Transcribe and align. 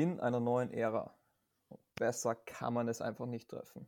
Beginn 0.00 0.18
einer 0.18 0.40
neuen 0.40 0.72
Ära. 0.72 1.14
Besser 1.94 2.34
kann 2.34 2.72
man 2.72 2.88
es 2.88 3.02
einfach 3.02 3.26
nicht 3.26 3.50
treffen. 3.50 3.86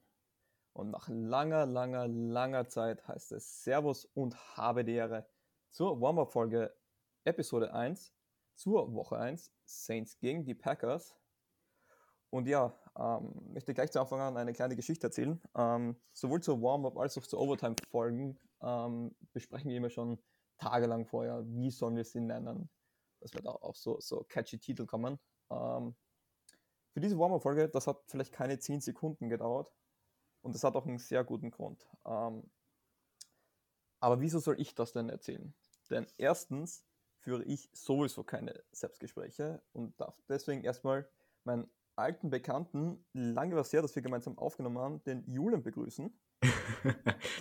Und 0.75 0.91
nach 0.91 1.09
langer, 1.09 1.65
langer, 1.65 2.07
langer 2.07 2.69
Zeit 2.69 3.09
heißt 3.09 3.33
es 3.33 3.65
Servus 3.65 4.05
und 4.05 4.37
habe 4.55 4.85
die 4.85 4.93
Ehre 4.93 5.27
zur 5.71 6.03
Warm-Up-Folge 6.03 6.77
Episode 7.25 7.73
1 7.73 8.13
zur 8.57 8.93
Woche 8.93 9.17
1 9.17 9.55
Saints 9.65 10.19
gegen 10.19 10.45
die 10.45 10.55
Packers. 10.55 11.17
Und 12.29 12.47
ja, 12.47 12.79
ähm, 12.95 13.33
möchte 13.55 13.73
gleich 13.73 13.91
zu 13.91 13.99
Anfang 13.99 14.21
an 14.21 14.37
eine 14.37 14.53
kleine 14.53 14.77
Geschichte 14.77 15.07
erzählen. 15.07 15.41
Ähm, 15.57 15.97
sowohl 16.13 16.43
zur 16.43 16.61
Warm-Up 16.61 16.99
als 16.99 17.17
auch 17.17 17.27
zur 17.27 17.41
Overtime-Folgen 17.41 18.39
ähm, 18.61 19.17
besprechen 19.33 19.71
wir 19.71 19.79
immer 19.79 19.89
schon 19.89 20.23
tagelang 20.59 21.07
vorher, 21.07 21.43
wie 21.47 21.71
sollen 21.71 21.97
wir 21.97 22.05
sie 22.05 22.21
nennen. 22.21 22.69
Das 23.21 23.33
wird 23.33 23.47
auch 23.47 23.75
so, 23.75 23.99
so 23.99 24.27
catchy 24.29 24.59
Titel 24.59 24.85
kommen. 24.85 25.19
Ähm, 25.51 25.95
für 26.93 27.01
diese 27.01 27.19
Warm-Up-Folge, 27.19 27.69
das 27.69 27.87
hat 27.87 28.03
vielleicht 28.07 28.33
keine 28.33 28.59
10 28.59 28.81
Sekunden 28.81 29.29
gedauert. 29.29 29.73
Und 30.43 30.55
das 30.55 30.65
hat 30.65 30.75
auch 30.77 30.87
einen 30.87 30.99
sehr 30.99 31.25
guten 31.25 31.51
Grund. 31.51 31.87
Ähm, 32.05 32.51
aber 34.01 34.21
wieso 34.21 34.41
soll 34.41 34.61
ich 34.61 34.75
das 34.75 34.93
denn 34.93 35.09
erzählen? 35.09 35.55
Denn 35.89 36.07
erstens 36.19 36.85
führe 37.21 37.45
ich 37.45 37.71
sowieso 37.73 38.25
keine 38.25 38.63
Selbstgespräche 38.73 39.63
und 39.73 39.99
darf 40.01 40.21
deswegen 40.29 40.65
erstmal 40.65 41.09
meinen 41.45 41.71
alten 41.95 42.31
Bekannten, 42.31 43.05
lange 43.13 43.55
war 43.55 43.63
es 43.63 43.73
her, 43.73 43.83
dass 43.83 43.95
wir 43.95 44.03
gemeinsam 44.03 44.39
aufgenommen 44.39 44.79
haben, 44.79 45.05
den 45.05 45.25
Julian 45.31 45.63
begrüßen. 45.63 46.13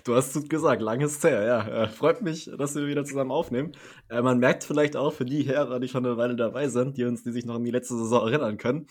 Du 0.04 0.14
hast 0.14 0.36
es 0.36 0.48
gesagt, 0.48 0.82
lange 0.82 1.04
ist 1.06 1.22
her, 1.24 1.44
ja. 1.44 1.84
Äh, 1.84 1.88
freut 1.88 2.22
mich, 2.22 2.50
dass 2.56 2.74
wir 2.74 2.86
wieder 2.86 3.04
zusammen 3.04 3.30
aufnehmen. 3.30 3.72
Äh, 4.08 4.22
man 4.22 4.38
merkt 4.38 4.64
vielleicht 4.64 4.96
auch 4.96 5.12
für 5.12 5.24
die 5.24 5.46
Hörer, 5.46 5.80
die 5.80 5.88
schon 5.88 6.06
eine 6.06 6.16
Weile 6.16 6.36
dabei 6.36 6.68
sind, 6.68 6.96
die 6.96 7.04
uns, 7.04 7.22
die 7.22 7.32
sich 7.32 7.44
noch 7.44 7.56
an 7.56 7.64
die 7.64 7.70
letzte 7.70 7.96
Saison 7.96 8.28
erinnern 8.28 8.58
können, 8.58 8.86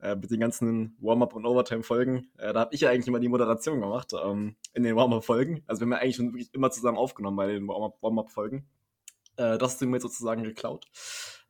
äh, 0.00 0.16
mit 0.16 0.30
den 0.30 0.40
ganzen 0.40 0.96
Warm-Up- 1.00 1.34
und 1.34 1.46
Overtime-Folgen, 1.46 2.30
äh, 2.38 2.52
da 2.52 2.60
habe 2.60 2.74
ich 2.74 2.82
ja 2.82 2.90
eigentlich 2.90 3.08
immer 3.08 3.20
die 3.20 3.28
Moderation 3.28 3.80
gemacht 3.80 4.12
ähm, 4.22 4.56
in 4.74 4.82
den 4.82 4.96
Warm-Up-Folgen. 4.96 5.62
Also 5.66 5.80
wir 5.80 5.86
haben 5.86 5.92
ja 5.92 5.98
eigentlich 5.98 6.16
schon 6.16 6.32
wirklich 6.32 6.52
immer 6.52 6.70
zusammen 6.70 6.98
aufgenommen 6.98 7.36
bei 7.36 7.46
den 7.46 7.66
Warm-Up-Folgen. 7.66 8.68
Äh, 9.36 9.58
das 9.58 9.72
hast 9.72 9.80
du 9.80 9.86
mir 9.86 10.00
sozusagen 10.00 10.44
geklaut. 10.44 10.86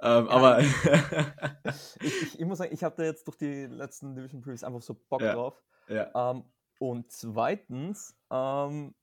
Ähm, 0.00 0.26
ja. 0.26 0.30
Aber 0.30 0.58
ich, 2.02 2.02
ich, 2.02 2.40
ich, 2.40 2.46
muss 2.46 2.58
sagen, 2.58 2.72
ich 2.72 2.82
hatte 2.82 3.04
jetzt 3.04 3.26
durch 3.26 3.36
die 3.36 3.66
letzten 3.66 4.14
Division 4.14 4.40
Previews 4.40 4.64
einfach 4.64 4.82
so 4.82 4.94
Bock 5.08 5.22
ja. 5.22 5.34
drauf. 5.34 5.62
Ja. 5.88 6.30
Ähm, 6.30 6.44
und 6.78 7.10
zweitens, 7.10 8.16
ähm, 8.30 8.94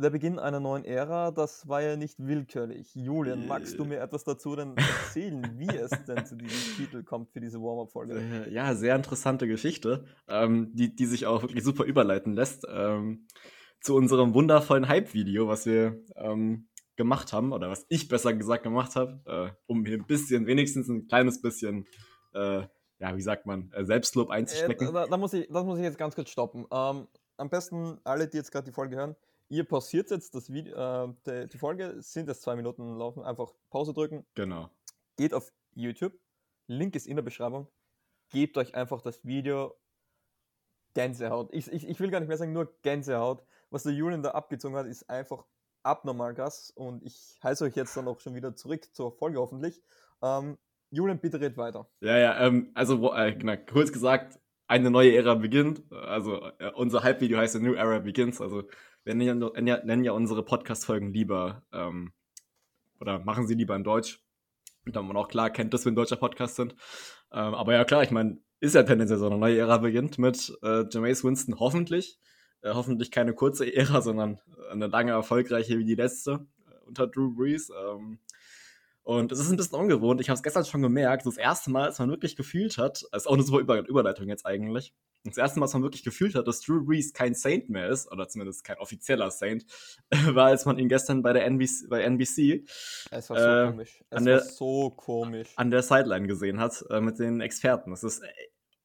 der 0.00 0.10
Beginn 0.10 0.38
einer 0.38 0.60
neuen 0.60 0.84
Ära, 0.84 1.30
das 1.30 1.68
war 1.68 1.82
ja 1.82 1.96
nicht 1.96 2.18
willkürlich. 2.18 2.94
Julian, 2.94 3.46
magst 3.46 3.78
du 3.78 3.84
mir 3.84 4.00
etwas 4.00 4.24
dazu 4.24 4.56
denn 4.56 4.74
erzählen, 4.76 5.42
wie 5.58 5.68
es 5.68 5.90
denn 6.06 6.24
zu 6.24 6.36
diesem 6.36 6.76
Titel 6.76 7.02
kommt 7.02 7.30
für 7.30 7.40
diese 7.40 7.60
Warm-Up-Folge? 7.60 8.18
Äh, 8.18 8.52
ja, 8.52 8.74
sehr 8.74 8.96
interessante 8.96 9.46
Geschichte, 9.46 10.06
ähm, 10.28 10.70
die, 10.74 10.94
die 10.94 11.06
sich 11.06 11.26
auch 11.26 11.42
wirklich 11.42 11.62
super 11.62 11.84
überleiten 11.84 12.32
lässt 12.32 12.66
ähm, 12.68 13.26
zu 13.80 13.94
unserem 13.94 14.34
wundervollen 14.34 14.88
Hype-Video, 14.88 15.48
was 15.48 15.66
wir 15.66 16.02
ähm, 16.16 16.68
gemacht 16.96 17.32
haben, 17.32 17.52
oder 17.52 17.70
was 17.70 17.86
ich 17.88 18.08
besser 18.08 18.34
gesagt 18.34 18.62
gemacht 18.62 18.96
habe, 18.96 19.22
äh, 19.26 19.54
um 19.66 19.84
hier 19.84 19.98
ein 19.98 20.06
bisschen, 20.06 20.46
wenigstens 20.46 20.88
ein 20.88 21.06
kleines 21.06 21.40
bisschen, 21.40 21.86
äh, 22.34 22.62
ja, 23.00 23.16
wie 23.16 23.22
sagt 23.22 23.46
man, 23.46 23.72
äh, 23.72 23.84
Selbstlob 23.84 24.30
einzustecken. 24.30 24.88
Äh, 24.88 24.92
da, 24.92 25.06
da, 25.06 25.16
muss 25.16 25.32
ich, 25.32 25.48
das 25.50 25.64
muss 25.64 25.78
ich 25.78 25.84
jetzt 25.84 25.98
ganz 25.98 26.14
kurz 26.14 26.30
stoppen. 26.30 26.66
Ähm, 26.70 27.08
am 27.36 27.48
besten 27.48 27.98
alle, 28.04 28.28
die 28.28 28.36
jetzt 28.36 28.52
gerade 28.52 28.66
die 28.66 28.72
Folge 28.72 28.96
hören, 28.96 29.16
ihr 29.48 29.64
pausiert 29.64 30.10
jetzt 30.10 30.34
das 30.34 30.52
Video, 30.52 30.76
äh, 30.76 31.12
die, 31.26 31.48
die, 31.48 31.58
Folge, 31.58 31.96
sind 32.00 32.28
jetzt 32.28 32.42
zwei 32.42 32.54
Minuten 32.56 32.96
laufen, 32.96 33.24
einfach 33.24 33.52
Pause 33.70 33.94
drücken. 33.94 34.26
Genau. 34.34 34.68
Geht 35.16 35.32
auf 35.32 35.50
YouTube, 35.74 36.12
Link 36.66 36.94
ist 36.94 37.06
in 37.06 37.16
der 37.16 37.22
Beschreibung, 37.22 37.66
gebt 38.28 38.58
euch 38.58 38.74
einfach 38.74 39.00
das 39.00 39.24
Video 39.24 39.74
Gänsehaut. 40.94 41.48
Ich, 41.52 41.72
ich, 41.72 41.88
ich 41.88 42.00
will 42.00 42.10
gar 42.10 42.20
nicht 42.20 42.28
mehr 42.28 42.36
sagen, 42.36 42.52
nur 42.52 42.72
Gänsehaut. 42.82 43.42
Was 43.70 43.84
der 43.84 43.92
Julian 43.92 44.22
da 44.22 44.32
abgezogen 44.32 44.76
hat, 44.76 44.86
ist 44.86 45.08
einfach 45.08 45.46
abnormal 45.82 46.34
krass 46.34 46.70
und 46.74 47.02
ich 47.04 47.38
heiße 47.42 47.64
euch 47.64 47.76
jetzt 47.76 47.96
dann 47.96 48.08
auch 48.08 48.20
schon 48.20 48.34
wieder 48.34 48.54
zurück 48.54 48.92
zur 48.92 49.12
Folge 49.12 49.38
hoffentlich. 49.38 49.80
Ähm, 50.20 50.58
Julian, 50.90 51.20
bitte 51.20 51.40
red 51.40 51.56
weiter. 51.56 51.88
Ja, 52.00 52.18
ja, 52.18 52.46
ähm, 52.46 52.70
also 52.74 53.14
äh, 53.14 53.34
genau, 53.34 53.56
kurz 53.70 53.92
gesagt, 53.92 54.38
eine 54.66 54.90
neue 54.90 55.14
Ära 55.14 55.34
beginnt. 55.34 55.82
Also 55.90 56.40
äh, 56.58 56.70
unser 56.74 57.02
Hype-Video 57.02 57.38
heißt 57.38 57.56
A 57.56 57.58
New 57.58 57.74
Era 57.74 57.98
Begins. 57.98 58.40
Also 58.40 58.64
wir 59.04 59.14
nennen 59.14 59.66
ja, 59.66 59.84
nennen 59.84 60.04
ja 60.04 60.12
unsere 60.12 60.44
Podcast-Folgen 60.44 61.12
lieber 61.12 61.64
ähm, 61.72 62.12
oder 63.00 63.18
machen 63.18 63.46
sie 63.46 63.54
lieber 63.54 63.74
in 63.74 63.84
Deutsch. 63.84 64.20
Dann 64.86 65.06
man 65.06 65.16
auch 65.16 65.28
klar 65.28 65.50
kennt, 65.50 65.74
dass 65.74 65.84
wir 65.84 65.92
ein 65.92 65.96
deutscher 65.96 66.16
Podcast 66.16 66.56
sind. 66.56 66.74
Ähm, 67.32 67.54
aber 67.54 67.74
ja, 67.74 67.84
klar, 67.84 68.02
ich 68.02 68.10
meine, 68.10 68.38
ist 68.60 68.74
ja 68.74 68.82
tendenziell 68.82 69.18
so 69.18 69.26
eine 69.26 69.38
neue 69.38 69.58
Ära 69.58 69.78
beginnt 69.78 70.18
mit 70.18 70.56
äh, 70.62 70.84
Jameis 70.90 71.24
Winston 71.24 71.58
hoffentlich. 71.58 72.18
Äh, 72.62 72.74
hoffentlich 72.74 73.10
keine 73.10 73.34
kurze 73.34 73.74
Ära, 73.74 74.02
sondern 74.02 74.38
eine 74.70 74.86
lange 74.86 75.12
erfolgreiche 75.12 75.78
wie 75.78 75.84
die 75.84 75.94
letzte 75.94 76.46
äh, 76.66 76.86
unter 76.86 77.06
Drew 77.06 77.34
Brees. 77.34 77.70
Ähm, 77.70 78.20
und 79.10 79.32
es 79.32 79.40
ist 79.40 79.50
ein 79.50 79.56
bisschen 79.56 79.76
ungewohnt. 79.76 80.20
Ich 80.20 80.28
habe 80.28 80.36
es 80.36 80.42
gestern 80.44 80.64
schon 80.64 80.82
gemerkt. 80.82 81.26
Das 81.26 81.36
erste 81.36 81.68
Mal, 81.72 81.86
als 81.86 81.98
man 81.98 82.10
wirklich 82.10 82.36
gefühlt 82.36 82.78
hat, 82.78 83.02
ist 83.12 83.26
auch 83.26 83.34
eine 83.34 83.42
super 83.42 83.58
Über 83.58 83.88
Überleitung 83.88 84.28
jetzt 84.28 84.46
eigentlich. 84.46 84.94
Das 85.24 85.36
erste 85.36 85.58
Mal, 85.58 85.66
als 85.66 85.72
man 85.72 85.82
wirklich 85.82 86.04
gefühlt 86.04 86.36
hat, 86.36 86.46
dass 86.46 86.60
Drew 86.60 86.84
Brees 86.84 87.12
kein 87.12 87.34
Saint 87.34 87.68
mehr 87.70 87.88
ist, 87.88 88.10
oder 88.12 88.28
zumindest 88.28 88.62
kein 88.62 88.78
offizieller 88.78 89.32
Saint, 89.32 89.66
war, 90.28 90.46
als 90.46 90.64
man 90.64 90.78
ihn 90.78 90.88
gestern 90.88 91.22
bei 91.22 91.32
der 91.32 91.44
NBC, 91.44 91.88
bei 91.88 92.02
NBC 92.02 92.64
es 93.10 93.30
war 93.30 93.36
so 93.36 93.44
äh, 93.44 93.70
komisch. 93.72 94.04
Es 94.10 94.22
der, 94.22 94.36
war 94.36 94.42
so 94.44 94.90
komisch. 94.90 95.48
An 95.56 95.72
der 95.72 95.82
Sideline 95.82 96.28
gesehen 96.28 96.60
hat 96.60 96.84
äh, 96.88 97.00
mit 97.00 97.18
den 97.18 97.40
Experten. 97.40 97.90
Das 97.90 98.04
ist, 98.04 98.22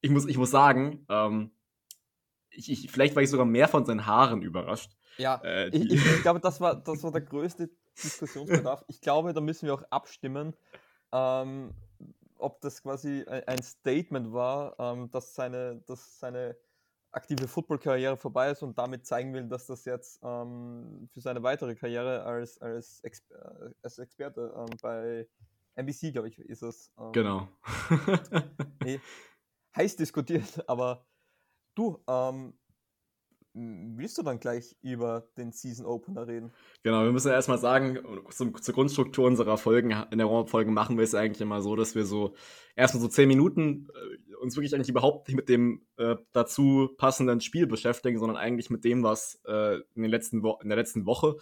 ich 0.00 0.10
muss, 0.10 0.26
ich 0.26 0.38
muss 0.38 0.50
sagen, 0.50 1.06
ähm, 1.08 1.52
ich, 2.50 2.68
ich, 2.68 2.90
vielleicht 2.90 3.14
war 3.14 3.22
ich 3.22 3.30
sogar 3.30 3.46
mehr 3.46 3.68
von 3.68 3.86
seinen 3.86 4.06
Haaren 4.06 4.42
überrascht. 4.42 4.90
Ja, 5.18 5.40
äh, 5.44 5.68
ich, 5.68 5.88
ich, 5.88 6.00
glaube, 6.22 6.40
das 6.40 6.60
war, 6.60 6.74
das 6.74 7.04
war 7.04 7.12
der 7.12 7.20
größte 7.20 7.70
Diskussionsbedarf. 8.02 8.84
Ich 8.88 9.00
glaube, 9.00 9.32
da 9.32 9.40
müssen 9.40 9.66
wir 9.66 9.74
auch 9.74 9.84
abstimmen, 9.90 10.54
ähm, 11.12 11.74
ob 12.38 12.60
das 12.60 12.82
quasi 12.82 13.24
ein 13.24 13.62
Statement 13.62 14.32
war, 14.32 14.76
ähm, 14.78 15.10
dass, 15.10 15.34
seine, 15.34 15.82
dass 15.86 16.18
seine 16.18 16.56
aktive 17.16 17.48
Football-Karriere 17.48 18.16
vorbei 18.16 18.50
ist 18.50 18.62
und 18.62 18.76
damit 18.76 19.06
zeigen 19.06 19.32
will, 19.32 19.48
dass 19.48 19.66
das 19.66 19.84
jetzt 19.86 20.20
ähm, 20.22 21.08
für 21.12 21.20
seine 21.20 21.42
weitere 21.42 21.74
Karriere 21.74 22.22
als, 22.24 22.58
als, 22.60 23.00
Exper 23.00 23.68
äh, 23.68 23.74
als 23.82 23.98
Experte 23.98 24.52
ähm, 24.56 24.76
bei 24.82 25.26
NBC, 25.76 26.12
glaube 26.12 26.28
ich, 26.28 26.38
ist 26.38 26.62
es. 26.62 26.92
Ähm, 26.98 27.12
genau. 27.12 27.48
nee, 28.84 29.00
heiß 29.74 29.96
diskutiert, 29.96 30.68
aber 30.68 31.06
du, 31.74 32.02
ähm, 32.06 32.54
Willst 33.58 34.18
du 34.18 34.22
dann 34.22 34.38
gleich 34.38 34.76
über 34.82 35.28
den 35.38 35.50
Season 35.50 35.86
Opener 35.86 36.26
reden? 36.26 36.52
Genau, 36.82 37.04
wir 37.04 37.12
müssen 37.12 37.32
erstmal 37.32 37.56
sagen, 37.56 37.98
zum, 38.28 38.60
zur 38.60 38.74
Grundstruktur 38.74 39.26
unserer 39.26 39.56
Folgen, 39.56 39.96
in 40.10 40.18
der 40.18 40.28
Folge 40.46 40.70
machen 40.70 40.98
wir 40.98 41.04
es 41.04 41.14
eigentlich 41.14 41.40
immer 41.40 41.62
so, 41.62 41.74
dass 41.74 41.94
wir 41.94 42.04
so 42.04 42.34
erstmal 42.74 43.00
so 43.00 43.08
zehn 43.08 43.28
Minuten 43.28 43.88
äh, 43.94 44.34
uns 44.34 44.56
wirklich 44.56 44.74
eigentlich 44.74 44.90
überhaupt 44.90 45.28
nicht 45.28 45.36
mit 45.36 45.48
dem 45.48 45.86
äh, 45.96 46.16
dazu 46.32 46.90
passenden 46.98 47.40
Spiel 47.40 47.66
beschäftigen, 47.66 48.18
sondern 48.18 48.36
eigentlich 48.36 48.68
mit 48.68 48.84
dem, 48.84 49.02
was 49.02 49.40
äh, 49.46 49.76
in, 49.94 50.02
den 50.02 50.10
letzten 50.10 50.44
in 50.44 50.68
der 50.68 50.76
letzten 50.76 51.06
Woche 51.06 51.36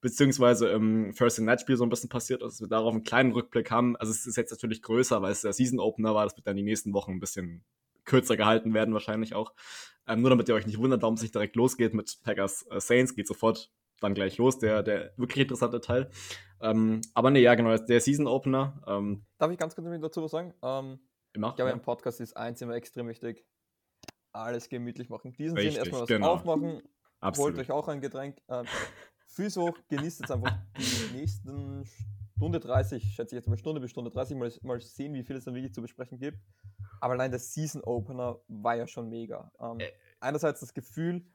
beziehungsweise 0.00 0.68
im 0.68 1.12
First 1.12 1.38
Night 1.40 1.60
Spiel 1.60 1.76
so 1.76 1.84
ein 1.84 1.90
bisschen 1.90 2.08
passiert 2.08 2.42
ist, 2.42 2.52
dass 2.52 2.60
wir 2.60 2.68
darauf 2.68 2.94
einen 2.94 3.04
kleinen 3.04 3.32
Rückblick 3.32 3.70
haben. 3.70 3.94
Also 3.96 4.12
es 4.12 4.26
ist 4.26 4.36
jetzt 4.36 4.52
natürlich 4.52 4.80
größer, 4.80 5.20
weil 5.20 5.32
es 5.32 5.42
der 5.42 5.52
Season 5.52 5.80
Opener 5.80 6.14
war, 6.14 6.24
das 6.24 6.34
wird 6.34 6.46
dann 6.46 6.56
die 6.56 6.62
nächsten 6.62 6.94
Wochen 6.94 7.12
ein 7.12 7.20
bisschen 7.20 7.62
kürzer 8.08 8.36
gehalten 8.36 8.74
werden 8.74 8.94
wahrscheinlich 8.94 9.34
auch. 9.34 9.52
Ähm, 10.06 10.22
nur 10.22 10.30
damit 10.30 10.48
ihr 10.48 10.54
euch 10.54 10.66
nicht 10.66 10.78
wundert, 10.78 11.02
warum 11.02 11.14
es 11.14 11.22
nicht 11.22 11.34
direkt 11.34 11.54
losgeht 11.54 11.94
mit 11.94 12.18
Packers 12.24 12.66
äh, 12.70 12.80
Saints, 12.80 13.14
geht 13.14 13.28
sofort 13.28 13.70
dann 14.00 14.14
gleich 14.14 14.38
los, 14.38 14.58
der, 14.58 14.82
der 14.82 15.12
wirklich 15.16 15.42
interessante 15.42 15.80
Teil. 15.80 16.10
Ähm, 16.60 17.00
aber 17.14 17.30
nee, 17.30 17.40
ja, 17.40 17.54
genau, 17.54 17.76
der 17.76 18.00
Season 18.00 18.26
Opener. 18.26 18.82
Ähm, 18.86 19.26
Darf 19.38 19.50
ich 19.50 19.58
ganz 19.58 19.74
kurz 19.74 19.86
dazu 20.00 20.22
was 20.22 20.30
sagen? 20.30 20.54
Ähm, 20.62 20.98
immer, 21.32 21.50
ich 21.50 21.56
glaube, 21.56 21.70
ja. 21.70 21.76
im 21.76 21.82
Podcast 21.82 22.20
ist 22.20 22.36
eins 22.36 22.60
immer 22.62 22.74
extrem 22.74 23.08
wichtig. 23.08 23.44
Alles 24.32 24.68
gemütlich 24.68 25.08
machen. 25.08 25.32
Diesen 25.32 25.56
Richtig, 25.56 25.74
Sinn 25.74 25.82
erstmal 25.82 26.02
was 26.02 26.08
genau. 26.08 26.32
aufmachen. 26.32 26.82
Absolut. 27.20 27.56
Holt 27.56 27.60
euch 27.60 27.70
auch 27.70 27.88
ein 27.88 28.00
Getränk. 28.00 28.40
Ähm, 28.48 28.66
Füße 29.26 29.60
hoch, 29.60 29.76
genießt 29.88 30.20
jetzt 30.20 30.30
einfach 30.30 30.56
die 30.78 31.16
nächsten 31.16 31.84
Stunde 32.38 32.60
30, 32.60 33.02
schätze 33.02 33.34
ich 33.34 33.40
jetzt 33.40 33.48
mal 33.48 33.58
Stunde 33.58 33.80
bis 33.80 33.90
Stunde 33.90 34.12
30, 34.12 34.36
mal, 34.36 34.52
mal 34.62 34.80
sehen, 34.80 35.12
wie 35.12 35.24
viel 35.24 35.34
es 35.34 35.44
dann 35.44 35.54
wirklich 35.54 35.74
zu 35.74 35.82
besprechen 35.82 36.20
gibt. 36.20 36.38
Aber 37.00 37.14
allein 37.14 37.32
der 37.32 37.40
Season 37.40 37.82
Opener 37.82 38.38
war 38.46 38.76
ja 38.76 38.86
schon 38.86 39.08
mega. 39.08 39.50
Ähm, 39.58 39.80
äh, 39.80 39.90
einerseits 40.20 40.60
das 40.60 40.72
Gefühl, 40.72 41.26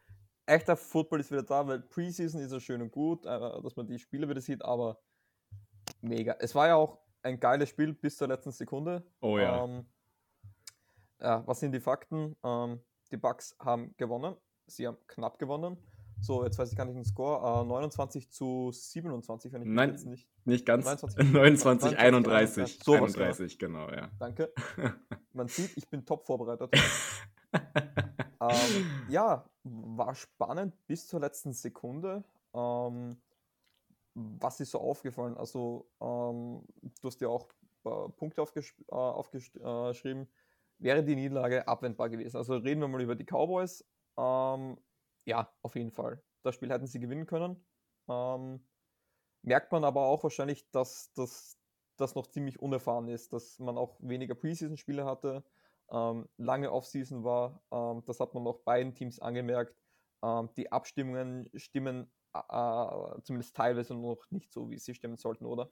echter 0.45 0.77
Football 0.77 1.19
ist 1.19 1.29
wieder 1.29 1.43
da, 1.43 1.67
weil 1.67 1.81
Preseason 1.81 2.39
ist 2.39 2.53
ja 2.53 2.59
schön 2.61 2.81
und 2.81 2.91
gut, 2.91 3.25
äh, 3.25 3.61
dass 3.61 3.75
man 3.75 3.85
die 3.85 3.99
Spiele 3.99 4.29
wieder 4.29 4.39
sieht, 4.39 4.63
aber 4.63 5.01
mega. 5.99 6.37
Es 6.39 6.55
war 6.55 6.67
ja 6.67 6.75
auch 6.75 6.99
ein 7.21 7.37
geiles 7.37 7.67
Spiel 7.67 7.93
bis 7.93 8.15
zur 8.15 8.29
letzten 8.29 8.53
Sekunde. 8.53 9.05
Oh 9.19 9.37
ja. 9.37 9.61
Ähm, 9.61 9.85
ja 11.19 11.45
was 11.45 11.59
sind 11.59 11.73
die 11.73 11.81
Fakten? 11.81 12.37
Ähm, 12.45 12.79
die 13.11 13.17
Bucks 13.17 13.57
haben 13.59 13.93
gewonnen. 13.97 14.37
Sie 14.67 14.87
haben 14.87 14.97
knapp 15.07 15.37
gewonnen. 15.37 15.77
So, 16.23 16.45
jetzt 16.45 16.57
weiß 16.57 16.71
ich 16.71 16.77
gar 16.77 16.85
nicht 16.85 16.95
den 16.95 17.03
Score. 17.03 17.61
Uh, 17.61 17.65
29 17.65 18.31
zu 18.31 18.71
27, 18.71 19.51
wenn 19.51 19.61
ich 19.63 19.67
Nein, 19.67 19.89
jetzt 19.89 20.05
nicht. 20.05 20.29
Nicht 20.45 20.65
ganz. 20.65 20.85
29, 20.85 21.33
29 21.33 21.97
31. 21.97 22.79
So 22.81 22.93
31, 22.93 23.59
genau, 23.59 23.89
ja. 23.89 24.09
Danke. 24.19 24.53
man 25.33 25.49
sieht, 25.49 25.75
ich 25.75 25.89
bin 25.89 26.05
top 26.05 26.25
vorbereitet. 26.25 26.73
ähm, 27.53 29.05
ja, 29.09 29.43
war 29.63 30.15
spannend 30.15 30.73
bis 30.87 31.07
zur 31.07 31.19
letzten 31.19 31.51
Sekunde. 31.51 32.23
Ähm, 32.53 33.17
was 34.13 34.61
ist 34.61 34.71
so 34.71 34.79
aufgefallen? 34.79 35.35
Also, 35.35 35.89
ähm, 35.99 36.63
du 37.01 37.07
hast 37.07 37.19
ja 37.19 37.27
auch 37.27 37.49
äh, 37.83 38.09
Punkte 38.15 38.41
aufgesch 38.41 38.73
äh, 38.89 38.95
aufgeschrieben. 38.95 40.29
Wäre 40.79 41.03
die 41.03 41.17
Niederlage 41.17 41.67
abwendbar 41.67 42.09
gewesen? 42.09 42.37
Also, 42.37 42.55
reden 42.55 42.79
wir 42.79 42.87
mal 42.87 43.01
über 43.01 43.15
die 43.15 43.25
Cowboys. 43.25 43.83
Ähm, 44.17 44.77
ja, 45.25 45.53
auf 45.61 45.75
jeden 45.75 45.91
Fall. 45.91 46.21
Das 46.43 46.55
Spiel 46.55 46.71
hätten 46.71 46.87
sie 46.87 46.99
gewinnen 46.99 47.25
können. 47.25 47.65
Ähm, 48.09 48.65
merkt 49.43 49.71
man 49.71 49.83
aber 49.83 50.05
auch 50.05 50.23
wahrscheinlich, 50.23 50.69
dass 50.71 51.13
das 51.13 51.57
noch 52.15 52.27
ziemlich 52.27 52.59
unerfahren 52.59 53.07
ist, 53.07 53.33
dass 53.33 53.59
man 53.59 53.77
auch 53.77 53.97
weniger 53.99 54.35
Preseason-Spiele 54.35 55.05
hatte, 55.05 55.43
ähm, 55.91 56.27
lange 56.37 56.71
Offseason 56.71 57.23
war. 57.23 57.63
Ähm, 57.71 58.03
das 58.05 58.19
hat 58.19 58.33
man 58.33 58.45
auch 58.47 58.59
beiden 58.63 58.93
Teams 58.93 59.19
angemerkt. 59.19 59.75
Ähm, 60.23 60.49
die 60.57 60.71
Abstimmungen 60.71 61.49
stimmen 61.55 62.11
äh, 62.33 63.21
zumindest 63.23 63.55
teilweise 63.55 63.93
noch 63.93 64.25
nicht 64.31 64.51
so, 64.51 64.69
wie 64.69 64.79
sie 64.79 64.95
stimmen 64.95 65.17
sollten, 65.17 65.45
oder? 65.45 65.69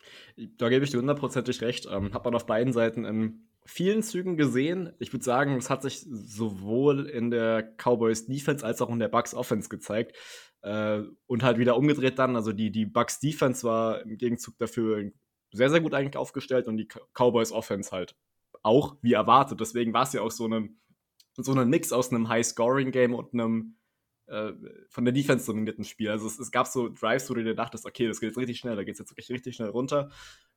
Da 0.57 0.69
gebe 0.69 0.85
ich 0.85 0.91
dir 0.91 0.99
hundertprozentig 0.99 1.61
recht. 1.61 1.87
Ähm, 1.89 2.13
hat 2.13 2.23
man 2.23 2.35
auf 2.35 2.45
beiden 2.45 2.71
Seiten 2.71 3.03
in 3.03 3.50
vielen 3.65 4.03
Zügen 4.03 4.37
gesehen. 4.37 4.93
Ich 4.99 5.13
würde 5.13 5.23
sagen, 5.23 5.55
es 5.55 5.69
hat 5.69 5.81
sich 5.81 6.05
sowohl 6.09 7.07
in 7.07 7.31
der 7.31 7.75
Cowboys 7.77 8.25
Defense 8.25 8.65
als 8.65 8.81
auch 8.81 8.89
in 8.89 8.99
der 8.99 9.07
Bucks 9.07 9.33
Offense 9.33 9.69
gezeigt. 9.69 10.17
Äh, 10.61 11.01
und 11.27 11.43
halt 11.43 11.57
wieder 11.57 11.77
umgedreht 11.77 12.19
dann. 12.19 12.35
Also 12.35 12.53
die, 12.53 12.71
die 12.71 12.85
Bucks 12.85 13.19
Defense 13.19 13.63
war 13.65 14.01
im 14.01 14.17
Gegenzug 14.17 14.57
dafür 14.57 15.11
sehr, 15.51 15.69
sehr 15.69 15.81
gut 15.81 15.93
eigentlich 15.93 16.17
aufgestellt 16.17 16.67
und 16.67 16.77
die 16.77 16.87
Cowboys 17.13 17.51
Offense 17.51 17.91
halt 17.91 18.15
auch, 18.63 18.97
wie 19.01 19.13
erwartet. 19.13 19.59
Deswegen 19.59 19.93
war 19.93 20.03
es 20.03 20.13
ja 20.13 20.21
auch 20.21 20.31
so 20.31 20.47
ein 20.47 20.77
so 21.37 21.53
eine 21.53 21.65
Mix 21.65 21.93
aus 21.93 22.11
einem 22.11 22.27
High-Scoring-Game 22.27 23.15
und 23.15 23.33
einem 23.33 23.77
äh, 24.31 24.53
von 24.87 25.03
der 25.03 25.13
Defense 25.13 25.45
dominierten 25.45 25.83
Spiel. 25.83 26.09
Also 26.09 26.25
es, 26.25 26.39
es, 26.39 26.51
gab 26.51 26.67
so 26.67 26.89
Drives, 26.89 27.29
wo 27.29 27.33
du 27.33 27.43
dir 27.43 27.53
dachtest, 27.53 27.85
okay, 27.85 28.07
das 28.07 28.19
geht 28.19 28.29
jetzt 28.29 28.37
richtig 28.37 28.59
schnell, 28.59 28.75
da 28.75 28.83
geht 28.83 28.93
es 28.93 28.99
jetzt 28.99 29.11
wirklich 29.11 29.29
richtig 29.29 29.55
schnell 29.55 29.69
runter 29.69 30.09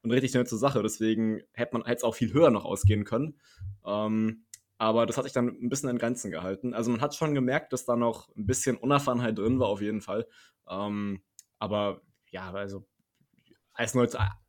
und 0.03 0.13
richtig 0.13 0.31
schnell 0.31 0.47
zur 0.47 0.59
Sache. 0.59 0.83
Deswegen 0.83 1.43
hätte 1.53 1.77
man 1.77 1.83
es 1.87 2.05
auch 2.05 2.15
viel 2.15 2.33
höher 2.33 2.51
noch 2.51 2.65
ausgehen 2.65 3.05
können. 3.05 3.41
Ähm, 3.85 4.45
aber 4.79 5.07
das 5.07 5.17
hat 5.17 5.25
sich 5.25 5.33
dann 5.33 5.49
ein 5.49 5.69
bisschen 5.69 5.89
in 5.89 5.99
Grenzen 5.99 6.31
gehalten. 6.31 6.73
Also 6.73 6.91
man 6.91 7.01
hat 7.01 7.15
schon 7.15 7.35
gemerkt, 7.35 7.73
dass 7.73 7.85
da 7.85 7.97
noch 7.97 8.29
ein 8.37 8.47
bisschen 8.47 8.77
Unerfahrenheit 8.77 9.37
drin 9.37 9.59
war, 9.59 9.69
auf 9.69 9.81
jeden 9.81 10.01
Fall. 10.01 10.27
Ähm, 10.69 11.23
aber 11.59 12.03
ja, 12.31 12.53
also 12.53 12.87
als, 13.73 13.97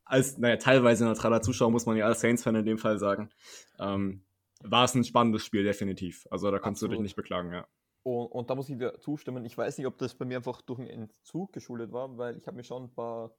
als 0.04 0.38
naja, 0.38 0.56
teilweise 0.56 1.04
neutraler 1.04 1.42
Zuschauer 1.42 1.70
muss 1.70 1.86
man 1.86 1.96
ja 1.96 2.06
als 2.06 2.20
Saints-Fan 2.20 2.54
in 2.54 2.66
dem 2.66 2.78
Fall 2.78 2.98
sagen, 2.98 3.30
ähm, 3.78 4.24
war 4.60 4.84
es 4.84 4.94
ein 4.94 5.04
spannendes 5.04 5.44
Spiel, 5.44 5.64
definitiv. 5.64 6.26
Also 6.30 6.50
da 6.50 6.58
kannst 6.58 6.78
Absolut. 6.78 6.92
du 6.92 6.96
dich 6.98 7.02
nicht 7.02 7.16
beklagen, 7.16 7.52
ja. 7.52 7.66
Und, 8.06 8.26
und, 8.28 8.50
da 8.50 8.54
muss 8.54 8.68
ich 8.68 8.78
dir 8.78 8.96
zustimmen. 9.00 9.44
Ich 9.44 9.58
weiß 9.58 9.78
nicht, 9.78 9.86
ob 9.88 9.98
das 9.98 10.14
bei 10.14 10.24
mir 10.24 10.36
einfach 10.36 10.62
durch 10.62 10.78
einen 10.78 10.88
Entzug 10.88 11.52
geschuldet 11.52 11.90
war, 11.90 12.16
weil 12.16 12.36
ich 12.36 12.46
habe 12.46 12.56
mir 12.56 12.62
schon 12.62 12.84
ein 12.84 12.94
paar, 12.94 13.34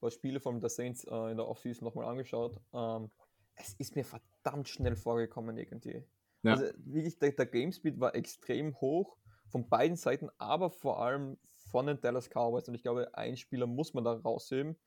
paar 0.00 0.12
Spiele 0.12 0.38
von 0.38 0.60
der 0.60 0.70
Saints 0.70 1.02
äh, 1.02 1.30
in 1.32 1.38
der 1.38 1.48
Offseason 1.48 1.84
nochmal 1.84 2.06
angeschaut. 2.06 2.56
Ähm, 2.72 3.10
es 3.56 3.74
ist 3.80 3.96
mir 3.96 4.04
verdammt 4.04 4.68
schnell 4.68 4.94
vorgekommen 4.94 5.56
irgendwie. 5.56 6.04
Ja. 6.44 6.52
Also 6.52 6.66
wirklich, 6.84 7.18
der, 7.18 7.32
der 7.32 7.46
Gamespeed 7.46 7.98
war 7.98 8.14
extrem 8.14 8.80
hoch 8.80 9.16
von 9.48 9.68
beiden 9.68 9.96
Seiten, 9.96 10.30
aber 10.38 10.70
vor 10.70 11.02
allem 11.02 11.36
von 11.72 11.88
den 11.88 12.00
Dallas 12.00 12.30
Cowboys. 12.30 12.68
Und 12.68 12.76
ich 12.76 12.82
glaube, 12.82 13.12
ein 13.14 13.36
Spieler 13.36 13.66
muss 13.66 13.92
man 13.92 14.04
da 14.04 14.12
rausheben. 14.12 14.78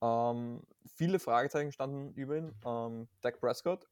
Ähm, 0.00 0.62
viele 0.94 1.18
Fragezeichen 1.18 1.72
standen 1.72 2.14
über 2.14 2.38
ihn. 2.38 2.54
Ähm, 2.64 3.06
Dak 3.20 3.38
Prescott. 3.38 3.86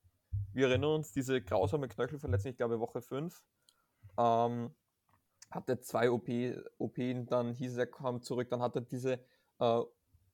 Wir 0.55 0.69
erinnern 0.69 0.95
uns, 0.95 1.13
diese 1.13 1.43
grausame 1.43 1.87
Knöchelverletzung, 1.87 2.53
ich 2.53 2.57
glaube 2.57 2.81
Woche 2.81 3.03
5. 3.03 3.43
Ähm, 4.17 4.75
hatte 5.51 5.81
zwei 5.81 6.11
OP, 6.11 6.29
OPen, 6.79 7.27
dann 7.27 7.55
hieß 7.55 7.77
er 7.77 7.87
kam 7.87 8.23
zurück, 8.23 8.49
dann 8.51 8.61
hat 8.61 8.75
er 8.75 8.83
diese 8.83 9.21
äh, 9.59 9.81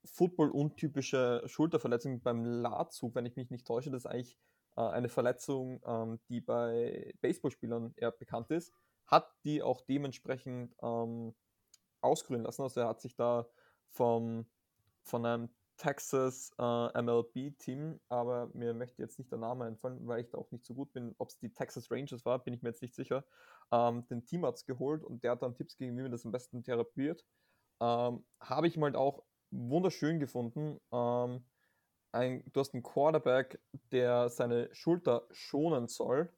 Football-untypische 0.04 1.42
Schulterverletzung 1.46 2.20
beim 2.20 2.44
Ladzug, 2.44 3.14
wenn 3.14 3.26
ich 3.26 3.36
mich 3.36 3.50
nicht 3.50 3.66
täusche. 3.66 3.90
Das 3.90 4.04
ist 4.04 4.10
eigentlich 4.10 4.38
äh, 4.76 4.80
eine 4.80 5.08
Verletzung, 5.08 5.80
ähm, 5.86 6.20
die 6.28 6.40
bei 6.40 7.14
Baseballspielern 7.20 7.94
eher 7.96 8.10
bekannt 8.10 8.50
ist, 8.50 8.72
hat 9.06 9.32
die 9.44 9.62
auch 9.62 9.80
dementsprechend 9.82 10.74
ähm, 10.82 11.34
ausgründen 12.00 12.44
lassen. 12.44 12.62
Also 12.62 12.80
er 12.80 12.88
hat 12.88 13.00
sich 13.00 13.14
da 13.14 13.46
vom, 13.90 14.46
von 15.02 15.26
einem 15.26 15.48
Texas 15.82 16.52
äh, 16.60 17.02
MLB-Team, 17.02 17.98
aber 18.08 18.50
mir 18.54 18.72
möchte 18.72 19.02
jetzt 19.02 19.18
nicht 19.18 19.32
der 19.32 19.38
Name 19.38 19.64
einfallen, 19.64 20.06
weil 20.06 20.20
ich 20.20 20.30
da 20.30 20.38
auch 20.38 20.48
nicht 20.52 20.64
so 20.64 20.74
gut 20.74 20.92
bin. 20.92 21.12
Ob 21.18 21.28
es 21.28 21.38
die 21.38 21.52
Texas 21.52 21.90
Rangers 21.90 22.24
war, 22.24 22.38
bin 22.38 22.54
ich 22.54 22.62
mir 22.62 22.68
jetzt 22.68 22.82
nicht 22.82 22.94
sicher. 22.94 23.24
Ähm, 23.72 24.06
den 24.06 24.24
Teamarzt 24.24 24.68
geholt 24.68 25.02
und 25.02 25.24
der 25.24 25.32
hat 25.32 25.42
dann 25.42 25.56
Tipps 25.56 25.76
gegeben, 25.76 25.98
wie 25.98 26.02
man 26.02 26.12
das 26.12 26.24
am 26.24 26.30
besten 26.30 26.62
therapiert. 26.62 27.24
Ähm, 27.80 28.24
Habe 28.40 28.68
ich 28.68 28.76
mal 28.76 28.94
auch 28.94 29.24
wunderschön 29.50 30.20
gefunden. 30.20 30.78
Ähm, 30.92 31.44
ein, 32.12 32.44
du 32.52 32.60
hast 32.60 32.74
einen 32.74 32.84
Quarterback, 32.84 33.60
der 33.90 34.28
seine 34.28 34.72
Schulter 34.72 35.26
schonen 35.32 35.88
soll. 35.88 36.32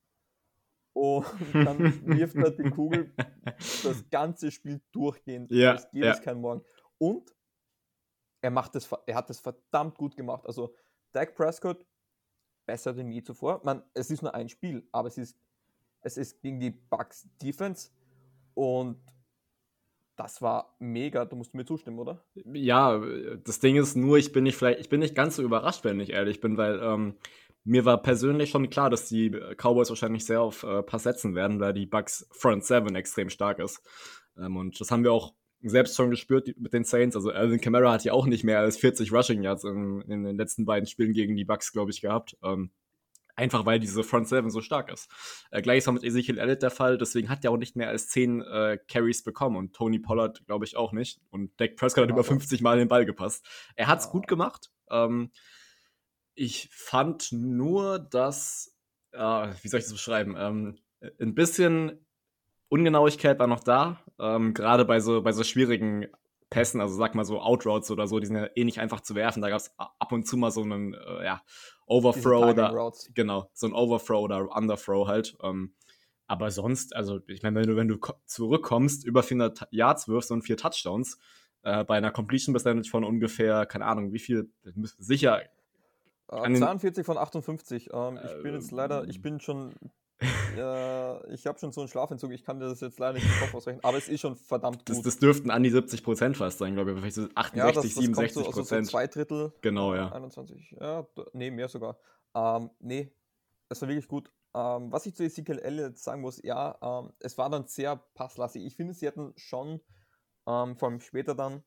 Und 0.94 1.26
dann 1.52 2.06
wirft 2.06 2.37
er 2.37 2.50
die 2.50 2.70
Kugel 2.70 3.12
das 3.82 4.08
ganze 4.08 4.50
Spiel 4.50 4.81
durchgehend. 4.93 5.50
Ja, 5.50 5.75
es 5.75 5.91
geht 5.91 6.05
ja. 6.05 6.12
es 6.12 6.23
kein 6.23 6.41
Morgen. 6.41 6.64
Und 6.96 7.31
er, 8.44 8.50
macht 8.50 8.75
das, 8.75 8.91
er 9.06 9.14
hat 9.14 9.31
das 9.31 9.41
verdammt 9.41 9.96
gut 9.96 10.17
gemacht. 10.17 10.44
Also 10.46 10.75
Dak 11.12 11.35
Prescott 11.35 11.87
besser 12.67 12.93
denn 12.93 13.11
je 13.11 13.23
zuvor. 13.23 13.62
Man, 13.64 13.82
es 13.94 14.11
ist 14.11 14.20
nur 14.20 14.35
ein 14.35 14.50
Spiel, 14.50 14.87
aber 14.93 15.08
es 15.08 15.17
ist, 15.17 15.38
es 16.02 16.19
ist 16.19 16.43
gegen 16.43 16.61
die 16.61 16.70
Bucks 16.70 17.26
Defense 17.43 17.91
und 18.52 19.00
das 20.17 20.43
war 20.43 20.76
mega. 20.79 21.25
Du 21.25 21.37
musst 21.37 21.55
mir 21.55 21.64
zustimmen, 21.64 21.99
oder? 21.99 22.23
Ja, 22.35 23.00
das 23.44 23.61
Ding 23.61 23.76
ist 23.76 23.96
nur, 23.96 24.19
ich 24.19 24.32
bin 24.32 24.44
nicht 24.44 24.56
vielleicht, 24.56 24.81
ich 24.81 24.91
bin 24.91 25.00
nicht 25.00 25.14
ganz 25.14 25.37
so 25.37 25.43
überrascht, 25.43 25.82
wenn 25.85 25.99
ich 25.99 26.11
ehrlich 26.11 26.41
bin, 26.41 26.58
weil 26.58 26.81
ähm, 26.82 27.17
mir 27.64 27.87
war 27.87 28.02
persönlich 28.02 28.50
schon 28.50 28.69
klar, 28.69 28.91
dass 28.91 29.08
die 29.08 29.31
Cowboys 29.56 29.88
wahrscheinlich 29.88 30.26
sehr 30.26 30.43
auf 30.43 30.65
äh, 30.65 30.82
Pass 30.82 31.05
setzen 31.05 31.34
werden, 31.34 31.60
weil 31.60 31.72
die 31.72 31.86
Bucks 31.86 32.29
Front 32.31 32.67
7 32.67 32.94
extrem 32.94 33.31
stark 33.31 33.58
ist. 33.58 33.81
Ähm, 34.36 34.58
und 34.58 34.79
das 34.79 34.91
haben 34.91 35.03
wir 35.03 35.13
auch 35.13 35.34
selbst 35.70 35.96
schon 35.96 36.10
gespürt 36.10 36.48
mit 36.58 36.72
den 36.72 36.84
Saints. 36.84 37.16
Also 37.16 37.30
Alvin 37.30 37.60
Kamara 37.60 37.92
hat 37.92 38.04
ja 38.04 38.12
auch 38.12 38.26
nicht 38.26 38.44
mehr 38.44 38.60
als 38.60 38.76
40 38.76 39.12
Rushing 39.12 39.42
Yards 39.42 39.64
in, 39.64 40.02
in 40.02 40.24
den 40.24 40.36
letzten 40.36 40.64
beiden 40.64 40.86
Spielen 40.86 41.12
gegen 41.12 41.36
die 41.36 41.44
Bucks, 41.44 41.72
glaube 41.72 41.90
ich, 41.90 42.00
gehabt. 42.00 42.36
Ähm, 42.42 42.70
einfach 43.36 43.66
weil 43.66 43.80
diese 43.80 44.04
Front 44.04 44.28
Seven 44.28 44.50
so 44.50 44.60
stark 44.60 44.92
ist. 44.92 45.10
Äh, 45.50 45.62
gleich 45.62 45.78
ist 45.78 45.90
mit 45.90 46.04
Ezekiel 46.04 46.38
Elliott 46.38 46.62
der 46.62 46.70
Fall, 46.70 46.98
deswegen 46.98 47.28
hat 47.28 47.44
er 47.44 47.50
auch 47.50 47.56
nicht 47.56 47.76
mehr 47.76 47.88
als 47.88 48.08
10 48.08 48.42
äh, 48.42 48.78
Carries 48.88 49.22
bekommen 49.22 49.56
und 49.56 49.74
Tony 49.74 49.98
Pollard, 49.98 50.44
glaube 50.46 50.64
ich, 50.64 50.76
auch 50.76 50.92
nicht. 50.92 51.20
Und 51.30 51.58
Dak 51.60 51.76
Prescott 51.76 52.04
hat 52.04 52.10
über 52.10 52.24
50 52.24 52.60
Mal 52.62 52.78
den 52.78 52.88
Ball 52.88 53.04
gepasst. 53.04 53.46
Er 53.76 53.88
hat 53.88 54.00
es 54.00 54.10
gut 54.10 54.26
gemacht. 54.26 54.70
Ähm, 54.90 55.30
ich 56.34 56.68
fand 56.72 57.32
nur, 57.32 57.98
dass, 57.98 58.76
äh, 59.12 59.18
wie 59.18 59.68
soll 59.68 59.80
ich 59.80 59.86
das 59.86 59.92
beschreiben, 59.92 60.34
ähm, 60.38 60.78
ein 61.20 61.34
bisschen 61.34 62.04
Ungenauigkeit 62.74 63.38
war 63.38 63.46
noch 63.46 63.60
da, 63.60 64.00
ähm, 64.19 64.52
gerade 64.52 64.84
bei 64.84 64.98
so, 64.98 65.22
bei 65.22 65.31
so 65.31 65.44
schwierigen 65.44 66.08
Pässen, 66.50 66.81
also 66.81 66.96
sag 66.96 67.14
mal 67.14 67.24
so 67.24 67.40
Outroutes 67.40 67.93
oder 67.93 68.08
so, 68.08 68.19
die 68.19 68.26
sind 68.26 68.34
ja 68.34 68.48
eh 68.56 68.64
nicht 68.64 68.81
einfach 68.81 69.00
zu 69.00 69.14
werfen. 69.14 69.43
Da 69.43 69.48
gab 69.48 69.60
es 69.60 69.72
ab 69.78 70.10
und 70.10 70.26
zu 70.26 70.36
mal 70.36 70.50
so 70.50 70.62
einen 70.62 70.93
äh, 70.93 71.24
ja, 71.24 71.40
Overthrow 71.86 72.50
oder 72.50 72.93
genau, 73.14 73.48
so 73.54 73.69
ein 73.69 73.72
Overthrow 73.72 74.24
oder 74.24 74.56
Underthrow 74.56 75.06
halt. 75.06 75.36
Ähm, 75.40 75.72
aber 76.26 76.50
sonst, 76.50 76.96
also 76.96 77.20
ich 77.28 77.44
meine, 77.44 77.60
wenn 77.60 77.69
du, 77.69 77.76
wenn 77.76 77.86
du 77.86 77.98
zurückkommst, 78.26 79.04
über 79.04 79.22
400 79.22 79.69
Yards 79.70 80.08
wirfst 80.08 80.32
und 80.32 80.43
vier 80.43 80.56
Touchdowns, 80.56 81.19
äh, 81.62 81.84
bei 81.84 81.96
einer 81.96 82.10
Completion 82.10 82.52
Percentage 82.54 82.90
von 82.90 83.04
ungefähr, 83.04 83.66
keine 83.66 83.86
Ahnung, 83.86 84.12
wie 84.12 84.19
viel, 84.19 84.50
sicher. 84.98 85.43
Äh, 86.28 86.54
42 86.54 87.06
von 87.06 87.19
58. 87.19 87.90
Ähm, 87.93 88.19
ich 88.24 88.43
bin 88.43 88.54
jetzt 88.54 88.72
leider, 88.72 89.04
ich 89.06 89.22
bin 89.22 89.38
schon 89.38 89.74
ja, 90.56 91.24
ich 91.28 91.46
habe 91.46 91.58
schon 91.58 91.72
so 91.72 91.80
einen 91.80 91.88
Schlafentzug, 91.88 92.30
ich 92.32 92.44
kann 92.44 92.60
dir 92.60 92.68
das 92.68 92.80
jetzt 92.80 92.98
leider 92.98 93.14
nicht 93.14 93.26
im 93.26 93.40
Kopf 93.40 93.54
ausrechnen, 93.54 93.82
aber 93.84 93.98
es 93.98 94.08
ist 94.08 94.20
schon 94.20 94.36
verdammt 94.36 94.78
gut. 94.78 94.90
Das, 94.90 95.02
das 95.02 95.18
dürften 95.18 95.50
an 95.50 95.62
die 95.62 95.70
70 95.70 96.02
Prozent 96.02 96.36
fast 96.36 96.58
sein, 96.58 96.74
glaube 96.74 96.92
ich, 96.92 96.98
vielleicht 96.98 97.16
so 97.16 97.28
68, 97.34 97.56
ja, 97.56 97.72
das, 97.72 97.82
das 97.82 97.94
67 97.94 98.44
Prozent. 98.44 98.54
So, 98.54 98.60
also 98.60 98.84
so 98.84 98.90
zwei 98.90 99.06
Drittel. 99.06 99.52
Genau, 99.60 99.94
ja. 99.94 100.12
21, 100.12 100.76
ja, 100.80 101.06
nee, 101.32 101.50
mehr 101.50 101.68
sogar. 101.68 101.98
Ähm, 102.34 102.70
nee, 102.80 103.12
es 103.68 103.80
war 103.82 103.88
wirklich 103.88 104.08
gut. 104.08 104.32
Ähm, 104.54 104.92
was 104.92 105.04
ich 105.06 105.14
zu 105.16 105.24
Ezekiel 105.24 105.58
Elliott 105.58 105.98
sagen 105.98 106.20
muss, 106.20 106.40
ja, 106.42 106.78
ähm, 106.80 107.12
es 107.18 107.36
war 107.36 107.50
dann 107.50 107.66
sehr 107.66 107.96
passlastig. 108.14 108.64
Ich 108.64 108.76
finde, 108.76 108.94
sie 108.94 109.06
hätten 109.06 109.32
schon, 109.36 109.80
ähm, 110.46 110.76
vor 110.76 110.88
allem 110.88 111.00
später 111.00 111.34
dann, 111.34 111.64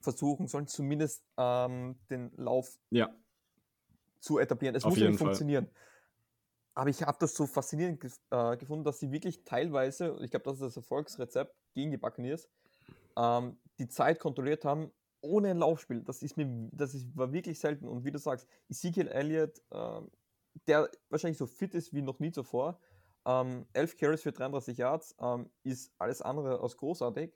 versuchen 0.00 0.46
sollen, 0.46 0.66
zumindest 0.68 1.24
ähm, 1.36 1.98
den 2.10 2.30
Lauf 2.36 2.78
ja. 2.90 3.10
zu 4.20 4.38
etablieren. 4.38 4.74
Es 4.74 4.84
Auf 4.84 4.90
muss 4.90 5.00
ja 5.00 5.08
nicht 5.08 5.18
funktionieren. 5.18 5.68
Aber 6.76 6.90
ich 6.90 7.02
habe 7.02 7.16
das 7.18 7.34
so 7.34 7.46
faszinierend 7.46 8.04
äh, 8.30 8.56
gefunden, 8.58 8.84
dass 8.84 9.00
sie 9.00 9.10
wirklich 9.10 9.44
teilweise, 9.44 10.18
ich 10.20 10.30
glaube, 10.30 10.44
das 10.44 10.56
ist 10.56 10.62
das 10.62 10.76
Erfolgsrezept 10.76 11.56
gegen 11.72 11.90
die 11.90 11.96
Buccaneers, 11.96 12.50
ähm, 13.16 13.56
die 13.78 13.88
Zeit 13.88 14.20
kontrolliert 14.20 14.66
haben, 14.66 14.92
ohne 15.22 15.50
ein 15.50 15.56
Laufspiel. 15.56 16.02
Das 16.02 16.22
ist 16.22 16.36
mir, 16.36 16.46
das 16.72 16.94
ist, 16.94 17.16
war 17.16 17.32
wirklich 17.32 17.58
selten. 17.58 17.88
Und 17.88 18.04
wie 18.04 18.10
du 18.10 18.18
sagst, 18.18 18.46
Ezekiel 18.68 19.08
Elliott, 19.08 19.58
äh, 19.70 20.00
der 20.66 20.90
wahrscheinlich 21.08 21.38
so 21.38 21.46
fit 21.46 21.72
ist 21.74 21.94
wie 21.94 22.02
noch 22.02 22.18
nie 22.18 22.30
zuvor. 22.30 22.78
Ähm, 23.24 23.64
11 23.72 23.96
Carries 23.96 24.22
für 24.22 24.32
33 24.32 24.76
Yards 24.76 25.16
ähm, 25.18 25.48
ist 25.62 25.94
alles 25.98 26.20
andere 26.20 26.60
als 26.60 26.76
großartig. 26.76 27.32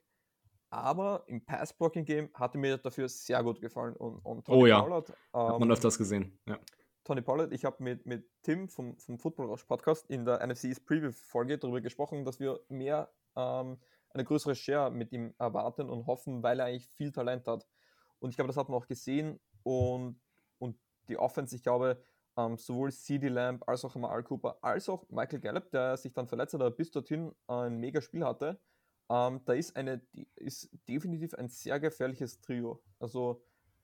Aber 0.69 1.23
im 1.25 1.43
Pass-Blocking-Game 1.43 2.29
hatte 2.35 2.59
mir 2.59 2.77
dafür 2.77 3.09
sehr 3.09 3.43
gut 3.43 3.59
gefallen. 3.59 3.95
Und, 3.95 4.19
und 4.19 4.45
Tony 4.45 4.61
oh 4.61 4.65
ja, 4.67 4.81
Pollard, 4.81 5.09
ähm, 5.09 5.15
hat 5.33 5.59
man 5.59 5.63
ähm, 5.63 5.71
öfters 5.71 5.97
gesehen. 5.97 6.39
Ja. 6.47 6.59
Tony 7.03 7.21
Pollard, 7.21 7.51
ich 7.51 7.65
habe 7.65 7.81
mit, 7.83 8.05
mit 8.05 8.29
Tim 8.43 8.69
vom, 8.69 8.97
vom 8.97 9.17
Football 9.17 9.47
Rush 9.47 9.63
Podcast 9.63 10.09
in 10.09 10.25
der 10.25 10.45
NFC 10.45 10.65
East 10.65 10.85
Preview-Folge 10.85 11.57
darüber 11.57 11.81
gesprochen, 11.81 12.25
dass 12.25 12.39
wir 12.39 12.59
mehr, 12.69 13.11
ähm, 13.35 13.79
eine 14.13 14.23
größere 14.23 14.55
Share 14.55 14.91
mit 14.91 15.11
ihm 15.11 15.33
erwarten 15.39 15.89
und 15.89 16.05
hoffen, 16.05 16.43
weil 16.43 16.59
er 16.59 16.65
eigentlich 16.65 16.87
viel 16.87 17.11
Talent 17.11 17.47
hat. 17.47 17.65
Und 18.19 18.29
ich 18.29 18.35
glaube, 18.35 18.47
das 18.47 18.57
hat 18.57 18.69
man 18.69 18.77
auch 18.77 18.87
gesehen. 18.87 19.39
Und, 19.63 20.19
und 20.59 20.77
die 21.07 21.17
Offense, 21.17 21.55
ich 21.55 21.63
glaube, 21.63 22.03
ähm, 22.37 22.57
sowohl 22.57 22.91
CD 22.91 23.29
Lamb 23.29 23.67
als 23.67 23.83
auch 23.83 23.95
Al 23.95 24.23
Cooper 24.23 24.57
als 24.61 24.87
auch 24.89 25.07
Michael 25.09 25.39
Gallup, 25.39 25.71
der 25.71 25.97
sich 25.97 26.13
dann 26.13 26.27
verletzt 26.27 26.53
hat, 26.53 26.61
aber 26.61 26.71
bis 26.71 26.91
dorthin 26.91 27.33
ein 27.47 27.77
mega 27.77 28.01
Spiel 28.01 28.23
hatte, 28.23 28.59
ähm, 29.09 29.41
da 29.45 29.53
ist, 29.53 29.75
eine, 29.75 30.01
ist 30.35 30.69
definitiv 30.87 31.33
ein 31.33 31.49
sehr 31.49 31.79
gefährliches 31.79 32.39
Trio. 32.39 32.81
Also 32.99 33.43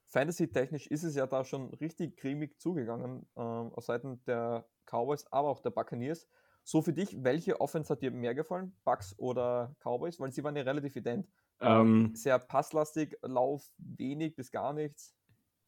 Fantasy-technisch 0.10 0.88
ist 0.88 1.04
es 1.04 1.16
ja 1.16 1.28
da 1.28 1.44
schon 1.44 1.74
richtig 1.76 2.18
cremig 2.18 2.60
zugegangen 2.60 3.28
ähm, 3.36 3.72
aus 3.74 3.88
Seiten 3.88 4.24
der 4.26 4.66
Cowboys, 4.86 5.26
aber 5.32 5.50
auch 5.50 5.62
der 5.62 5.72
Buccaneers. 5.72 6.28
So 6.64 6.82
für 6.82 6.94
dich, 6.94 7.24
welche 7.24 7.62
Offense 7.62 7.90
hat 7.90 8.02
dir 8.02 8.12
mehr 8.12 8.36
gefallen? 8.36 8.74
Bucks 8.84 9.16
oder 9.18 9.76
Cowboys? 9.84 10.20
Weil 10.20 10.32
sie 10.32 10.44
waren 10.44 10.56
ja 10.56 10.64
relativ 10.64 10.96
ident. 10.96 11.28
Ähm, 11.60 12.12
sehr 12.14 12.40
passlastig, 12.40 13.18
Lauf 13.22 13.72
wenig 13.78 14.36
bis 14.36 14.52
gar 14.52 14.74
nichts. 14.74 15.16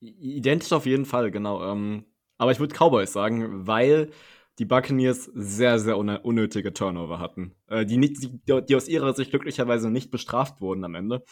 Identisch 0.02 0.72
auf 0.72 0.86
jeden 0.86 1.06
Fall, 1.06 1.32
genau. 1.32 1.64
Ähm, 1.72 2.06
aber 2.38 2.52
ich 2.52 2.60
würde 2.60 2.76
Cowboys 2.76 3.12
sagen, 3.12 3.68
weil 3.68 4.12
die 4.60 4.66
Buccaneers 4.66 5.26
sehr, 5.34 5.80
sehr 5.80 5.98
unnötige 5.98 6.74
Turnover 6.74 7.20
hatten. 7.20 7.56
Äh, 7.68 7.86
die, 7.86 7.98
nicht, 7.98 8.22
die, 8.22 8.66
die, 8.66 8.76
aus 8.76 8.90
ihrer 8.90 9.14
Sicht 9.14 9.32
glücklicherweise 9.32 9.90
nicht 9.90 10.12
bestraft 10.12 10.60
wurden 10.60 10.84
am 10.84 10.96
Ende. 10.96 11.24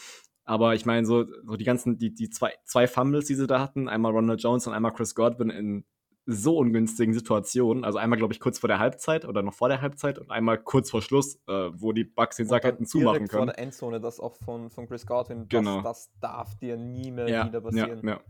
Aber 0.47 0.75
ich 0.75 0.85
meine, 0.85 1.05
so, 1.05 1.25
so 1.43 1.57
die 1.57 1.65
ganzen, 1.65 1.97
die, 1.97 2.13
die 2.13 2.29
zwei, 2.29 2.53
zwei 2.63 2.87
Fumbles, 2.87 3.25
die 3.25 3.35
sie 3.35 3.47
da 3.47 3.59
hatten, 3.59 3.89
einmal 3.89 4.13
Ronald 4.13 4.41
Jones 4.41 4.65
und 4.65 4.73
einmal 4.73 4.93
Chris 4.93 5.13
Godwin 5.13 5.49
in 5.49 5.83
so 6.25 6.57
ungünstigen 6.57 7.13
Situationen. 7.13 7.83
Also 7.83 7.97
einmal, 7.97 8.17
glaube 8.17 8.33
ich, 8.33 8.39
kurz 8.39 8.57
vor 8.59 8.69
der 8.69 8.79
Halbzeit 8.79 9.25
oder 9.25 9.43
noch 9.43 9.53
vor 9.53 9.67
der 9.67 9.81
Halbzeit 9.81 10.17
und 10.17 10.31
einmal 10.31 10.57
kurz 10.57 10.89
vor 10.89 11.01
Schluss, 11.01 11.35
äh, 11.47 11.69
wo 11.73 11.91
die 11.91 12.05
Bucks 12.05 12.37
den 12.37 12.47
Sack 12.47 12.63
hätten 12.63 12.85
zumachen 12.85 13.27
können. 13.27 13.29
vor 13.29 13.45
der 13.45 13.59
Endzone, 13.59 13.99
das 13.99 14.21
auch 14.21 14.35
von, 14.35 14.69
von 14.69 14.87
Chris 14.87 15.05
Godwin, 15.05 15.47
genau. 15.49 15.81
das, 15.81 16.09
das 16.11 16.19
darf 16.21 16.55
dir 16.57 16.77
nie 16.77 17.11
mehr 17.11 17.27
ja, 17.27 17.45
wieder 17.45 17.59
passieren. 17.59 17.99
Ja, 18.07 18.21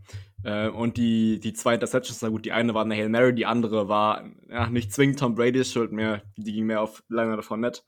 ja. 0.44 0.66
Äh, 0.66 0.70
und 0.70 0.96
die, 0.96 1.38
die 1.38 1.52
zwei 1.52 1.74
Interceptions, 1.74 2.20
na 2.20 2.30
gut, 2.30 2.44
die 2.44 2.52
eine 2.52 2.74
war 2.74 2.84
eine 2.84 2.96
Hail 2.96 3.08
Mary, 3.08 3.32
die 3.32 3.46
andere 3.46 3.88
war 3.88 4.24
ja, 4.48 4.68
nicht 4.68 4.92
zwingend 4.92 5.20
Tom 5.20 5.36
Brady's 5.36 5.70
Schuld 5.70 5.92
mehr, 5.92 6.22
die 6.36 6.52
ging 6.52 6.66
mehr 6.66 6.82
auf 6.82 7.04
Leonard 7.08 7.44
Fournette. 7.44 7.82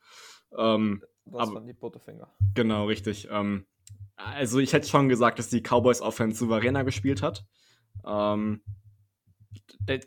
Ähm, 0.56 1.02
das 1.24 1.42
aber, 1.42 1.54
waren 1.54 1.66
die 1.66 1.72
Butterfinger. 1.72 2.28
Genau, 2.54 2.86
richtig. 2.86 3.28
Ähm, 3.30 3.66
also 4.24 4.58
ich 4.58 4.72
hätte 4.72 4.88
schon 4.88 5.08
gesagt, 5.08 5.38
dass 5.38 5.48
die 5.48 5.62
Cowboys 5.62 6.00
Offense 6.00 6.38
souveräner 6.38 6.84
gespielt 6.84 7.22
hat. 7.22 7.44
Ähm, 8.06 8.62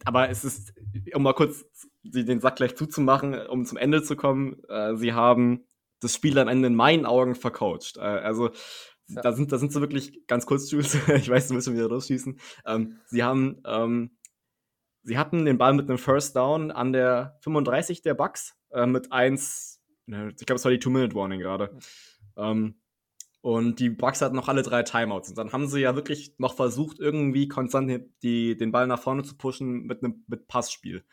aber 0.06 0.30
es 0.30 0.44
ist, 0.44 0.74
um 1.14 1.24
mal 1.24 1.34
kurz 1.34 1.66
den 2.04 2.40
Sack 2.40 2.58
gleich 2.58 2.76
zuzumachen, 2.76 3.36
um 3.48 3.66
zum 3.66 3.78
Ende 3.78 4.04
zu 4.04 4.16
kommen, 4.16 4.62
äh, 4.70 4.96
sie 4.96 5.14
haben 5.14 5.66
das 6.00 6.14
Spiel 6.14 6.38
am 6.38 6.48
Ende 6.48 6.68
in 6.68 6.76
meinen 6.76 7.06
Augen 7.06 7.36
vercoacht. 7.36 7.98
Äh, 7.98 8.02
also 8.02 8.52
ja. 9.08 9.22
da 9.22 9.34
sind 9.34 9.52
da 9.52 9.58
sind 9.58 9.72
sie 9.72 9.82
wirklich 9.82 10.26
ganz 10.28 10.46
kurz, 10.46 10.70
Jules, 10.72 10.96
ich 11.08 11.30
weiß, 11.30 11.48
du 11.48 11.56
willst 11.56 11.66
schon 11.66 11.76
wieder 11.76 11.90
losschießen. 11.90 12.40
Ähm, 12.66 13.00
sie 13.08 13.24
haben 13.24 13.62
ähm, 13.66 14.18
sie 15.04 15.18
hatten 15.18 15.46
den 15.46 15.58
Ball 15.58 15.74
mit 15.74 15.90
einem 15.90 15.98
First 15.98 16.36
Down 16.36 16.72
an 16.72 16.94
der 16.94 17.38
35 17.42 18.02
der 18.02 18.14
Bucks 18.14 18.56
äh, 18.72 18.86
mit 18.86 19.12
1, 19.12 19.82
ne, 20.06 20.34
ich 20.38 20.46
glaube, 20.46 20.58
es 20.58 20.66
war 20.66 20.72
die 20.72 20.80
Two-Minute-Warning 20.80 21.40
gerade. 21.40 21.78
Ähm, 22.38 22.76
und 23.44 23.82
die 23.82 23.90
Bucks 23.90 24.22
hatten 24.22 24.38
noch 24.38 24.48
alle 24.48 24.62
drei 24.62 24.84
Timeouts. 24.84 25.32
Und 25.32 25.38
dann 25.38 25.52
haben 25.52 25.68
sie 25.68 25.82
ja 25.82 25.98
wirklich 25.98 26.34
noch 26.38 26.56
versucht, 26.56 27.00
irgendwie 27.00 27.50
konstant 27.50 28.06
die, 28.24 28.56
den 28.56 28.72
Ball 28.72 28.88
nach 28.88 29.02
vorne 29.02 29.24
zu 29.24 29.36
pushen 29.36 29.84
mit 29.84 30.02
einem 30.02 30.24
mit 30.28 30.48
Passspiel. 30.48 31.04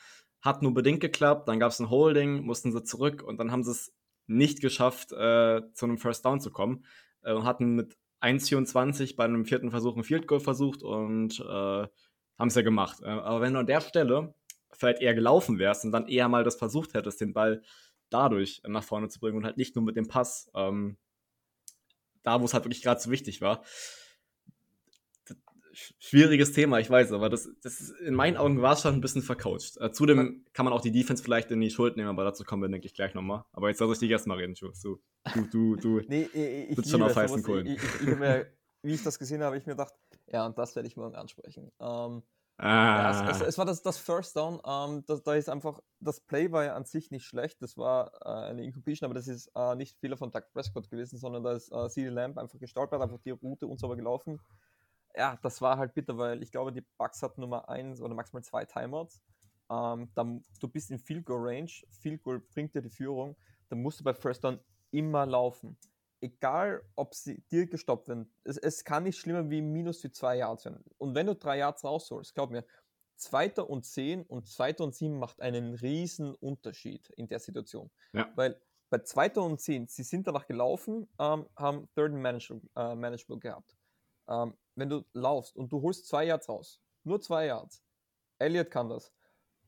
Hat 0.41 0.63
nur 0.63 0.73
bedingt 0.73 1.01
geklappt, 1.01 1.49
dann 1.49 1.59
gab 1.59 1.73
es 1.73 1.81
ein 1.81 1.91
Holding, 1.91 2.43
mussten 2.43 2.71
sie 2.71 2.85
zurück 2.85 3.25
und 3.25 3.39
dann 3.39 3.51
haben 3.51 3.65
sie 3.65 3.73
es 3.73 3.93
nicht 4.29 4.61
geschafft, 4.61 5.11
äh, 5.11 5.63
zu 5.75 5.87
einem 5.87 5.99
First 5.99 6.25
Down 6.25 6.39
zu 6.41 6.53
kommen. 6.53 6.85
Äh, 7.23 7.33
und 7.33 7.43
hatten 7.43 7.75
mit 7.75 7.97
1,24 8.21 9.17
bei 9.17 9.25
einem 9.25 9.45
vierten 9.45 9.73
Versuch 9.73 9.97
ein 9.97 10.05
Field 10.05 10.29
Goal 10.29 10.39
versucht 10.39 10.85
und 10.85 11.41
äh, 11.41 11.45
haben 11.45 11.89
es 12.39 12.55
ja 12.55 12.63
gemacht. 12.63 12.99
Äh, 13.03 13.09
aber 13.09 13.41
wenn 13.41 13.55
du 13.55 13.59
an 13.59 13.67
der 13.67 13.81
Stelle 13.81 14.35
vielleicht 14.71 15.03
eher 15.03 15.15
gelaufen 15.15 15.59
wärst 15.59 15.85
und 15.85 15.91
dann 15.91 16.07
eher 16.07 16.29
mal 16.29 16.45
das 16.45 16.55
versucht 16.55 16.95
hättest, 16.95 17.21
den 17.21 17.33
Ball 17.33 17.63
dadurch 18.09 18.63
nach 18.69 18.85
vorne 18.85 19.09
zu 19.09 19.19
bringen 19.19 19.39
und 19.39 19.45
halt 19.45 19.57
nicht 19.57 19.75
nur 19.75 19.85
mit 19.85 19.97
dem 19.97 20.07
Pass, 20.07 20.49
ähm, 20.55 20.97
da, 22.23 22.41
wo 22.41 22.45
es 22.45 22.55
halt 22.55 22.65
wirklich 22.65 22.83
gerade 22.83 23.01
so 23.01 23.11
wichtig 23.11 23.41
war. 23.41 23.63
Schwieriges 25.73 26.53
Thema, 26.53 26.81
ich 26.81 26.91
weiß, 26.91 27.13
aber 27.13 27.31
das, 27.31 27.49
das 27.63 27.81
ist, 27.81 27.91
in 28.01 28.15
meinen 28.15 28.37
Augen 28.37 28.61
war 28.61 28.73
es 28.73 28.83
schon 28.83 28.95
ein 28.95 29.01
bisschen 29.01 29.23
vercoacht. 29.23 29.77
Äh, 29.79 29.93
zudem 29.93 30.45
kann 30.53 30.65
man 30.65 30.73
auch 30.73 30.81
die 30.81 30.91
Defense 30.91 31.23
vielleicht 31.23 31.51
in 31.53 31.61
die 31.61 31.71
Schuld 31.71 31.97
nehmen, 31.97 32.09
aber 32.09 32.25
dazu 32.25 32.45
kommen 32.45 32.63
wir, 32.63 32.69
denke 32.69 32.87
ich, 32.87 32.95
gleich 32.95 33.15
nochmal. 33.15 33.45
Aber 33.53 33.69
jetzt 33.69 33.81
lass 33.81 33.93
ich 33.93 33.99
dich 34.01 34.11
erstmal 34.11 34.39
reden, 34.39 34.57
Schuss. 34.57 34.81
Du, 34.81 35.01
du, 35.35 35.47
du, 35.47 35.77
du 35.77 36.01
nee, 36.09 36.23
ich, 36.25 36.77
sitzt 36.77 36.91
schon 36.91 37.03
auf 37.03 37.15
heißen 37.15 37.43
Kohlen. 37.45 37.67
Ich, 37.67 37.83
ich, 37.83 38.09
ich 38.09 38.17
mir, 38.17 38.47
wie 38.83 38.95
ich 38.95 39.03
das 39.03 39.19
gesehen 39.19 39.43
habe, 39.43 39.57
ich 39.59 39.67
mir 39.67 39.75
gedacht, 39.75 39.95
ja, 40.27 40.45
und 40.45 40.59
das 40.59 40.75
werde 40.75 40.89
ich 40.89 40.97
morgen 40.97 41.15
ansprechen. 41.15 41.71
Ähm, 41.81 42.23
Ah. 42.63 43.11
Ja, 43.11 43.31
es, 43.31 43.41
es, 43.41 43.49
es, 43.49 43.59
war 43.59 43.65
das, 43.65 43.83
das 43.83 43.97
First 43.97 44.37
Down. 44.37 44.61
Ähm, 44.67 45.03
das, 45.07 45.23
da 45.23 45.35
ist 45.35 45.49
einfach, 45.49 45.81
das 45.99 46.21
Play 46.21 46.53
war 46.53 46.65
ja 46.65 46.75
an 46.75 46.85
sich 46.85 47.11
nicht 47.11 47.25
schlecht. 47.25 47.63
Das 47.63 47.79
war 47.79 48.13
äh, 48.23 48.51
eine 48.51 48.63
Incompletion, 48.65 49.07
aber 49.07 49.15
das 49.15 49.29
ist 49.29 49.51
äh, 49.55 49.75
nicht 49.77 49.99
Fehler 49.99 50.19
von 50.19 50.31
Doug 50.31 50.43
Prescott 50.53 50.91
gewesen, 50.91 51.19
sondern 51.19 51.43
da 51.43 51.53
ist 51.53 51.73
äh, 51.73 51.89
CD 51.89 52.11
Lamb 52.11 52.37
einfach 52.37 52.59
gestolpert, 52.59 53.01
einfach 53.01 53.19
die 53.25 53.31
Route 53.31 53.67
unsauber 53.67 53.97
gelaufen. 53.97 54.39
Ja, 55.17 55.39
das 55.43 55.63
war 55.63 55.79
halt 55.79 55.95
bitter, 55.95 56.19
weil 56.19 56.43
ich 56.43 56.53
glaube, 56.53 56.71
die 56.71 56.85
Bugs 56.99 57.23
hatten 57.23 57.41
Nummer 57.41 57.67
eins 57.71 58.03
oder 58.03 58.15
maximal 58.15 58.45
zwei 58.45 58.67
Timeouts. 58.67 59.23
Ähm, 59.71 60.11
dann, 60.15 60.43
du 60.61 60.69
bist 60.69 60.91
in 60.91 60.99
Field 60.99 61.25
Goal 61.25 61.41
Range, 61.49 61.71
Field 62.03 62.23
Goal 62.23 62.41
bringt 62.41 62.75
dir 62.75 62.83
die 62.83 62.91
Führung, 62.91 63.37
dann 63.71 63.81
musst 63.81 64.01
du 64.01 64.05
bei 64.05 64.13
First 64.13 64.45
Down 64.45 64.61
immer 64.91 65.25
laufen 65.25 65.79
egal 66.21 66.83
ob 66.97 67.15
sie 67.15 67.43
dir 67.51 67.67
gestoppt 67.67 68.09
werden, 68.09 68.33
es, 68.45 68.57
es 68.57 68.85
kann 68.85 69.05
nicht 69.05 69.19
schlimmer 69.19 69.49
wie 69.51 69.63
minus 69.63 70.01
für 70.01 70.13
zwei 70.13 70.37
Yards 70.37 70.65
werden. 70.65 70.85
Und 70.99 71.15
wenn 71.15 71.27
du 71.27 71.35
drei 71.35 71.59
Yards 71.59 71.85
rausholst, 71.85 72.35
glaub 72.35 72.51
mir, 72.51 72.65
Zweiter 73.17 73.69
und 73.69 73.85
zehn 73.85 74.23
und 74.23 74.49
Zweiter 74.49 74.83
und 74.83 74.95
sieben 74.95 75.19
macht 75.19 75.43
einen 75.43 75.75
riesen 75.75 76.35
Unterschied 76.35 77.11
in 77.11 77.29
der 77.29 77.39
Situation. 77.39 77.91
Ja. 78.15 78.33
Weil 78.35 78.59
bei 78.89 78.99
Zweiter 79.01 79.43
und 79.43 79.61
zehn, 79.61 79.87
sie 79.87 80.03
sind 80.03 80.27
danach 80.27 80.47
gelaufen, 80.47 81.07
ähm, 81.19 81.47
haben 81.55 81.89
Third 81.95 82.13
Management, 82.13 82.65
äh, 82.75 82.95
Management 82.95 83.43
gehabt. 83.43 83.77
Ähm, 84.27 84.57
wenn 84.75 84.89
du 84.89 85.05
laufst 85.13 85.55
und 85.55 85.71
du 85.71 85.83
holst 85.83 86.09
zwei 86.09 86.25
Yards 86.25 86.49
raus, 86.49 86.81
nur 87.05 87.21
zwei 87.21 87.47
Yards, 87.47 87.83
Elliot 88.39 88.71
kann 88.71 88.89
das, 88.89 89.13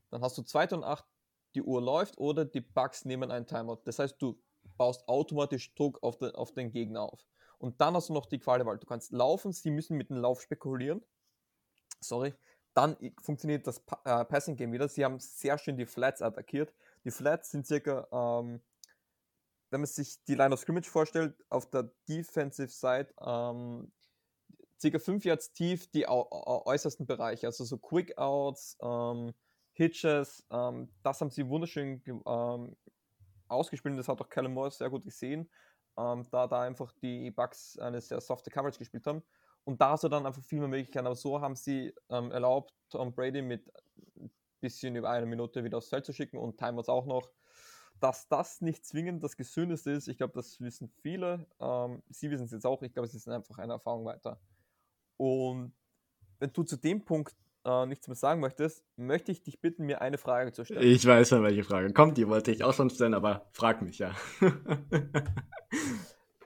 dann 0.09 0.21
hast 0.21 0.37
du 0.37 0.41
Zweiter 0.41 0.75
und 0.75 0.83
acht, 0.83 1.05
die 1.53 1.61
Uhr 1.61 1.81
läuft 1.81 2.17
oder 2.17 2.45
die 2.45 2.61
Bugs 2.61 3.05
nehmen 3.05 3.31
einen 3.31 3.45
Timeout. 3.45 3.81
Das 3.85 3.99
heißt, 3.99 4.19
du 4.19 4.41
baust 4.83 5.07
automatisch 5.07 5.73
Druck 5.75 6.03
auf, 6.03 6.17
de, 6.17 6.33
auf 6.33 6.51
den 6.51 6.69
Gegner 6.69 7.03
auf. 7.03 7.25
Und 7.57 7.79
dann 7.79 7.95
hast 7.95 8.09
du 8.09 8.13
noch 8.13 8.25
die 8.25 8.37
Qualität, 8.37 8.81
du 8.81 8.85
kannst 8.85 9.13
laufen, 9.13 9.53
sie 9.53 9.71
müssen 9.71 9.95
mit 9.95 10.09
dem 10.09 10.17
Lauf 10.17 10.41
spekulieren. 10.41 11.01
Sorry. 12.01 12.33
Dann 12.73 12.97
funktioniert 13.21 13.65
das 13.65 13.77
äh, 14.03 14.25
Passing 14.25 14.57
Game 14.57 14.73
wieder. 14.73 14.89
Sie 14.89 15.05
haben 15.05 15.19
sehr 15.19 15.57
schön 15.57 15.77
die 15.77 15.85
Flats 15.85 16.21
attackiert. 16.21 16.73
Die 17.05 17.11
Flats 17.11 17.51
sind 17.51 17.65
circa, 17.65 18.07
ähm, 18.11 18.61
wenn 19.69 19.79
man 19.79 19.87
sich 19.87 20.21
die 20.25 20.35
Line 20.35 20.53
of 20.53 20.59
Scrimmage 20.59 20.89
vorstellt, 20.89 21.33
auf 21.49 21.69
der 21.69 21.89
Defensive 22.09 22.67
Side 22.67 23.13
ähm, 23.21 23.89
circa 24.81 24.99
5 24.99 25.23
Yards 25.23 25.53
tief 25.53 25.89
die 25.91 26.05
äußersten 26.09 27.05
Bereiche, 27.05 27.47
also 27.47 27.63
so 27.63 27.77
Quick 27.77 28.17
Outs, 28.17 28.77
ähm, 28.81 29.33
Hitches, 29.71 30.45
ähm, 30.51 30.89
das 31.03 31.21
haben 31.21 31.29
sie 31.29 31.47
wunderschön 31.47 32.01
ähm, 32.05 32.75
ausgespielt 33.53 33.91
und 33.93 33.97
das 33.97 34.07
hat 34.07 34.21
auch 34.21 34.29
Callum 34.29 34.53
Moore 34.53 34.71
sehr 34.71 34.89
gut 34.89 35.03
gesehen, 35.03 35.49
ähm, 35.97 36.25
da 36.31 36.47
da 36.47 36.61
einfach 36.61 36.91
die 37.01 37.31
Bugs 37.31 37.77
eine 37.79 38.01
sehr 38.01 38.21
softe 38.21 38.49
Coverage 38.49 38.79
gespielt 38.79 39.05
haben. 39.07 39.23
Und 39.65 39.79
da 39.79 39.91
hast 39.91 40.03
du 40.03 40.09
dann 40.09 40.25
einfach 40.25 40.43
viel 40.43 40.59
mehr 40.59 40.67
Möglichkeiten. 40.67 41.05
Aber 41.05 41.15
so 41.15 41.39
haben 41.39 41.55
sie 41.55 41.93
ähm, 42.09 42.31
erlaubt, 42.31 42.73
Tom 42.89 43.13
Brady 43.13 43.41
mit 43.41 43.71
ein 44.17 44.31
bisschen 44.59 44.95
über 44.95 45.09
eine 45.09 45.25
Minute 45.25 45.63
wieder 45.63 45.77
aufs 45.77 45.89
Feld 45.89 46.05
zu 46.05 46.13
schicken 46.13 46.37
und 46.37 46.57
Timeouts 46.57 46.89
auch 46.89 47.05
noch. 47.05 47.29
Dass 47.99 48.27
das 48.27 48.59
nicht 48.59 48.85
zwingend 48.85 49.23
das 49.23 49.37
Gesündeste 49.37 49.91
ist, 49.91 50.09
ich 50.09 50.17
glaube, 50.17 50.33
das 50.33 50.59
wissen 50.59 50.89
viele. 51.01 51.47
Ähm, 51.59 52.03
sie 52.09 52.29
wissen 52.29 52.45
es 52.45 52.51
jetzt 52.51 52.65
auch. 52.65 52.81
Ich 52.81 52.91
glaube, 52.91 53.07
es 53.07 53.13
ist 53.13 53.27
einfach 53.29 53.57
eine 53.59 53.73
Erfahrung 53.73 54.03
weiter. 54.03 54.41
Und 55.15 55.73
wenn 56.39 56.51
du 56.51 56.63
zu 56.63 56.75
dem 56.75 57.05
Punkt 57.05 57.35
äh, 57.65 57.85
nichts 57.85 58.07
mehr 58.07 58.15
sagen 58.15 58.41
möchtest, 58.41 58.83
möchte 58.95 59.31
ich 59.31 59.43
dich 59.43 59.61
bitten, 59.61 59.85
mir 59.85 60.01
eine 60.01 60.17
Frage 60.17 60.51
zu 60.51 60.65
stellen. 60.65 60.81
Ich 60.83 61.05
weiß 61.05 61.29
schon, 61.29 61.43
welche 61.43 61.63
Frage 61.63 61.93
kommt. 61.93 62.17
Die 62.17 62.27
wollte 62.27 62.51
ich 62.51 62.63
auch 62.63 62.73
schon 62.73 62.89
stellen, 62.89 63.13
aber 63.13 63.47
frag 63.51 63.81
mich 63.81 63.99
ja. 63.99 64.13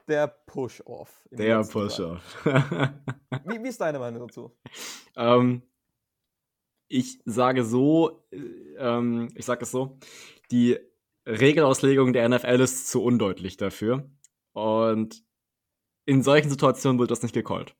Der 0.07 0.27
Push-Off. 0.27 1.27
Der 1.31 1.63
Push-Off. 1.63 2.45
wie, 2.45 3.61
wie, 3.61 3.67
ist 3.67 3.81
deine 3.81 3.99
Meinung 3.99 4.27
dazu? 4.27 4.55
Ähm, 5.17 5.63
ich 6.87 7.19
sage 7.25 7.65
so, 7.65 8.23
ähm, 8.77 9.27
ich 9.35 9.45
sage 9.45 9.63
es 9.63 9.71
so, 9.71 9.97
die 10.49 10.79
Regelauslegung 11.25 12.13
der 12.13 12.29
NFL 12.29 12.61
ist 12.61 12.89
zu 12.89 13.03
undeutlich 13.03 13.57
dafür. 13.57 14.09
Und 14.53 15.25
in 16.05 16.23
solchen 16.23 16.49
Situationen 16.49 16.99
wird 16.99 17.11
das 17.11 17.21
nicht 17.21 17.33
gecallt. 17.33 17.75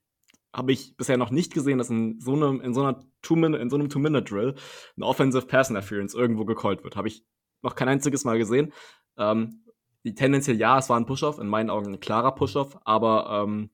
Habe 0.58 0.72
ich 0.72 0.98
bisher 0.98 1.18
noch 1.18 1.30
nicht 1.30 1.54
gesehen, 1.54 1.78
dass 1.78 1.90
in 1.90 2.20
so 2.20 2.34
einem, 2.34 2.62
in 2.62 2.74
so 2.74 2.82
einer 2.82 3.00
Two-Minute, 3.22 3.88
Two-Minute-Drill 3.90 4.56
eine 4.96 5.06
Offensive 5.06 5.46
Pass 5.46 5.70
Interference 5.70 6.16
irgendwo 6.16 6.46
gecallt 6.46 6.84
wird. 6.84 6.96
Habe 6.96 7.08
ich 7.08 7.24
noch 7.62 7.76
kein 7.76 7.88
einziges 7.90 8.26
Mal 8.26 8.40
gesehen. 8.40 8.74
Ähm, 9.18 9.64
die 10.04 10.16
tendenziell 10.16 10.58
ja, 10.58 10.80
es 10.80 10.90
war 10.90 11.00
ein 11.00 11.06
Push-Off, 11.06 11.38
in 11.38 11.48
meinen 11.48 11.70
Augen 11.70 11.94
ein 11.94 12.00
klarer 12.00 12.34
Push-Off, 12.34 12.78
aber 12.86 13.44
ähm, 13.44 13.70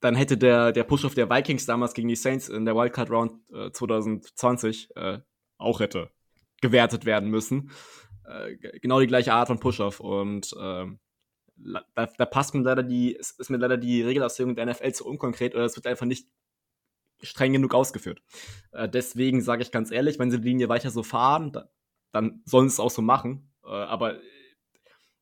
dann 0.00 0.14
hätte 0.14 0.38
der, 0.38 0.72
der 0.72 0.84
Push-Off 0.84 1.14
der 1.14 1.28
Vikings 1.28 1.66
damals 1.66 1.92
gegen 1.92 2.08
die 2.08 2.16
Saints 2.16 2.48
in 2.48 2.64
der 2.64 2.74
Wildcard 2.74 3.10
Round 3.10 3.32
äh, 3.52 3.70
2020 3.70 4.96
äh, 4.96 5.18
auch 5.58 5.80
hätte 5.80 6.10
gewertet 6.60 7.04
werden 7.04 7.30
müssen. 7.30 7.70
Äh, 8.24 8.56
genau 8.80 9.00
die 9.00 9.06
gleiche 9.06 9.32
Art 9.32 9.48
von 9.48 9.58
Push-Off. 9.58 10.00
Und 10.00 10.54
ähm, 10.60 10.98
da, 11.56 12.06
da, 12.06 12.26
passt 12.26 12.54
mir 12.54 12.62
leider 12.62 12.82
die, 12.82 13.12
ist 13.14 13.50
mir 13.50 13.56
leider 13.56 13.76
die 13.76 14.02
Regelauslegung 14.02 14.54
der 14.54 14.66
NFL 14.66 14.92
zu 14.92 15.06
unkonkret 15.06 15.54
oder 15.54 15.64
es 15.64 15.76
wird 15.76 15.86
einfach 15.86 16.06
nicht 16.06 16.28
streng 17.22 17.52
genug 17.52 17.74
ausgeführt. 17.74 18.22
Äh, 18.72 18.88
deswegen 18.88 19.40
sage 19.40 19.62
ich 19.62 19.72
ganz 19.72 19.90
ehrlich, 19.90 20.18
wenn 20.18 20.30
sie 20.30 20.40
die 20.40 20.48
Linie 20.48 20.68
weiter 20.68 20.90
so 20.90 21.02
fahren, 21.02 21.52
da, 21.52 21.70
dann 22.12 22.42
sollen 22.44 22.68
sie 22.68 22.74
es 22.74 22.80
auch 22.80 22.90
so 22.90 23.02
machen. 23.02 23.52
Äh, 23.64 23.68
aber 23.68 24.20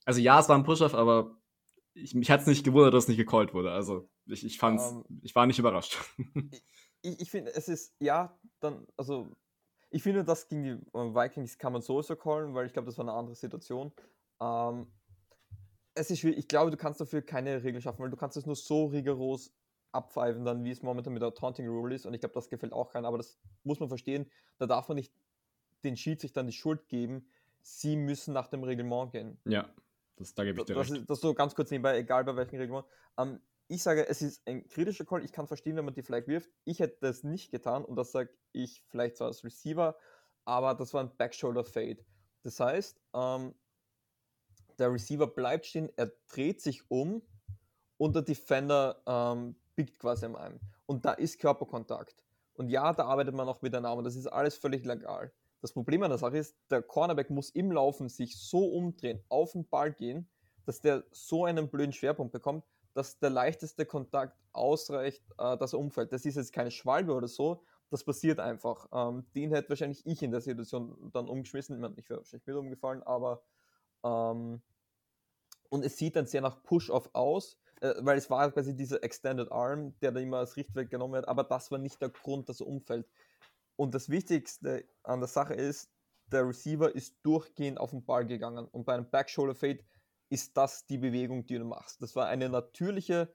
also 0.05 0.21
ja, 0.21 0.39
es 0.41 0.49
war 0.49 0.57
ein 0.57 0.65
Push-Off, 0.65 0.95
aber 0.95 1.37
ich, 1.95 2.15
mich 2.15 2.31
hat 2.31 2.41
es 2.41 2.47
nicht 2.47 2.65
gewundert, 2.65 2.95
dass 2.95 3.05
es 3.05 3.09
nicht 3.09 3.17
gecallt 3.17 3.55
wurde. 3.55 3.71
Also 3.71 4.09
ich, 4.27 4.45
ich 4.45 4.59
fand's, 4.59 4.91
um, 4.91 5.05
ähm, 5.09 5.21
ich 5.23 5.35
war 5.35 5.47
nicht 5.47 5.59
überrascht. 5.59 5.99
ich, 7.03 7.21
ich 7.21 7.31
finde, 7.31 7.55
es 7.55 7.69
ist, 7.69 7.95
ja, 8.01 8.37
dann, 8.61 8.87
also 8.97 9.31
ich 9.91 10.03
finde, 10.03 10.25
das 10.25 10.49
gegen 10.49 10.63
die 10.63 10.71
äh, 10.71 11.15
Vikings 11.15 11.59
kann 11.59 11.73
man 11.73 11.83
sowieso 11.83 12.17
callen, 12.17 12.55
weil 12.55 12.67
ich 12.67 12.73
glaube, 12.73 12.87
das 12.87 12.99
war 12.99 13.05
eine 13.05 13.13
andere 13.13 13.37
Situation. 13.37 13.93
Ähm, 14.41 14.89
es 15.95 16.11
ist 16.11 16.21
schwierig, 16.21 16.39
ich 16.39 16.49
glaube, 16.49 16.71
du 16.71 16.77
kannst 16.77 17.01
dafür 17.01 17.23
keine 17.23 17.63
Regeln 17.63 17.83
schaffen, 17.83 18.03
weil 18.03 18.11
du 18.11 18.17
kannst 18.17 18.37
es 18.37 18.47
nur 18.47 18.57
so 18.57 18.87
rigoros 18.87 19.53
abpfeifen, 19.93 20.45
dann 20.45 20.65
wie 20.65 20.71
es 20.71 20.83
momentan 20.83 21.13
mit 21.13 21.23
der 21.23 21.35
Taunting 21.35 21.69
Rule 21.69 21.95
ist 21.95 22.07
und 22.07 22.15
ich 22.15 22.21
glaube, 22.21 22.35
das 22.35 22.49
gefällt 22.49 22.73
auch 22.73 22.91
keinen, 22.91 23.05
aber 23.05 23.17
das 23.17 23.39
muss 23.63 23.79
man 23.79 23.89
verstehen, 23.89 24.31
da 24.59 24.67
darf 24.67 24.89
man 24.89 24.97
nicht 24.97 25.13
den 25.85 25.97
Schiedsrichtern 25.97 26.47
die 26.47 26.53
Schuld 26.53 26.89
geben, 26.89 27.29
sie 27.63 27.97
müssen 27.97 28.35
nach 28.35 28.49
dem 28.49 28.65
Reglement 28.65 29.13
gehen. 29.13 29.39
Ja, 29.45 29.69
das, 30.17 30.35
da 30.35 30.45
gebe 30.45 30.61
ich 30.61 30.67
dir 30.67 30.75
das, 30.75 30.91
recht. 30.91 31.09
Das 31.09 31.21
so 31.21 31.35
ganz 31.35 31.55
kurz 31.55 31.71
nebenbei, 31.71 31.99
egal 31.99 32.25
bei 32.25 32.37
welchem 32.37 32.59
Reglement. 32.59 32.87
Ähm, 33.19 33.41
ich 33.69 33.83
sage, 33.83 34.07
es 34.07 34.21
ist 34.21 34.47
ein 34.47 34.69
kritischer 34.69 35.05
Call. 35.05 35.25
Ich 35.25 35.33
kann 35.33 35.47
verstehen, 35.47 35.77
wenn 35.77 35.85
man 35.85 35.95
die 35.95 36.03
Flag 36.03 36.27
wirft. 36.27 36.51
Ich 36.65 36.81
hätte 36.81 36.99
das 37.01 37.23
nicht 37.23 37.51
getan 37.51 37.85
und 37.85 37.97
das 37.97 38.13
sage 38.13 38.31
ich 38.53 38.85
vielleicht 38.89 39.17
zwar 39.17 39.29
als 39.29 39.43
Receiver, 39.45 39.97
aber 40.45 40.75
das 40.75 40.93
war 40.93 41.03
ein 41.03 41.17
Backshoulder 41.17 41.65
Fade. 41.65 42.05
Das 42.43 42.61
heißt, 42.61 43.01
ähm, 43.15 43.55
der 44.79 44.93
Receiver 44.93 45.27
bleibt 45.27 45.67
stehen, 45.67 45.91
er 45.97 46.13
dreht 46.33 46.61
sich 46.61 46.91
um 46.91 47.23
und 47.97 48.15
der 48.15 48.23
Defender 48.23 49.03
ähm, 49.07 49.57
biegt 49.75 49.99
quasi 49.99 50.27
am 50.27 50.37
einem. 50.37 50.61
Und 50.87 51.05
da 51.05 51.13
ist 51.13 51.39
Körperkontakt. 51.39 52.25
Und 52.55 52.69
ja, 52.69 52.93
da 52.93 53.05
arbeitet 53.07 53.35
man 53.35 53.49
auch 53.49 53.63
miteinander. 53.63 54.03
Das 54.03 54.17
ist 54.17 54.27
alles 54.27 54.57
völlig 54.57 54.85
legal. 54.85 55.33
Das 55.61 55.73
Problem 55.73 56.03
an 56.03 56.11
der 56.11 56.19
Sache 56.19 56.39
ist, 56.39 56.57
der 56.71 56.83
Cornerback 56.83 57.31
muss 57.31 57.51
im 57.51 57.73
Laufen 57.73 58.09
sich 58.09 58.39
so 58.39 58.67
umdrehen, 58.67 59.25
auf 59.29 59.53
den 59.53 59.67
Ball 59.67 59.93
gehen, 59.93 60.29
dass 60.67 60.81
der 60.81 61.05
so 61.11 61.47
einen 61.47 61.69
blöden 61.69 61.93
Schwerpunkt 61.93 62.33
bekommt, 62.33 62.65
dass 62.93 63.19
der 63.19 63.31
leichteste 63.31 63.87
Kontakt 63.87 64.39
ausreicht, 64.53 65.25
äh, 65.39 65.57
dass 65.57 65.73
er 65.73 65.79
umfällt. 65.79 66.13
Das 66.13 66.25
ist 66.25 66.37
jetzt 66.37 66.53
keine 66.53 66.71
Schwalbe 66.71 67.15
oder 67.15 67.29
so, 67.29 67.63
das 67.91 68.05
passiert 68.05 68.41
einfach. 68.41 68.89
Ähm, 68.93 69.25
den 69.35 69.53
hätte 69.53 69.71
wahrscheinlich 69.71 70.05
ich 70.07 70.23
in 70.23 70.31
der 70.31 70.41
Situation 70.41 71.11
dann 71.13 71.29
umgeschmissen. 71.29 71.77
Ich 71.97 72.09
wäre 72.09 72.21
wahrscheinlich 72.21 72.47
mit 72.47 72.57
umgefallen, 72.57 73.03
aber 73.03 73.43
ähm, 74.05 74.63
und 75.75 75.85
es 75.85 75.97
sieht 75.97 76.15
dann 76.15 76.27
sehr 76.27 76.41
nach 76.41 76.63
Push-Off 76.63 77.11
aus, 77.15 77.59
äh, 77.81 77.95
weil 77.99 78.17
es 78.17 78.31
war 78.31 78.49
quasi 78.53 78.77
dieser 78.77 79.03
Extended 79.03 79.51
Arm, 79.51 79.99
der 79.99 80.13
da 80.13 80.21
immer 80.21 80.39
als 80.39 80.57
Richtwert 80.57 80.89
genommen 80.89 81.15
wird, 81.15 81.27
aber 81.27 81.43
das 81.43 81.73
war 81.73 81.79
nicht 81.79 82.01
der 82.01 82.11
Grund, 82.11 82.49
dass 82.49 82.61
er 82.61 82.69
umfällt. 82.69 83.09
Und 83.75 83.93
das 83.93 84.09
Wichtigste 84.09 84.85
an 85.03 85.19
der 85.19 85.27
Sache 85.27 85.55
ist, 85.55 85.91
der 86.31 86.47
Receiver 86.47 86.95
ist 86.95 87.17
durchgehend 87.25 87.79
auf 87.79 87.91
den 87.91 88.05
Ball 88.05 88.25
gegangen 88.25 88.69
und 88.69 88.85
bei 88.85 88.95
einem 88.95 89.11
Back 89.11 89.29
Shoulder 89.29 89.57
Fade 89.57 89.81
ist 90.31 90.57
das 90.57 90.87
die 90.87 90.97
Bewegung, 90.97 91.45
die 91.45 91.59
du 91.59 91.65
machst. 91.65 92.01
Das 92.01 92.15
war 92.15 92.29
eine 92.29 92.49
natürliche, 92.49 93.35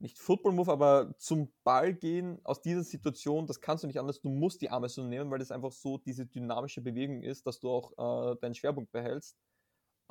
nicht 0.00 0.18
Football 0.18 0.52
Move, 0.52 0.72
aber 0.72 1.14
zum 1.16 1.52
Ball 1.62 1.94
gehen 1.94 2.40
aus 2.42 2.60
dieser 2.60 2.82
Situation, 2.82 3.46
das 3.46 3.60
kannst 3.60 3.84
du 3.84 3.86
nicht 3.86 4.00
anders. 4.00 4.20
Du 4.20 4.30
musst 4.30 4.62
die 4.62 4.70
Arme 4.70 4.88
so 4.88 5.04
nehmen, 5.04 5.30
weil 5.30 5.38
das 5.38 5.52
einfach 5.52 5.70
so 5.70 5.96
diese 5.96 6.26
dynamische 6.26 6.80
Bewegung 6.80 7.22
ist, 7.22 7.46
dass 7.46 7.60
du 7.60 7.70
auch 7.70 8.32
äh, 8.32 8.36
deinen 8.40 8.56
Schwerpunkt 8.56 8.90
behältst. 8.90 9.36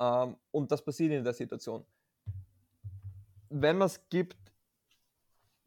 Ähm, 0.00 0.36
und 0.50 0.72
das 0.72 0.82
passiert 0.82 1.12
in 1.12 1.22
der 1.22 1.34
Situation. 1.34 1.84
Wenn 3.50 3.78
man 3.78 3.86
es 3.86 4.08
gibt, 4.08 4.36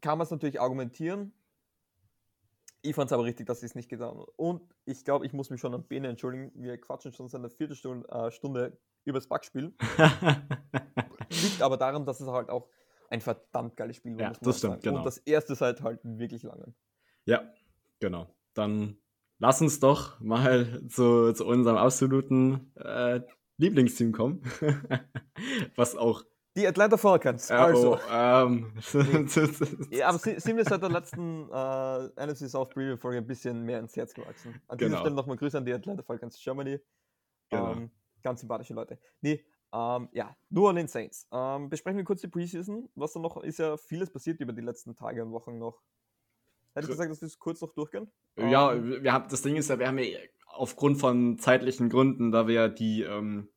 kann 0.02 0.18
man 0.18 0.26
es 0.26 0.32
natürlich 0.32 0.60
argumentieren. 0.60 1.34
Ich 2.82 2.96
fand 2.96 3.10
es 3.10 3.14
aber 3.14 3.24
richtig, 3.24 3.46
dass 3.46 3.62
sie 3.62 3.68
es 3.68 3.76
nicht 3.76 3.88
getan 3.88 4.10
haben. 4.10 4.26
Und 4.36 4.62
ich 4.84 5.06
glaube, 5.06 5.26
ich 5.26 5.32
muss 5.32 5.50
mich 5.50 5.62
schon 5.62 5.74
an 5.74 5.84
Bene 5.84 6.10
entschuldigen. 6.10 6.52
Wir 6.56 6.78
quatschen 6.80 7.14
schon 7.14 7.30
seit 7.30 7.40
einer 7.40 7.50
Viertelstunde 7.50 8.10
äh, 8.10 8.32
Stunde 8.32 8.78
übers 9.06 9.28
Backspiel. 9.28 9.74
Liegt 11.30 11.62
aber 11.62 11.78
daran, 11.78 12.06
dass 12.06 12.20
es 12.20 12.28
halt 12.28 12.50
auch 12.50 12.68
ein 13.10 13.22
verdammt 13.22 13.78
geiles 13.78 13.98
Spiel 13.98 14.18
war. 14.18 14.22
Ja, 14.22 14.34
das 14.42 14.58
stimmt, 14.58 14.82
genau. 14.82 14.98
Und 14.98 15.06
das 15.06 15.18
erste 15.20 15.56
seit 15.56 15.82
halt 15.82 16.00
wirklich 16.04 16.44
lange. 16.44 16.74
Ja, 17.26 17.54
genau. 18.00 18.28
Dann 18.54 18.98
lass 19.40 19.62
uns 19.62 19.80
doch 19.80 20.20
mal 20.20 20.82
zu, 20.90 21.32
zu 21.34 21.46
unserem 21.46 21.78
absoluten 21.78 22.74
äh, 22.76 23.22
Lieblingsteam 23.58 24.12
kommen. 24.12 24.42
Was 25.76 25.96
auch 25.96 26.24
die 26.56 26.68
Atlanta 26.68 26.98
Falcons. 26.98 27.50
Äh, 27.50 27.54
also. 27.54 27.96
Oh, 27.96 28.00
ähm. 28.12 28.74
ja, 29.90 30.10
aber 30.10 30.20
sind 30.20 30.56
mir 30.56 30.64
seit 30.64 30.82
der 30.82 30.90
letzten 30.90 31.50
äh, 31.52 32.26
NFC 32.28 32.50
South 32.50 32.70
Preview 32.70 32.96
Folge 32.98 33.18
ein 33.18 33.28
bisschen 33.28 33.64
mehr 33.64 33.80
ins 33.80 33.96
Herz 33.96 34.14
gewachsen. 34.14 34.62
An 34.68 34.78
genau. 34.78 34.90
dieser 34.90 35.00
Stelle 35.00 35.16
nochmal 35.16 35.38
Grüße 35.38 35.58
an 35.58 35.66
die 35.66 35.74
Atlanta 35.74 36.04
Falcons 36.04 36.40
Germany. 36.42 36.80
Genau. 37.50 37.72
Ähm, 37.72 37.92
ganz 38.22 38.42
sympathische 38.42 38.74
Leute. 38.74 39.00
Nee, 39.22 39.44
ähm, 39.74 40.10
ja, 40.12 40.36
nur 40.50 40.70
an 40.70 40.76
den 40.76 40.88
Saints. 40.88 41.28
Ähm, 41.32 41.70
besprechen 41.70 41.98
wir 41.98 42.06
kurz 42.06 42.22
die 42.22 42.28
Preseason. 42.28 42.88
Was 42.94 43.14
da 43.14 43.20
noch 43.20 43.42
ist 43.44 43.58
ja 43.58 43.76
vieles 43.76 44.12
passiert 44.12 44.40
über 44.40 44.54
die 44.54 44.62
letzten 44.62 44.96
Tage 44.96 45.24
und 45.24 45.32
Wochen 45.32 45.58
noch. 45.58 45.82
Hätte 46.76 46.86
ich 46.86 46.92
gesagt, 46.92 47.10
dass 47.10 47.22
wir 47.22 47.28
es 47.28 47.40
kurz 47.40 47.62
noch 47.62 47.74
durchgehen? 47.74 48.12
Ja, 48.38 48.74
ähm, 48.74 49.04
wir 49.04 49.12
haben, 49.12 49.28
das 49.30 49.42
Ding 49.42 49.56
ist 49.56 49.70
ja, 49.70 49.80
wir 49.80 49.88
haben 49.88 49.98
ja 49.98 50.20
aufgrund 50.54 51.00
von 51.00 51.38
zeitlichen 51.40 51.90
Gründen, 51.90 52.32
da 52.32 52.48
wir 52.48 52.54
ja 52.54 52.68
die 52.68 53.02
ähm, 53.02 53.50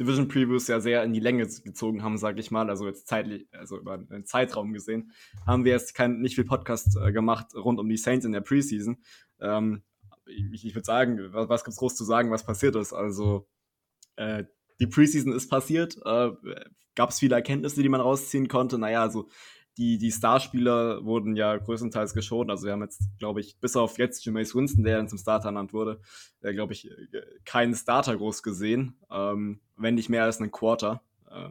Division 0.00 0.28
Previews 0.28 0.68
ja 0.68 0.80
sehr 0.80 1.04
in 1.04 1.12
die 1.12 1.20
Länge 1.20 1.46
gezogen 1.46 2.02
haben, 2.02 2.18
sage 2.18 2.40
ich 2.40 2.50
mal, 2.50 2.68
also 2.68 2.86
jetzt 2.86 3.06
zeitlich, 3.06 3.46
also 3.52 3.78
über 3.78 3.94
einen 3.94 4.24
Zeitraum 4.24 4.72
gesehen, 4.72 5.12
haben 5.46 5.64
wir 5.64 5.72
jetzt 5.72 5.94
kein, 5.94 6.20
nicht 6.20 6.34
viel 6.34 6.44
Podcast 6.44 6.96
äh, 6.96 7.12
gemacht 7.12 7.54
rund 7.54 7.78
um 7.78 7.88
die 7.88 7.96
Saints 7.96 8.24
in 8.24 8.32
der 8.32 8.40
Preseason. 8.40 8.98
Ähm, 9.40 9.82
ich, 10.26 10.64
ich 10.64 10.74
würde 10.74 10.86
sagen, 10.86 11.18
was, 11.32 11.48
was 11.48 11.66
es 11.66 11.76
groß 11.76 11.94
zu 11.94 12.04
sagen, 12.04 12.30
was 12.30 12.44
passiert 12.44 12.76
ist? 12.76 12.92
Also 12.92 13.48
äh, 14.16 14.44
die 14.80 14.86
Preseason 14.86 15.32
ist 15.32 15.48
passiert, 15.48 15.96
äh, 16.04 16.30
gab 16.94 17.10
es 17.10 17.20
viele 17.20 17.36
Erkenntnisse, 17.36 17.82
die 17.82 17.88
man 17.88 18.00
rausziehen 18.00 18.48
konnte. 18.48 18.78
Naja, 18.78 19.02
also 19.02 19.28
die, 19.78 19.98
die 19.98 20.12
Starspieler 20.12 21.04
wurden 21.04 21.34
ja 21.34 21.56
größtenteils 21.56 22.14
geschont. 22.14 22.50
Also 22.50 22.66
wir 22.66 22.72
haben 22.72 22.82
jetzt, 22.82 23.08
glaube 23.18 23.40
ich, 23.40 23.58
bis 23.58 23.76
auf 23.76 23.98
jetzt 23.98 24.24
Jameis 24.24 24.54
Winston, 24.54 24.84
der 24.84 24.98
dann 24.98 25.08
zum 25.08 25.18
Starter 25.18 25.46
ernannt 25.46 25.72
wurde, 25.72 26.00
äh, 26.42 26.52
glaube 26.52 26.72
ich, 26.72 26.90
keinen 27.44 27.74
Starter 27.74 28.16
groß 28.16 28.42
gesehen, 28.42 28.96
ähm, 29.10 29.60
wenn 29.76 29.94
nicht 29.94 30.08
mehr 30.08 30.24
als 30.24 30.40
einen 30.40 30.50
Quarter. 30.50 31.02
Äh, 31.30 31.50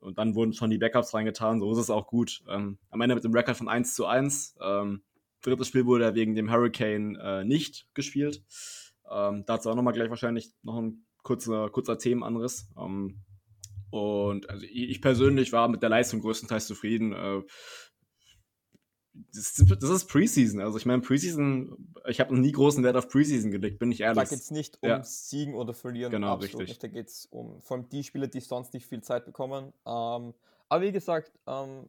und 0.00 0.18
dann 0.18 0.34
wurden 0.34 0.52
schon 0.52 0.70
die 0.70 0.78
Backups 0.78 1.14
reingetan, 1.14 1.60
so 1.60 1.72
ist 1.72 1.78
es 1.78 1.90
auch 1.90 2.06
gut. 2.06 2.42
Ähm, 2.48 2.78
am 2.90 3.00
Ende 3.00 3.14
mit 3.14 3.24
dem 3.24 3.32
Rekord 3.32 3.56
von 3.56 3.68
1 3.68 3.94
zu 3.94 4.06
1. 4.06 4.56
Ähm, 4.60 5.02
drittes 5.40 5.68
Spiel 5.68 5.86
wurde 5.86 6.04
ja 6.04 6.14
wegen 6.14 6.34
dem 6.34 6.50
Hurricane 6.50 7.16
äh, 7.16 7.44
nicht 7.44 7.86
gespielt. 7.94 8.42
Ähm, 9.10 9.44
dazu 9.46 9.70
auch 9.70 9.74
nochmal 9.74 9.94
gleich 9.94 10.10
wahrscheinlich 10.10 10.52
noch 10.62 10.76
ein 10.76 11.04
kurzer, 11.22 11.70
kurzer 11.70 11.98
Themenanriss. 11.98 12.70
Ähm, 12.78 13.22
und 13.90 14.48
also 14.50 14.66
ich 14.68 15.00
persönlich 15.00 15.52
war 15.52 15.68
mit 15.68 15.82
der 15.82 15.88
Leistung 15.88 16.20
größtenteils 16.20 16.66
zufrieden. 16.66 17.12
Äh, 17.12 17.42
das, 19.32 19.54
das 19.80 19.90
ist 19.90 20.06
Preseason. 20.06 20.60
Also 20.60 20.76
ich 20.76 20.86
meine, 20.86 21.00
Preseason, 21.00 21.94
ich 22.08 22.18
habe 22.20 22.34
noch 22.34 22.40
nie 22.40 22.50
großen 22.50 22.82
Wert 22.82 22.96
auf 22.96 23.08
Preseason 23.08 23.50
gelegt, 23.50 23.78
bin 23.78 23.92
ich 23.92 24.00
ehrlich. 24.00 24.24
Da 24.24 24.28
geht 24.28 24.40
es 24.40 24.50
nicht 24.50 24.82
um 24.82 24.88
ja. 24.88 25.02
Siegen 25.04 25.54
oder 25.54 25.72
Verlieren. 25.72 26.10
Genau, 26.10 26.34
richtig. 26.34 26.68
Nicht. 26.68 26.82
Da 26.82 26.88
geht 26.88 27.08
es 27.08 27.26
um 27.26 27.60
vor 27.62 27.76
allem 27.76 27.88
die 27.88 28.02
Spieler, 28.02 28.26
die 28.26 28.40
sonst 28.40 28.74
nicht 28.74 28.86
viel 28.86 29.02
Zeit 29.02 29.24
bekommen. 29.24 29.72
Ähm, 29.86 30.34
aber 30.68 30.82
wie 30.82 30.92
gesagt, 30.92 31.32
ähm, 31.46 31.88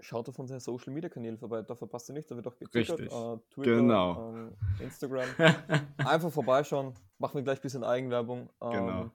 schaut 0.00 0.28
auf 0.28 0.38
unseren 0.38 0.60
Social 0.60 0.92
Media 0.92 1.08
Kanälen 1.08 1.38
vorbei, 1.38 1.62
da 1.62 1.74
verpasst 1.74 2.10
ihr 2.10 2.14
nichts, 2.14 2.28
da 2.28 2.36
wird 2.36 2.46
auch 2.46 2.56
getwittert. 2.56 3.00
Richtig. 3.00 3.18
Äh, 3.18 3.36
Twitter, 3.50 3.76
genau. 3.76 4.34
Ähm, 4.34 4.52
Instagram. 4.80 5.28
Einfach 5.98 6.30
vorbeischauen, 6.30 6.94
machen 7.18 7.34
wir 7.34 7.42
gleich 7.42 7.58
ein 7.58 7.62
bisschen 7.62 7.84
Eigenwerbung. 7.84 8.50
Ähm, 8.60 8.70
genau. 8.70 9.10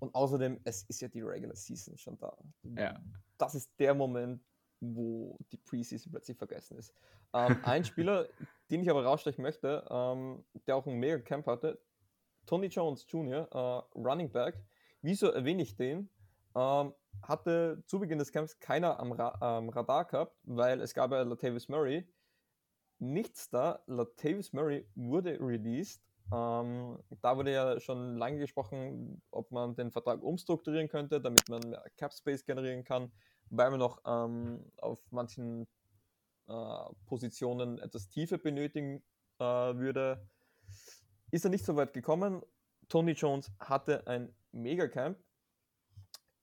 Und 0.00 0.14
außerdem, 0.14 0.60
es 0.64 0.82
ist 0.84 1.00
ja 1.00 1.08
die 1.08 1.22
Regular 1.22 1.56
Season 1.56 1.96
schon 1.96 2.18
da. 2.18 2.36
Ja. 2.76 3.00
Das 3.36 3.54
ist 3.54 3.70
der 3.78 3.94
Moment, 3.94 4.42
wo 4.80 5.36
die 5.50 5.56
Preseason 5.56 6.12
plötzlich 6.12 6.36
vergessen 6.36 6.78
ist. 6.78 6.92
Ähm, 7.32 7.56
ein 7.64 7.84
Spieler, 7.84 8.28
den 8.70 8.82
ich 8.82 8.90
aber 8.90 9.04
rausstechen 9.04 9.42
möchte, 9.42 9.84
ähm, 9.90 10.44
der 10.66 10.76
auch 10.76 10.86
ein 10.86 10.94
mega 10.94 11.18
Camp 11.18 11.46
hatte, 11.46 11.80
Tony 12.46 12.66
Jones 12.66 13.04
Jr., 13.08 13.48
äh, 13.52 13.98
Running 13.98 14.30
Back. 14.30 14.62
Wieso 15.02 15.28
erwähne 15.28 15.62
ich 15.62 15.76
den? 15.76 16.08
Ähm, 16.54 16.94
hatte 17.22 17.82
zu 17.86 17.98
Beginn 17.98 18.18
des 18.18 18.32
Camps 18.32 18.58
keiner 18.58 18.98
am 18.98 19.12
Ra 19.12 19.58
ähm, 19.58 19.68
Radar 19.68 20.06
gehabt, 20.06 20.36
weil 20.44 20.80
es 20.80 20.94
gab 20.94 21.10
ja 21.10 21.22
Latavius 21.22 21.68
Murray. 21.68 22.08
Nichts 22.98 23.50
da, 23.50 23.82
Latavius 23.86 24.52
Murray 24.52 24.88
wurde 24.94 25.38
released. 25.40 26.07
Ähm, 26.32 26.98
da 27.22 27.36
wurde 27.36 27.52
ja 27.52 27.80
schon 27.80 28.16
lange 28.16 28.38
gesprochen, 28.38 29.22
ob 29.30 29.50
man 29.50 29.74
den 29.74 29.90
Vertrag 29.90 30.22
umstrukturieren 30.22 30.88
könnte, 30.88 31.20
damit 31.20 31.48
man 31.48 31.60
mehr 31.60 31.84
Cap 31.96 32.12
Space 32.12 32.44
generieren 32.44 32.84
kann, 32.84 33.10
weil 33.50 33.70
man 33.70 33.78
noch 33.78 34.02
ähm, 34.06 34.70
auf 34.76 35.00
manchen 35.10 35.66
äh, 36.48 36.84
Positionen 37.06 37.78
etwas 37.78 38.08
Tiefe 38.08 38.38
benötigen 38.38 39.02
äh, 39.38 39.44
würde. 39.44 40.28
Ist 41.30 41.44
er 41.44 41.50
nicht 41.50 41.64
so 41.64 41.76
weit 41.76 41.92
gekommen. 41.92 42.42
Tony 42.88 43.12
Jones 43.12 43.50
hatte 43.58 44.06
ein 44.06 44.34
Mega-Camp 44.52 45.18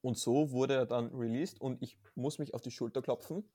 und 0.01 0.17
so 0.17 0.51
wurde 0.51 0.75
er 0.75 0.85
dann 0.85 1.13
released 1.13 1.59
und 1.59 1.81
ich 1.81 1.97
muss 2.13 2.37
mich 2.37 2.53
auf 2.53 2.61
die 2.61 2.71
Schulter 2.71 3.01
klopfen. 3.01 3.49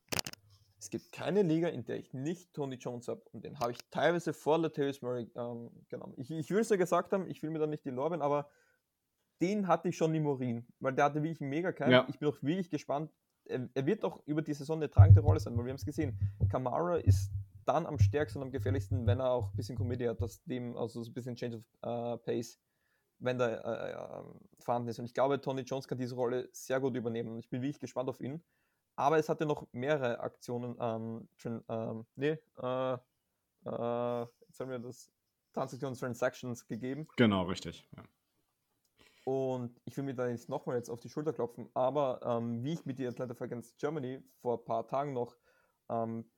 Es 0.81 0.89
gibt 0.89 1.13
keine 1.13 1.43
Liga, 1.43 1.69
in 1.69 1.85
der 1.85 1.99
ich 1.99 2.15
nicht 2.15 2.55
Tony 2.55 2.77
Jones 2.77 3.07
habe 3.09 3.23
und 3.33 3.45
den 3.45 3.61
habe 3.61 3.73
ich 3.73 3.79
teilweise 3.91 4.33
vor 4.33 4.57
Latavius 4.57 5.03
Murray 5.03 5.31
ähm, 5.37 5.71
genommen. 5.91 6.15
Ich, 6.17 6.31
ich 6.31 6.51
will 6.51 6.61
es 6.61 6.71
ja 6.71 6.77
gesagt 6.77 7.13
haben, 7.13 7.29
ich 7.29 7.43
will 7.43 7.51
mir 7.51 7.59
da 7.59 7.67
nicht 7.67 7.85
die 7.85 7.91
Lorbeeren, 7.91 8.23
aber 8.23 8.49
den 9.43 9.69
hatte 9.69 9.89
ich 9.89 9.97
schon 9.99 10.15
im 10.15 10.27
Urin, 10.27 10.67
weil 10.79 10.95
der 10.95 11.05
hatte 11.05 11.23
wirklich 11.23 11.43
ein 11.43 11.51
Mega-Camp. 11.51 11.93
Ja. 11.93 12.07
Ich 12.09 12.19
bin 12.19 12.31
auch 12.31 12.43
wirklich 12.43 12.71
gespannt, 12.71 13.11
er, 13.45 13.69
er, 13.75 13.85
wird 13.85 14.05
auch 14.05 14.23
über 14.27 14.41
die 14.41 14.55
Saison 14.55 14.79
eine 14.79 14.91
tragende 14.91 15.21
Rolle 15.21 15.39
sein, 15.39 15.57
weil 15.57 15.67
wir 15.67 15.71
haben 15.71 15.77
es 15.77 15.85
gesehen. 15.85 16.19
Kamara 16.51 16.97
ist 16.97 17.31
dann 17.67 17.85
am 17.85 17.99
stärksten 17.99 18.39
und 18.39 18.45
am 18.45 18.51
gefährlichsten, 18.51 19.07
wenn 19.07 19.21
er 19.21 19.31
auch 19.31 19.51
ein 19.51 19.57
bisschen 19.57 19.77
Comedy 19.77 20.07
hat, 20.07 20.21
dass 20.23 20.43
dem, 20.45 20.77
also 20.79 21.03
so 21.03 21.11
ein 21.11 21.15
bisschen 21.15 21.37
Change 21.37 21.59
of 21.59 21.63
uh, 21.85 22.17
Pace, 22.19 22.59
wenn 23.19 23.39
da 23.39 23.49
äh, 23.49 23.93
äh, 23.93 24.25
vorhanden 24.61 24.89
ist. 24.89 24.99
Und 24.99 25.05
ich 25.05 25.15
glaube, 25.15 25.41
Tony 25.41 25.63
Jones 25.63 25.87
kann 25.87 25.99
diese 25.99 26.15
Rolle 26.15 26.49
sehr 26.53 26.81
gut 26.81 26.97
übernehmen. 26.97 27.33
Und 27.33 27.39
ich 27.39 27.51
bin 27.51 27.61
wirklich 27.61 27.81
gespannt 27.81 28.09
auf 28.09 28.21
ihn. 28.21 28.43
Aber 29.01 29.17
es 29.17 29.31
hatte 29.31 29.47
noch 29.47 29.67
mehrere 29.73 30.21
Aktionen, 30.21 30.77
ähm, 30.79 31.27
ähm, 31.71 32.07
nee, 32.17 32.39
äh, 32.59 32.93
äh, 32.93 34.27
jetzt 34.47 34.61
haben 34.61 34.71
wir 34.71 34.79
das 34.79 35.11
Transaktions 35.55 35.99
Transactions 35.99 36.67
gegeben. 36.67 37.09
Genau, 37.17 37.45
richtig. 37.45 37.89
Ja. 37.97 38.03
Und 39.25 39.81
ich 39.87 39.97
will 39.97 40.05
mir 40.05 40.15
da 40.15 40.29
jetzt 40.29 40.51
nochmal 40.51 40.77
jetzt 40.77 40.91
auf 40.91 41.01
die 41.01 41.09
Schulter 41.09 41.33
klopfen, 41.33 41.71
aber 41.73 42.21
ähm, 42.23 42.63
wie 42.63 42.75
ich 42.75 42.85
mit 42.85 42.99
die 42.99 43.07
Atlanta 43.07 43.35
Falcons 43.35 43.75
Germany 43.79 44.23
vor 44.43 44.59
ein 44.59 44.65
paar 44.67 44.87
Tagen 44.87 45.15
noch 45.15 45.35
ähm, 45.89 46.31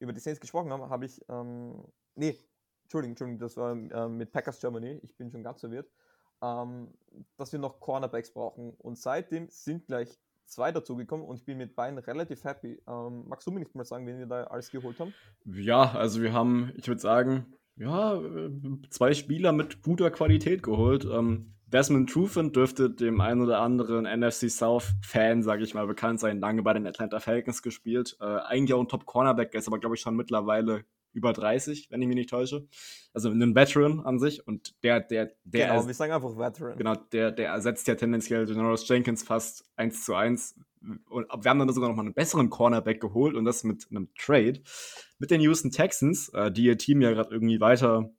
über 0.00 0.12
die 0.12 0.20
Saints 0.20 0.40
gesprochen 0.40 0.72
habe, 0.72 0.90
habe 0.90 1.06
ich, 1.06 1.24
ähm, 1.28 1.84
nee, 2.16 2.36
Entschuldigung, 2.82 3.12
Entschuldigung, 3.12 3.38
das 3.38 3.56
war 3.56 3.76
ähm, 3.76 4.16
mit 4.16 4.32
Packers 4.32 4.58
Germany, 4.58 4.98
ich 5.04 5.16
bin 5.16 5.30
schon 5.30 5.44
ganz 5.44 5.60
verwirrt, 5.60 5.88
ähm, 6.42 6.92
dass 7.36 7.52
wir 7.52 7.60
noch 7.60 7.78
Cornerbacks 7.78 8.32
brauchen. 8.32 8.74
Und 8.74 8.98
seitdem 8.98 9.48
sind 9.48 9.86
gleich 9.86 10.18
zwei 10.48 10.72
dazugekommen 10.72 11.26
und 11.26 11.36
ich 11.36 11.44
bin 11.44 11.58
mit 11.58 11.76
beiden 11.76 11.98
relativ 11.98 12.44
happy. 12.44 12.80
Ähm, 12.88 13.24
magst 13.28 13.46
du 13.46 13.50
mir 13.50 13.60
nicht 13.60 13.74
mal 13.74 13.84
sagen, 13.84 14.06
wen 14.06 14.18
wir 14.18 14.26
da 14.26 14.44
alles 14.44 14.70
geholt 14.70 14.98
haben? 14.98 15.14
Ja, 15.44 15.92
also 15.92 16.22
wir 16.22 16.32
haben, 16.32 16.72
ich 16.76 16.88
würde 16.88 17.00
sagen, 17.00 17.46
ja, 17.76 18.20
zwei 18.90 19.14
Spieler 19.14 19.52
mit 19.52 19.82
guter 19.82 20.10
Qualität 20.10 20.62
geholt. 20.62 21.04
Ähm, 21.04 21.54
Desmond 21.66 22.10
Trufant 22.10 22.56
dürfte 22.56 22.90
dem 22.90 23.20
einen 23.20 23.42
oder 23.42 23.60
anderen 23.60 24.04
NFC 24.04 24.50
South-Fan, 24.50 25.42
sage 25.42 25.62
ich 25.62 25.74
mal, 25.74 25.86
bekannt 25.86 26.18
sein. 26.18 26.40
Lange 26.40 26.62
bei 26.62 26.72
den 26.72 26.86
Atlanta 26.86 27.20
Falcons 27.20 27.62
gespielt. 27.62 28.16
Äh, 28.20 28.24
eigentlich 28.24 28.72
auch 28.72 28.80
ein 28.80 28.88
Top-Cornerback, 28.88 29.54
ist 29.54 29.68
aber, 29.68 29.78
glaube 29.78 29.94
ich, 29.94 30.00
schon 30.00 30.16
mittlerweile 30.16 30.84
über 31.18 31.32
30, 31.32 31.90
wenn 31.90 32.00
ich 32.00 32.08
mich 32.08 32.16
nicht 32.16 32.30
täusche. 32.30 32.66
Also 33.12 33.30
ein 33.30 33.54
Veteran 33.54 34.00
an 34.00 34.18
sich. 34.18 34.46
Und 34.46 34.82
der, 34.82 35.00
der, 35.00 35.32
der. 35.44 35.68
Genau, 35.68 35.86
wir 35.86 35.94
sagen 35.94 36.12
einfach 36.12 36.36
Veteran. 36.36 36.78
Genau, 36.78 36.94
der, 36.94 37.32
der 37.32 37.50
ersetzt 37.50 37.86
ja 37.88 37.94
tendenziell 37.94 38.48
Janoris 38.48 38.88
Jenkins 38.88 39.22
fast 39.22 39.64
1 39.76 40.04
zu 40.04 40.14
1. 40.14 40.58
Und 41.10 41.26
wir 41.26 41.50
haben 41.50 41.58
dann 41.58 41.72
sogar 41.72 41.88
noch 41.88 41.96
mal 41.96 42.04
einen 42.04 42.14
besseren 42.14 42.50
Cornerback 42.50 43.00
geholt 43.00 43.34
und 43.34 43.44
das 43.44 43.64
mit 43.64 43.86
einem 43.90 44.08
Trade 44.16 44.62
mit 45.18 45.30
den 45.30 45.40
Houston 45.40 45.70
Texans, 45.70 46.28
äh, 46.30 46.52
die 46.52 46.64
ihr 46.64 46.78
Team 46.78 47.00
ja 47.00 47.10
gerade 47.10 47.30
irgendwie 47.30 47.60
weiter 47.60 48.10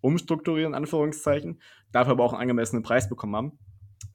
umstrukturieren, 0.00 0.72
in 0.72 0.76
Anführungszeichen, 0.76 1.60
dafür 1.90 2.12
aber 2.12 2.24
auch 2.24 2.32
einen 2.32 2.42
angemessenen 2.42 2.84
Preis 2.84 3.08
bekommen 3.08 3.34
haben. 3.34 3.58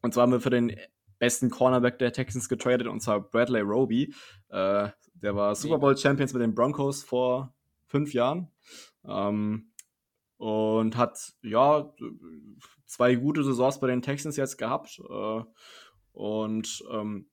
Und 0.02 0.14
zwar 0.14 0.24
haben 0.24 0.32
wir 0.32 0.40
für 0.40 0.50
den 0.50 0.74
besten 1.20 1.50
Cornerback 1.50 2.00
der 2.00 2.14
Texans 2.14 2.50
getradet, 2.50 2.88
und 2.88 3.02
zwar 3.02 3.20
Bradley 3.20 3.62
Roby. 3.62 4.14
Äh, 4.50 4.90
der 5.14 5.36
war 5.36 5.54
Super 5.56 5.78
Bowl 5.78 5.96
Champions 5.96 6.34
mit 6.34 6.42
den 6.42 6.56
Broncos 6.56 7.04
vor 7.04 7.54
fünf 7.92 8.14
Jahren. 8.14 8.50
Ähm, 9.06 9.68
und 10.38 10.98
hat 10.98 11.34
ja 11.44 11.94
zwei 12.88 13.14
gute 13.16 13.44
Saisons 13.44 13.80
bei 13.80 13.88
den 13.88 14.02
Texans 14.02 14.38
jetzt 14.38 14.58
gehabt. 14.58 15.00
Äh, 15.08 15.44
und 16.14 16.84
ähm, 16.92 17.28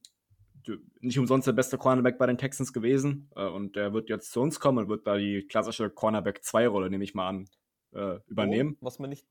nicht 1.01 1.19
umsonst 1.19 1.47
der 1.47 1.53
beste 1.53 1.79
Cornerback 1.79 2.19
bei 2.19 2.27
den 2.27 2.37
Texans 2.37 2.73
gewesen. 2.73 3.31
Äh, 3.35 3.47
und 3.47 3.77
der 3.77 3.95
wird 3.95 4.11
jetzt 4.11 4.33
zu 4.33 4.41
uns 4.41 4.61
kommen 4.61 4.79
und 4.79 4.89
wird 4.89 5.07
da 5.07 5.17
die 5.17 5.47
klassische 5.47 5.89
Cornerback 5.89 6.41
2-Rolle, 6.41 6.91
nehme 6.91 7.05
ich 7.05 7.15
mal 7.15 7.29
an, 7.29 7.49
äh, 7.93 8.19
übernehmen. 8.27 8.77
Oh, 8.81 8.87
was 8.87 8.99
man 8.99 9.11
nicht 9.11 9.27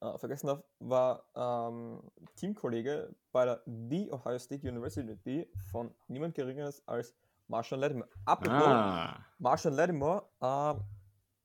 äh, 0.00 0.16
vergessen 0.16 0.46
darf, 0.46 0.62
war 0.78 1.24
ähm, 1.34 2.00
Teamkollege 2.36 3.14
bei 3.32 3.44
der 3.44 3.62
The 3.66 4.10
Ohio 4.10 4.38
State 4.38 4.66
University 4.66 5.46
von 5.70 5.94
niemand 6.06 6.34
Geringeres 6.34 6.82
als 6.86 7.14
Marshall 7.48 7.80
Lattimore. 7.80 8.08
Apropos, 8.24 8.66
ah. 8.66 9.24
Marshall 9.38 9.74
Lattimore, 9.74 10.28
äh, 10.40 10.74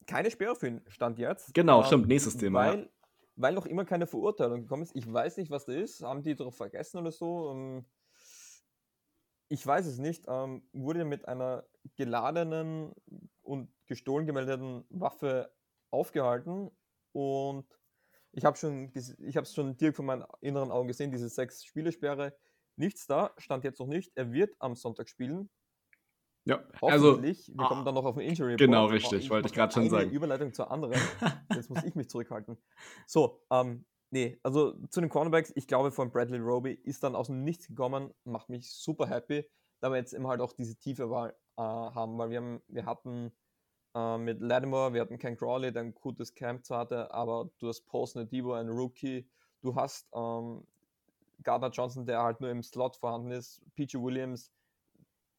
keine 0.06 0.30
Sperre 0.30 0.56
für 0.56 0.68
ihn 0.68 0.82
stand 0.88 1.18
jetzt. 1.18 1.54
Genau, 1.54 1.80
ähm, 1.80 1.86
stimmt, 1.86 2.08
nächstes 2.08 2.38
Thema. 2.38 2.60
Weil, 2.60 2.90
weil 3.36 3.54
noch 3.54 3.66
immer 3.66 3.86
keine 3.86 4.06
Verurteilung 4.06 4.62
gekommen 4.62 4.84
ist. 4.84 4.96
Ich 4.96 5.12
weiß 5.12 5.38
nicht, 5.38 5.50
was 5.50 5.66
da 5.66 5.74
ist. 5.74 6.02
Haben 6.04 6.24
die 6.24 6.36
darauf 6.36 6.56
vergessen 6.56 7.00
oder 7.00 7.12
so? 7.12 7.52
Ähm, 7.52 7.86
ich 9.48 9.66
weiß 9.66 9.86
es 9.86 9.98
nicht. 9.98 10.26
Ähm, 10.28 10.68
wurde 10.74 11.06
mit 11.06 11.28
einer 11.28 11.66
geladenen 11.96 12.94
und 13.42 13.70
gestohlen 13.88 14.26
gemeldeten 14.26 14.86
Waffe 14.90 15.52
aufgehalten 15.92 16.72
und 17.12 17.68
ich 18.36 18.46
habe 18.46 18.58
schon, 18.58 18.92
ich 18.96 19.38
habe 19.38 19.46
es 19.46 19.54
schon 19.54 19.78
direkt 19.78 19.96
von 19.96 20.08
meinen 20.08 20.26
inneren 20.42 20.72
Augen 20.72 20.88
gesehen, 20.88 21.12
diese 21.12 21.30
sechs 21.30 21.64
Spielesperre. 21.64 22.36
Nichts 22.76 23.06
da, 23.06 23.32
stand 23.38 23.64
jetzt 23.64 23.80
noch 23.80 23.86
nicht. 23.86 24.12
Er 24.16 24.32
wird 24.32 24.56
am 24.58 24.76
Sonntag 24.76 25.08
spielen. 25.08 25.52
Ja, 26.46 26.62
also 26.82 27.22
wir 27.24 27.36
ah, 27.58 27.68
kommen 27.68 27.86
dann 27.86 27.96
noch 27.96 28.04
auf 28.04 28.16
den 28.16 28.28
Injury. 28.28 28.58
Genau, 28.58 28.86
Report. 28.86 29.14
richtig, 29.14 29.30
wollte 29.30 29.48
ich 29.48 29.54
gerade 29.54 29.74
schon 29.74 29.90
sagen. 29.90 30.12
Überleitung 30.12 30.54
zur 30.54 30.70
anderen. 30.70 30.94
Jetzt 31.56 31.70
muss 31.70 31.84
ich 31.84 31.96
mich 31.96 32.10
zurückhalten. 32.10 32.58
So, 33.08 33.42
ähm, 33.50 33.86
nee, 34.12 34.40
also 34.44 34.74
zu 34.90 35.00
den 35.00 35.10
Cornerbacks, 35.10 35.54
ich 35.56 35.68
glaube 35.68 35.92
von 35.92 36.12
Bradley 36.12 36.40
Roby 36.40 36.74
ist 36.74 37.04
dann 37.04 37.16
aus 37.16 37.28
dem 37.28 37.44
Nichts 37.44 37.68
gekommen, 37.68 38.14
macht 38.26 38.50
mich 38.50 38.70
super 38.74 39.08
happy, 39.08 39.50
da 39.80 39.90
wir 39.90 39.98
jetzt 39.98 40.14
eben 40.14 40.28
halt 40.28 40.42
auch 40.42 40.52
diese 40.52 40.76
tiefe 40.78 41.10
Wahl 41.10 41.34
äh, 41.58 41.62
haben, 41.62 42.18
weil 42.18 42.30
wir 42.30 42.38
haben, 42.38 42.62
wir 42.68 42.86
hatten 42.86 43.32
äh, 43.96 44.18
mit 44.18 44.42
Lattimore, 44.42 44.94
wir 44.94 45.02
hatten 45.02 45.20
Ken 45.20 45.38
Crawley, 45.38 45.72
der 45.72 45.84
ein 45.84 45.96
gutes 45.96 46.34
Camp 46.34 46.70
hatte, 46.70 47.14
aber 47.14 47.50
du 47.60 47.70
hast 47.70 47.86
Post 47.86 48.18
Nadibo, 48.18 48.54
ein 48.54 48.70
Rookie, 48.70 49.30
du 49.62 49.76
hast 49.76 50.10
ähm, 50.14 50.68
Gardner 51.42 51.70
Johnson, 51.70 52.06
der 52.06 52.22
halt 52.22 52.42
nur 52.42 52.50
im 52.50 52.64
Slot 52.64 52.98
vorhanden 52.98 53.32
ist, 53.32 53.62
PJ 53.76 53.98
Williams, 53.98 54.52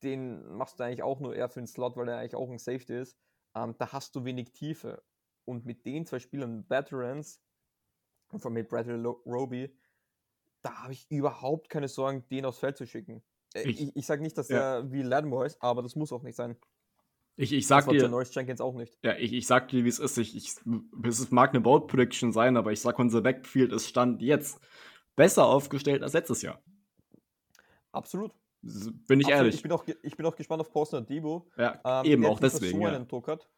den 0.04 0.46
machst 0.56 0.78
du 0.78 0.84
eigentlich 0.84 1.02
auch 1.02 1.20
nur 1.20 1.34
eher 1.34 1.48
für 1.48 1.60
den 1.60 1.66
Slot, 1.66 1.96
weil 1.96 2.08
er 2.08 2.18
eigentlich 2.18 2.36
auch 2.36 2.50
ein 2.50 2.58
Safety 2.58 2.96
ist. 2.96 3.18
Ähm, 3.56 3.74
da 3.78 3.92
hast 3.92 4.14
du 4.14 4.24
wenig 4.24 4.52
Tiefe. 4.52 5.02
Und 5.44 5.66
mit 5.66 5.84
den 5.84 6.06
zwei 6.06 6.18
Spielern, 6.18 6.68
Veterans, 6.68 7.40
und 8.28 8.40
von 8.40 8.52
mir 8.52 8.64
Bradley 8.64 9.00
Roby, 9.26 9.74
da 10.62 10.82
habe 10.82 10.92
ich 10.92 11.06
überhaupt 11.10 11.68
keine 11.68 11.88
Sorgen, 11.88 12.26
den 12.30 12.44
aufs 12.44 12.58
Feld 12.58 12.76
zu 12.76 12.86
schicken. 12.86 13.22
Äh, 13.54 13.68
ich, 13.68 13.80
ich, 13.80 13.96
ich 13.96 14.06
sage 14.06 14.22
nicht, 14.22 14.36
dass 14.36 14.48
ja. 14.48 14.76
er 14.76 14.92
wie 14.92 15.02
Lattimore 15.02 15.46
ist, 15.46 15.62
aber 15.62 15.82
das 15.82 15.94
muss 15.94 16.12
auch 16.12 16.22
nicht 16.22 16.36
sein. 16.36 16.56
Ich, 17.36 17.52
ich 17.52 17.66
sag 17.66 17.88
dir. 17.88 18.08
Norris 18.08 18.34
Jenkins 18.34 18.60
auch 18.60 18.74
nicht. 18.74 18.96
Ja, 19.02 19.16
ich, 19.16 19.32
ich 19.32 19.46
sag 19.46 19.68
dir, 19.68 19.84
wie 19.84 19.88
es 19.88 19.98
ist. 19.98 20.18
Ich, 20.18 20.36
ich, 20.36 20.54
es 21.04 21.30
mag 21.30 21.50
eine 21.50 21.60
Bold 21.60 21.88
Prediction 21.88 22.32
sein, 22.32 22.56
aber 22.56 22.72
ich 22.72 22.80
sag, 22.80 22.98
unser 22.98 23.22
Backfield 23.22 23.72
ist 23.72 23.88
Stand 23.88 24.22
jetzt 24.22 24.60
besser 25.16 25.46
aufgestellt 25.46 26.02
als 26.02 26.12
letztes 26.12 26.42
Jahr. 26.42 26.62
Absolut. 27.90 28.34
Bin 29.06 29.20
ich 29.20 29.26
Absolut. 29.26 29.30
ehrlich. 29.30 29.54
Ich 29.56 29.62
bin, 29.62 29.72
auch, 29.72 29.84
ich 30.02 30.16
bin 30.16 30.26
auch 30.26 30.36
gespannt 30.36 30.60
auf 30.60 30.70
Postner 30.70 31.02
Debo. 31.02 31.46
Ja, 31.56 31.80
ähm, 31.84 32.10
eben, 32.10 32.26
auch 32.26 32.40
deswegen. 32.40 32.80
So 32.80 32.86
ja. 32.86 32.98
Druck 33.00 33.28
hat. 33.28 33.48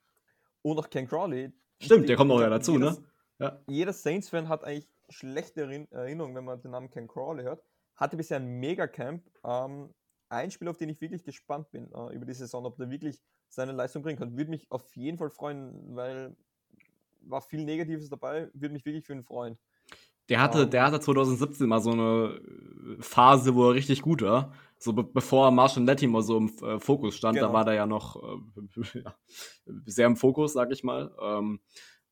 Und 0.62 0.78
auch 0.78 0.90
Ken 0.90 1.06
Crawley. 1.06 1.52
Stimmt, 1.80 2.08
der 2.08 2.16
kommt 2.16 2.28
noch 2.28 2.40
ja 2.40 2.48
dazu, 2.48 2.72
jedes, 2.72 2.98
ne? 2.98 3.04
Ja. 3.38 3.60
Jeder 3.68 3.92
Saints-Fan 3.92 4.48
hat 4.48 4.64
eigentlich 4.64 4.88
schlechte 5.08 5.60
Erinnerungen, 5.90 6.34
wenn 6.34 6.44
man 6.44 6.60
den 6.60 6.72
Namen 6.72 6.90
Ken 6.90 7.06
Crawley 7.06 7.44
hört. 7.44 7.62
Hatte 7.94 8.16
bisher 8.16 8.38
ein 8.38 8.46
Megacamp. 8.58 9.22
Ähm, 9.44 9.90
ein 10.28 10.50
Spiel, 10.50 10.68
auf 10.68 10.76
den 10.76 10.88
ich 10.88 11.00
wirklich 11.00 11.22
gespannt 11.22 11.70
bin 11.70 11.92
äh, 11.92 12.14
über 12.14 12.26
die 12.26 12.32
Saison, 12.32 12.64
ob 12.64 12.76
der 12.76 12.90
wirklich 12.90 13.20
seine 13.48 13.72
Leistung 13.72 14.02
bringen 14.02 14.18
kann. 14.18 14.36
Würde 14.36 14.50
mich 14.50 14.66
auf 14.70 14.96
jeden 14.96 15.18
Fall 15.18 15.30
freuen, 15.30 15.94
weil 15.94 16.34
war 17.28 17.40
viel 17.40 17.64
Negatives 17.64 18.08
dabei, 18.08 18.48
würde 18.54 18.72
mich 18.72 18.84
wirklich 18.84 19.04
für 19.04 19.12
ihn 19.12 19.24
freuen. 19.24 19.58
Der 20.28 20.40
hatte, 20.40 20.58
um, 20.58 20.64
ähm. 20.64 20.70
der 20.70 20.84
hatte 20.84 21.00
2017 21.00 21.68
mal 21.68 21.80
so 21.80 21.92
eine 21.92 22.40
Phase, 23.00 23.54
wo 23.54 23.68
er 23.68 23.74
richtig 23.74 24.02
gut 24.02 24.22
war. 24.22 24.52
So 24.78 24.92
be 24.92 25.02
bevor 25.04 25.50
Marshall 25.50 25.84
Latimore 25.84 26.22
so 26.22 26.36
im 26.38 26.48
äh, 26.62 26.78
Fokus 26.78 27.16
stand, 27.16 27.36
Genau. 27.36 27.48
da 27.48 27.52
war 27.52 27.64
der 27.64 27.74
ja 27.74 27.86
noch 27.86 28.16
äh, 28.22 28.98
ja, 29.04 29.14
sehr 29.86 30.06
im 30.06 30.16
Fokus, 30.16 30.52
sag 30.52 30.70
ich 30.72 30.84
mal. 30.84 31.14
Ähm, 31.20 31.60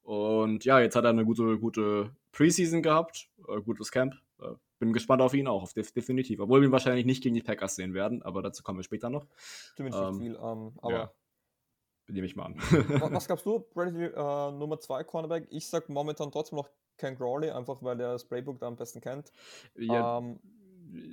und 0.03 0.65
ja, 0.65 0.81
jetzt 0.81 0.97
hat 0.97 1.05
er 1.05 1.11
eine 1.11 1.25
gute, 1.25 1.59
gute 1.59 2.15
Preseason 2.33 2.83
gehabt, 2.83 3.29
äh, 3.49 3.61
gutes 3.61 3.91
Camp. 3.91 4.15
Äh, 4.41 4.49
bin 4.79 4.93
gespannt 4.93 5.23
auf 5.23 5.33
ihn 5.35 5.47
auch, 5.47 5.63
auf 5.63 5.73
def 5.73 5.93
definitiv. 5.93 6.41
Obwohl 6.41 6.61
wir 6.61 6.69
ihn 6.69 6.73
wahrscheinlich 6.73 7.07
nicht 7.07 7.23
gegen 7.23 7.35
die 7.35 7.43
Packers 7.43 7.77
sehen 7.77 7.95
werden, 7.95 8.23
aber 8.23 8.43
dazu 8.43 8.63
kommen 8.63 8.79
wir 8.79 8.83
später 8.83 9.09
noch. 9.09 9.27
Zumindest 9.77 10.03
Ähm, 10.03 10.09
nicht 10.11 10.19
viel. 10.21 10.35
Ähm, 10.37 10.73
aber 10.83 10.93
ja. 10.93 11.11
Nehme 12.09 12.27
ich 12.27 12.37
mal 12.37 12.45
an. 12.47 12.57
wa- 12.57 13.09
was 13.13 13.27
gabst 13.29 13.47
du? 13.47 13.61
Bradley 13.73 14.07
äh, 14.09 14.51
Nummer 14.53 14.79
2 14.79 15.05
Cornerback. 15.05 15.47
Ich 15.51 15.69
sag 15.69 15.89
momentan 15.89 16.31
trotzdem 16.31 16.57
noch 16.57 16.69
Ken 16.99 17.17
Crawley, 17.17 17.51
einfach 17.51 17.83
weil 17.83 17.97
der 17.97 18.13
das 18.13 18.25
Playbook 18.27 18.59
da 18.61 18.67
am 18.67 18.77
besten 18.77 19.01
kennt. 19.01 19.33
ja, 19.77 20.19
ähm, 20.19 20.39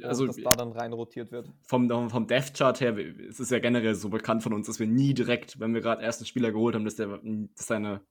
also 0.03 0.23
und 0.23 0.29
dass 0.29 0.37
da 0.37 0.51
dann 0.51 0.71
rein 0.71 0.93
rotiert 0.93 1.31
wird. 1.31 1.49
vom, 1.63 1.89
vom 2.09 2.27
Death-Chart 2.27 2.79
her, 2.81 2.97
es 2.97 3.39
ist 3.39 3.51
ja 3.51 3.59
generell 3.59 3.95
so 3.95 4.09
bekannt 4.09 4.43
von 4.43 4.53
uns, 4.53 4.67
dass 4.67 4.79
wir 4.79 4.87
nie 4.87 5.13
direkt, 5.13 5.59
wenn 5.59 5.73
wir 5.73 5.81
gerade 5.81 6.03
erst 6.03 6.21
einen 6.21 6.27
Spieler 6.27 6.51
geholt 6.51 6.75
haben, 6.75 6.85
dass, 6.85 6.95
der, 6.95 7.19
dass 7.55 7.67
seine 7.67 8.01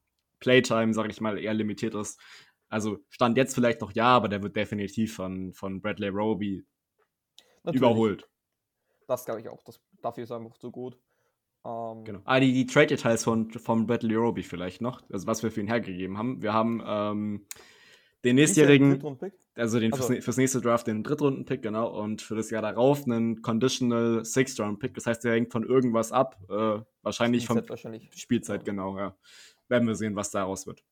Playtime, 0.40 0.94
sag 0.94 1.10
ich 1.10 1.20
mal, 1.20 1.38
eher 1.38 1.54
limitiert 1.54 1.94
ist. 1.94 2.20
Also 2.68 2.98
stand 3.08 3.36
jetzt 3.36 3.54
vielleicht 3.54 3.80
noch 3.80 3.92
ja, 3.92 4.06
aber 4.06 4.28
der 4.28 4.42
wird 4.42 4.56
definitiv 4.56 5.14
von, 5.14 5.52
von 5.52 5.80
Bradley 5.80 6.08
Roby 6.08 6.64
Natürlich, 7.64 7.82
überholt. 7.82 8.28
Das 9.06 9.24
glaube 9.24 9.40
ich 9.40 9.48
auch. 9.48 9.62
Das, 9.64 9.80
dafür 10.02 10.24
ist 10.24 10.30
er 10.30 10.36
einfach 10.36 10.56
zu 10.56 10.70
gut. 10.70 10.96
Ähm, 11.64 12.04
Genau. 12.04 12.20
Ah, 12.24 12.40
die, 12.40 12.52
die 12.52 12.66
Trade-Details 12.66 13.24
von, 13.24 13.50
von 13.50 13.86
Bradley 13.86 14.14
Roby 14.14 14.42
vielleicht 14.42 14.80
noch, 14.80 15.02
also 15.10 15.26
was 15.26 15.42
wir 15.42 15.50
für 15.50 15.60
ihn 15.60 15.66
hergegeben 15.66 16.16
haben. 16.16 16.42
Wir 16.42 16.52
haben 16.52 16.82
ähm, 16.86 17.46
den 18.24 18.36
nächstjährigen, 18.36 19.02
also, 19.54 19.80
den 19.80 19.92
Also- 19.92 20.06
fürs, 20.06 20.24
fürs 20.24 20.36
nächste 20.36 20.60
Draft 20.60 20.86
den 20.86 21.02
Drittrunden-Pick, 21.02 21.62
genau, 21.62 21.88
und 22.00 22.22
für 22.22 22.34
das 22.34 22.50
Jahr 22.50 22.62
darauf 22.62 23.04
einen 23.04 23.42
Conditional 23.42 24.24
Sixth-Round-Pick. 24.24 24.94
Das 24.94 25.06
heißt, 25.06 25.24
der 25.24 25.32
hängt 25.32 25.52
von 25.52 25.64
irgendwas 25.64 26.12
ab, 26.12 26.36
äh, 26.48 26.80
wahrscheinlich 27.02 27.46
vom 27.46 27.56
Spielzeit 27.56 27.70
wahrscheinlich. 27.70 28.10
Spielzeit, 28.14 28.64
genau, 28.64 28.98
ja. 28.98 29.16
Werden 29.68 29.88
wir 29.88 29.94
sehen, 29.94 30.16
was 30.16 30.30
daraus 30.30 30.66
wird. 30.66 30.84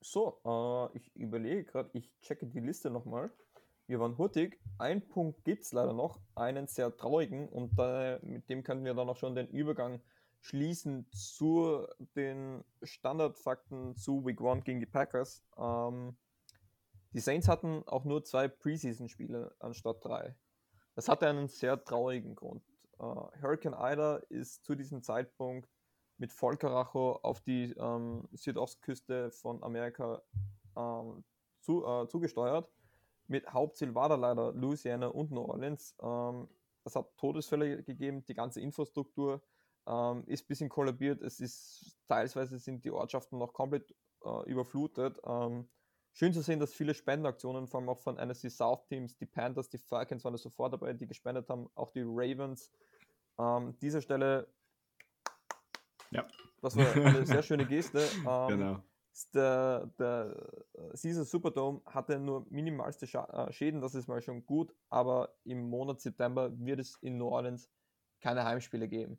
So, 0.00 0.40
äh, 0.44 0.96
ich 0.96 1.14
überlege 1.14 1.64
gerade, 1.64 1.90
ich 1.92 2.10
checke 2.22 2.46
die 2.46 2.60
Liste 2.60 2.90
nochmal. 2.90 3.30
Wir 3.86 3.98
waren 3.98 4.16
hurtig. 4.16 4.58
Ein 4.78 5.06
Punkt 5.06 5.44
gibt 5.44 5.62
es 5.64 5.72
leider 5.72 5.92
noch, 5.92 6.20
einen 6.36 6.68
sehr 6.68 6.96
traurigen, 6.96 7.48
und 7.48 7.76
da, 7.76 8.18
mit 8.22 8.48
dem 8.48 8.62
können 8.62 8.84
wir 8.84 8.94
dann 8.94 9.08
auch 9.08 9.16
schon 9.16 9.34
den 9.34 9.48
Übergang 9.48 10.00
schließen 10.40 11.06
zu 11.12 11.86
den 12.16 12.64
Standardfakten 12.82 13.96
zu 13.96 14.24
Week 14.24 14.40
1 14.40 14.64
gegen 14.64 14.80
die 14.80 14.86
Packers. 14.86 15.44
Ähm, 15.56 16.16
die 17.12 17.20
Saints 17.20 17.48
hatten 17.48 17.82
auch 17.86 18.04
nur 18.04 18.24
zwei 18.24 18.48
Preseason-Spiele 18.48 19.54
anstatt 19.58 20.04
drei. 20.04 20.36
Das 20.94 21.08
hatte 21.08 21.28
einen 21.28 21.48
sehr 21.48 21.82
traurigen 21.84 22.34
Grund. 22.34 22.64
Äh, 22.98 23.04
Hurricane 23.42 23.74
Ida 23.74 24.16
ist 24.28 24.64
zu 24.64 24.74
diesem 24.74 25.02
Zeitpunkt 25.02 25.68
mit 26.18 26.32
Vollkaracho 26.32 27.20
auf 27.22 27.40
die 27.40 27.72
ähm, 27.78 28.28
Südostküste 28.32 29.30
von 29.30 29.62
Amerika 29.62 30.22
ähm, 30.76 31.24
zu, 31.60 31.84
äh, 31.84 32.08
zugesteuert. 32.08 32.70
Mit 33.26 33.52
Hauptziel 33.52 33.94
war 33.94 34.08
da 34.08 34.16
leider 34.16 34.52
Louisiana 34.52 35.06
und 35.08 35.30
New 35.30 35.42
Orleans. 35.42 35.96
Ähm, 36.02 36.48
es 36.84 36.96
hat 36.96 37.16
Todesfälle 37.16 37.82
gegeben, 37.82 38.24
die 38.26 38.34
ganze 38.34 38.60
Infrastruktur 38.60 39.42
ähm, 39.86 40.24
ist 40.26 40.44
ein 40.44 40.48
bisschen 40.48 40.68
kollabiert. 40.68 41.22
Es 41.22 41.40
ist 41.40 41.96
teilweise 42.08 42.58
sind 42.58 42.84
die 42.84 42.90
Ortschaften 42.90 43.38
noch 43.38 43.52
komplett 43.52 43.94
äh, 44.24 44.50
überflutet. 44.50 45.18
Ähm, 45.24 45.68
schön 46.12 46.32
zu 46.32 46.42
sehen, 46.42 46.60
dass 46.60 46.72
viele 46.72 46.94
Spendenaktionen, 46.94 47.66
vor 47.66 47.80
allem 47.80 47.88
auch 47.88 47.98
von 47.98 48.16
NFC 48.16 48.50
South 48.50 48.86
Teams, 48.86 49.16
die 49.16 49.26
Panthers, 49.26 49.68
die 49.68 49.78
Falcons 49.78 50.24
waren 50.24 50.32
da 50.32 50.38
sofort 50.38 50.72
dabei, 50.72 50.92
die 50.92 51.06
gespendet 51.06 51.48
haben, 51.48 51.68
auch 51.74 51.90
die 51.90 52.02
Ravens. 52.04 52.70
Ähm, 53.38 53.78
dieser 53.80 54.00
Stelle 54.00 54.48
Ja. 56.10 56.26
das 56.60 56.76
war 56.76 56.92
eine 56.92 57.24
sehr 57.26 57.42
schöne 57.42 57.66
Geste. 57.66 58.00
Ähm, 58.26 58.48
genau. 58.48 58.82
der, 59.32 59.86
der 59.98 60.36
äh, 60.74 60.88
Caesar 60.90 61.24
Superdome 61.24 61.80
hatte 61.86 62.18
nur 62.18 62.46
minimalste 62.50 63.06
äh, 63.06 63.52
Schäden, 63.52 63.80
das 63.80 63.94
ist 63.94 64.08
mal 64.08 64.20
schon 64.20 64.44
gut, 64.44 64.74
aber 64.88 65.34
im 65.44 65.68
Monat 65.70 66.00
September 66.00 66.50
wird 66.58 66.80
es 66.80 66.98
in 67.00 67.16
New 67.16 67.28
Orleans 67.28 67.70
keine 68.20 68.44
Heimspiele 68.44 68.88
geben. 68.88 69.18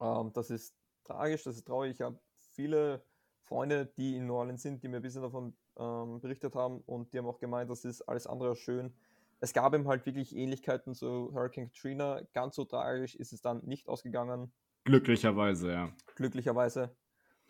Ähm, 0.00 0.32
das 0.32 0.50
ist 0.50 0.74
tragisch, 1.04 1.44
das 1.44 1.56
ist 1.56 1.66
traurig. 1.66 1.92
Ich 1.94 2.00
habe 2.00 2.18
viele 2.52 3.04
Freunde, 3.42 3.86
die 3.86 4.16
in 4.16 4.26
New 4.26 4.34
Orleans 4.34 4.62
sind, 4.62 4.82
die 4.82 4.88
mir 4.88 4.96
ein 4.96 5.02
bisschen 5.02 5.22
davon 5.22 5.56
ähm, 5.76 6.20
berichtet 6.20 6.54
haben 6.54 6.80
und 6.86 7.12
die 7.12 7.18
haben 7.18 7.26
auch 7.26 7.38
gemeint, 7.38 7.70
das 7.70 7.84
ist 7.84 8.02
alles 8.02 8.26
andere 8.26 8.50
als 8.50 8.58
schön. 8.58 8.94
Es 9.40 9.52
gab 9.52 9.74
ihm 9.74 9.88
halt 9.88 10.04
wirklich 10.04 10.36
Ähnlichkeiten 10.36 10.94
zu 10.94 11.32
Hurricane 11.32 11.72
Katrina. 11.72 12.20
Ganz 12.34 12.56
so 12.56 12.64
tragisch 12.64 13.14
ist 13.14 13.32
es 13.32 13.40
dann 13.40 13.64
nicht 13.64 13.88
ausgegangen 13.88 14.52
Glücklicherweise, 14.84 15.72
ja. 15.72 15.92
glücklicherweise. 16.16 16.96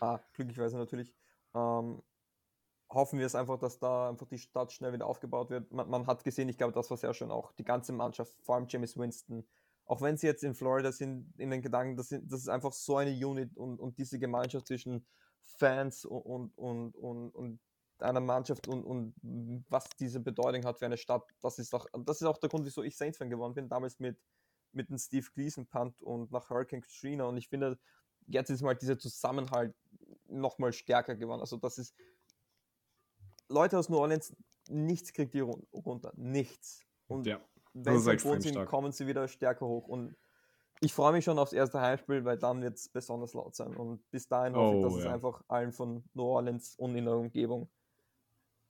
Ah, 0.00 0.18
glücklicherweise 0.32 0.76
natürlich. 0.76 1.14
Ähm, 1.54 2.02
hoffen 2.90 3.18
wir 3.18 3.26
es 3.26 3.34
einfach, 3.34 3.58
dass 3.58 3.78
da 3.78 4.08
einfach 4.08 4.26
die 4.26 4.38
Stadt 4.38 4.72
schnell 4.72 4.92
wieder 4.92 5.06
aufgebaut 5.06 5.50
wird. 5.50 5.70
Man, 5.72 5.88
man 5.88 6.06
hat 6.06 6.24
gesehen, 6.24 6.48
ich 6.48 6.58
glaube, 6.58 6.72
das 6.72 6.90
war 6.90 6.96
sehr 6.96 7.14
schön 7.14 7.30
auch. 7.30 7.52
Die 7.52 7.64
ganze 7.64 7.92
Mannschaft, 7.92 8.34
vor 8.42 8.56
allem 8.56 8.66
James 8.68 8.96
Winston. 8.96 9.46
Auch 9.90 10.02
wenn 10.02 10.16
sie 10.16 10.28
jetzt 10.28 10.44
in 10.44 10.54
Florida 10.54 10.92
sind, 10.92 11.34
in 11.36 11.50
den 11.50 11.62
Gedanken, 11.62 11.96
das, 11.96 12.10
sind, 12.10 12.30
das 12.30 12.42
ist 12.42 12.48
einfach 12.48 12.72
so 12.72 12.98
eine 12.98 13.10
Unit 13.10 13.56
und, 13.56 13.80
und 13.80 13.98
diese 13.98 14.20
Gemeinschaft 14.20 14.68
zwischen 14.68 15.04
Fans 15.42 16.04
und, 16.04 16.56
und, 16.56 16.94
und, 16.94 17.30
und 17.34 17.60
einer 17.98 18.20
Mannschaft 18.20 18.68
und, 18.68 18.84
und 18.84 19.14
was 19.68 19.88
diese 19.98 20.20
Bedeutung 20.20 20.64
hat 20.64 20.78
für 20.78 20.86
eine 20.86 20.96
Stadt, 20.96 21.24
das 21.40 21.58
ist 21.58 21.74
auch, 21.74 21.86
das 22.04 22.20
ist 22.20 22.26
auch 22.28 22.38
der 22.38 22.48
Grund, 22.48 22.64
wieso 22.66 22.84
ich 22.84 22.96
Saints-Fan 22.96 23.30
geworden 23.30 23.54
bin, 23.54 23.68
damals 23.68 23.98
mit, 23.98 24.16
mit 24.70 24.90
dem 24.90 24.96
Steve 24.96 25.26
Gleason 25.34 25.66
Punt 25.66 26.00
und 26.02 26.30
nach 26.30 26.48
Hurricane 26.50 26.82
Katrina 26.82 27.24
und 27.24 27.36
ich 27.36 27.48
finde, 27.48 27.76
jetzt 28.28 28.48
ist 28.50 28.62
mal 28.62 28.76
dieser 28.76 28.96
Zusammenhalt 28.96 29.74
nochmal 30.28 30.72
stärker 30.72 31.16
geworden. 31.16 31.40
Also 31.40 31.56
das 31.56 31.78
ist 31.78 31.96
Leute 33.48 33.76
aus 33.76 33.88
New 33.88 33.98
Orleans, 33.98 34.36
nichts 34.68 35.12
kriegt 35.12 35.34
die 35.34 35.40
run- 35.40 35.66
runter. 35.72 36.12
Nichts. 36.14 36.86
Und 37.08 37.26
Ja, 37.26 37.40
wenn 37.74 37.96
ist 37.96 38.04
sie 38.04 38.16
Boden 38.16 38.40
sind, 38.40 38.52
stark. 38.52 38.68
kommen 38.68 38.92
sie 38.92 39.06
wieder 39.06 39.28
stärker 39.28 39.66
hoch. 39.66 39.88
Und 39.88 40.14
ich 40.80 40.94
freue 40.94 41.12
mich 41.12 41.24
schon 41.24 41.38
aufs 41.38 41.52
erste 41.52 41.80
Heimspiel, 41.80 42.24
weil 42.24 42.38
dann 42.38 42.62
wird 42.62 42.76
es 42.76 42.88
besonders 42.88 43.34
laut 43.34 43.54
sein. 43.54 43.76
Und 43.76 44.08
bis 44.10 44.28
dahin 44.28 44.54
hoffe 44.54 44.76
ich, 44.78 44.80
Oh, 44.80 44.82
dass 44.84 44.96
es 44.96 45.04
ja. 45.04 45.12
einfach 45.12 45.42
allen 45.48 45.72
von 45.72 46.04
New 46.14 46.24
Orleans 46.24 46.74
und 46.76 46.96
in 46.96 47.04
der 47.04 47.16
Umgebung 47.16 47.68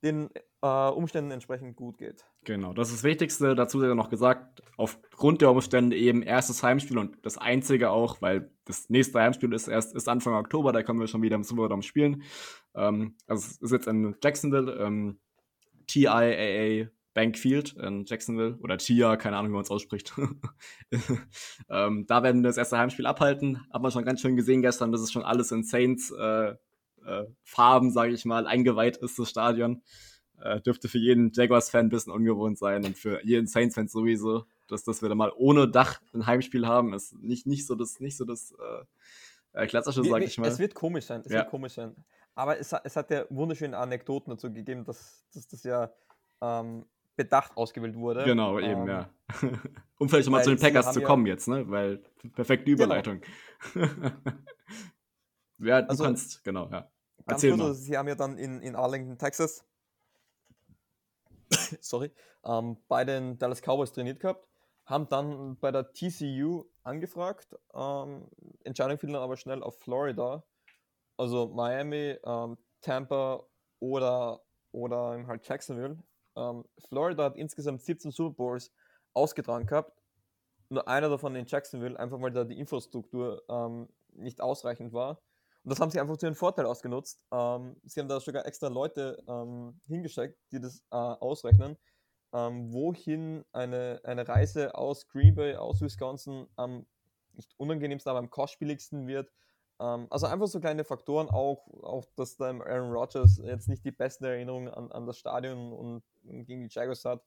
den 0.03 0.31
äh, 0.63 0.89
Umständen 0.89 1.31
entsprechend 1.31 1.77
gut 1.77 1.99
geht. 1.99 2.25
Genau, 2.45 2.73
das 2.73 2.89
ist 2.89 2.97
das 2.99 3.05
Wichtigste. 3.05 3.55
Dazu 3.55 3.81
sei 3.81 3.93
noch 3.95 4.09
gesagt, 4.09 4.63
aufgrund 4.79 5.43
der 5.43 5.51
Umstände 5.51 5.95
eben 5.97 6.23
erstes 6.23 6.63
Heimspiel 6.63 6.97
und 6.97 7.19
das 7.25 7.37
einzige 7.37 7.91
auch, 7.91 8.23
weil 8.23 8.51
das 8.65 8.89
nächste 8.89 9.21
Heimspiel 9.21 9.53
ist 9.53 9.69
erst 9.69 9.95
ist 9.95 10.09
Anfang 10.09 10.35
Oktober, 10.35 10.73
da 10.73 10.83
können 10.83 11.01
wir 11.01 11.07
schon 11.07 11.21
wieder 11.23 11.37
im 11.37 11.45
Superdome 11.45 11.83
spielen. 11.83 12.23
Ähm, 12.75 13.15
also 13.27 13.47
es 13.47 13.59
ist 13.61 13.73
jetzt 13.73 13.89
in 13.89 14.17
Jacksonville, 14.23 14.73
ähm, 14.83 15.21
TIAA 15.87 16.89
Bank 17.13 17.37
Field 17.37 17.73
in 17.75 18.05
Jacksonville 18.07 18.57
oder 18.63 18.79
TIA, 18.79 19.17
keine 19.17 19.37
Ahnung, 19.37 19.51
wie 19.51 19.55
man 19.55 19.63
es 19.65 19.71
ausspricht. 19.71 20.13
ähm, 21.69 22.07
da 22.07 22.23
werden 22.23 22.43
wir 22.43 22.49
das 22.49 22.57
erste 22.57 22.79
Heimspiel 22.79 23.07
abhalten. 23.07 23.67
Hat 23.73 23.83
man 23.83 23.91
schon 23.91 24.05
ganz 24.05 24.21
schön 24.21 24.37
gesehen 24.37 24.63
gestern, 24.63 24.93
dass 24.93 25.01
es 25.01 25.13
schon 25.13 25.23
alles 25.25 25.51
in 25.53 25.65
Saints 25.65 26.11
äh, 26.13 26.55
äh, 27.05 27.27
Farben, 27.43 27.91
sage 27.91 28.13
ich 28.13 28.25
mal, 28.25 28.47
eingeweiht 28.47 28.97
ist, 28.99 29.19
das 29.19 29.31
Stadion. 29.31 29.83
Äh, 30.41 30.61
dürfte 30.61 30.89
für 30.89 30.99
jeden 30.99 31.33
Jaguars-Fan 31.33 31.87
ein 31.87 31.91
bisschen 31.91 32.13
ungewohnt 32.13 32.59
sein 32.59 32.85
und 32.85 32.97
für 32.97 33.23
jeden 33.25 33.47
Saints-Fan 33.47 33.89
sowieso, 33.89 34.47
dass, 34.69 34.85
dass 34.85 35.03
wir 35.03 35.09
da 35.09 35.15
mal 35.15 35.33
ohne 35.37 35.69
Dach 35.69 36.01
ein 36.15 36.27
Heimspiel 36.27 36.67
haben, 36.67 36.95
ist 36.95 37.15
nicht, 37.21 37.47
nicht 37.47 37.67
so 37.67 37.75
das, 37.75 38.01
nicht 38.01 38.17
so 38.17 38.25
das 38.25 38.53
äh, 38.53 39.63
äh, 39.65 39.67
klassische, 39.67 40.03
sage 40.05 40.25
ich 40.25 40.39
mal. 40.39 40.49
Es 40.49 40.59
wird 40.59 40.75
komisch 40.75 41.05
sein. 41.07 41.21
Es 41.25 41.33
Ja. 41.33 41.41
wird 41.41 41.51
komisch 41.51 41.75
sein. 41.75 41.95
Aber 42.35 42.59
es, 42.59 42.73
hat- 42.73 42.83
es 42.85 42.97
hat 42.97 43.11
ja 43.11 43.27
wunderschöne 43.29 43.77
Anekdoten 43.77 44.31
dazu 44.31 44.51
gegeben, 44.51 44.85
dass, 44.85 45.27
dass 45.35 45.47
das 45.49 45.63
ja 45.65 45.93
ähm, 46.41 46.87
bedacht 47.25 47.55
ausgewählt 47.57 47.95
wurde. 47.97 48.25
Genau, 48.25 48.59
eben, 48.59 48.83
Ähm, 48.83 48.89
ja. 48.89 49.11
um 49.99 50.09
vielleicht 50.09 50.25
schon 50.25 50.33
mal 50.33 50.39
weil 50.39 50.45
zu 50.45 50.51
den 50.55 50.61
Packers 50.61 50.93
zu 50.95 51.03
kommen 51.03 51.27
jetzt, 51.27 51.49
ne? 51.49 51.69
Weil 51.71 52.03
perfekte 52.35 52.65
Genau. 52.71 52.85
Überleitung. 52.85 53.21
ja, 55.59 55.83
du 55.83 55.91
Also, 55.91 56.05
kannst, 56.05 56.43
genau, 56.45 56.69
ja. 56.71 56.91
Erzähl 57.27 57.51
kurz, 57.51 57.61
mal. 57.61 57.69
also 57.69 57.81
sie 57.81 57.99
haben 57.99 58.09
ja 58.09 58.15
dann 58.15 58.39
in, 58.39 58.63
in 58.63 58.75
Arlington, 58.75 59.19
Texas, 59.19 59.65
sorry, 61.81 62.11
ähm, 62.45 62.79
bei 62.89 63.05
den 63.05 63.39
Dallas 63.39 63.61
Cowboys 63.61 63.93
trainiert 63.93 64.21
gehabt, 64.21 64.49
haben 64.87 65.07
dann 65.09 65.57
bei 65.59 65.71
der 65.71 65.93
TCU 65.93 66.65
angefragt, 66.83 67.55
ähm, 67.75 68.27
Entscheidung 68.65 68.99
fiel 68.99 69.13
dann 69.13 69.23
aber 69.23 69.37
schnell 69.37 69.63
auf 69.63 69.79
Florida, 69.79 70.43
also 71.19 71.49
Miami, 71.49 72.17
ähm, 72.25 72.57
Tampa 72.81 73.45
oder, 73.79 74.41
oder 74.73 75.15
eben 75.15 75.27
halt 75.27 75.47
Jacksonville. 75.47 75.99
Ähm, 76.37 76.65
Florida 76.89 77.25
hat 77.25 77.37
insgesamt 77.37 77.83
17 77.83 78.11
Super 78.11 78.35
Bowls 78.35 78.73
ausgetragen 79.13 79.67
gehabt, 79.67 79.93
nur 80.69 80.87
einer 80.89 81.09
davon 81.09 81.35
in 81.37 81.47
Jacksonville, 81.47 81.99
einfach 81.99 82.21
weil 82.21 82.33
da 82.33 82.45
die 82.45 82.59
Infrastruktur 82.59 83.43
ähm, 83.49 83.89
nicht 84.13 84.41
ausreichend 84.41 84.93
war. 84.93 85.21
Und 85.63 85.71
das 85.71 85.81
haben 85.81 85.91
sie 85.91 86.01
einfach 86.01 86.17
zu 86.17 86.27
ihrem 86.27 86.35
Vorteil 86.37 86.67
ausgenutzt. 86.67 87.23
Ähm, 87.33 87.77
sie 87.85 88.01
haben 88.01 88.09
da 88.09 88.21
sogar 88.21 88.47
extra 88.47 88.69
Leute 88.69 89.23
ähm, 89.29 89.81
hingeschickt, 89.87 90.39
die 90.53 90.61
das 90.61 90.81
äh, 90.91 90.97
ausrechnen. 90.97 91.77
ähm, 92.33 92.73
wohin 92.73 93.45
eine, 93.53 94.01
eine 94.05 94.27
Reise 94.29 94.75
aus 94.75 95.09
Green 95.09 95.35
Bay, 95.35 95.57
aus 95.57 95.81
Wisconsin 95.81 96.47
am 96.57 96.87
nicht 97.35 97.55
unangenehmsten, 97.59 98.11
aber 98.11 98.19
am 98.19 98.31
kostspieligsten 98.31 99.07
wird. 99.07 99.33
Ähm, 99.81 100.07
also 100.11 100.27
einfach 100.27 100.47
so 100.47 100.61
kleine 100.61 100.85
Faktoren, 100.85 101.29
auch, 101.31 101.67
auch 101.83 102.05
dass 102.15 102.37
da 102.37 102.47
Aaron 102.47 102.93
Rodgers 102.93 103.41
jetzt 103.43 103.69
nicht 103.69 103.85
die 103.85 103.91
besten 103.91 104.25
Erinnerungen 104.25 104.69
an, 104.69 104.93
an 104.93 105.07
das 105.07 105.19
Stadion 105.19 105.73
und 105.73 106.03
gegen 106.23 106.63
die 106.63 106.69
Jaguars 106.71 107.05
hat. 107.05 107.25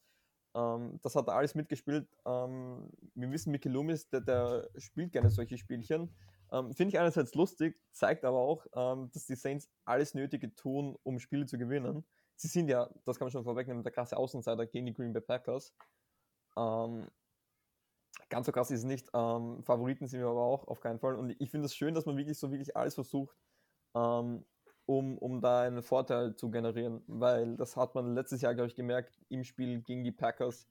Ähm, 0.55 0.99
das 1.01 1.15
hat 1.15 1.27
alles 1.29 1.55
mitgespielt. 1.55 2.07
Ähm, 2.25 2.89
wir 3.15 3.31
wissen, 3.31 3.51
Mickey 3.51 3.69
Loomis, 3.69 4.07
der, 4.09 4.21
der 4.21 4.69
spielt 4.77 5.11
gerne 5.11 5.31
solche 5.31 5.57
Spielchen. 5.57 6.15
Ähm, 6.51 6.71
Finde 6.73 6.89
ich 6.89 6.99
einerseits 6.99 7.33
lustig, 7.33 7.81
zeigt 7.91 8.23
aber 8.23 8.37
auch, 8.37 8.67
ähm, 8.75 9.09
dass 9.11 9.25
die 9.25 9.35
Saints 9.35 9.67
alles 9.85 10.13
Nötige 10.13 10.53
tun, 10.53 10.95
um 11.01 11.17
Spiele 11.17 11.47
zu 11.47 11.57
gewinnen. 11.57 12.05
Sie 12.35 12.47
sind 12.47 12.69
ja, 12.69 12.89
das 13.05 13.17
kann 13.17 13.25
man 13.25 13.31
schon 13.31 13.43
vorwegnehmen, 13.43 13.81
der 13.81 13.91
krasse 13.91 14.15
Außenseiter 14.15 14.67
gegen 14.67 14.85
die 14.85 14.93
Green 14.93 15.13
Bay 15.13 15.21
Packers. 15.21 15.73
Ähm, 16.55 17.07
ganz 18.33 18.47
so 18.47 18.51
krass 18.51 18.71
ist 18.71 18.79
es 18.79 18.85
nicht. 18.85 19.07
Ähm, 19.13 19.61
Favoriten 19.63 20.07
sind 20.07 20.19
wir 20.19 20.27
aber 20.27 20.41
auch 20.41 20.67
auf 20.67 20.79
keinen 20.79 20.99
Fall. 20.99 21.15
Und 21.15 21.35
ich 21.39 21.51
finde 21.51 21.67
es 21.67 21.75
schön, 21.75 21.93
dass 21.93 22.07
man 22.07 22.17
wirklich 22.17 22.39
so 22.39 22.51
wirklich 22.51 22.75
alles 22.75 22.95
versucht, 22.95 23.37
ähm, 23.95 24.43
um, 24.87 25.17
um 25.19 25.39
da 25.39 25.61
einen 25.61 25.83
Vorteil 25.83 26.35
zu 26.35 26.49
generieren. 26.49 27.03
Weil 27.05 27.55
das 27.57 27.77
hat 27.77 27.93
man 27.93 28.15
letztes 28.15 28.41
Jahr, 28.41 28.55
glaube 28.55 28.67
ich, 28.69 28.75
gemerkt 28.75 29.19
im 29.29 29.43
Spiel 29.43 29.81
gegen 29.81 30.03
die 30.03 30.11
Packers. 30.11 30.67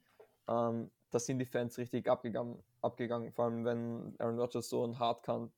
Ähm, 0.49 0.91
da 1.11 1.21
sind 1.21 1.39
die 1.39 1.45
Fans 1.45 1.79
richtig 1.79 2.09
abgegangen, 2.09 2.59
abgegangen. 2.81 3.31
Vor 3.33 3.45
allem, 3.45 3.65
wenn 3.65 4.17
Aaron 4.19 4.41
Rodgers 4.41 4.69
so 4.69 4.85
ein 4.85 4.99
Hardcount 4.99 5.53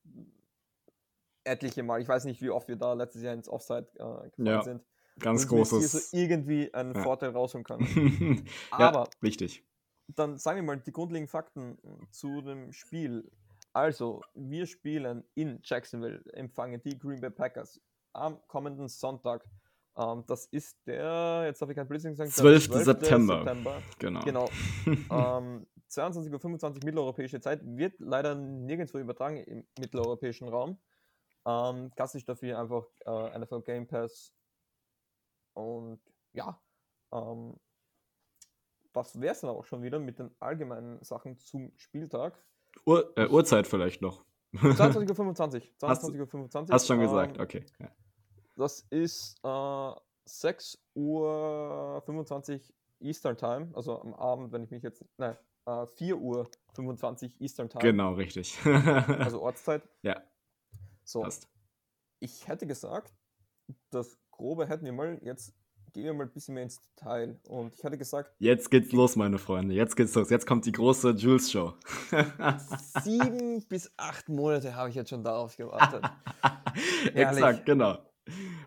etliche 1.44 1.82
Mal, 1.82 2.02
ich 2.02 2.08
weiß 2.08 2.24
nicht, 2.26 2.42
wie 2.42 2.50
oft 2.50 2.68
wir 2.68 2.76
da 2.76 2.92
letztes 2.92 3.22
Jahr 3.22 3.32
ins 3.32 3.48
Offside 3.48 3.88
äh, 3.94 4.28
gefallen 4.28 4.46
ja, 4.46 4.62
sind. 4.62 4.84
Ganz 5.20 5.48
großes. 5.48 6.10
so 6.10 6.16
irgendwie 6.16 6.74
einen 6.74 6.94
Ja. 6.94 7.02
Vorteil 7.02 7.30
rausholen 7.30 7.64
können. 7.64 8.44
ja, 8.78 8.88
Aber 8.88 9.08
wichtig. 9.20 9.64
Dann 10.08 10.38
sagen 10.38 10.56
wir 10.56 10.62
mal 10.62 10.78
die 10.80 10.92
grundlegenden 10.92 11.30
Fakten 11.30 11.78
zu 12.10 12.40
dem 12.42 12.72
Spiel. 12.72 13.30
Also, 13.72 14.22
wir 14.34 14.66
spielen 14.66 15.24
in 15.34 15.58
Jacksonville, 15.62 16.22
empfangen 16.32 16.80
die 16.82 16.98
Green 16.98 17.20
Bay 17.20 17.30
Packers 17.30 17.80
am 18.12 18.38
kommenden 18.46 18.88
Sonntag. 18.88 19.44
Ähm, 19.96 20.24
das 20.26 20.46
ist 20.46 20.76
der, 20.86 21.42
jetzt 21.46 21.60
habe 21.60 21.72
ich 21.72 21.76
kein 21.76 21.88
Blödsinn 21.88 22.12
gesagt, 22.12 22.30
der 22.30 22.58
12. 22.60 22.84
September. 22.84 23.38
September. 23.38 23.82
Genau. 23.98 24.20
Genau. 24.24 24.48
ähm, 24.86 25.66
22.25 25.90 26.64
Uhr 26.64 26.72
mitteleuropäische 26.84 27.40
Zeit 27.40 27.60
wird 27.64 27.94
leider 27.98 28.34
nirgendwo 28.34 28.98
übertragen 28.98 29.38
im 29.38 29.66
mitteleuropäischen 29.78 30.48
Raum. 30.48 30.78
Ähm, 31.46 31.90
klassisch 31.94 32.24
dafür 32.24 32.58
einfach 32.58 32.86
äh, 33.06 33.38
NFL 33.38 33.62
Game 33.62 33.86
Pass. 33.86 34.32
Und 35.52 36.00
ja, 36.32 36.60
ähm, 37.12 37.54
das 38.94 39.20
wäre 39.20 39.32
es 39.34 39.40
dann 39.40 39.50
auch 39.50 39.64
schon 39.64 39.82
wieder 39.82 39.98
mit 39.98 40.18
den 40.18 40.30
allgemeinen 40.40 41.02
Sachen 41.04 41.36
zum 41.38 41.72
Spieltag. 41.76 42.42
Ur 42.86 43.12
äh, 43.18 43.28
Uhrzeit 43.28 43.66
vielleicht 43.66 44.00
noch. 44.00 44.24
22.25 44.54 45.62
Uhr. 45.82 45.82
Hast 45.88 46.02
du- 46.04 46.12
22.25 46.12 46.54
Uhr. 46.68 46.68
Hast 46.70 46.86
schon 46.86 46.96
ähm, 47.00 47.02
gesagt, 47.02 47.38
okay. 47.40 47.66
Ja. 47.78 47.90
Das 48.56 48.80
ist 48.90 49.38
äh, 49.44 49.92
6 50.26 50.78
Uhr 50.94 52.02
25 52.06 52.72
Eastern 53.00 53.36
Time, 53.36 53.70
also 53.74 54.00
am 54.00 54.14
Abend, 54.14 54.52
wenn 54.52 54.62
ich 54.62 54.70
mich 54.70 54.82
jetzt, 54.82 55.04
nein, 55.18 55.36
äh, 55.66 55.86
4 55.86 56.16
Uhr 56.16 56.48
25 56.74 57.40
Eastern 57.40 57.68
Time, 57.68 57.82
Genau, 57.82 58.14
richtig. 58.14 58.56
also 58.64 59.42
Ortszeit. 59.42 59.82
ja, 60.02 60.22
So, 61.02 61.22
passt. 61.22 61.48
ich 62.20 62.46
hätte 62.48 62.66
gesagt, 62.66 63.12
das 63.90 64.18
Grobe 64.30 64.66
hätten 64.68 64.84
wir 64.84 64.92
mal, 64.92 65.18
jetzt 65.22 65.52
gehen 65.94 66.04
wir 66.04 66.12
mal 66.12 66.24
ein 66.24 66.30
bisschen 66.32 66.54
mehr 66.54 66.64
ins 66.64 66.80
Detail. 66.80 67.38
Und 67.48 67.72
ich 67.74 67.82
hätte 67.82 67.96
gesagt, 67.96 68.34
Jetzt 68.38 68.70
geht's 68.70 68.92
los, 68.92 69.16
meine 69.16 69.38
Freunde. 69.38 69.74
Jetzt 69.74 69.96
geht's 69.96 70.14
los. 70.14 70.28
Jetzt 70.28 70.46
kommt 70.46 70.66
die 70.66 70.72
große 70.72 71.10
Jules-Show. 71.12 71.72
sieben 73.02 73.64
bis 73.68 73.90
acht 73.96 74.28
Monate 74.28 74.74
habe 74.74 74.90
ich 74.90 74.96
jetzt 74.96 75.10
schon 75.10 75.22
darauf 75.22 75.56
gewartet. 75.56 76.04
Exakt, 77.14 77.64
genau. 77.64 77.98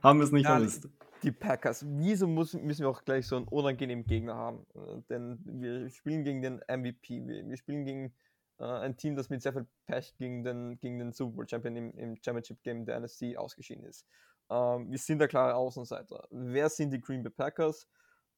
Haben 0.01 0.19
wir 0.19 0.23
es 0.23 0.31
nicht 0.31 0.47
Herrlich. 0.47 0.71
vermisst. 0.71 0.89
die 1.23 1.31
Packers, 1.31 1.85
wieso 1.87 2.27
muss, 2.27 2.53
müssen 2.53 2.83
wir 2.83 2.89
auch 2.89 3.03
gleich 3.03 3.27
so 3.27 3.35
einen 3.35 3.47
unangenehmen 3.47 4.05
Gegner 4.05 4.35
haben? 4.35 4.65
Äh, 4.73 5.01
denn 5.09 5.39
wir 5.43 5.89
spielen 5.89 6.23
gegen 6.23 6.41
den 6.41 6.61
MVP, 6.67 7.27
wir, 7.27 7.47
wir 7.47 7.57
spielen 7.57 7.83
gegen 7.83 8.13
äh, 8.59 8.63
ein 8.63 8.95
Team, 8.95 9.15
das 9.15 9.29
mit 9.29 9.41
sehr 9.41 9.51
viel 9.51 9.67
Pech 9.85 10.15
gegen 10.17 10.43
den, 10.43 10.79
gegen 10.79 10.97
den 10.97 11.11
Super 11.11 11.35
Bowl 11.35 11.49
Champion 11.49 11.75
im, 11.75 11.93
im 11.97 12.15
Championship 12.23 12.63
Game 12.63 12.85
der 12.85 12.99
NFC 13.01 13.35
ausgeschieden 13.35 13.83
ist. 13.83 14.05
Ähm, 14.49 14.91
wir 14.91 14.97
sind 14.97 15.19
der 15.19 15.27
klare 15.27 15.55
Außenseiter. 15.55 16.27
Wer 16.31 16.69
sind 16.69 16.91
die 16.91 17.01
Green 17.01 17.23
Bay 17.23 17.31
Packers? 17.31 17.87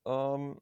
Ähm, 0.05 0.59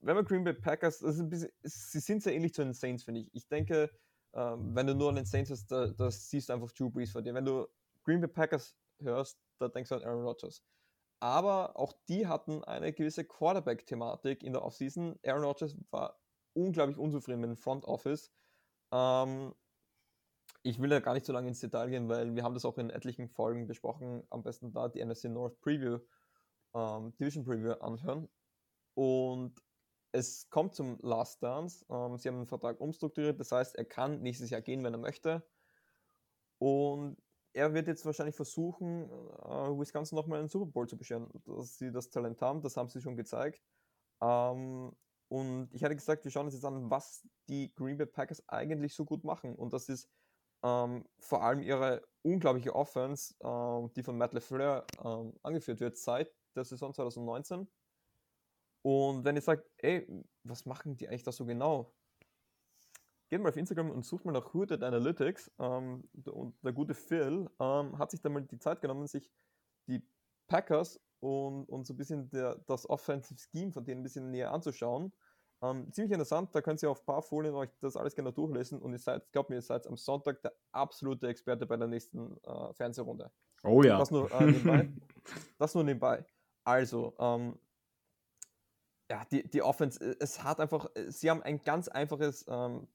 wenn 0.00 0.14
man 0.14 0.24
Green 0.24 0.44
Bay 0.44 0.54
Packers, 0.54 1.00
bisschen, 1.00 1.50
sie 1.62 2.00
sind 2.00 2.22
sehr 2.22 2.34
ähnlich 2.34 2.54
zu 2.54 2.62
den 2.62 2.74
Saints, 2.74 3.04
finde 3.04 3.22
ich. 3.22 3.34
Ich 3.34 3.48
denke, 3.48 3.90
ähm, 4.34 4.74
wenn 4.74 4.86
du 4.86 4.94
nur 4.94 5.08
an 5.08 5.16
den 5.16 5.26
Saints 5.26 5.50
hast, 5.50 5.66
da, 5.66 5.88
da 5.88 6.10
siehst 6.10 6.48
du 6.48 6.52
einfach 6.52 6.70
Drew 6.72 6.90
Brees 6.90 7.10
vor 7.10 7.22
dir. 7.22 7.34
Wenn 7.34 7.44
du 7.44 7.66
Green 8.04 8.20
Bay 8.20 8.28
Packers 8.28 8.76
hörst, 9.00 9.38
da 9.58 9.68
denkst 9.68 9.88
du 9.88 9.96
an 9.96 10.04
Aaron 10.04 10.24
Rodgers. 10.24 10.62
Aber 11.18 11.76
auch 11.78 11.94
die 12.08 12.26
hatten 12.26 12.62
eine 12.64 12.92
gewisse 12.92 13.24
Quarterback-Thematik 13.24 14.42
in 14.42 14.52
der 14.52 14.62
Offseason. 14.62 15.18
Aaron 15.24 15.44
Rodgers 15.44 15.76
war 15.90 16.20
unglaublich 16.52 16.98
unzufrieden 16.98 17.40
mit 17.40 17.50
dem 17.50 17.56
Front 17.56 17.84
Office. 17.84 18.30
Ähm, 18.92 19.54
ich 20.66 20.80
will 20.82 20.90
da 20.90 20.98
gar 20.98 21.14
nicht 21.14 21.24
so 21.24 21.32
lange 21.32 21.46
ins 21.46 21.60
Detail 21.60 21.88
gehen, 21.88 22.08
weil 22.08 22.34
wir 22.34 22.42
haben 22.42 22.54
das 22.54 22.64
auch 22.64 22.76
in 22.76 22.90
etlichen 22.90 23.28
Folgen 23.28 23.68
besprochen. 23.68 24.24
Am 24.30 24.42
besten 24.42 24.72
da 24.72 24.88
die 24.88 25.04
NFC 25.04 25.26
North 25.26 25.60
Preview, 25.60 26.00
ähm, 26.74 27.14
Division 27.18 27.44
Preview 27.44 27.74
anhören. 27.74 28.28
Und 28.94 29.62
es 30.10 30.50
kommt 30.50 30.74
zum 30.74 30.98
Last 31.02 31.40
Dance. 31.40 31.86
Ähm, 31.88 32.18
sie 32.18 32.28
haben 32.28 32.38
den 32.38 32.48
Vertrag 32.48 32.80
umstrukturiert, 32.80 33.38
das 33.38 33.52
heißt, 33.52 33.76
er 33.76 33.84
kann 33.84 34.22
nächstes 34.22 34.50
Jahr 34.50 34.60
gehen, 34.60 34.82
wenn 34.82 34.92
er 34.92 34.98
möchte. 34.98 35.46
Und 36.58 37.16
er 37.52 37.72
wird 37.72 37.86
jetzt 37.86 38.04
wahrscheinlich 38.04 38.34
versuchen, 38.34 39.08
äh, 39.08 39.78
Wisconsin 39.78 40.16
nochmal 40.16 40.40
einen 40.40 40.48
Super 40.48 40.66
Bowl 40.66 40.88
zu 40.88 40.96
bescheren. 40.96 41.28
Dass 41.44 41.78
sie 41.78 41.92
das 41.92 42.10
Talent 42.10 42.42
haben, 42.42 42.60
das 42.60 42.76
haben 42.76 42.88
sie 42.88 43.00
schon 43.00 43.16
gezeigt. 43.16 43.62
Ähm, 44.20 44.90
und 45.28 45.68
ich 45.72 45.84
hatte 45.84 45.94
gesagt, 45.94 46.24
wir 46.24 46.32
schauen 46.32 46.46
uns 46.46 46.54
jetzt 46.54 46.64
an, 46.64 46.90
was 46.90 47.24
die 47.48 47.72
Green 47.74 47.98
Bay 47.98 48.06
Packers 48.06 48.42
eigentlich 48.48 48.94
so 48.94 49.04
gut 49.04 49.22
machen. 49.22 49.54
Und 49.54 49.72
das 49.72 49.88
ist 49.88 50.08
ähm, 50.66 51.04
vor 51.20 51.42
allem 51.42 51.62
ihre 51.62 52.02
unglaubliche 52.22 52.74
Offense, 52.74 53.34
ähm, 53.42 53.92
die 53.94 54.02
von 54.02 54.18
Matt 54.18 54.32
LeFleur 54.32 54.84
ähm, 55.04 55.32
angeführt 55.42 55.80
wird 55.80 55.96
seit 55.96 56.34
der 56.56 56.64
Saison 56.64 56.92
2019. 56.92 57.68
Und 58.82 59.24
wenn 59.24 59.36
ihr 59.36 59.42
sagt, 59.42 59.68
ey, 59.78 60.06
was 60.42 60.66
machen 60.66 60.96
die 60.96 61.08
eigentlich 61.08 61.22
da 61.22 61.32
so 61.32 61.44
genau? 61.44 61.92
Geht 63.28 63.40
mal 63.40 63.48
auf 63.48 63.56
Instagram 63.56 63.90
und 63.90 64.04
sucht 64.04 64.24
mal 64.24 64.32
nach 64.32 64.54
Hooted 64.54 64.82
Analytics. 64.82 65.50
Ähm, 65.58 66.08
und 66.24 66.56
der 66.64 66.72
gute 66.72 66.94
Phil 66.94 67.48
ähm, 67.60 67.98
hat 67.98 68.10
sich 68.10 68.20
da 68.20 68.28
mal 68.28 68.42
die 68.42 68.58
Zeit 68.58 68.80
genommen, 68.80 69.06
sich 69.06 69.32
die 69.88 70.04
Packers 70.48 71.00
und, 71.20 71.68
und 71.68 71.86
so 71.86 71.94
ein 71.94 71.96
bisschen 71.96 72.28
der, 72.30 72.56
das 72.66 72.88
Offensive 72.88 73.38
Scheme 73.38 73.72
von 73.72 73.84
denen 73.84 74.00
ein 74.00 74.04
bisschen 74.04 74.30
näher 74.30 74.52
anzuschauen. 74.52 75.12
Ähm, 75.62 75.90
ziemlich 75.90 76.12
interessant, 76.12 76.54
da 76.54 76.60
könnt 76.60 76.82
ihr 76.82 76.90
auf 76.90 77.00
ein 77.00 77.06
paar 77.06 77.22
Folien 77.22 77.54
euch 77.54 77.70
das 77.80 77.96
alles 77.96 78.14
gerne 78.14 78.32
durchlesen 78.32 78.80
und 78.80 78.92
ihr 78.92 78.98
seid, 78.98 79.32
glaubt 79.32 79.48
mir, 79.48 79.56
ihr 79.56 79.62
seid 79.62 79.86
am 79.86 79.96
Sonntag 79.96 80.42
der 80.42 80.52
absolute 80.72 81.28
Experte 81.28 81.66
bei 81.66 81.76
der 81.76 81.88
nächsten 81.88 82.36
äh, 82.44 82.72
Fernsehrunde. 82.74 83.30
Oh 83.64 83.82
ja. 83.82 83.98
Das 83.98 84.10
nur 84.10 84.30
äh, 84.32 84.44
nebenbei. 84.44 84.92
das 85.58 85.74
nur 85.74 85.84
nebenbei. 85.84 86.24
Also, 86.64 87.14
ähm, 87.18 87.58
ja, 89.10 89.24
die, 89.30 89.48
die 89.48 89.62
Offense, 89.62 90.04
äh, 90.04 90.16
es 90.20 90.42
hat 90.42 90.60
einfach, 90.60 90.90
äh, 90.94 91.10
sie 91.10 91.30
haben 91.30 91.42
ein 91.42 91.62
ganz 91.62 91.88
einfaches 91.88 92.44
ähm, 92.48 92.88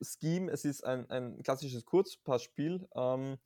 Scheme. 0.00 0.50
Es 0.50 0.64
ist 0.64 0.84
ein, 0.84 1.08
ein 1.10 1.42
klassisches 1.42 1.84
Kurzpassspiel, 1.84 2.86
ähm, 2.94 3.38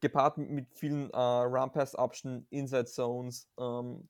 gepaart 0.00 0.38
mit, 0.38 0.74
vielen 0.74 1.10
äh, 1.10 1.16
Run-Pass-Option, 1.16 2.46
Inside-Zones. 2.50 3.48
Ähm, 3.58 4.08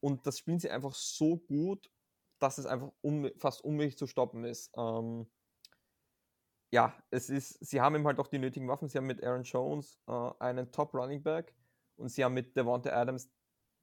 und 0.00 0.26
das 0.26 0.38
spielen 0.38 0.58
sie 0.58 0.70
einfach 0.70 0.94
so 0.94 1.36
gut, 1.36 1.90
dass 2.38 2.58
es 2.58 2.66
einfach 2.66 2.90
un 3.02 3.30
fast 3.36 3.62
unmöglich 3.62 3.96
zu 3.98 4.06
stoppen 4.06 4.44
ist. 4.44 4.72
Ähm, 4.76 5.26
ja, 6.70 6.94
es 7.10 7.30
ist, 7.30 7.64
sie 7.64 7.80
haben 7.80 7.94
eben 7.94 8.06
halt 8.06 8.18
auch 8.18 8.26
die 8.28 8.38
nötigen 8.38 8.68
Waffen. 8.68 8.88
Sie 8.88 8.98
haben 8.98 9.06
mit 9.06 9.22
Aaron 9.24 9.42
Jones 9.44 9.98
äh, 10.06 10.30
einen 10.38 10.70
Top 10.70 10.92
Running 10.94 11.22
Back 11.22 11.54
und 11.96 12.10
sie 12.10 12.24
haben 12.24 12.34
mit 12.34 12.56
Devonta 12.56 12.90
Adams 12.90 13.30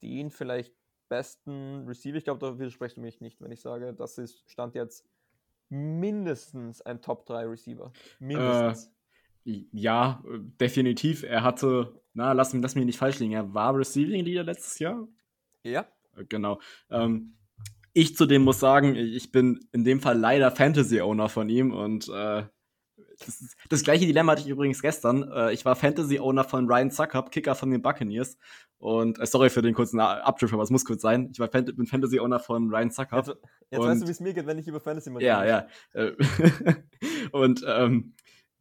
den 0.03 0.29
vielleicht 0.29 0.73
besten 1.09 1.85
Receiver. 1.87 2.15
Ich 2.17 2.23
glaube, 2.25 2.39
da 2.39 2.57
widersprichst 2.59 2.97
du 2.97 3.01
mich 3.01 3.21
nicht, 3.21 3.41
wenn 3.41 3.51
ich 3.51 3.61
sage, 3.61 3.93
das 3.93 4.17
ist 4.17 4.43
Stand 4.49 4.75
jetzt 4.75 5.07
mindestens 5.69 6.81
ein 6.81 7.01
Top 7.01 7.25
3 7.25 7.45
Receiver. 7.45 7.91
Mindestens. 8.19 8.91
Ja, 9.43 10.23
äh, 10.27 10.39
definitiv. 10.59 11.23
Er 11.23 11.43
hatte, 11.43 12.01
na, 12.13 12.31
lass, 12.33 12.53
mich- 12.53 12.63
lass 12.63 12.75
mich 12.75 12.85
nicht 12.85 12.97
falsch 12.97 13.19
liegen, 13.19 13.33
er 13.33 13.53
war 13.53 13.75
Receiving 13.77 14.23
Leader 14.25 14.43
letztes 14.43 14.79
Jahr. 14.79 15.07
ja, 15.63 15.87
Äh, 16.15 16.25
Genau. 16.25 16.59
Ähm, 16.89 17.37
ich 17.95 18.17
zudem 18.17 18.43
muss 18.43 18.59
sagen, 18.59 18.95
ich 18.95 19.31
bin 19.31 19.67
in 19.71 19.85
dem 19.85 20.01
Fall 20.01 20.19
leider 20.19 20.51
Fantasy-Owner 20.51 21.29
von 21.29 21.47
ihm 21.47 21.71
und 21.71 22.09
äh, 22.09 22.43
das, 23.25 23.55
das, 23.69 23.83
gleiche 23.83 24.05
Dilemma 24.05 24.33
hatte 24.33 24.41
ich 24.41 24.49
übrigens 24.49 24.81
gestern. 24.81 25.23
Äh, 25.31 25.53
ich 25.53 25.63
war 25.63 25.77
Fantasy-Owner 25.77 26.43
von 26.43 26.67
Ryan 26.67 26.91
Suckup, 26.91 27.31
Kicker 27.31 27.55
von 27.55 27.71
den 27.71 27.81
Buccaneers. 27.81 28.37
Und 28.79 29.17
äh, 29.19 29.25
sorry 29.25 29.49
für 29.49 29.61
den 29.61 29.73
kurzen 29.73 30.01
Abdrift, 30.01 30.53
aber 30.53 30.63
es 30.63 30.71
muss 30.71 30.83
kurz 30.83 31.01
sein. 31.01 31.29
Ich 31.31 31.39
war 31.39 31.47
Fan 31.47 31.63
bin 31.63 31.87
Fantasy-Owner 31.87 32.39
von 32.39 32.69
Ryan 32.69 32.91
Suckup. 32.91 33.27
Jetzt, 33.27 33.37
jetzt 33.71 33.79
weißt 33.81 34.01
du, 34.01 34.07
wie 34.07 34.11
es 34.11 34.19
mir 34.19 34.33
geht, 34.33 34.45
wenn 34.45 34.59
ich 34.59 34.67
über 34.67 34.81
Fantasy 34.81 35.09
mache. 35.09 35.23
Ja, 35.23 35.45
ja. 35.45 35.67
Äh, 35.93 36.11
und 37.31 37.63
ähm, 37.65 38.13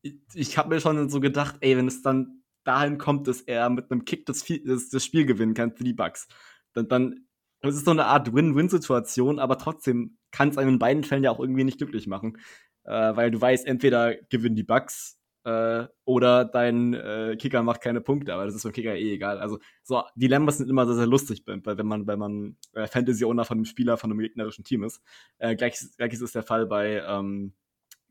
ich, 0.03 0.15
ich 0.35 0.59
habe 0.59 0.69
mir 0.69 0.81
schon 0.81 1.09
so 1.09 1.19
gedacht, 1.19 1.57
ey, 1.59 1.77
wenn 1.77 1.89
es 1.89 2.03
dann 2.03 2.45
dahin 2.63 2.99
kommt, 2.99 3.27
dass 3.27 3.41
er 3.41 3.69
mit 3.69 3.91
einem 3.91 4.05
Kick 4.05 4.27
das, 4.27 4.45
das, 4.65 4.91
das 4.91 5.05
Spiel 5.05 5.27
gewinnen 5.27 5.55
kann 5.55 5.73
für 5.73 5.83
die 5.83 5.93
Bucks, 5.93 6.29
dann, 6.73 6.87
dann 6.87 7.27
es 7.65 7.77
ist 7.77 7.85
so 7.85 7.91
eine 7.91 8.07
Art 8.07 8.35
Win-Win-Situation, 8.35 9.39
aber 9.39 9.59
trotzdem 9.59 10.17
kann 10.31 10.49
es 10.49 10.59
einen 10.59 10.75
in 10.75 10.79
beiden 10.79 11.05
Fällen 11.05 11.25
ja 11.25 11.31
auch 11.31 11.41
irgendwie 11.41 11.65
nicht 11.65 11.79
glücklich 11.79 12.07
machen 12.07 12.39
äh, 12.85 13.17
weil 13.17 13.31
du 13.31 13.41
weißt, 13.41 13.67
entweder 13.67 14.15
gewinnen 14.31 14.57
die 14.57 14.63
Bugs 14.63 15.19
äh, 15.45 15.87
oder 16.05 16.45
dein 16.45 16.95
äh, 16.95 17.37
Kicker 17.39 17.63
macht 17.63 17.83
keine 17.83 18.01
Punkte, 18.01 18.33
aber 18.35 18.47
das 18.47 18.55
ist 18.55 18.63
beim 18.63 18.73
Kicker 18.73 18.95
eh 18.95 19.15
egal. 19.15 19.39
Also 19.39 19.59
so 19.83 20.03
Dilemmas 20.15 20.59
sind 20.59 20.71
immer 20.71 20.87
sehr, 20.87 20.97
sehr 20.97 21.07
lustig, 21.07 21.43
wenn 21.47 21.87
man, 21.87 22.07
wenn 22.07 22.19
man 22.19 22.57
äh, 22.73 22.87
Fantasy-Owner 22.87 23.45
von 23.45 23.59
einem 23.59 23.65
Spieler 23.65 23.97
von 23.97 24.11
einem 24.11 24.21
gegnerischen 24.21 24.65
Team 24.65 24.85
ist. 24.85 25.03
Äh, 25.39 25.57
gleich, 25.57 25.79
gleich 25.97 26.13
ist 26.13 26.23
es 26.23 26.33
der 26.33 26.43
Fall 26.43 26.67
bei 26.67 27.03
ähm, 27.07 27.55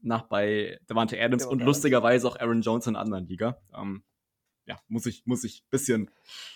nach 0.02 0.24
bei 0.24 0.80
Devante 0.90 1.20
Adams 1.22 1.46
und 1.46 1.62
lustigerweise 1.62 2.28
auch 2.28 2.38
Aaron 2.38 2.62
Jones 2.62 2.88
in 2.88 2.96
einer 2.96 3.06
anderen 3.06 3.28
Liga. 3.28 3.58
Ähm, 3.74 4.04
ja, 4.66 4.80
muss 4.88 5.06
ich, 5.06 5.26
muss 5.26 5.44
ich 5.44 5.66
bisschen. 5.70 6.10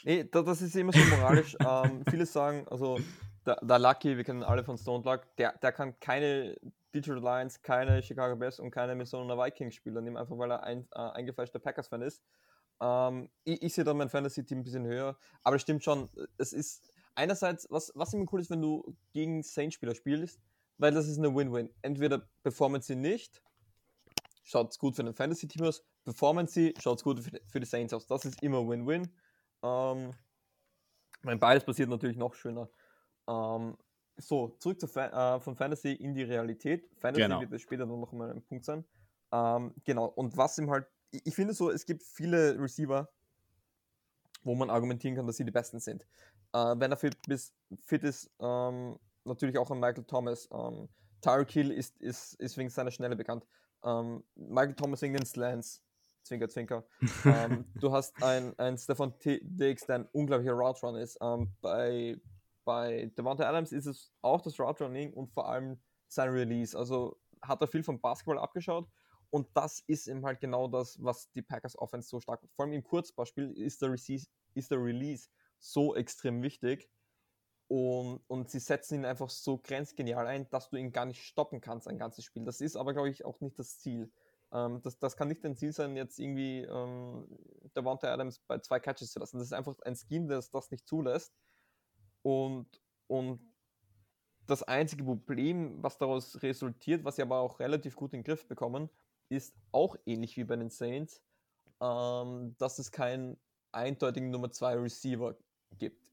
Nee, 0.03 0.23
das 0.23 0.61
ist 0.61 0.75
immer 0.75 0.93
so 0.93 0.99
moralisch. 0.99 1.55
ähm, 1.65 2.03
viele 2.09 2.25
sagen, 2.25 2.67
also 2.69 2.99
der, 3.45 3.59
der, 3.61 3.79
Lucky, 3.79 4.15
wir 4.15 4.23
kennen 4.23 4.43
alle 4.43 4.63
von 4.63 4.77
Stone 4.77 5.03
Luck, 5.03 5.23
der, 5.37 5.57
der 5.57 5.71
kann 5.71 5.99
keine 5.99 6.57
Detroit 6.93 7.21
Lions, 7.21 7.61
keine 7.61 8.01
Chicago 8.01 8.35
Bears 8.35 8.59
und 8.59 8.71
keine 8.71 8.93
Minnesota 8.95 9.37
Vikings 9.37 9.75
Spieler 9.75 10.01
nehmen, 10.01 10.17
einfach 10.17 10.37
weil 10.37 10.51
er 10.51 10.63
ein 10.63 10.87
äh, 10.93 10.99
eingefleischter 10.99 11.59
Packers-Fan 11.59 12.01
ist. 12.01 12.23
Ähm, 12.81 13.29
ich, 13.43 13.61
ich 13.61 13.73
sehe 13.73 13.83
da 13.83 13.93
mein 13.93 14.09
Fantasy-Team 14.09 14.59
ein 14.59 14.63
bisschen 14.63 14.85
höher, 14.85 15.17
aber 15.43 15.55
es 15.55 15.61
stimmt 15.61 15.83
schon, 15.83 16.09
es 16.37 16.53
ist 16.53 16.93
einerseits, 17.15 17.67
was, 17.69 17.91
was 17.95 18.13
immer 18.13 18.25
cool 18.31 18.41
ist, 18.41 18.49
wenn 18.49 18.61
du 18.61 18.95
gegen 19.13 19.43
Saints-Spieler 19.43 19.95
spielst, 19.95 20.39
weil 20.77 20.93
das 20.93 21.07
ist 21.07 21.17
eine 21.17 21.33
Win-Win. 21.33 21.69
Entweder 21.81 22.27
performen 22.43 22.81
sie 22.81 22.95
nicht, 22.95 23.41
schaut 24.43 24.71
es 24.71 24.79
gut 24.79 24.95
für 24.95 25.03
den 25.03 25.13
Fantasy-Team 25.13 25.65
aus, 25.65 25.83
performen 26.07 26.47
sie, 26.47 26.73
schaut 26.79 26.99
es 26.99 27.03
gut 27.03 27.19
für, 27.47 27.59
die 27.59 27.65
Saints 27.65 27.93
aus. 27.93 28.07
Das 28.07 28.23
ist 28.23 28.41
immer 28.41 28.65
Win-Win. 28.65 29.11
Ähm, 29.61 30.13
wenn 31.21 31.37
beides 31.37 31.65
passiert, 31.65 31.89
natürlich 31.89 32.15
noch 32.15 32.33
schöner. 32.33 32.69
Ähm, 33.27 33.75
so, 34.15 34.55
zurück 34.57 34.79
zu, 34.79 34.87
äh, 34.87 35.39
von 35.41 35.57
Fantasy 35.57 35.91
in 35.91 36.13
die 36.13 36.23
Realität. 36.23 36.89
Fantasy 36.97 37.23
genau. 37.23 37.51
wird 37.51 37.59
später 37.59 37.85
noch 37.85 38.13
mal 38.13 38.31
ein 38.31 38.41
Punkt 38.41 38.63
sein. 38.63 38.85
Ähm, 39.33 39.73
genau, 39.83 40.05
und 40.05 40.37
was 40.37 40.57
ihm 40.57 40.71
halt, 40.71 40.87
ich, 41.11 41.25
ich 41.25 41.35
finde 41.35 41.53
so, 41.53 41.71
es 41.71 41.85
gibt 41.85 42.03
viele 42.03 42.57
Receiver, 42.57 43.09
wo 44.43 44.55
man 44.55 44.69
argumentieren 44.69 45.17
kann, 45.17 45.27
dass 45.27 45.35
sie 45.35 45.43
die 45.43 45.51
Besten 45.51 45.81
sind. 45.81 46.03
Äh, 46.53 46.75
wenn 46.77 46.89
er 46.89 46.95
fit, 46.95 47.17
bis, 47.27 47.53
fit 47.81 48.05
ist, 48.05 48.31
ähm, 48.39 48.97
natürlich 49.25 49.57
auch 49.57 49.69
an 49.71 49.81
Michael 49.81 50.05
Thomas. 50.05 50.47
Ähm, 50.53 50.87
Tyreek 51.19 51.51
Hill 51.51 51.71
ist, 51.71 51.97
ist, 51.97 52.35
ist 52.35 52.55
wegen 52.55 52.69
seiner 52.69 52.91
Schnelle 52.91 53.17
bekannt. 53.17 53.45
Ähm, 53.83 54.23
Michael 54.35 54.75
Thomas 54.75 55.01
wegen 55.01 55.15
den 55.15 55.25
Slants. 55.25 55.83
Zwinker, 56.27 56.49
Zwinker. 56.49 56.85
ähm, 57.25 57.65
du 57.75 57.91
hast 57.91 58.21
ein, 58.21 58.57
ein 58.59 58.77
Stefan 58.77 59.13
Diggs, 59.23 59.85
der 59.85 59.95
ein 59.95 60.05
unglaublicher 60.11 60.53
Route 60.53 60.81
Run 60.81 60.95
ist. 60.95 61.17
Ähm, 61.21 61.51
bei 61.61 62.19
bei 62.67 63.09
Devonta 63.17 63.47
Adams 63.47 63.71
ist 63.71 63.85
es 63.85 64.11
auch 64.21 64.41
das 64.41 64.59
Route 64.59 64.83
Running 64.83 65.13
und 65.13 65.31
vor 65.31 65.47
allem 65.47 65.79
sein 66.09 66.29
Release. 66.29 66.77
Also 66.77 67.17
hat 67.41 67.61
er 67.61 67.67
viel 67.67 67.81
vom 67.81 68.01
Basketball 68.01 68.37
abgeschaut 68.37 68.89
und 69.29 69.47
das 69.53 69.79
ist 69.87 70.07
eben 70.07 70.25
halt 70.25 70.41
genau 70.41 70.67
das, 70.67 71.01
was 71.01 71.31
die 71.31 71.41
Packers 71.41 71.77
Offense 71.77 72.09
so 72.09 72.19
stark 72.19 72.43
macht. 72.43 72.53
Vor 72.55 72.65
allem 72.65 72.73
im 72.73 72.83
Kurzballspiel 72.83 73.53
ist 73.53 73.81
der, 73.81 73.91
Release, 73.91 74.27
ist 74.53 74.69
der 74.69 74.83
Release 74.83 75.29
so 75.59 75.95
extrem 75.95 76.43
wichtig 76.43 76.89
und, 77.69 78.19
und 78.27 78.49
sie 78.49 78.59
setzen 78.59 78.95
ihn 78.95 79.05
einfach 79.05 79.29
so 79.29 79.57
grenzgenial 79.57 80.27
ein, 80.27 80.49
dass 80.49 80.69
du 80.69 80.75
ihn 80.75 80.91
gar 80.91 81.05
nicht 81.05 81.23
stoppen 81.23 81.61
kannst, 81.61 81.87
ein 81.87 81.97
ganzes 81.97 82.25
Spiel. 82.25 82.43
Das 82.43 82.59
ist 82.59 82.75
aber, 82.75 82.91
glaube 82.91 83.09
ich, 83.09 83.23
auch 83.23 83.39
nicht 83.39 83.57
das 83.57 83.79
Ziel. 83.79 84.11
Ähm, 84.51 84.81
das, 84.81 84.97
das 84.99 85.15
kann 85.17 85.27
nicht 85.27 85.43
dein 85.43 85.55
Ziel 85.55 85.73
sein, 85.73 85.95
jetzt 85.95 86.19
irgendwie 86.19 86.61
ähm, 86.61 87.27
Devonta 87.75 88.11
Adams 88.13 88.39
bei 88.39 88.59
zwei 88.59 88.79
Catches 88.79 89.11
zu 89.11 89.19
lassen. 89.19 89.37
Das 89.37 89.47
ist 89.47 89.53
einfach 89.53 89.75
ein 89.85 89.95
Scheme, 89.95 90.27
das 90.27 90.49
das 90.49 90.71
nicht 90.71 90.87
zulässt. 90.87 91.33
Und, 92.21 92.67
und 93.07 93.41
das 94.45 94.63
einzige 94.63 95.03
Problem, 95.03 95.81
was 95.83 95.97
daraus 95.97 96.41
resultiert, 96.41 97.03
was 97.03 97.17
sie 97.17 97.21
aber 97.21 97.39
auch 97.39 97.59
relativ 97.59 97.95
gut 97.95 98.13
in 98.13 98.19
den 98.19 98.25
Griff 98.25 98.47
bekommen, 98.47 98.89
ist 99.29 99.53
auch 99.71 99.97
ähnlich 100.05 100.37
wie 100.37 100.45
bei 100.45 100.55
den 100.55 100.69
Saints, 100.69 101.21
ähm, 101.81 102.55
dass 102.57 102.79
es 102.79 102.91
keinen 102.91 103.37
eindeutigen 103.73 104.31
Nummer 104.31 104.51
2 104.51 104.75
Receiver 104.75 105.35
gibt. 105.77 106.11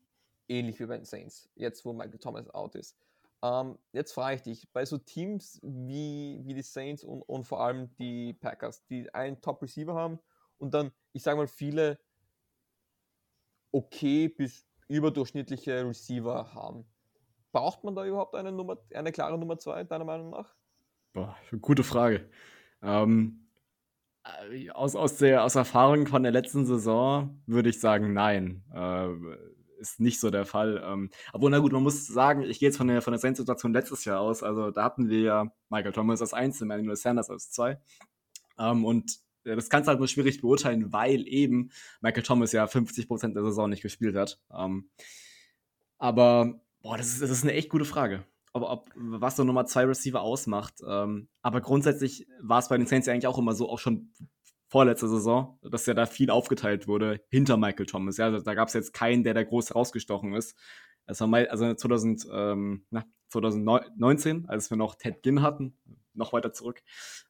Ähnlich 0.49 0.79
wie 0.81 0.87
bei 0.87 0.97
den 0.97 1.07
Saints, 1.07 1.49
jetzt 1.55 1.85
wo 1.85 1.93
Michael 1.93 2.19
Thomas 2.19 2.51
out 2.51 2.75
ist. 2.75 2.99
Ähm, 3.45 3.79
jetzt 3.93 4.13
frage 4.13 4.37
ich 4.37 4.43
dich, 4.43 4.73
bei 4.73 4.87
so 4.87 4.97
Teams 4.97 5.61
wie, 5.63 6.41
wie 6.45 6.55
die 6.55 6.63
Saints 6.63 7.05
und, 7.05 7.21
und 7.23 7.45
vor 7.45 7.61
allem 7.61 7.95
die 7.97 8.33
Packers, 8.33 8.87
die 8.87 9.13
einen 9.15 9.39
Top-Receiver 9.43 9.93
haben 9.93 10.19
und 10.57 10.73
dann, 10.73 10.91
ich 11.13 11.23
sage 11.23 11.37
mal, 11.37 11.47
viele 11.47 11.99
okay 13.71 14.29
bis 14.29 14.67
überdurchschnittliche 14.89 15.87
Receiver 15.87 16.55
haben. 16.55 16.87
Braucht 17.53 17.85
man 17.85 17.95
da 17.95 18.07
überhaupt 18.07 18.35
eine, 18.35 18.51
Nummer, 18.51 18.79
eine 18.95 19.13
klare 19.13 19.37
Nummer 19.37 19.59
2, 19.59 19.85
deiner 19.85 20.07
Meinung 20.07 20.31
nach? 20.31 20.55
Boah, 21.13 21.37
gute 21.61 21.85
Frage. 21.85 22.31
Ähm, 22.81 23.47
äh, 24.25 24.71
aus, 24.71 24.97
aus, 24.97 25.19
der, 25.19 25.45
aus 25.45 25.55
Erfahrung 25.55 26.07
von 26.07 26.23
der 26.23 26.33
letzten 26.33 26.65
Saison 26.65 27.43
würde 27.45 27.69
ich 27.69 27.79
sagen, 27.79 28.15
nein. 28.15 28.65
Äh, 28.73 29.09
ist 29.85 30.01
nicht 30.01 30.21
so 30.21 30.31
der 30.31 30.47
Fall. 30.47 30.83
Ähm, 30.85 31.11
obwohl, 31.33 31.51
na 31.51 31.59
gut, 31.59 31.73
man 31.73 31.83
muss 31.83 32.07
sagen, 32.07 32.43
ich 32.43 32.59
gehe 32.59 32.69
jetzt 32.69 32.77
von 32.77 32.89
der, 32.89 33.03
von 33.03 33.13
der 33.13 33.21
Saints-Situation 33.21 33.73
letztes 33.73 34.05
Jahr 34.05 34.21
aus. 34.21 34.43
Also 34.43 34.71
da 34.71 34.85
hatten 34.85 35.09
wir 35.09 35.21
ja 35.21 35.53
Michael 35.69 35.93
Thomas 35.93 36.21
als 36.21 36.33
1, 36.33 36.61
Emmanuel 36.61 36.97
Sanders 36.97 37.31
als 37.31 37.51
2. 37.51 37.79
Ähm, 38.59 38.85
und 38.85 39.19
das 39.45 39.69
kannst 39.69 39.87
du 39.87 39.91
halt 39.91 39.99
nur 39.99 40.09
schwierig 40.09 40.41
beurteilen, 40.41 40.93
weil 40.93 41.29
eben 41.29 41.71
Michael 42.01 42.23
Thomas 42.23 42.53
ja 42.53 42.65
50% 42.65 43.35
der 43.35 43.45
Saison 43.45 43.69
nicht 43.69 43.83
gespielt 43.83 44.17
hat. 44.17 44.41
Ähm, 44.53 44.89
aber, 45.99 46.61
boah, 46.83 46.97
das 46.97 47.09
ist, 47.09 47.23
das 47.23 47.31
ist 47.31 47.43
eine 47.43 47.53
echt 47.53 47.69
gute 47.69 47.85
Frage. 47.85 48.25
Ob, 48.53 48.63
ob 48.63 48.91
was 48.95 49.37
so 49.37 49.45
Nummer 49.45 49.67
2 49.67 49.85
Receiver 49.85 50.21
ausmacht. 50.21 50.75
Ähm, 50.87 51.29
aber 51.43 51.61
grundsätzlich 51.61 52.27
war 52.41 52.61
es 52.61 52.69
bei 52.69 52.79
den 52.79 52.87
Saints 52.87 53.07
ja 53.07 53.13
eigentlich 53.13 53.27
auch 53.27 53.39
immer 53.39 53.55
so, 53.55 53.69
auch 53.69 53.79
schon 53.79 54.13
vorletzte 54.75 55.07
Saison, 55.07 55.57
dass 55.63 55.87
ja 55.87 55.95
da 55.95 56.05
viel 56.05 56.31
aufgeteilt 56.31 56.89
wurde 56.89 57.21
hinter 57.29 57.57
Michael 57.57 57.87
Thomas. 57.87 58.17
Ja, 58.17 58.37
da 58.41 58.55
gab 58.55 58.67
es 58.67 58.75
jetzt 58.75 58.93
keinen, 58.93 59.23
der 59.23 59.33
da 59.33 59.45
groß 59.45 59.73
rausgestochen 59.73 60.35
ist. 60.35 60.59
Mal, 61.21 61.47
also 61.47 61.73
2000, 61.73 62.27
ähm, 62.33 62.85
na, 62.91 63.05
2019, 63.29 64.49
als 64.49 64.71
wir 64.71 64.77
noch 64.77 64.97
Ted 64.97 65.23
Ginn 65.23 65.43
hatten, 65.43 65.79
noch 66.13 66.33
weiter 66.33 66.53
zurück, 66.53 66.83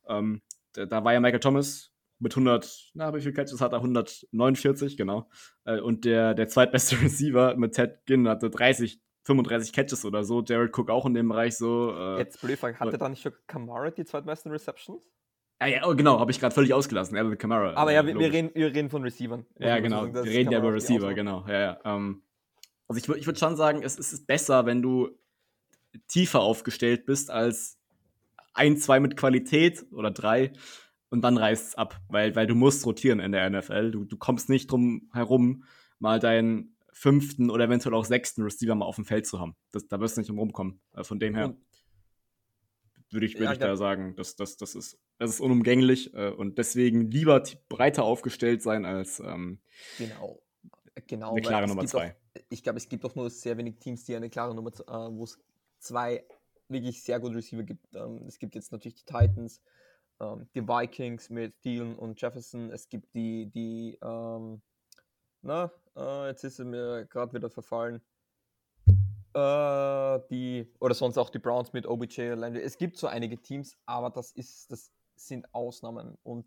ähm, 0.09 0.41
da, 0.73 0.87
da 0.87 1.05
war 1.05 1.13
ja 1.13 1.21
Michael 1.21 1.41
Thomas 1.41 1.93
mit 2.19 2.33
100, 2.33 2.93
na, 2.95 3.15
wie 3.15 3.21
viel 3.21 3.35
Catches 3.35 3.61
hat 3.61 3.75
er? 3.75 3.81
149, 3.81 4.97
genau. 4.97 5.29
Äh, 5.67 5.81
und 5.81 6.07
der, 6.07 6.33
der 6.33 6.49
zweitbeste 6.49 6.97
Receiver 7.03 7.57
mit 7.57 7.75
Ted 7.75 8.07
Ginn 8.07 8.27
hatte 8.27 8.49
30, 8.49 9.03
35 9.25 9.75
Catches 9.75 10.07
oder 10.07 10.25
so. 10.25 10.43
Jared 10.43 10.75
Cook 10.75 10.89
auch 10.89 11.05
in 11.05 11.13
dem 11.13 11.29
Bereich 11.29 11.59
so. 11.59 11.95
Äh, 11.95 12.21
Jetzt 12.21 12.41
blöd 12.41 12.63
hatte 12.63 12.97
da 12.97 13.11
nicht 13.11 13.21
schon 13.21 13.35
Kamara 13.47 13.91
die 13.91 14.07
zweitbesten 14.07 14.51
Receptions? 14.51 15.03
Ah, 15.65 15.67
ja, 15.67 15.87
oh, 15.87 15.95
genau, 15.95 16.21
habe 16.21 16.31
ich 16.31 16.39
gerade 16.39 16.55
völlig 16.55 16.75
ausgelassen. 16.75 17.17
Alvin 17.17 17.39
Kamara. 17.39 17.73
Aber 17.73 17.91
ja, 17.91 18.07
wir, 18.07 18.19
wir, 18.19 18.31
reden, 18.31 18.51
wir 18.53 18.67
reden 18.67 18.91
von 18.91 19.03
Receivern. 19.03 19.47
Ja, 19.59 19.79
genau. 19.79 20.03
Sagen, 20.03 20.15
wir 20.15 20.25
reden 20.25 20.53
ja 20.53 20.59
über 20.59 20.75
Receiver, 20.75 21.15
genau. 21.15 21.43
Ja, 21.49 21.59
ja. 21.59 21.81
Ähm, 21.87 22.23
also 22.87 22.99
ich, 22.99 23.21
ich 23.21 23.27
würde 23.27 23.39
schon 23.39 23.57
sagen, 23.57 23.83
es, 23.83 23.99
es 23.99 24.13
ist 24.13 24.27
besser, 24.27 24.67
wenn 24.67 24.83
du 24.83 25.09
tiefer 26.07 26.41
aufgestellt 26.41 27.07
bist 27.07 27.31
als 27.31 27.79
ein, 28.53 28.77
zwei 28.77 29.01
mit 29.01 29.17
Qualität 29.17 29.87
oder 29.91 30.11
drei 30.11 30.53
und 31.09 31.23
dann 31.23 31.39
reißt 31.39 31.69
es 31.69 31.75
ab, 31.77 31.99
weil, 32.09 32.37
weil 32.37 32.47
du 32.47 32.55
musst 32.55 32.85
rotieren 32.85 33.19
in 33.19 33.33
der 33.33 33.49
NFL. 33.49 33.91
Du, 33.91 34.05
du 34.05 34.19
kommst 34.19 34.51
nicht 34.51 34.71
drum 34.71 35.09
herum, 35.15 35.65
mal 35.99 36.21
deinen 36.21 36.77
fünften 36.93 37.49
oder 37.49 37.65
eventuell 37.65 37.95
auch 37.95 38.05
sechsten 38.05 38.43
Receiver 38.43 38.75
mal 38.75 38.85
auf 38.85 38.97
dem 38.97 39.07
Feld 39.07 39.27
zu 39.27 39.41
haben. 39.41 39.57
Das, 39.73 39.89
da 39.89 39.99
wirst 39.99 40.19
du 40.19 40.21
nicht 40.21 40.29
drum 40.29 40.41
rumkommen. 40.41 40.83
Äh, 40.93 41.05
von 41.05 41.19
dem 41.19 41.35
her 41.35 41.55
würde 43.15 43.27
ich, 43.27 43.35
würd 43.35 43.45
ja, 43.45 43.53
ich 43.53 43.59
da 43.59 43.77
sagen, 43.77 44.15
dass 44.17 44.37
das, 44.37 44.57
das, 44.57 44.75
ist, 44.75 44.99
das 45.19 45.31
ist 45.31 45.41
unumgänglich 45.41 46.13
äh, 46.15 46.31
und 46.31 46.59
deswegen 46.59 47.11
lieber 47.11 47.43
breiter 47.69 48.05
aufgestellt 48.05 48.63
sein 48.63 48.85
als 48.85 49.21
ähm, 49.21 49.61
genau. 49.99 50.41
Genau, 51.07 51.33
eine 51.33 51.43
klare 51.43 51.67
Nummer 51.67 51.87
zwei. 51.87 52.11
Auch, 52.11 52.43
ich 52.51 52.63
glaube, 52.63 52.79
es 52.79 52.89
gibt 52.89 53.05
auch 53.05 53.15
nur 53.17 53.29
sehr 53.29 53.57
wenig 53.57 53.79
Teams, 53.79 54.05
die 54.05 54.15
eine 54.15 54.31
klare 54.31 54.55
Nummer, 54.55 54.71
äh, 54.71 54.93
wo 55.11 55.25
es 55.25 55.39
zwei 55.79 56.25
wirklich 56.69 57.03
sehr 57.03 57.21
gute 57.21 57.37
Receiver 57.37 57.63
gibt. 57.63 57.87
Ähm, 57.95 58.25
es 58.27 58.39
gibt 58.39 58.55
jetzt 58.55 58.73
natürlich 58.73 58.97
die 58.97 59.05
Titans, 59.05 59.61
ähm, 60.21 60.47
die 60.55 60.67
Vikings 60.67 61.31
mit 61.31 61.61
Thielen 61.63 61.97
und 61.97 62.21
Jefferson. 62.21 62.71
Es 62.71 62.89
gibt 62.89 63.15
die, 63.15 63.51
die, 63.51 63.99
ähm, 64.03 64.63
na, 65.43 65.73
äh, 65.97 66.29
jetzt 66.29 66.45
ist 66.45 66.59
er 66.59 66.65
mir 66.65 67.07
gerade 67.07 67.33
wieder 67.33 67.51
verfallen. 67.51 68.01
Äh, 69.35 70.21
die, 70.31 70.73
oder 70.79 70.95
sonst 70.95 71.19
auch 71.19 71.31
die 71.31 71.41
Browns 71.41 71.73
mit 71.73 71.87
OBJ. 71.87 72.35
Landry. 72.35 72.63
Es 72.63 72.79
gibt 72.79 72.97
so 72.97 73.09
einige 73.09 73.37
Teams, 73.37 73.77
aber 73.85 74.11
das 74.11 74.31
ist, 74.33 74.71
das 74.71 74.93
sind 75.17 75.53
Ausnahmen. 75.53 76.17
Und 76.23 76.47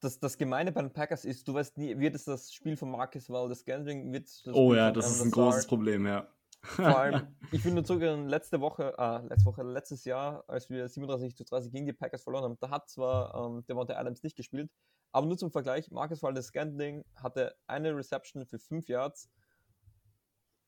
das, 0.00 0.18
das 0.18 0.38
Gemeine 0.38 0.72
bei 0.72 0.80
den 0.82 0.92
Packers 0.92 1.24
ist, 1.24 1.46
du 1.46 1.54
weißt 1.54 1.76
nie, 1.78 1.98
wird 1.98 2.14
es 2.14 2.24
das 2.24 2.52
Spiel 2.52 2.76
von 2.76 2.90
Marcus 2.90 3.28
Valdez 3.28 3.60
Scantling, 3.60 4.12
wird 4.12 4.28
Oh 4.52 4.70
Spiel 4.70 4.76
ja, 4.76 4.90
das 4.90 5.10
ist 5.10 5.22
ein 5.22 5.30
großes 5.30 5.66
Problem, 5.66 6.06
ja. 6.06 6.26
Vor 6.62 6.98
allem, 6.98 7.26
ich 7.52 7.64
will 7.64 7.72
nur 7.72 7.84
zurückgehen, 7.84 8.28
letzte 8.28 8.60
Woche, 8.60 8.94
äh, 8.96 9.26
letzte 9.28 9.46
Woche, 9.46 9.62
letztes 9.62 10.04
Jahr, 10.04 10.44
als 10.48 10.68
wir 10.70 10.88
37 10.88 11.36
zu 11.36 11.44
30 11.44 11.70
gegen 11.70 11.86
die 11.86 11.92
Packers 11.92 12.22
verloren 12.22 12.44
haben, 12.44 12.56
da 12.60 12.70
hat 12.70 12.88
zwar 12.88 13.34
ähm, 13.34 13.64
Devonta 13.66 13.94
Adams 13.94 14.22
nicht 14.22 14.36
gespielt, 14.36 14.70
aber 15.12 15.26
nur 15.26 15.38
zum 15.38 15.50
Vergleich, 15.50 15.90
Marcus 15.90 16.22
Valdez 16.22 16.46
Scantling 16.46 17.04
hatte 17.14 17.54
eine 17.66 17.96
Reception 17.96 18.46
für 18.46 18.58
5 18.58 18.88
Yards, 18.88 19.30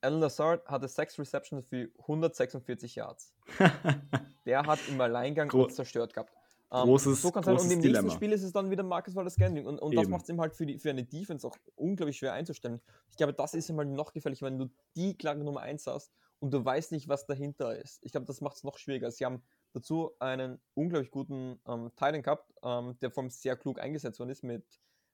Alan 0.01 0.21
Lazard 0.21 0.67
hatte 0.67 0.89
6 0.89 1.19
Receptions 1.19 1.67
für 1.67 1.89
146 1.99 2.95
Yards. 2.97 3.35
Der 4.47 4.63
hat 4.65 4.79
im 4.89 5.01
Alleingang 5.01 5.49
Gro 5.49 5.67
zerstört 5.67 6.15
gehabt. 6.15 6.33
Ähm, 6.71 6.85
großes, 6.85 7.23
so 7.23 7.31
großes 7.31 7.65
Und 7.65 7.71
im 7.71 7.81
Dilemma. 7.81 8.03
nächsten 8.03 8.17
Spiel 8.17 8.33
ist 8.33 8.43
es 8.43 8.53
dann 8.53 8.71
wieder 8.71 8.83
Marcus 8.83 9.15
Wallace 9.15 9.35
Scanning. 9.35 9.67
Und, 9.67 9.79
und 9.79 9.95
das 9.95 10.09
macht 10.09 10.25
es 10.25 10.29
ihm 10.29 10.41
halt 10.41 10.55
für, 10.55 10.67
die, 10.67 10.79
für 10.79 10.91
eine 10.91 11.05
Defense 11.05 11.47
auch 11.47 11.57
unglaublich 11.77 12.19
schwer 12.19 12.35
einzustellen. 12.35 12.81
Ich 13.11 13.17
glaube, 13.17 13.33
das 13.33 13.55
ist 13.55 13.69
ihm 13.71 13.79
halt 13.79 13.89
noch 13.89 14.13
gefährlich, 14.13 14.43
wenn 14.43 14.59
du 14.59 14.71
die 14.95 15.17
klare 15.17 15.39
Nummer 15.39 15.61
1 15.61 15.87
hast 15.87 16.13
und 16.41 16.53
du 16.53 16.63
weißt 16.63 16.93
nicht, 16.93 17.09
was 17.09 17.27
dahinter 17.27 17.77
ist. 17.77 18.01
Ich 18.03 18.13
glaube, 18.13 18.27
das 18.27 18.41
macht 18.41 18.57
es 18.57 18.65
noch 18.65 18.77
schwieriger. 18.77 19.11
Sie 19.11 19.25
haben 19.25 19.43
dazu 19.73 20.13
einen 20.19 20.61
unglaublich 20.75 21.11
guten 21.11 21.59
ähm, 21.67 21.91
Titan 21.97 22.23
gehabt, 22.23 22.53
ähm, 22.63 22.99
der 23.01 23.11
vom 23.11 23.31
sehr 23.31 23.57
klug 23.57 23.81
eingesetzt 23.81 24.19
worden 24.19 24.31
ist 24.31 24.45
mit, 24.45 24.65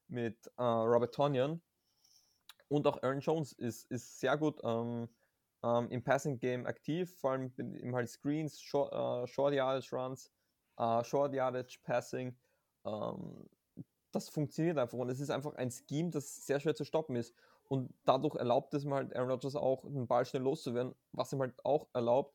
mit 0.08 0.50
äh, 0.56 0.62
Robert 0.62 1.14
Tonyan. 1.14 1.62
Und 2.68 2.86
auch 2.86 3.02
Aaron 3.02 3.20
Jones 3.20 3.52
ist, 3.52 3.90
ist 3.90 4.20
sehr 4.20 4.36
gut 4.36 4.60
ähm, 4.64 5.08
ähm, 5.62 5.88
im 5.90 6.02
Passing 6.02 6.38
Game 6.38 6.66
aktiv, 6.66 7.14
vor 7.18 7.32
allem 7.32 7.52
im 7.56 7.94
halt 7.94 8.08
Screens, 8.08 8.60
Short, 8.60 8.92
uh, 8.92 9.26
Short 9.26 9.54
Yardage 9.54 9.94
Runs 9.94 10.30
uh, 10.80 11.02
Short 11.02 11.34
Yardage 11.34 11.78
Passing. 11.82 12.36
Ähm, 12.84 13.48
das 14.12 14.28
funktioniert 14.28 14.78
einfach 14.78 14.98
und 14.98 15.08
es 15.08 15.20
ist 15.20 15.30
einfach 15.30 15.54
ein 15.54 15.70
Scheme, 15.70 16.10
das 16.10 16.46
sehr 16.46 16.60
schwer 16.60 16.74
zu 16.74 16.84
stoppen 16.84 17.16
ist. 17.16 17.34
Und 17.66 17.92
dadurch 18.04 18.36
erlaubt 18.36 18.74
es 18.74 18.84
ihm 18.84 18.92
halt 18.92 19.16
Aaron 19.16 19.30
Rodgers 19.30 19.56
auch, 19.56 19.84
den 19.84 20.06
Ball 20.06 20.24
schnell 20.26 20.42
loszuwerden, 20.42 20.94
was 21.12 21.32
ihm 21.32 21.40
halt 21.40 21.54
auch 21.64 21.88
erlaubt, 21.94 22.34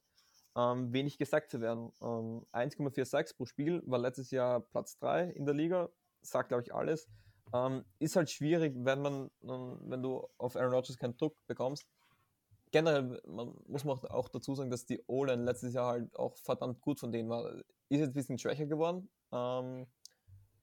ähm, 0.57 0.91
wenig 0.91 1.17
gesackt 1.17 1.51
zu 1.51 1.61
werden. 1.61 1.91
Ähm, 2.01 2.45
1,4 2.51 3.05
Sacks 3.05 3.33
pro 3.33 3.45
Spiel 3.45 3.81
war 3.85 3.99
letztes 3.99 4.31
Jahr 4.31 4.59
Platz 4.59 4.97
3 4.97 5.29
in 5.29 5.45
der 5.45 5.53
Liga, 5.53 5.89
sagt 6.21 6.49
glaube 6.49 6.63
ich 6.63 6.73
alles. 6.73 7.07
Ähm, 7.53 7.83
ist 7.99 8.15
halt 8.15 8.29
schwierig, 8.29 8.73
wenn 8.77 9.01
man, 9.01 9.31
wenn 9.41 10.03
du 10.03 10.27
auf 10.37 10.55
Aaron 10.55 10.73
Rodgers 10.73 10.97
keinen 10.97 11.17
Druck 11.17 11.35
bekommst. 11.47 11.87
Generell 12.71 13.19
man, 13.27 13.55
muss 13.67 13.83
man 13.83 13.97
auch 13.97 14.29
dazu 14.29 14.53
sagen, 14.53 14.69
dass 14.69 14.85
die 14.85 15.03
O-Line 15.07 15.43
letztes 15.43 15.73
Jahr 15.73 15.87
halt 15.87 16.15
auch 16.15 16.37
verdammt 16.37 16.81
gut 16.81 16.99
von 16.99 17.11
denen 17.11 17.29
war 17.29 17.51
ist 17.89 17.99
jetzt 17.99 18.09
ein 18.11 18.13
bisschen 18.13 18.37
schwächer 18.37 18.67
geworden. 18.67 19.09
Ähm, 19.31 19.87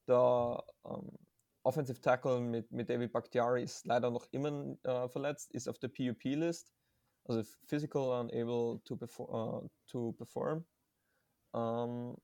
der 0.07 0.65
ähm, 0.85 1.19
Offensive 1.65 2.01
Tackle 2.01 2.41
mit, 2.41 2.71
mit 2.71 2.89
David 2.89 3.13
Bakhtiari 3.13 3.65
ist 3.65 3.87
leider 3.87 4.11
noch 4.11 4.27
immer 4.31 4.77
äh, 4.85 5.09
verletzt, 5.09 5.51
ist 5.53 5.69
auf 5.69 5.79
der 5.79 5.89
PUP-List, 5.89 6.73
also 7.25 7.43
Physical 7.67 8.21
Unable 8.21 8.81
to, 8.85 8.97
perfor 8.97 9.65
uh, 9.65 9.69
to 9.89 10.13
Perform. 10.13 10.65
Ähm, 11.55 12.17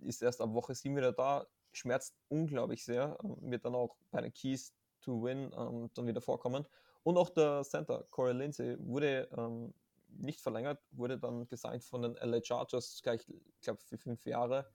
ist 0.00 0.22
erst 0.22 0.40
ab 0.40 0.52
Woche 0.52 0.74
7 0.74 0.96
wieder 0.96 1.12
da, 1.12 1.46
schmerzt 1.72 2.16
unglaublich 2.28 2.84
sehr, 2.84 3.18
ähm, 3.22 3.36
wird 3.50 3.64
dann 3.64 3.74
auch 3.74 3.96
bei 4.10 4.20
den 4.20 4.32
Keys 4.32 4.74
to 5.00 5.22
Win 5.22 5.52
ähm, 5.56 5.90
dann 5.94 6.06
wieder 6.06 6.20
vorkommen. 6.20 6.66
Und 7.02 7.16
auch 7.16 7.30
der 7.30 7.62
Center, 7.62 8.04
Corey 8.10 8.34
Lindsay, 8.34 8.76
wurde 8.80 9.28
ähm, 9.36 9.72
nicht 10.08 10.40
verlängert, 10.40 10.80
wurde 10.90 11.18
dann 11.18 11.46
gesigned 11.48 11.84
von 11.84 12.02
den 12.02 12.14
LA 12.16 12.42
Chargers, 12.42 13.00
gleich, 13.02 13.28
ich 13.28 13.60
glaube, 13.60 13.80
für 13.80 13.98
fünf 13.98 14.24
Jahre. 14.26 14.70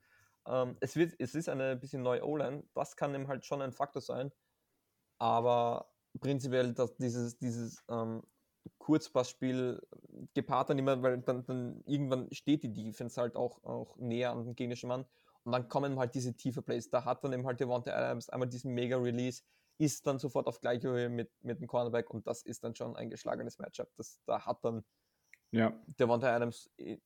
Ähm, 0.46 0.76
es, 0.80 0.96
wird, 0.96 1.14
es 1.18 1.34
ist 1.34 1.48
eine 1.48 1.76
bisschen 1.76 2.02
neue 2.02 2.24
O-Line, 2.24 2.64
das 2.74 2.96
kann 2.96 3.14
eben 3.14 3.28
halt 3.28 3.44
schon 3.44 3.62
ein 3.62 3.72
Faktor 3.72 4.02
sein, 4.02 4.32
aber 5.18 5.90
prinzipiell 6.20 6.72
dass 6.72 6.96
dieses, 6.96 7.38
dieses 7.38 7.82
ähm, 7.88 8.22
Kurzpassspiel 8.78 9.80
gepaart 10.34 10.70
dann 10.70 10.78
immer, 10.78 11.02
weil 11.02 11.18
dann, 11.18 11.44
dann 11.44 11.82
irgendwann 11.86 12.32
steht 12.32 12.62
die 12.62 12.72
Defense 12.72 13.20
halt 13.20 13.36
auch, 13.36 13.62
auch 13.64 13.96
näher 13.96 14.30
an 14.30 14.44
den 14.44 14.54
gegnerischen 14.54 14.88
Mann 14.88 15.06
und 15.44 15.52
dann 15.52 15.68
kommen 15.68 15.98
halt 15.98 16.14
diese 16.14 16.34
tiefe 16.34 16.62
Plays. 16.62 16.90
Da 16.90 17.04
hat 17.04 17.22
dann 17.24 17.32
eben 17.32 17.46
halt 17.46 17.60
Devonta 17.60 17.92
Adams 17.92 18.28
einmal 18.30 18.48
diesen 18.48 18.72
Mega-Release, 18.74 19.42
ist 19.78 20.06
dann 20.06 20.18
sofort 20.18 20.46
auf 20.46 20.60
gleicher 20.60 20.90
Höhe 20.90 21.08
mit, 21.08 21.30
mit 21.42 21.60
dem 21.60 21.66
Cornerback 21.66 22.10
und 22.10 22.26
das 22.26 22.42
ist 22.42 22.64
dann 22.64 22.74
schon 22.74 22.96
ein 22.96 23.10
geschlagenes 23.10 23.58
Matchup. 23.58 23.88
Das, 23.96 24.20
da 24.26 24.44
hat 24.44 24.64
dann 24.64 24.84
ja. 25.54 25.72
Der 25.98 26.08
Wanda 26.08 26.34
Adams 26.34 26.68
äh, 26.78 26.98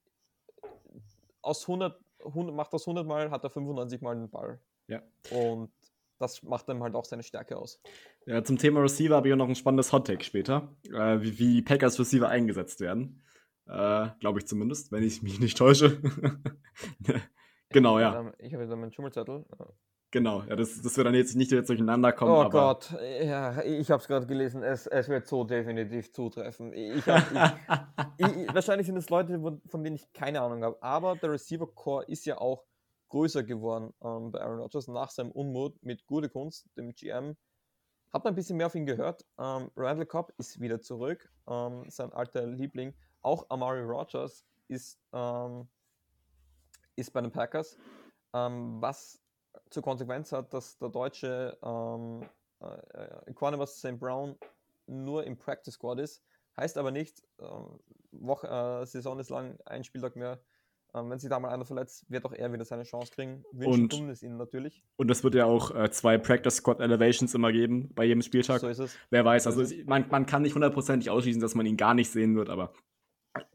aus 1.43 1.69
100, 1.69 2.01
100, 2.25 2.55
macht 2.55 2.73
das 2.73 2.83
100 2.83 3.07
Mal, 3.07 3.31
hat 3.31 3.45
er 3.45 3.51
95 3.51 4.01
Mal 4.01 4.17
einen 4.17 4.31
Ball. 4.31 4.59
Ja. 4.87 5.03
Und 5.31 5.71
das 6.19 6.43
macht 6.43 6.67
dann 6.69 6.83
halt 6.83 6.95
auch 6.95 7.05
seine 7.05 7.23
Stärke 7.23 7.59
aus. 7.59 7.81
Ja, 8.27 8.43
zum 8.43 8.57
Thema 8.57 8.81
Receiver 8.81 9.17
habe 9.17 9.29
ich 9.29 9.37
noch 9.37 9.49
ein 9.49 9.55
spannendes 9.55 9.93
Hottake 9.93 10.25
später, 10.25 10.75
äh, 10.85 11.21
wie, 11.21 11.39
wie 11.39 11.63
Packers 11.63 11.99
Receiver 11.99 12.29
eingesetzt 12.29 12.81
werden. 12.81 13.23
Äh, 13.67 14.09
Glaube 14.19 14.39
ich 14.39 14.47
zumindest, 14.47 14.93
wenn 14.93 15.03
ich 15.03 15.23
mich 15.23 15.39
nicht 15.41 15.59
täusche. 15.59 16.01
genau, 17.71 17.99
ja. 17.99 18.33
Ich 18.39 18.53
habe 18.53 18.65
jetzt 18.65 18.71
meinen 18.71 18.93
Schummelzettel. 18.93 19.45
Genau, 20.11 20.43
ja, 20.45 20.57
das, 20.57 20.81
das 20.81 20.97
wird 20.97 21.07
dann 21.07 21.15
jetzt 21.15 21.37
nicht 21.37 21.53
jetzt 21.53 21.69
durcheinander 21.69 22.13
kommen. 22.13 22.33
Oh 22.33 22.49
Gott, 22.49 22.95
ja, 23.23 23.63
ich 23.63 23.91
habe 23.91 24.01
es 24.01 24.09
gerade 24.09 24.27
gelesen, 24.27 24.63
es, 24.63 24.87
es 24.87 25.07
wird 25.09 25.27
so 25.27 25.45
definitiv 25.45 26.11
zutreffen. 26.13 26.73
Ich 26.73 27.07
hab, 27.07 27.31
ich, 28.17 28.27
ich, 28.27 28.55
wahrscheinlich 28.55 28.87
sind 28.87 28.97
es 28.97 29.11
Leute, 29.11 29.39
von 29.67 29.85
denen 29.85 29.97
ich 29.97 30.11
keine 30.15 30.41
Ahnung 30.41 30.65
habe, 30.65 30.83
aber 30.83 31.17
der 31.17 31.33
Receiver 31.33 31.67
Core 31.67 32.07
ist 32.07 32.25
ja 32.25 32.39
auch 32.39 32.65
größer 33.09 33.43
geworden 33.43 33.93
ähm, 34.03 34.33
bei 34.33 34.41
Aaron 34.41 34.61
Rodgers 34.61 34.89
nach 34.89 35.11
seinem 35.11 35.31
Unmut 35.31 35.83
mit 35.83 36.07
Gute 36.07 36.31
Kunst, 36.31 36.69
dem 36.77 36.95
GM. 36.95 37.37
Hab 38.11 38.25
ein 38.25 38.35
bisschen 38.35 38.57
mehr 38.57 38.67
auf 38.67 38.75
ihn 38.75 38.87
gehört. 38.87 39.27
Ähm, 39.39 39.71
Randall 39.77 40.07
Cobb 40.07 40.33
ist 40.39 40.59
wieder 40.59 40.81
zurück, 40.81 41.31
ähm, 41.47 41.85
sein 41.89 42.13
alter 42.15 42.47
Liebling. 42.47 42.95
Auch 43.21 43.45
Amari 43.51 43.83
Rodgers 43.83 44.47
ist, 44.69 44.99
ähm, 45.13 45.69
ist 46.99 47.13
bei 47.13 47.21
den 47.21 47.31
Packers. 47.31 47.79
Ähm, 48.35 48.81
was 48.81 49.21
zur 49.71 49.83
Konsequenz 49.83 50.33
hat, 50.33 50.53
dass 50.53 50.79
der 50.79 50.89
deutsche 50.89 51.57
ähm, 51.63 52.23
äh, 52.61 53.31
Equanimous 53.31 53.79
St. 53.79 53.99
Brown 53.99 54.37
nur 54.87 55.25
im 55.25 55.37
Practice 55.37 55.75
Squad 55.75 56.01
ist. 56.01 56.23
Heißt 56.57 56.77
aber 56.79 56.91
nicht, 56.91 57.23
äh, 57.39 57.45
Woche, 58.13 58.49
äh, 58.49 58.87
Saison 58.87 59.19
ist 59.19 59.31
lang, 59.31 59.59
ein 59.65 59.85
Spieltag 59.85 60.17
mehr. 60.17 60.41
Ähm, 60.95 61.11
wenn 61.11 61.19
sich 61.19 61.29
da 61.29 61.39
mal 61.39 61.51
einer 61.51 61.67
verletzt, 61.67 62.11
wird 62.11 62.25
auch 62.25 62.33
er 62.33 62.51
wieder 62.53 62.65
seine 62.65 62.85
Chance 62.85 63.13
kriegen. 63.13 63.45
Wünschen 63.53 63.91
tun 63.91 64.09
es 64.09 64.23
ihnen 64.23 64.39
natürlich. 64.39 64.83
Und 64.97 65.11
es 65.11 65.23
wird 65.23 65.35
ja 65.35 65.45
auch 65.45 65.75
äh, 65.75 65.91
zwei 65.91 66.17
Practice 66.17 66.57
Squad 66.57 66.81
Elevations 66.81 67.35
immer 67.35 67.53
geben 67.53 67.91
bei 67.95 68.05
jedem 68.05 68.23
Spieltag. 68.23 68.61
So 68.61 68.69
ist 68.69 68.79
es. 68.79 68.97
Wer 69.11 69.25
weiß, 69.25 69.47
also 69.47 69.63
man, 69.85 70.09
man 70.09 70.25
kann 70.25 70.43
nicht 70.43 70.55
hundertprozentig 70.55 71.11
ausschließen, 71.11 71.43
dass 71.43 71.55
man 71.55 71.67
ihn 71.67 71.77
gar 71.77 71.93
nicht 71.93 72.11
sehen 72.11 72.37
wird, 72.37 72.49
aber 72.49 72.73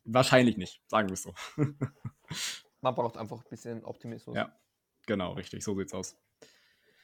wahrscheinlich 0.05 0.57
nicht, 0.57 0.81
sagen 0.87 1.09
wir 1.09 1.13
es 1.13 1.23
so. 1.23 1.33
man 2.83 2.93
braucht 2.95 3.17
einfach 3.17 3.37
ein 3.37 3.49
bisschen 3.49 3.83
Optimismus. 3.83 4.35
Ja. 4.35 4.53
Genau, 5.05 5.33
richtig, 5.33 5.63
so 5.63 5.75
sieht's 5.75 5.93
aus. 5.93 6.15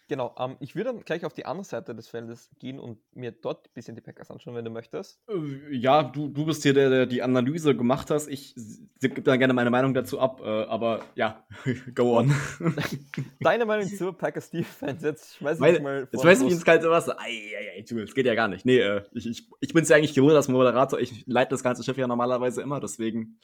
Genau, 0.09 0.33
ähm, 0.39 0.57
ich 0.59 0.75
würde 0.75 0.91
dann 0.91 1.01
gleich 1.01 1.23
auf 1.23 1.33
die 1.33 1.45
andere 1.45 1.65
Seite 1.65 1.93
des 1.93 2.07
Feldes 2.07 2.49
gehen 2.57 2.79
und 2.79 2.97
mir 3.13 3.31
dort 3.31 3.67
ein 3.67 3.73
bisschen 3.75 3.93
die 3.93 4.01
Packers 4.01 4.31
anschauen, 4.31 4.55
wenn 4.55 4.65
du 4.65 4.71
möchtest. 4.71 5.21
Äh, 5.29 5.75
ja, 5.75 6.01
du, 6.01 6.29
du 6.29 6.47
bist 6.47 6.63
hier 6.63 6.73
der, 6.73 6.89
der 6.89 7.05
die 7.05 7.21
Analyse 7.21 7.75
gemacht 7.75 8.09
hast. 8.09 8.27
Ich 8.27 8.55
gebe 8.99 9.21
da 9.21 9.35
gerne 9.35 9.53
meine 9.53 9.69
Meinung 9.69 9.93
dazu 9.93 10.19
ab, 10.19 10.41
äh, 10.43 10.63
aber 10.63 11.01
ja, 11.13 11.45
go 11.93 12.17
on. 12.17 12.33
Deine 13.39 13.67
Meinung 13.67 13.87
zur 13.87 14.17
Packers 14.17 14.49
Defense, 14.49 15.05
jetzt 15.05 15.35
schmeiß 15.35 15.57
ich 15.57 15.61
mal 15.79 16.07
vor. 16.07 16.09
Jetzt 16.11 16.25
weiß 16.25 16.41
ich 16.41 16.51
ins 16.53 16.65
kalte 16.65 16.89
Wasser. 16.89 17.15
Ei, 17.19 17.53
ei, 17.55 17.77
ei, 17.77 17.85
das 17.87 18.15
geht 18.15 18.25
ja 18.25 18.33
gar 18.33 18.47
nicht. 18.47 18.65
Nee, 18.65 18.79
äh, 18.79 19.03
ich, 19.13 19.27
ich, 19.27 19.47
ich 19.59 19.73
bin 19.73 19.83
es 19.83 19.89
ja 19.89 19.97
eigentlich 19.97 20.15
gewohnt 20.15 20.33
als 20.33 20.47
Moderator. 20.47 20.99
Ich 20.99 21.27
leite 21.27 21.51
das 21.51 21.61
ganze 21.61 21.83
Schiff 21.83 21.97
ja 21.97 22.07
normalerweise 22.07 22.63
immer, 22.63 22.79
deswegen 22.79 23.37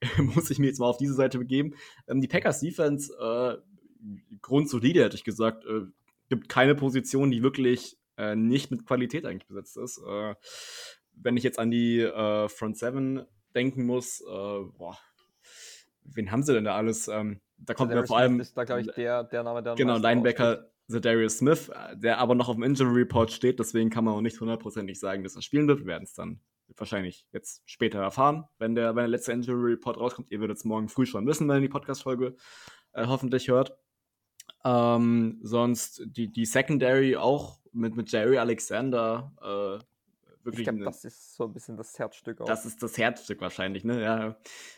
muss 0.18 0.50
ich 0.50 0.58
mir 0.58 0.66
jetzt 0.66 0.78
mal 0.78 0.86
auf 0.86 0.98
diese 0.98 1.14
Seite 1.14 1.38
begeben. 1.38 1.74
Ähm, 2.08 2.20
die 2.20 2.28
Packers 2.28 2.60
Defense, 2.60 3.12
äh, 3.14 3.56
grundsolide, 4.42 5.04
hätte 5.04 5.16
ich 5.16 5.24
gesagt. 5.24 5.64
Äh, 5.64 5.86
gibt 6.28 6.48
keine 6.48 6.74
Position, 6.74 7.30
die 7.30 7.42
wirklich 7.42 7.98
äh, 8.16 8.34
nicht 8.34 8.70
mit 8.70 8.86
Qualität 8.86 9.24
eigentlich 9.24 9.46
besetzt 9.46 9.76
ist. 9.76 9.98
Äh, 9.98 10.34
wenn 11.14 11.36
ich 11.36 11.44
jetzt 11.44 11.58
an 11.58 11.70
die 11.70 12.00
äh, 12.00 12.48
Front 12.48 12.78
Seven 12.78 13.24
denken 13.54 13.86
muss, 13.86 14.20
äh, 14.20 14.24
boah, 14.26 14.98
wen 16.04 16.30
haben 16.30 16.42
sie 16.42 16.52
denn 16.52 16.64
da 16.64 16.76
alles? 16.76 17.08
Ähm, 17.08 17.40
da 17.58 17.74
kommt 17.74 17.92
mir 17.92 18.06
vor 18.06 18.18
allem. 18.18 18.40
Ist 18.40 18.56
da, 18.56 18.64
glaube 18.64 18.82
ich, 18.82 18.88
der, 18.88 19.24
der 19.24 19.42
Name, 19.42 19.62
der 19.62 19.74
Genau, 19.76 19.96
Linebacker 19.96 20.68
Darius 20.88 21.38
Smith, 21.38 21.70
der 21.94 22.18
aber 22.18 22.34
noch 22.34 22.48
auf 22.48 22.54
dem 22.54 22.62
Injury 22.62 23.00
Report 23.00 23.32
steht, 23.32 23.58
deswegen 23.58 23.90
kann 23.90 24.04
man 24.04 24.14
auch 24.14 24.20
nicht 24.20 24.40
hundertprozentig 24.40 25.00
sagen, 25.00 25.24
dass 25.24 25.34
er 25.34 25.42
spielen 25.42 25.66
wird. 25.66 25.80
Wir 25.80 25.86
werden 25.86 26.04
es 26.04 26.14
dann 26.14 26.40
wahrscheinlich 26.76 27.26
jetzt 27.32 27.62
später 27.66 28.00
erfahren, 28.00 28.44
wenn 28.58 28.74
der, 28.74 28.90
wenn 28.90 29.02
der 29.02 29.08
letzte 29.08 29.32
Injury 29.32 29.72
Report 29.72 29.98
rauskommt. 29.98 30.30
Ihr 30.30 30.40
werdet 30.40 30.58
es 30.58 30.64
morgen 30.64 30.88
früh 30.88 31.06
schon 31.06 31.26
wissen, 31.26 31.48
wenn 31.48 31.56
ihr 31.56 31.62
die 31.62 31.68
Podcast-Folge 31.68 32.36
äh, 32.92 33.06
hoffentlich 33.06 33.48
hört. 33.48 33.76
Ähm, 34.64 35.38
sonst 35.42 36.02
die, 36.06 36.30
die 36.32 36.46
Secondary 36.46 37.16
auch 37.16 37.60
mit, 37.72 37.96
mit 37.96 38.10
Jerry 38.10 38.38
Alexander. 38.38 39.32
Äh, 39.40 40.44
wirklich 40.44 40.60
ich 40.60 40.64
glaube, 40.64 40.84
das 40.84 41.04
ist 41.04 41.36
so 41.36 41.44
ein 41.44 41.52
bisschen 41.52 41.76
das 41.76 41.98
Herzstück 41.98 42.40
auch. 42.40 42.46
Das 42.46 42.66
ist 42.66 42.82
das 42.82 42.98
Herzstück 42.98 43.40
wahrscheinlich, 43.40 43.84
ne? 43.84 44.02
Ja, 44.02 44.36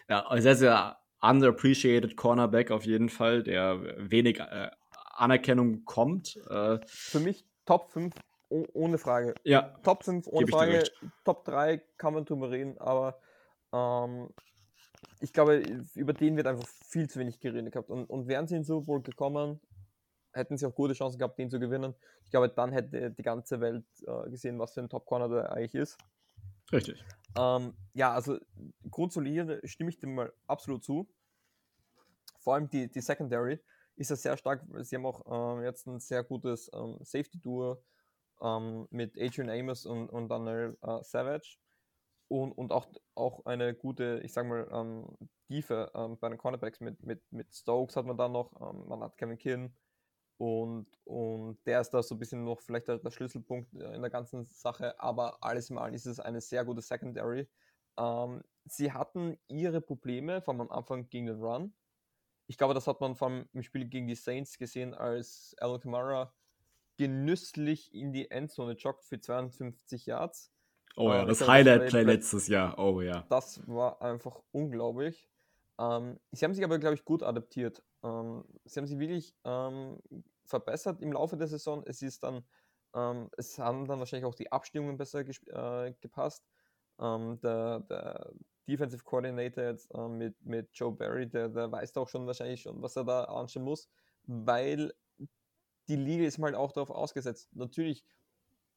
ja 0.09 0.41
sehr, 0.41 0.57
sehr 0.57 0.99
underappreciated 1.21 2.17
Cornerback 2.17 2.71
auf 2.71 2.85
jeden 2.85 3.09
Fall, 3.09 3.43
der 3.43 4.11
wenig 4.11 4.41
äh, 4.41 4.71
Anerkennung 5.15 5.85
kommt. 5.85 6.37
Äh, 6.49 6.79
Für 6.87 7.21
mich 7.21 7.45
Top 7.65 7.91
5 7.91 8.15
ohne 8.49 8.99
Frage. 8.99 9.35
Ja. 9.45 9.79
Top 9.83 10.05
5 10.05 10.27
ohne 10.27 10.47
Frage. 10.47 10.85
Top 11.25 11.45
3 11.45 11.79
kann 11.97 12.15
man 12.15 12.25
drüber 12.25 12.51
reden, 12.51 12.79
aber 12.79 13.21
ähm, 13.73 14.29
ich 15.21 15.33
glaube, 15.33 15.63
über 15.95 16.13
den 16.13 16.37
wird 16.37 16.47
einfach 16.47 16.67
viel 16.67 17.09
zu 17.09 17.19
wenig 17.19 17.41
geredet 17.41 17.73
gehabt. 17.73 17.91
Und, 17.91 18.07
und 18.07 18.29
wären 18.29 18.47
sie 18.47 18.57
in 18.57 18.65
Super 18.65 18.87
Bowl 18.87 19.03
gekommen, 19.03 19.61
hätten 20.33 20.57
sie 20.57 20.67
auch 20.67 20.75
gute 20.75 20.95
Chancen 20.95 21.19
gehabt, 21.19 21.39
den 21.39 21.51
zu 21.51 21.59
gewinnen. 21.59 21.95
Ich 22.25 22.31
glaube, 22.31 22.49
dann 22.49 22.73
hätte 22.73 23.11
die 23.11 23.23
ganze 23.23 23.61
Welt 23.61 23.85
äh, 24.07 24.31
gesehen, 24.31 24.59
was 24.59 24.75
für 24.75 24.81
ein 24.81 24.89
Top 24.89 25.07
Corner 25.07 25.29
der 25.29 25.53
eigentlich 25.53 25.75
ist. 25.75 25.99
Richtig. 26.73 27.03
Ähm, 27.37 27.75
ja, 27.95 28.13
also 28.13 28.39
grundsolide 28.91 29.61
stimme 29.65 29.91
ich 29.91 29.99
dem 29.99 30.15
mal 30.15 30.33
absolut 30.47 30.85
zu. 30.85 31.09
Vor 32.39 32.55
allem 32.55 32.69
die, 32.69 32.91
die 32.91 33.01
Secondary 33.01 33.61
ist 33.97 34.11
ja 34.11 34.17
sehr 34.17 34.37
stark. 34.37 34.65
Sie 34.83 34.97
haben 34.97 35.07
auch 35.07 35.57
ähm, 35.57 35.65
jetzt 35.65 35.87
ein 35.87 35.99
sehr 36.01 36.23
gutes 36.23 36.71
ähm, 36.73 36.99
Safety-Duo 37.03 37.83
ähm, 38.43 38.87
mit 38.91 39.19
Adrian 39.21 39.51
Amos 39.51 39.87
und, 39.87 40.09
und 40.11 40.29
Daniel 40.29 40.77
äh, 40.83 41.03
Savage. 41.03 41.59
Und, 42.29 42.53
und 42.53 42.73
auch, 42.73 42.87
auch 43.15 43.47
eine 43.47 43.75
gute, 43.75 44.21
ich 44.23 44.33
sag 44.35 44.47
mal, 44.47 44.69
ähm, 44.71 45.07
Tiefe 45.47 45.91
ähm, 45.95 46.19
bei 46.19 46.29
den 46.29 46.37
Cornerbacks 46.39 46.81
mit, 46.81 47.03
mit, 47.03 47.23
mit 47.33 47.55
Stokes 47.55 47.97
hat 47.97 48.05
man 48.05 48.19
da 48.19 48.29
noch, 48.29 48.53
ähm, 48.61 48.87
man 48.87 49.01
hat 49.01 49.17
Kevin 49.17 49.39
Kinn 49.39 49.75
und, 50.39 50.87
und 51.05 51.59
der 51.67 51.81
ist 51.81 51.91
da 51.91 52.03
so 52.03 52.15
ein 52.15 52.19
bisschen 52.19 52.45
noch 52.45 52.61
vielleicht 52.61 52.87
der, 52.87 52.99
der 52.99 53.11
Schlüsselpunkt 53.11 53.73
in 53.75 54.01
der 54.01 54.11
ganzen 54.11 54.47
Sache, 54.47 54.99
aber 55.01 55.43
alles 55.43 55.69
im 55.71 55.79
Allen 55.79 55.95
ist 55.95 56.07
es 56.07 56.21
eine 56.21 56.41
sehr 56.41 56.65
gute 56.65 56.81
Secondary. 56.81 57.49
Ähm, 57.99 58.43
sie 58.65 58.93
hatten 58.93 59.37
ihre 59.49 59.81
Probleme 59.81 60.41
vom 60.41 60.61
Anfang 60.71 61.09
gegen 61.09 61.27
den 61.27 61.43
Run. 61.43 61.75
Ich 62.47 62.57
glaube, 62.57 62.73
das 62.75 62.87
hat 62.87 63.01
man 63.01 63.17
vom, 63.17 63.49
im 63.53 63.63
Spiel 63.63 63.87
gegen 63.87 64.07
die 64.07 64.15
Saints 64.15 64.59
gesehen, 64.59 64.95
als 64.95 65.57
Alan 65.59 65.81
Kamara 65.81 66.33
genüsslich 66.99 67.95
in 67.95 68.13
die 68.13 68.31
Endzone 68.31 68.73
joggt 68.73 69.05
für 69.05 69.19
52 69.19 70.05
Yards. 70.05 70.53
Oh 70.97 71.11
ja, 71.11 71.23
äh, 71.23 71.27
das 71.27 71.47
Highlight-Play 71.47 72.03
letztes 72.03 72.49
Jahr. 72.49 72.79
Oh 72.79 73.01
ja. 73.01 73.25
Das 73.31 73.67
war 73.67 74.03
einfach 74.03 74.41
unglaublich. 74.51 75.29
Ähm, 75.79 76.19
sie 76.33 76.45
haben 76.45 76.55
sich 76.55 76.65
aber, 76.65 76.79
glaube 76.79 76.97
ich, 76.97 77.05
gut 77.05 77.23
adaptiert. 77.23 77.83
Ähm, 78.03 78.45
sie 78.65 78.81
haben 78.81 78.87
sich 78.87 78.99
wirklich 78.99 79.35
ähm, 79.45 79.99
verbessert 80.45 81.01
im 81.01 81.13
Laufe 81.13 81.37
der 81.37 81.47
Saison. 81.47 81.85
Es 81.87 82.03
ist 82.03 82.25
dann, 82.25 82.43
ähm, 82.95 83.31
es 83.37 83.59
haben 83.59 83.87
dann 83.87 84.01
wahrscheinlich 84.01 84.27
auch 84.27 84.35
die 84.35 84.51
Abstimmungen 84.51 84.97
besser 84.97 85.21
äh, 85.21 85.95
gepasst. 86.01 86.45
Ähm, 87.01 87.39
der, 87.41 87.81
der, 87.81 88.33
Defensive 88.69 89.03
Coordinator 89.03 89.65
jetzt 89.65 89.91
äh, 89.95 90.09
mit, 90.09 90.45
mit 90.45 90.69
Joe 90.75 90.93
Barry, 90.93 91.27
der, 91.27 91.49
der 91.49 91.73
weiß 91.73 91.97
auch 91.97 92.09
schon 92.09 92.27
wahrscheinlich 92.27 92.61
schon, 92.61 92.83
was 92.83 92.97
er 92.97 93.05
da 93.05 93.25
anstellen 93.25 93.65
muss, 93.65 93.89
weil 94.27 94.93
die 95.89 95.97
Liga 95.97 96.25
ist 96.25 96.39
halt 96.39 96.55
auch 96.55 96.73
darauf 96.73 96.91
ausgesetzt. 96.91 97.49
Natürlich, 97.55 98.05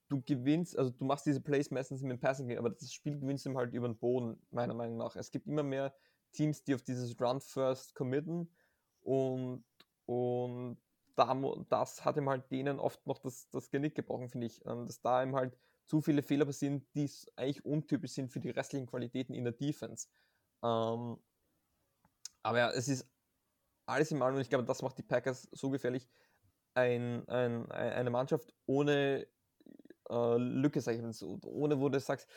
du 0.10 0.22
gewinnst, 0.22 0.78
also 0.78 0.92
du 0.92 1.06
machst 1.06 1.26
diese 1.26 1.42
Plays 1.42 1.72
meistens 1.72 2.02
mit 2.02 2.12
dem 2.12 2.20
Passing 2.20 2.48
Game, 2.48 2.58
aber 2.58 2.70
das 2.70 2.92
Spiel 2.94 3.20
gewinnst 3.20 3.46
du 3.46 3.56
halt 3.56 3.74
über 3.74 3.88
den 3.88 3.98
Boden, 3.98 4.42
meiner 4.52 4.74
Meinung 4.74 4.98
nach. 4.98 5.16
Es 5.16 5.32
gibt 5.32 5.48
immer 5.48 5.64
mehr 5.64 5.94
Teams, 6.32 6.64
die 6.64 6.76
auf 6.76 6.82
dieses 6.82 7.20
Run 7.20 7.42
First 7.42 7.96
committen 7.96 8.50
und, 9.02 9.64
und 10.06 10.78
da, 11.16 11.34
das 11.70 12.06
hat 12.06 12.18
ihm 12.18 12.30
halt 12.30 12.50
denen 12.52 12.80
oft 12.80 13.06
noch 13.06 13.20
das, 13.20 13.50
das 13.50 13.70
Genick 13.70 13.96
gebrochen, 13.96 14.30
finde 14.30 14.48
ich. 14.48 14.66
Ähm, 14.66 14.86
dass 14.86 15.02
da 15.02 15.24
ihm 15.24 15.36
halt 15.36 15.58
zu 15.86 16.02
viele 16.02 16.24
Fehler 16.24 16.46
passieren, 16.46 16.86
die 16.96 17.10
eigentlich 17.36 17.66
untypisch 17.66 18.12
sind 18.12 18.32
für 18.32 18.40
die 18.40 18.50
restlichen 18.50 18.88
Qualitäten 18.88 19.34
in 19.34 19.44
der 19.44 19.54
Defense. 19.54 20.08
Ähm, 20.64 21.18
aber 22.44 22.58
ja, 22.58 22.72
es 22.72 22.88
ist 22.88 23.08
alles 23.86 24.12
im 24.12 24.22
allem, 24.22 24.36
und 24.36 24.42
ich 24.42 24.50
glaube, 24.50 24.64
das 24.64 24.82
macht 24.82 24.98
die 24.98 25.04
Packers 25.04 25.50
so 25.52 25.70
gefährlich, 25.70 26.08
ein, 26.74 27.28
ein, 27.28 27.72
eine 27.72 28.10
Mannschaft 28.10 28.54
ohne 28.66 29.28
äh, 30.10 30.38
Lücke, 30.38 30.82
sag 30.82 30.96
ich 30.96 31.02
mal 31.02 31.14
so, 31.14 31.40
ohne 31.46 31.80
wo 31.80 31.90
du 31.90 32.00
sagst, 32.00 32.28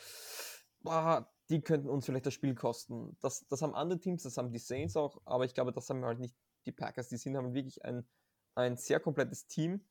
boah, 0.81 1.31
die 1.49 1.61
könnten 1.61 1.89
uns 1.89 2.05
vielleicht 2.05 2.25
das 2.25 2.33
Spiel 2.33 2.55
kosten. 2.55 3.17
Das, 3.21 3.47
das 3.47 3.61
haben 3.61 3.75
andere 3.75 3.99
Teams, 3.99 4.23
das 4.23 4.37
haben 4.37 4.51
die 4.51 4.59
Saints 4.59 4.95
auch, 4.95 5.21
aber 5.25 5.45
ich 5.45 5.53
glaube, 5.53 5.71
das 5.71 5.89
haben 5.89 6.03
halt 6.03 6.19
nicht 6.19 6.35
die 6.65 6.71
Packers. 6.71 7.09
Die 7.09 7.17
sind 7.17 7.37
haben 7.37 7.53
wirklich 7.53 7.83
ein, 7.85 8.07
ein 8.55 8.77
sehr 8.77 8.99
komplettes 8.99 9.47
Team 9.47 9.85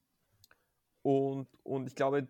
und, 1.03 1.49
und 1.63 1.87
ich 1.87 1.95
glaube, 1.95 2.29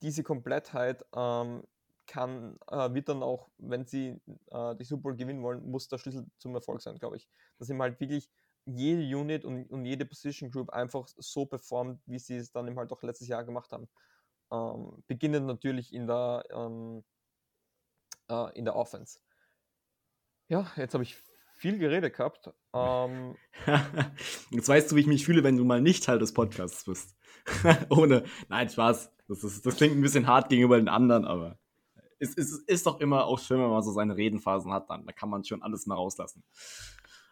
diese 0.00 0.22
Komplettheit 0.22 1.04
ähm, 1.14 1.64
kann, 2.06 2.56
äh, 2.70 2.94
wird 2.94 3.08
dann 3.08 3.22
auch, 3.22 3.50
wenn 3.58 3.84
sie 3.84 4.20
äh, 4.50 4.76
die 4.76 4.84
Super 4.84 5.02
Bowl 5.02 5.16
gewinnen 5.16 5.42
wollen, 5.42 5.68
muss 5.68 5.88
der 5.88 5.98
Schlüssel 5.98 6.26
zum 6.38 6.54
Erfolg 6.54 6.80
sein, 6.80 6.98
glaube 6.98 7.16
ich. 7.16 7.28
Dass 7.58 7.66
sie 7.66 7.76
halt 7.76 7.98
wirklich 7.98 8.30
jede 8.66 9.02
Unit 9.16 9.44
und, 9.44 9.70
und 9.70 9.84
jede 9.84 10.04
Position 10.04 10.50
Group 10.50 10.70
einfach 10.70 11.06
so 11.16 11.46
performt, 11.46 12.00
wie 12.06 12.18
sie 12.18 12.36
es 12.36 12.52
dann 12.52 12.66
eben 12.66 12.78
halt 12.78 12.92
auch 12.92 13.02
letztes 13.02 13.28
Jahr 13.28 13.44
gemacht 13.44 13.72
haben. 13.72 13.88
Ähm, 14.52 15.02
beginnend 15.06 15.46
natürlich 15.46 15.92
in 15.92 16.06
der, 16.06 16.44
ähm, 16.50 17.04
äh, 18.28 18.58
in 18.58 18.64
der 18.64 18.76
Offense. 18.76 19.20
Ja, 20.48 20.70
jetzt 20.76 20.94
habe 20.94 21.04
ich 21.04 21.16
viel 21.56 21.78
geredet 21.78 22.14
gehabt. 22.16 22.50
Ähm, 22.74 23.36
jetzt 24.50 24.68
weißt 24.68 24.90
du, 24.90 24.96
wie 24.96 25.00
ich 25.00 25.06
mich 25.06 25.24
fühle, 25.24 25.42
wenn 25.42 25.56
du 25.56 25.64
mal 25.64 25.80
nicht 25.80 26.04
Teil 26.04 26.18
des 26.18 26.34
Podcasts 26.34 26.84
bist. 26.84 27.16
Ohne, 27.90 28.24
nein, 28.48 28.68
Spaß. 28.68 29.12
Das, 29.28 29.42
ist, 29.42 29.66
das 29.66 29.76
klingt 29.76 29.96
ein 29.96 30.02
bisschen 30.02 30.26
hart 30.26 30.48
gegenüber 30.48 30.76
den 30.76 30.88
anderen, 30.88 31.24
aber 31.24 31.58
es, 32.18 32.36
es 32.36 32.58
ist 32.60 32.86
doch 32.86 33.00
immer 33.00 33.24
auch 33.24 33.38
schön, 33.38 33.60
wenn 33.60 33.70
man 33.70 33.82
so 33.82 33.92
seine 33.92 34.16
Redenphasen 34.16 34.72
hat, 34.72 34.88
dann 34.88 35.04
da 35.04 35.12
kann 35.12 35.28
man 35.28 35.44
schon 35.44 35.62
alles 35.62 35.86
mal 35.86 35.96
rauslassen. 35.96 36.44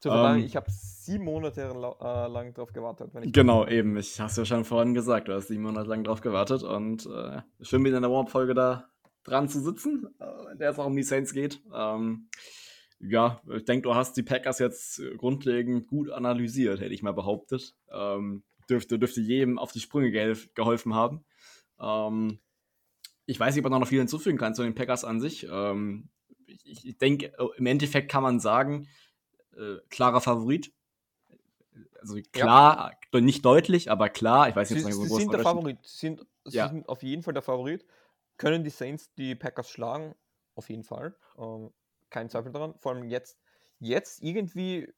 Ähm, 0.07 0.45
ich 0.45 0.57
habe 0.57 0.67
sieben 0.71 1.25
Monate 1.25 1.63
äh, 1.63 2.29
lang 2.29 2.55
drauf 2.55 2.73
gewartet. 2.73 3.11
genau, 3.33 3.67
eben. 3.67 3.97
Ich 3.97 4.21
habe 4.21 4.31
es 4.31 4.37
ja 4.37 4.45
schon 4.45 4.65
vorhin 4.65 4.95
gesagt, 4.95 5.29
du 5.29 5.35
hast 5.35 5.49
sieben 5.49 5.63
Monate 5.63 5.89
lang 5.89 6.05
drauf 6.05 6.21
gewartet 6.21 6.63
und 6.63 7.07
äh, 7.07 7.41
schön 7.61 7.85
wieder 7.85 7.97
in 7.97 8.03
der 8.03 8.11
Warm-Folge 8.11 8.55
da 8.55 8.89
dran 9.23 9.49
zu 9.49 9.61
sitzen, 9.61 10.09
äh, 10.21 10.53
in 10.53 10.59
der 10.59 10.71
es 10.71 10.79
auch 10.79 10.87
um 10.87 10.97
die 10.97 11.03
Saints 11.03 11.33
geht. 11.33 11.63
Ähm, 11.75 12.29
ja, 13.01 13.41
ich 13.55 13.65
denke, 13.65 13.83
du 13.83 13.95
hast 13.95 14.17
die 14.17 14.23
Packers 14.23 14.59
jetzt 14.59 15.03
grundlegend 15.17 15.89
gut 15.89 16.11
analysiert, 16.11 16.81
hätte 16.81 16.95
ich 16.95 17.03
mal 17.03 17.13
behauptet. 17.13 17.75
Ähm, 17.93 18.45
dürfte, 18.69 18.99
dürfte 18.99 19.21
jedem 19.21 19.59
auf 19.59 19.73
die 19.73 19.81
Sprünge 19.81 20.11
geholfen 20.55 20.95
haben. 20.95 21.25
Ähm, 21.81 22.39
ich 23.27 23.39
weiß 23.39 23.55
nicht, 23.55 23.65
ob 23.65 23.71
man 23.71 23.81
noch 23.81 23.89
viel 23.89 23.99
hinzufügen 23.99 24.39
kann 24.39 24.55
zu 24.55 24.63
den 24.63 24.75
Packers 24.75 25.05
an 25.05 25.21
sich. 25.21 25.47
Ähm, 25.51 26.09
ich, 26.47 26.87
ich 26.87 26.99
denke, 26.99 27.33
im 27.57 27.67
Endeffekt 27.67 28.11
kann 28.11 28.23
man 28.23 28.41
sagen, 28.41 28.87
äh, 29.57 29.81
klarer 29.91 30.21
Favorit. 30.21 30.73
Also 32.01 32.19
klar, 32.33 32.93
ja. 33.13 33.21
nicht 33.21 33.45
deutlich, 33.45 33.91
aber 33.91 34.09
klar. 34.09 34.49
Ich 34.49 34.57
weiß 34.57 34.71
nicht, 34.71 34.85
sie, 34.85 34.93
sie 34.93 35.09
sind 35.09 35.33
der 35.33 35.41
Favorit. 35.41 35.79
Sie 35.83 35.99
sind, 35.99 36.27
ja. 36.47 36.69
sind 36.69 36.89
auf 36.89 37.03
jeden 37.03 37.23
Fall 37.23 37.35
der 37.35 37.43
Favorit. 37.43 37.85
Können 38.37 38.65
die 38.65 38.71
Saints 38.71 39.13
die 39.15 39.35
Packers 39.35 39.71
schlagen? 39.71 40.15
Auf 40.55 40.69
jeden 40.69 40.85
Fall. 40.85 41.15
Ähm, 41.39 41.73
kein 42.11 42.29
Zweifel 42.29 42.53
daran. 42.53 42.75
Vor 42.79 42.93
allem 42.93 43.05
jetzt, 43.05 43.39
jetzt 43.81 44.23
irgendwie, 44.23 44.93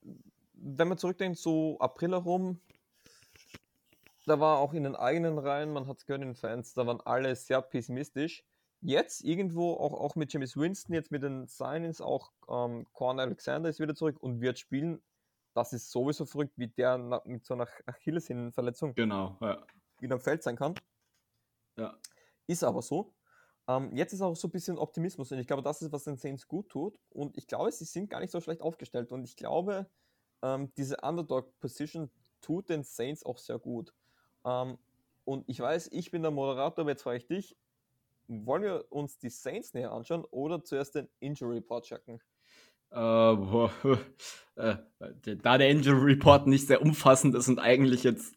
wenn 0.52 0.88
man 0.88 0.98
zurückdenkt, 0.98 1.38
so 1.38 1.78
April 1.78 2.10
herum, 2.10 2.60
da 4.26 4.40
war 4.40 4.58
auch 4.58 4.74
in 4.74 4.84
den 4.84 4.96
eigenen 4.96 5.38
Reihen, 5.38 5.72
man 5.72 5.86
hat 5.86 5.98
es 5.98 6.06
gehört 6.06 6.22
in 6.22 6.30
den 6.30 6.34
Fans, 6.34 6.74
da 6.74 6.86
waren 6.86 7.00
alle 7.02 7.34
sehr 7.36 7.62
pessimistisch. 7.62 8.44
Jetzt 8.86 9.24
irgendwo 9.24 9.72
auch, 9.72 9.94
auch 9.94 10.14
mit 10.14 10.32
James 10.32 10.56
Winston, 10.56 10.94
jetzt 10.94 11.10
mit 11.10 11.24
den 11.24 11.48
Signings, 11.48 12.00
auch 12.00 12.30
ähm, 12.48 12.86
Corn 12.92 13.18
Alexander 13.18 13.68
ist 13.68 13.80
wieder 13.80 13.96
zurück 13.96 14.16
und 14.22 14.40
wird 14.40 14.60
spielen. 14.60 15.02
Das 15.54 15.72
ist 15.72 15.90
sowieso 15.90 16.24
verrückt, 16.24 16.52
wie 16.56 16.68
der 16.68 16.96
nach, 16.96 17.24
mit 17.24 17.44
so 17.44 17.54
einer 17.54 17.66
Achillessehnenverletzung 17.86 18.94
genau, 18.94 19.36
ja. 19.40 19.60
wieder 19.98 20.14
am 20.14 20.20
Feld 20.20 20.44
sein 20.44 20.54
kann. 20.54 20.76
Ja. 21.76 21.98
Ist 22.46 22.62
aber 22.62 22.80
so. 22.80 23.12
Ähm, 23.66 23.90
jetzt 23.96 24.12
ist 24.12 24.20
auch 24.20 24.36
so 24.36 24.46
ein 24.46 24.52
bisschen 24.52 24.78
Optimismus 24.78 25.32
und 25.32 25.40
ich 25.40 25.48
glaube, 25.48 25.62
das 25.64 25.82
ist, 25.82 25.90
was 25.90 26.04
den 26.04 26.16
Saints 26.16 26.46
gut 26.46 26.68
tut. 26.68 26.96
Und 27.10 27.36
ich 27.36 27.48
glaube, 27.48 27.72
sie 27.72 27.86
sind 27.86 28.08
gar 28.08 28.20
nicht 28.20 28.30
so 28.30 28.40
schlecht 28.40 28.60
aufgestellt. 28.60 29.10
Und 29.10 29.24
ich 29.24 29.34
glaube, 29.34 29.90
ähm, 30.42 30.72
diese 30.76 30.98
Underdog-Position 30.98 32.08
tut 32.40 32.68
den 32.68 32.84
Saints 32.84 33.26
auch 33.26 33.38
sehr 33.38 33.58
gut. 33.58 33.92
Ähm, 34.44 34.78
und 35.24 35.42
ich 35.48 35.58
weiß, 35.58 35.88
ich 35.90 36.12
bin 36.12 36.22
der 36.22 36.30
Moderator, 36.30 36.82
aber 36.82 36.90
jetzt 36.90 37.02
frage 37.02 37.16
ich 37.16 37.26
dich, 37.26 37.56
wollen 38.28 38.62
wir 38.62 38.84
uns 38.90 39.18
die 39.18 39.30
Saints 39.30 39.74
näher 39.74 39.92
anschauen 39.92 40.24
oder 40.30 40.62
zuerst 40.64 40.94
den 40.94 41.08
Injury 41.20 41.56
Report 41.56 41.84
checken? 41.84 42.20
Uh, 42.92 43.68
äh, 44.56 44.76
da 44.98 45.58
der 45.58 45.68
Injury 45.68 46.12
Report 46.12 46.46
nicht 46.46 46.66
sehr 46.66 46.82
umfassend 46.82 47.34
ist 47.34 47.48
und 47.48 47.58
eigentlich 47.58 48.04
jetzt. 48.04 48.34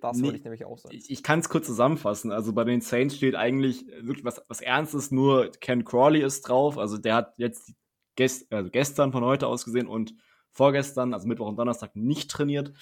Das 0.00 0.22
wollte 0.22 0.38
ich 0.38 0.44
nämlich 0.44 0.64
auch 0.64 0.78
sagen. 0.78 0.96
Ich, 0.96 1.10
ich 1.10 1.22
kann 1.22 1.40
es 1.40 1.50
kurz 1.50 1.66
zusammenfassen. 1.66 2.32
Also 2.32 2.54
bei 2.54 2.64
den 2.64 2.80
Saints 2.80 3.16
steht 3.16 3.34
eigentlich 3.34 3.86
wirklich 4.00 4.24
was, 4.24 4.40
was 4.48 4.62
Ernstes, 4.62 5.10
nur 5.10 5.50
Ken 5.60 5.84
Crawley 5.84 6.22
ist 6.22 6.42
drauf. 6.42 6.78
Also 6.78 6.96
der 6.96 7.14
hat 7.14 7.34
jetzt 7.36 7.74
gest, 8.16 8.50
also 8.50 8.70
gestern 8.70 9.12
von 9.12 9.24
heute 9.24 9.46
aus 9.46 9.64
gesehen 9.64 9.86
und 9.86 10.14
vorgestern, 10.50 11.12
also 11.12 11.28
Mittwoch 11.28 11.48
und 11.48 11.56
Donnerstag, 11.56 11.94
nicht 11.94 12.30
trainiert. 12.30 12.72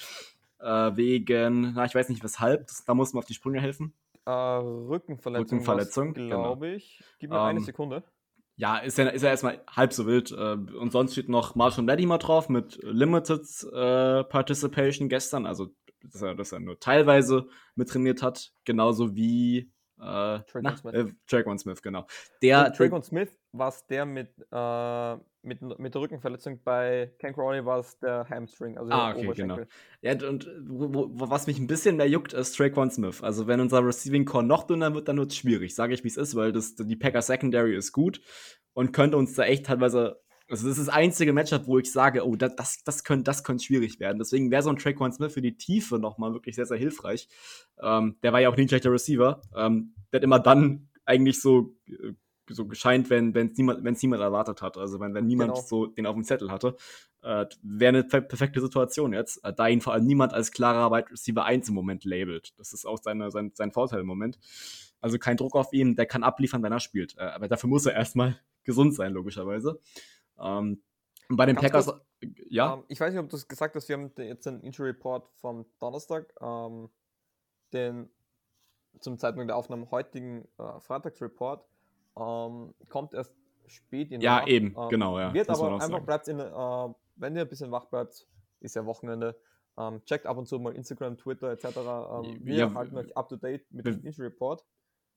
Äh, 0.61 0.96
wegen, 0.96 1.72
na, 1.74 1.84
ich 1.84 1.94
weiß 1.94 2.09
nicht 2.09 2.22
weshalb, 2.22 2.68
das, 2.68 2.84
da 2.84 2.94
muss 2.94 3.12
man 3.12 3.20
auf 3.20 3.26
die 3.26 3.34
Sprünge 3.34 3.61
helfen. 3.61 3.94
Äh, 4.29 4.31
Rückenverletzung, 4.31 5.59
Rückenverletzung 5.59 6.12
glaube 6.12 6.66
genau. 6.66 6.76
ich. 6.76 7.03
Gib 7.18 7.31
mir 7.31 7.37
ähm, 7.37 7.43
eine 7.43 7.61
Sekunde. 7.61 8.05
Ja, 8.57 8.76
ist 8.79 8.99
ja, 8.99 9.09
ist 9.09 9.22
ja 9.22 9.31
erstmal 9.31 9.64
halb 9.74 9.95
so 9.95 10.07
wild. 10.07 10.33
Äh, 10.33 10.55
und 10.76 10.93
sonst 10.93 11.12
steht 11.12 11.31
noch 11.31 11.55
Marshall 11.55 11.87
Latimer 11.87 12.18
drauf 12.18 12.51
mit 12.51 12.79
Limited 12.83 13.47
äh, 13.72 14.24
Participation 14.24 15.09
gestern. 15.09 15.47
Also 15.47 15.68
dass 16.03 16.20
er, 16.20 16.35
dass 16.35 16.53
er 16.53 16.61
nur 16.61 16.79
teilweise 16.79 17.49
mit 17.74 17.89
trainiert 17.89 18.22
hat, 18.22 18.53
genauso 18.64 19.16
wie 19.16 19.72
äh, 19.99 20.41
Dragon 20.53 20.76
Smith. 20.76 20.95
Äh, 20.95 21.59
Smith, 21.59 21.83
genau. 21.83 22.07
Der, 22.43 22.70
Dragon 22.70 23.03
Smith 23.03 23.31
war 23.53 23.68
es 23.68 23.87
der 23.87 24.05
mit, 24.05 24.31
äh, 24.51 25.16
mit, 25.49 25.61
mit 25.78 25.94
der 25.94 26.03
Rückenverletzung. 26.03 26.61
Bei 26.62 27.12
Ken 27.18 27.32
Crowley 27.32 27.64
war 27.64 27.80
es 27.80 27.99
der 27.99 28.28
Hamstring, 28.28 28.78
also 28.78 28.92
ah, 28.92 29.11
okay, 29.11 29.32
genau. 29.34 29.59
Ja, 30.03 30.12
und 30.28 30.51
wo, 30.66 30.92
wo, 30.92 31.30
was 31.30 31.46
mich 31.46 31.59
ein 31.59 31.66
bisschen 31.66 31.96
mehr 31.96 32.09
juckt, 32.09 32.32
ist 32.32 32.57
Traquan 32.57 32.90
Smith. 32.90 33.22
Also 33.22 33.46
wenn 33.46 33.61
unser 33.61 33.84
Receiving 33.84 34.24
Core 34.24 34.44
noch 34.44 34.64
dünner 34.64 34.94
wird, 34.94 35.09
dann 35.09 35.18
wird 35.18 35.32
es 35.32 35.36
schwierig, 35.36 35.74
sage 35.74 35.94
ich, 35.94 36.05
wie 36.05 36.09
es 36.09 36.16
ist, 36.16 36.36
weil 36.36 36.53
das, 36.53 36.76
die 36.76 36.96
Packer 36.96 37.22
Secondary 37.22 37.74
ist 37.74 37.92
gut 37.92 38.20
und 38.74 38.92
könnte 38.92 39.16
uns 39.16 39.34
da 39.34 39.44
echt 39.44 39.66
teilweise 39.66 40.20
also 40.51 40.66
das 40.66 40.78
ist 40.78 40.86
das 40.86 40.94
einzige 40.94 41.34
Matchup, 41.34 41.66
wo 41.66 41.78
ich 41.78 41.92
sage, 41.92 42.26
oh, 42.26 42.34
das, 42.34 42.57
das, 42.57 42.82
das 42.82 43.05
könnte 43.05 43.24
das 43.24 43.44
könnte 43.44 43.64
schwierig 43.64 44.01
werden. 44.01 44.18
Deswegen 44.18 44.51
wäre 44.51 44.62
so 44.62 44.70
ein 44.70 44.76
Traquan 44.76 45.12
Smith 45.12 45.34
für 45.34 45.42
die 45.42 45.59
Tiefe 45.59 45.99
nochmal 45.99 46.32
wirklich 46.32 46.57
sehr, 46.57 46.64
sehr 46.64 46.78
hilfreich. 46.78 47.28
Ähm, 47.82 48.16
der 48.22 48.32
war 48.32 48.40
ja 48.40 48.49
auch 48.49 48.57
nie 48.57 48.62
ein 48.62 48.68
schlechter 48.68 48.90
Receiver. 48.90 49.42
Ähm, 49.55 49.94
der 50.11 50.18
hat 50.18 50.24
immer 50.24 50.38
dann 50.38 50.88
eigentlich 51.05 51.40
so, 51.40 51.76
äh, 51.86 52.12
so 52.49 52.66
gescheint, 52.66 53.11
wenn 53.11 53.34
es 53.34 53.57
niemand, 53.57 54.03
niemand 54.03 54.22
erwartet 54.22 54.62
hat. 54.62 54.76
Also 54.76 55.01
wenn, 55.01 55.14
wenn 55.14 55.26
niemand 55.26 55.55
genau. 55.55 55.66
so 55.66 55.86
den 55.86 56.07
auf 56.07 56.14
dem 56.14 56.24
Zettel 56.24 56.51
hatte. 56.51 56.76
Äh, 57.22 57.46
wäre 57.62 57.88
eine 57.88 58.05
perfekte 58.05 58.61
Situation 58.61 59.12
jetzt, 59.12 59.44
äh, 59.44 59.53
da 59.53 59.66
ihn 59.66 59.80
vor 59.80 59.92
allem 59.92 60.07
niemand 60.07 60.32
als 60.32 60.53
klarer 60.53 60.90
Wide 60.94 61.11
Receiver 61.11 61.44
1 61.44 61.68
im 61.68 61.74
Moment 61.74 62.05
labelt. 62.05 62.59
Das 62.59 62.72
ist 62.72 62.86
auch 62.86 62.99
seine, 63.03 63.30
sein, 63.30 63.51
sein 63.55 63.72
Vorteil 63.72 64.01
im 64.01 64.07
Moment. 64.07 64.38
Also 65.01 65.18
kein 65.18 65.36
Druck 65.36 65.57
auf 65.57 65.72
ihn, 65.72 65.96
der 65.96 66.07
kann 66.07 66.22
abliefern, 66.22 66.62
wenn 66.62 66.72
er 66.72 66.80
spielt. 66.80 67.16
Äh, 67.18 67.22
aber 67.22 67.49
dafür 67.49 67.68
muss 67.68 67.86
er 67.86 67.94
erstmal 67.94 68.38
gesund 68.64 68.94
sein, 68.94 69.12
logischerweise. 69.12 69.80
Ähm, 70.38 70.82
bei 71.28 71.44
den 71.44 71.57
Packers, 71.57 71.86
kurz, 71.86 72.01
ja. 72.49 72.74
Ähm, 72.74 72.84
ich 72.88 73.01
weiß 73.01 73.12
nicht, 73.12 73.22
ob 73.22 73.28
du 73.28 73.36
es 73.36 73.49
gesagt 73.49 73.74
hast, 73.74 73.88
wir 73.88 73.96
haben 73.96 74.12
jetzt 74.16 74.46
einen 74.46 74.62
Injury 74.62 74.90
Report 74.90 75.28
vom 75.34 75.66
Donnerstag, 75.78 76.32
ähm, 76.40 76.88
den 77.72 78.11
zum 79.01 79.18
Zeitpunkt 79.18 79.49
der 79.51 79.57
Aufnahme 79.57 79.90
heutigen 79.90 80.49
äh, 80.59 80.80
Freitagsreport 80.80 81.66
ähm, 82.18 82.74
kommt 82.88 83.14
erst 83.14 83.34
spät 83.66 84.10
in 84.10 84.20
der 84.20 84.30
Ja, 84.30 84.36
Nacht. 84.40 84.48
eben, 84.48 84.74
ähm, 84.78 84.88
genau, 84.88 85.18
ja. 85.18 85.32
Wird 85.32 85.48
aber 85.48 85.80
einfach 85.80 86.00
bleibt 86.00 86.28
in, 86.28 86.40
äh, 86.40 86.44
wenn 87.16 87.36
ihr 87.36 87.42
ein 87.42 87.48
bisschen 87.48 87.70
wach 87.70 87.86
bleibt, 87.86 88.26
ist 88.60 88.74
ja 88.76 88.84
Wochenende, 88.86 89.36
ähm, 89.76 90.04
checkt 90.04 90.26
ab 90.26 90.36
und 90.36 90.46
zu 90.46 90.58
mal 90.58 90.74
Instagram, 90.74 91.16
Twitter 91.16 91.50
etc. 91.52 91.64
Ähm, 91.64 92.38
wir 92.44 92.54
ja, 92.54 92.74
halten 92.74 92.96
euch 92.96 93.16
up 93.16 93.28
to 93.28 93.36
date 93.36 93.70
mit 93.72 93.86
dem 93.86 94.04
Injury 94.04 94.26
Report 94.28 94.64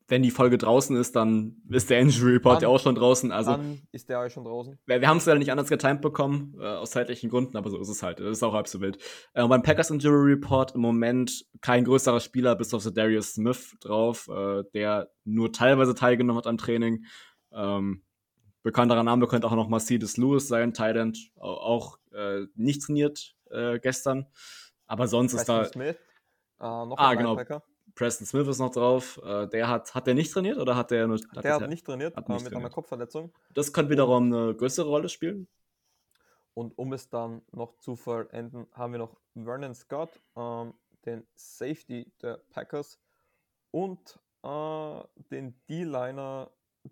wenn 0.07 0.23
die 0.23 0.31
Folge 0.31 0.57
draußen 0.57 0.95
ist, 0.97 1.15
dann 1.15 1.61
ist 1.69 1.89
der 1.89 1.99
Injury 1.99 2.33
Report 2.33 2.57
dann, 2.57 2.63
ja 2.63 2.67
auch 2.67 2.79
schon 2.79 2.95
draußen. 2.95 3.31
Also, 3.31 3.51
dann 3.51 3.81
ist 3.91 4.09
der 4.09 4.19
auch 4.19 4.29
schon 4.29 4.43
draußen. 4.43 4.77
Wir, 4.85 5.01
wir 5.01 5.07
haben 5.07 5.17
es 5.17 5.25
leider 5.25 5.39
nicht 5.39 5.51
anders 5.51 5.69
getimt 5.69 6.01
bekommen, 6.01 6.55
äh, 6.59 6.65
aus 6.65 6.91
zeitlichen 6.91 7.29
Gründen, 7.29 7.55
aber 7.57 7.69
so 7.69 7.79
ist 7.79 7.89
es 7.89 8.03
halt. 8.03 8.19
Das 8.19 8.29
ist 8.29 8.43
auch 8.43 8.53
halb 8.53 8.67
so 8.67 8.81
wild. 8.81 8.97
Äh, 9.33 9.47
beim 9.47 9.63
Packers 9.63 9.89
Injury 9.89 10.33
Report 10.33 10.75
im 10.75 10.81
Moment 10.81 11.45
kein 11.61 11.85
größerer 11.85 12.19
Spieler, 12.19 12.55
bis 12.55 12.73
auf 12.73 12.83
Darius 12.91 13.33
Smith 13.33 13.77
drauf, 13.79 14.27
äh, 14.27 14.63
der 14.73 15.09
nur 15.23 15.51
teilweise 15.53 15.95
teilgenommen 15.95 16.37
hat 16.37 16.47
am 16.47 16.57
Training. 16.57 17.05
Ähm, 17.53 18.03
bekannterer 18.63 19.03
Name 19.03 19.27
könnte 19.27 19.47
auch 19.47 19.55
noch 19.55 19.69
Mercedes 19.69 20.17
Lewis 20.17 20.47
sein, 20.47 20.73
Thailand, 20.73 21.17
auch 21.37 21.97
äh, 22.13 22.45
nicht 22.55 22.83
trainiert 22.83 23.35
äh, 23.49 23.79
gestern. 23.79 24.27
Aber 24.87 25.07
sonst 25.07 25.35
Preston 25.35 25.61
ist 25.61 25.69
da. 25.69 25.73
Smith, 25.73 25.95
äh, 26.59 26.63
noch 26.63 26.97
ah, 26.97 27.13
genau. 27.13 27.29
Linebacker. 27.35 27.63
Preston 28.01 28.25
Smith 28.25 28.47
ist 28.47 28.57
noch 28.57 28.71
drauf. 28.71 29.21
Äh, 29.23 29.47
der 29.47 29.67
hat, 29.67 29.93
hat 29.93 30.07
der 30.07 30.15
nicht 30.15 30.33
trainiert 30.33 30.57
oder 30.57 30.75
hat 30.75 30.89
der 30.89 31.05
nur. 31.05 31.17
Hat 31.35 31.43
der 31.43 31.55
hat 31.55 31.69
nicht 31.69 31.85
trainiert, 31.85 32.15
hat 32.15 32.27
nicht 32.27 32.39
mit 32.39 32.45
trainiert. 32.45 32.65
einer 32.65 32.73
Kopfverletzung. 32.73 33.31
Das 33.53 33.71
könnte 33.71 33.91
wiederum 33.91 34.33
eine 34.33 34.55
größere 34.55 34.89
Rolle 34.89 35.07
spielen. 35.07 35.47
Und 36.55 36.75
um 36.79 36.93
es 36.93 37.09
dann 37.09 37.43
noch 37.51 37.77
zu 37.77 37.95
vollenden, 37.95 38.67
haben 38.73 38.93
wir 38.93 38.99
noch 38.99 39.15
Vernon 39.35 39.75
Scott, 39.75 40.09
ähm, 40.35 40.73
den 41.05 41.27
Safety 41.35 42.11
der 42.21 42.41
Packers 42.49 42.99
und 43.69 44.19
äh, 44.43 45.03
den 45.31 45.55
D-Liner, 45.69 46.49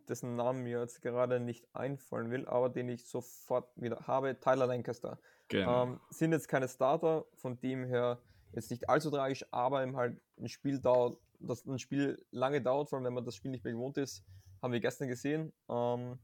dessen 0.08 0.36
Namen 0.36 0.64
mir 0.64 0.80
jetzt 0.80 1.02
gerade 1.02 1.40
nicht 1.40 1.68
einfallen 1.74 2.30
will, 2.30 2.48
aber 2.48 2.70
den 2.70 2.88
ich 2.88 3.06
sofort 3.06 3.68
wieder 3.76 4.06
habe, 4.06 4.40
Tyler 4.40 4.68
Lancaster. 4.68 5.18
Genau. 5.48 5.84
Ähm, 5.84 6.00
sind 6.12 6.32
jetzt 6.32 6.48
keine 6.48 6.68
Starter, 6.68 7.26
von 7.34 7.60
dem 7.60 7.84
her 7.86 8.20
jetzt 8.54 8.72
nicht 8.72 8.90
allzu 8.90 9.10
tragisch, 9.12 9.46
aber 9.52 9.84
eben 9.84 9.96
halt 9.96 10.22
ein 10.38 10.48
Spiel 10.48 10.80
dauert, 10.80 11.20
dass 11.40 11.66
ein 11.66 11.80
Spiel 11.80 12.24
lange 12.32 12.62
dauert, 12.62 12.90
vor 12.90 12.98
allem 12.98 13.06
wenn 13.06 13.14
man 13.14 13.26
das 13.26 13.36
Spiel 13.36 13.52
nicht 13.52 13.64
mehr 13.64 13.74
gewohnt 13.74 13.98
ist, 13.98 14.24
haben 14.62 14.74
wir 14.74 14.80
gestern 14.80 15.08
gesehen. 15.08 15.54
Ähm, 15.70 16.20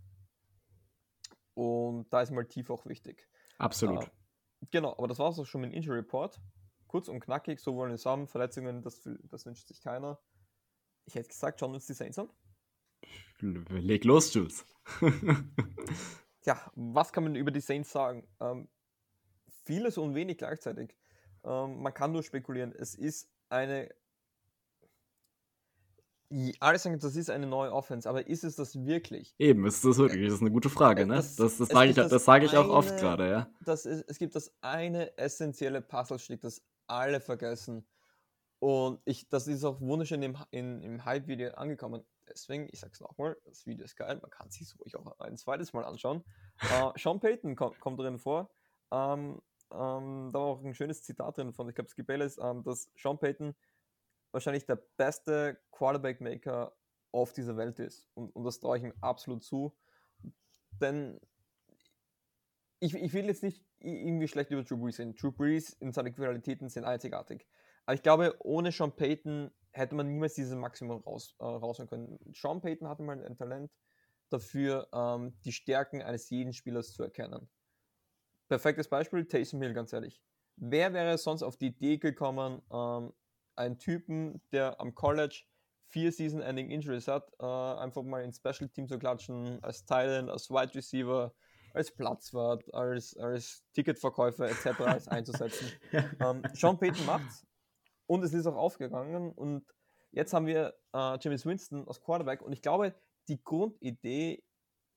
und 1.53 2.11
da 2.11 2.21
ist 2.21 2.32
mal 2.32 2.45
tief 2.45 2.69
auch 2.69 2.86
wichtig. 2.86 3.28
Absolut. 3.57 4.03
Äh, 4.03 4.09
genau, 4.71 4.93
aber 4.97 5.07
das 5.07 5.19
war 5.19 5.30
es 5.30 5.39
auch 5.39 5.45
schon 5.45 5.61
mit 5.61 5.71
dem 5.71 5.78
Injury 5.78 5.99
Report. 5.99 6.39
Kurz 6.88 7.07
und 7.07 7.19
knackig, 7.19 7.59
so 7.59 7.76
wollen 7.76 7.91
wir 7.91 7.95
es 7.95 8.05
haben. 8.05 8.28
Verletzungen, 8.28 8.82
das, 8.82 9.01
das 9.23 9.45
wünscht 9.45 9.67
sich 9.67 9.82
keiner. 9.82 10.19
Ich 11.05 11.15
hätte 11.15 11.30
gesagt, 11.30 11.59
schauen 11.59 11.73
uns 11.73 11.88
die 11.88 11.93
Saints 11.93 12.19
an. 12.19 12.30
Leg 13.39 14.03
los, 14.05 14.34
Jules. 14.34 14.65
ja, 16.45 16.71
was 16.76 17.11
kann 17.11 17.23
man 17.23 17.36
über 17.36 17.51
die 17.51 17.59
Saints 17.61 17.91
sagen? 17.91 18.28
Ähm, 18.39 18.67
vieles 19.63 19.97
und 19.97 20.15
wenig 20.15 20.38
gleichzeitig. 20.38 20.95
Ähm, 21.46 21.82
man 21.82 21.93
kann 21.93 22.12
nur 22.12 22.24
spekulieren. 22.24 22.74
Es 22.74 22.96
ist 22.96 23.30
eine. 23.50 23.89
Alle 26.60 26.80
sagen, 26.80 27.00
das 27.00 27.16
ist 27.16 27.30
eine 27.30 27.46
neue 27.46 27.72
Offense, 27.72 28.10
aber 28.10 28.28
ist 28.28 28.43
es 28.43 28.56
das 28.56 28.84
wirklich? 28.84 29.36
Eben, 29.38 29.66
ist 29.68 29.86
das 29.86 29.98
wirklich? 29.98 30.26
Das 30.26 30.34
ist 30.34 30.41
eine 30.41 30.52
gute 30.52 30.70
Frage, 30.70 31.04
äh, 31.04 31.06
ne? 31.06 31.16
Das, 31.16 31.36
das, 31.36 31.58
das 31.58 31.70
sage 31.70 31.91
ich, 31.91 31.96
das 31.96 32.26
sag 32.26 32.43
ich 32.43 32.58
auch 32.58 32.68
oft 32.68 32.98
gerade, 32.98 33.30
ja. 33.30 33.50
Das 33.64 33.86
ist, 33.86 34.04
es 34.10 34.18
gibt 34.18 34.36
das 34.36 34.52
eine 34.60 35.16
essentielle 35.18 35.82
Puzzlestück, 35.82 36.41
das 36.41 36.64
alle 36.88 37.22
vergessen. 37.22 37.88
Und 38.60 39.00
ich, 39.06 39.30
das 39.30 39.48
ist 39.48 39.64
auch 39.64 39.80
wunderschön 39.80 40.24
im, 40.24 40.36
in, 40.50 40.82
im 40.82 41.06
Hype-Video 41.06 41.52
angekommen. 41.52 42.04
Deswegen, 42.28 42.68
ich 42.72 42.80
sag's 42.80 43.00
nochmal, 43.00 43.38
das 43.46 43.68
Video 43.68 43.86
ist 43.86 43.96
geil, 43.96 44.18
man 44.20 44.32
kann 44.32 44.48
es 44.48 44.56
sich 44.56 44.80
ruhig 44.80 44.96
auch 44.96 45.20
ein 45.20 45.38
zweites 45.38 45.74
Mal 45.74 45.86
anschauen. 45.86 46.24
uh, 46.64 46.91
Sean 46.98 47.20
Payton 47.20 47.56
kommt, 47.56 47.80
kommt 47.80 48.00
drin 48.00 48.18
vor. 48.18 48.50
Ähm, 48.91 49.41
ähm, 49.76 50.32
da 50.32 50.39
war 50.39 50.45
auch 50.45 50.63
ein 50.63 50.73
schönes 50.73 51.03
Zitat 51.03 51.38
drin 51.38 51.53
von, 51.53 51.69
ich 51.69 51.76
glaube, 51.76 51.89
Skip 51.89 52.07
Bayless, 52.07 52.38
ähm, 52.41 52.63
dass 52.63 52.91
Sean 52.95 53.19
Payton 53.19 53.55
wahrscheinlich 54.32 54.65
der 54.65 54.82
beste 54.97 55.57
Quarterback-Maker 55.71 56.76
auf 57.11 57.34
dieser 57.34 57.55
Welt 57.57 57.80
ist. 57.80 58.09
Und, 58.13 58.36
und 58.36 58.43
das 58.43 58.59
traue 58.59 58.78
ich 58.78 58.84
ihm 58.84 58.93
absolut 59.01 59.43
zu. 59.43 59.76
Denn 60.82 61.19
ich, 62.80 62.93
ich 62.93 63.13
will 63.13 63.26
jetzt 63.26 63.43
nicht 63.43 63.63
irgendwie 63.80 64.28
schlecht 64.28 64.51
über 64.51 64.63
Drew 64.63 64.78
Brees 64.78 64.97
sehen. 64.97 65.15
Drew 65.15 65.32
Brees 65.32 65.71
in 65.73 65.93
seinen 65.93 66.13
Qualitäten 66.13 66.69
sind 66.69 66.84
einzigartig. 66.84 67.47
Aber 67.86 67.95
ich 67.95 68.03
glaube, 68.03 68.36
ohne 68.39 68.71
Sean 68.71 68.95
Payton 68.95 69.51
hätte 69.71 69.95
man 69.95 70.07
niemals 70.07 70.34
dieses 70.34 70.55
Maximum 70.55 71.01
raus, 71.01 71.36
äh, 71.39 71.45
rausholen 71.45 71.89
können. 71.89 72.19
Sean 72.34 72.61
Payton 72.61 72.88
hatte 72.88 73.03
mal 73.03 73.23
ein 73.23 73.38
Talent 73.38 73.71
dafür, 74.30 74.88
ähm, 74.93 75.39
die 75.45 75.51
Stärken 75.51 76.01
eines 76.01 76.30
jeden 76.30 76.53
Spielers 76.53 76.93
zu 76.93 77.03
erkennen. 77.03 77.47
Perfektes 78.48 78.88
Beispiel, 78.88 79.26
Taysom 79.26 79.62
Hill, 79.62 79.74
ganz 79.74 79.93
ehrlich. 79.93 80.22
Wer 80.58 80.93
wäre 80.93 81.18
sonst 81.18 81.43
auf 81.43 81.58
die 81.58 81.68
Idee 81.68 81.98
gekommen, 81.98 82.62
ähm, 82.72 83.14
einen 83.56 83.78
Typen, 83.78 84.41
der 84.52 84.80
am 84.80 84.93
College 84.96 85.43
vier 85.88 86.12
Season-Ending 86.12 86.70
Injuries 86.70 87.08
hat, 87.08 87.32
äh, 87.39 87.46
einfach 87.46 88.04
mal 88.04 88.24
ins 88.24 88.38
Special 88.38 88.70
Team 88.70 88.88
zu 88.88 89.00
klatschen, 89.00 89.64
als 89.64 89.86
Thailand, 89.86 90.30
als 90.30 90.50
Wide 90.50 90.76
Receiver, 90.76 91.34
als 91.74 91.91
Platzwart, 91.91 92.74
als, 92.74 93.16
als 93.18 93.64
Ticketverkäufer 93.74 94.50
etc. 94.50 95.08
einzusetzen. 95.08 95.72
ähm, 96.20 96.43
Sean 96.54 96.78
Payton 96.78 97.06
macht's 97.06 97.46
und 98.08 98.24
es 98.24 98.34
ist 98.34 98.46
auch 98.46 98.56
aufgegangen 98.56 99.32
und 99.32 99.66
jetzt 100.12 100.34
haben 100.34 100.48
wir 100.48 100.74
äh, 100.93 101.18
James 101.20 101.46
Winston 101.46 101.88
als 101.88 102.02
Quarterback 102.02 102.41
und 102.41 102.54
ich 102.54 102.62
glaube, 102.62 102.96
die 103.28 103.43
Grundidee 103.43 104.43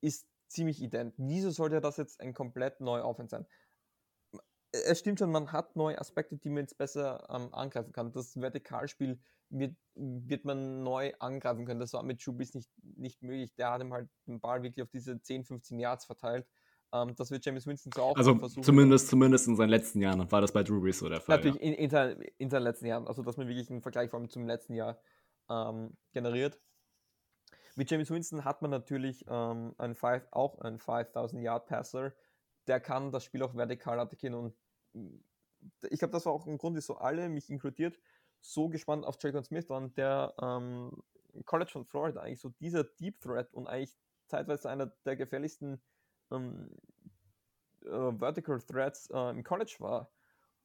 ist 0.01 0.27
ziemlich 0.49 0.83
ident. 0.83 1.15
Wieso 1.17 1.51
sollte 1.51 1.81
das 1.81 1.97
jetzt 1.97 2.21
ein 2.21 2.35
komplett 2.35 2.81
neuer 2.81 3.05
Offense 3.05 3.31
sein? 3.31 3.47
Es 4.73 4.99
stimmt 4.99 5.19
schon, 5.19 5.33
man 5.33 5.53
hat 5.53 5.77
neue 5.77 5.99
Aspekte, 5.99 6.37
die 6.37 6.51
man 6.51 6.65
jetzt 6.65 6.77
besser 6.77 7.27
ähm, 7.31 7.55
angreifen 7.55 7.93
kann. 7.93 8.13
Das 8.13 8.35
Vertikalspiel 8.35 9.19
wird, 9.51 9.77
wird 9.95 10.45
man 10.45 10.83
neu 10.83 11.13
angreifen 11.21 11.65
können. 11.65 11.81
Das 11.81 11.95
war 11.95 12.03
mit 12.03 12.21
Chubis 12.21 12.55
nicht, 12.55 12.71
nicht 12.83 13.23
möglich. 13.23 13.55
Der 13.55 13.71
hat 13.71 13.81
ihm 13.81 13.93
halt 13.93 14.09
den 14.27 14.41
Ball 14.41 14.63
wirklich 14.63 14.83
auf 14.83 14.91
diese 14.91 15.21
10, 15.21 15.45
15 15.45 15.79
Yards 15.79 16.05
verteilt. 16.05 16.47
Ähm, 16.93 17.15
das 17.17 17.31
wird 17.31 17.45
James 17.45 17.67
Winston 17.67 17.93
so 17.95 18.03
auch 18.03 18.17
also 18.17 18.35
versuchen. 18.37 18.63
Zumindest, 18.63 19.09
zumindest 19.09 19.49
in 19.49 19.57
seinen 19.57 19.71
letzten 19.71 20.01
Jahren 20.01 20.31
war 20.31 20.41
das 20.41 20.53
bei 20.53 20.63
Drew 20.63 20.81
Brees 20.81 20.99
so 20.99 21.09
der 21.09 21.21
Fall. 21.21 21.37
Natürlich, 21.37 21.61
ja. 21.61 21.69
in, 21.69 21.75
in, 21.75 21.91
seinen, 21.91 22.23
in, 22.39 22.51
seinen 22.51 22.63
letzten 22.63 22.87
Jahren. 22.87 23.07
Also, 23.07 23.23
dass 23.23 23.37
man 23.37 23.49
wirklich 23.49 23.71
einen 23.71 23.83
Vergleich 23.83 24.11
vor 24.11 24.19
allem 24.19 24.29
zum 24.29 24.47
letzten 24.47 24.75
Jahr 24.75 24.99
ähm, 25.51 25.97
generiert. 26.13 26.59
Mit 27.79 27.93
James 27.93 28.11
Winston 28.11 28.45
hat 28.45 28.61
man 28.61 28.73
natürlich 28.73 29.25
ähm, 29.29 29.73
einen 29.79 29.95
five, 29.95 30.27
auch 30.33 30.59
einen 30.59 30.81
5000 30.81 31.41
Yard 31.41 31.67
Passer, 31.69 32.13
der 32.67 32.81
kann 32.81 33.13
das 33.13 33.23
Spiel 33.23 33.41
auch 33.41 33.55
vertikal 33.55 34.01
attackieren 34.01 34.35
und 34.35 34.57
mm, 34.95 35.21
ich 35.89 36.01
glaube, 36.01 36.11
das 36.11 36.27
war 36.27 36.33
auch 36.33 36.49
ein 36.49 36.59
Grund, 36.59 36.75
wieso 36.75 36.97
alle, 36.97 37.29
mich 37.29 37.49
inkludiert, 37.49 37.97
so 38.41 38.69
gespannt 38.69 39.07
auf 39.07 39.17
Jacob 39.23 39.47
Smith 39.47 39.69
waren, 39.69 39.95
der 39.95 40.35
ähm, 40.43 40.91
College 41.45 41.71
von 41.71 41.85
Florida 41.85 42.21
eigentlich 42.21 42.41
so 42.41 42.49
dieser 42.59 42.83
Deep 42.83 43.21
Threat 43.21 43.55
und 43.55 43.69
eigentlich 43.69 43.97
zeitweise 44.27 44.69
einer 44.69 44.87
der 45.05 45.15
gefährlichsten 45.15 45.81
ähm, 46.33 46.73
äh, 47.85 48.13
Vertical 48.19 48.61
Threats 48.61 49.09
äh, 49.11 49.31
im 49.31 49.45
College 49.45 49.77
war. 49.79 50.11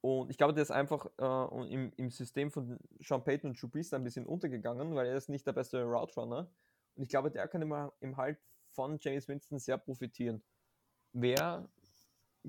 Und 0.01 0.31
ich 0.31 0.39
glaube, 0.39 0.53
der 0.53 0.63
ist 0.63 0.71
einfach 0.71 1.05
äh, 1.19 1.71
im, 1.71 1.93
im 1.95 2.09
System 2.09 2.49
von 2.49 2.79
Sean 3.01 3.23
Payton 3.23 3.51
und 3.51 3.61
Drew 3.61 3.67
Brees 3.67 3.93
ein 3.93 4.03
bisschen 4.03 4.25
untergegangen, 4.25 4.95
weil 4.95 5.05
er 5.05 5.15
ist 5.15 5.29
nicht 5.29 5.45
der 5.45 5.53
beste 5.53 5.83
Route 5.83 6.19
Runner. 6.19 6.49
Und 6.95 7.03
ich 7.03 7.09
glaube, 7.09 7.31
der 7.31 7.47
kann 7.47 7.61
immer 7.61 7.93
im 7.99 8.17
Halt 8.17 8.39
von 8.71 8.97
James 8.99 9.27
Winston 9.27 9.59
sehr 9.59 9.77
profitieren. 9.77 10.43
Wer, 11.11 11.69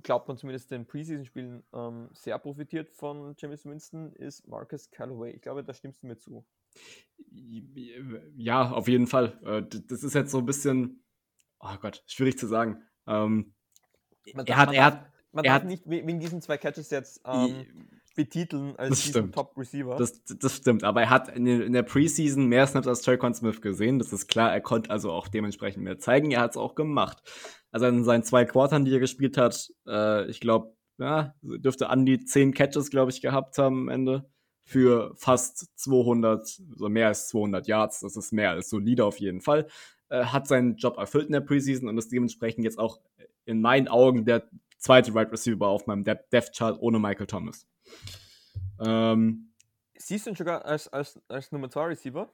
glaubt 0.02 0.28
man 0.28 0.36
zumindest 0.36 0.70
den 0.70 0.86
Preseason-Spielen, 0.86 1.62
ähm, 1.72 2.08
sehr 2.12 2.38
profitiert 2.38 2.90
von 2.90 3.34
James 3.38 3.64
Winston, 3.64 4.12
ist 4.14 4.46
Marcus 4.48 4.90
Callaway. 4.90 5.32
Ich 5.32 5.42
glaube, 5.42 5.64
da 5.64 5.74
stimmst 5.74 6.02
du 6.02 6.06
mir 6.06 6.16
zu. 6.16 6.44
Ja, 8.36 8.70
auf 8.70 8.88
jeden 8.88 9.06
Fall. 9.06 9.38
Äh, 9.44 9.80
das 9.86 10.02
ist 10.02 10.14
jetzt 10.14 10.30
so 10.30 10.38
ein 10.38 10.46
bisschen, 10.46 11.04
oh 11.60 11.76
Gott, 11.80 12.02
schwierig 12.06 12.38
zu 12.38 12.46
sagen. 12.46 12.82
Ähm, 13.06 13.54
er 14.24 14.56
hat, 14.56 14.72
er 14.72 14.84
hat, 14.84 15.12
man 15.32 15.44
er 15.44 15.52
darf 15.52 15.62
hat, 15.62 15.68
nicht 15.68 15.88
wegen 15.88 16.20
diesen 16.20 16.40
zwei 16.40 16.56
Catches 16.56 16.90
jetzt 16.90 17.20
ähm, 17.26 17.66
betiteln 18.14 18.74
als 18.76 18.90
Das 18.90 18.98
diesen 19.00 19.10
stimmt. 19.12 19.34
Top-Receiver. 19.34 19.96
Das, 19.96 20.22
das 20.24 20.56
stimmt, 20.56 20.84
aber 20.84 21.02
er 21.02 21.10
hat 21.10 21.28
in, 21.34 21.44
der- 21.44 21.64
in 21.66 21.72
der 21.72 21.82
Preseason 21.82 22.46
mehr 22.46 22.66
Snaps 22.66 22.86
als 22.86 23.02
Traquan 23.02 23.34
Smith 23.34 23.60
gesehen. 23.60 23.98
Das 23.98 24.12
ist 24.12 24.28
klar, 24.28 24.52
er 24.52 24.60
konnte 24.60 24.90
also 24.90 25.10
auch 25.12 25.28
dementsprechend 25.28 25.82
mehr 25.84 25.98
zeigen. 25.98 26.30
Er 26.30 26.40
hat 26.40 26.52
es 26.52 26.56
auch 26.56 26.74
gemacht. 26.74 27.18
Also 27.70 27.86
in 27.86 28.04
seinen 28.04 28.22
zwei 28.22 28.44
Quartern, 28.44 28.84
die 28.84 28.92
er 28.92 29.00
gespielt 29.00 29.36
hat, 29.36 29.70
äh, 29.86 30.28
ich 30.30 30.40
glaube, 30.40 30.74
ja, 30.98 31.34
dürfte 31.42 31.90
an 31.90 32.06
die 32.06 32.24
10 32.24 32.54
Catches, 32.54 32.90
glaube 32.90 33.10
ich, 33.10 33.20
gehabt 33.20 33.58
haben 33.58 33.82
am 33.82 33.88
Ende. 33.88 34.30
Für 34.66 35.12
fast 35.16 35.68
200, 35.78 36.46
so 36.46 36.88
mehr 36.88 37.08
als 37.08 37.28
200 37.28 37.66
Yards. 37.66 38.00
Das 38.00 38.16
ist 38.16 38.32
mehr 38.32 38.50
als 38.50 38.70
solide 38.70 39.04
auf 39.04 39.18
jeden 39.20 39.40
Fall. 39.42 39.66
Äh, 40.08 40.24
hat 40.26 40.46
seinen 40.46 40.76
Job 40.76 40.96
erfüllt 40.96 41.26
in 41.26 41.32
der 41.32 41.40
Preseason 41.40 41.88
und 41.88 41.98
ist 41.98 42.12
dementsprechend 42.12 42.64
jetzt 42.64 42.78
auch 42.78 43.00
in 43.44 43.60
meinen 43.60 43.88
Augen 43.88 44.24
der 44.24 44.48
zweite 44.78 45.14
Right 45.14 45.30
Receiver 45.32 45.66
auf 45.66 45.86
meinem 45.86 46.04
Depth 46.04 46.56
Chart 46.56 46.76
ohne 46.80 46.98
Michael 46.98 47.26
Thomas. 47.26 47.66
Ähm, 48.80 49.52
Siehst 49.96 50.26
du 50.26 50.30
ihn 50.30 50.36
sogar 50.36 50.64
als, 50.64 50.88
als, 50.88 51.20
als 51.28 51.52
Nummer 51.52 51.70
2 51.70 51.84
Receiver? 51.86 52.32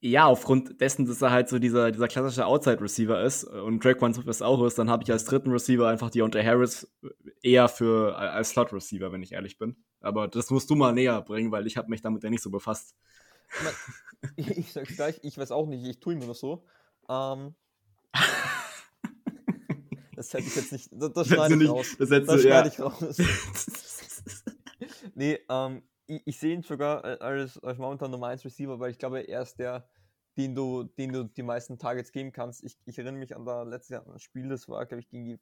ja, 0.00 0.26
aufgrund 0.26 0.80
dessen, 0.80 1.06
dass 1.06 1.22
er 1.22 1.32
halt 1.32 1.48
so 1.48 1.58
dieser, 1.58 1.90
dieser 1.90 2.06
klassische 2.06 2.46
Outside-Receiver 2.46 3.20
ist 3.22 3.44
und 3.44 3.84
Drake 3.84 4.04
One 4.04 4.14
Smith 4.14 4.42
auch 4.42 4.64
ist, 4.64 4.78
dann 4.78 4.88
habe 4.88 5.02
ich 5.02 5.10
als 5.10 5.24
dritten 5.24 5.50
Receiver 5.50 5.88
einfach 5.88 6.10
Deontay 6.10 6.44
Harris 6.44 6.88
eher 7.42 7.68
für 7.68 8.16
als 8.16 8.50
Slot-Receiver, 8.50 9.10
wenn 9.10 9.22
ich 9.22 9.32
ehrlich 9.32 9.58
bin. 9.58 9.76
Aber 10.00 10.28
das 10.28 10.50
musst 10.50 10.70
du 10.70 10.76
mal 10.76 10.92
näher 10.92 11.20
bringen, 11.22 11.50
weil 11.50 11.66
ich 11.66 11.76
habe 11.76 11.90
mich 11.90 12.00
damit 12.00 12.22
ja 12.22 12.30
nicht 12.30 12.42
so 12.42 12.50
befasst. 12.50 12.94
Ich, 14.34 14.50
ich 14.50 14.72
sag's 14.72 14.96
gleich, 14.96 15.20
ich 15.22 15.38
weiß 15.38 15.52
auch 15.52 15.68
nicht, 15.68 15.86
ich 15.86 16.00
tue 16.00 16.14
immer 16.14 16.24
nur 16.24 16.34
so. 16.34 16.64
Ähm, 17.08 17.54
das 20.16 20.34
hätte 20.34 20.48
ich 20.48 20.56
jetzt 20.56 20.72
nicht. 20.72 20.88
Das, 20.90 21.12
das 21.12 21.28
schneide 21.28 21.54
ich 21.54 21.70
raus. 21.70 21.86
das 21.96 22.08
Das 22.08 22.42
schneide 22.42 22.68
ich 22.68 22.80
raus. 22.80 23.16
Nee, 25.18 25.40
ähm, 25.48 25.82
ich, 26.06 26.22
ich 26.26 26.38
sehe 26.38 26.54
ihn 26.54 26.62
sogar 26.62 27.04
äh, 27.04 27.18
als, 27.18 27.58
als 27.58 27.76
momentan 27.76 28.12
Nummer 28.12 28.28
1 28.28 28.44
Receiver, 28.44 28.78
weil 28.78 28.92
ich 28.92 28.98
glaube, 28.98 29.22
er 29.22 29.42
ist 29.42 29.56
der, 29.58 29.88
den 30.36 30.54
du, 30.54 30.84
den 30.84 31.12
du 31.12 31.24
die 31.24 31.42
meisten 31.42 31.76
Targets 31.76 32.12
geben 32.12 32.30
kannst. 32.30 32.62
Ich, 32.62 32.76
ich 32.84 32.98
erinnere 32.98 33.18
mich 33.18 33.34
an 33.34 33.44
das 33.44 33.66
letzte 33.66 33.94
Jahr 33.94 34.06
ein 34.06 34.20
Spiel, 34.20 34.48
das 34.48 34.68
war, 34.68 34.86
glaube 34.86 35.00
ich, 35.00 35.08
gegen 35.08 35.24
die 35.24 35.40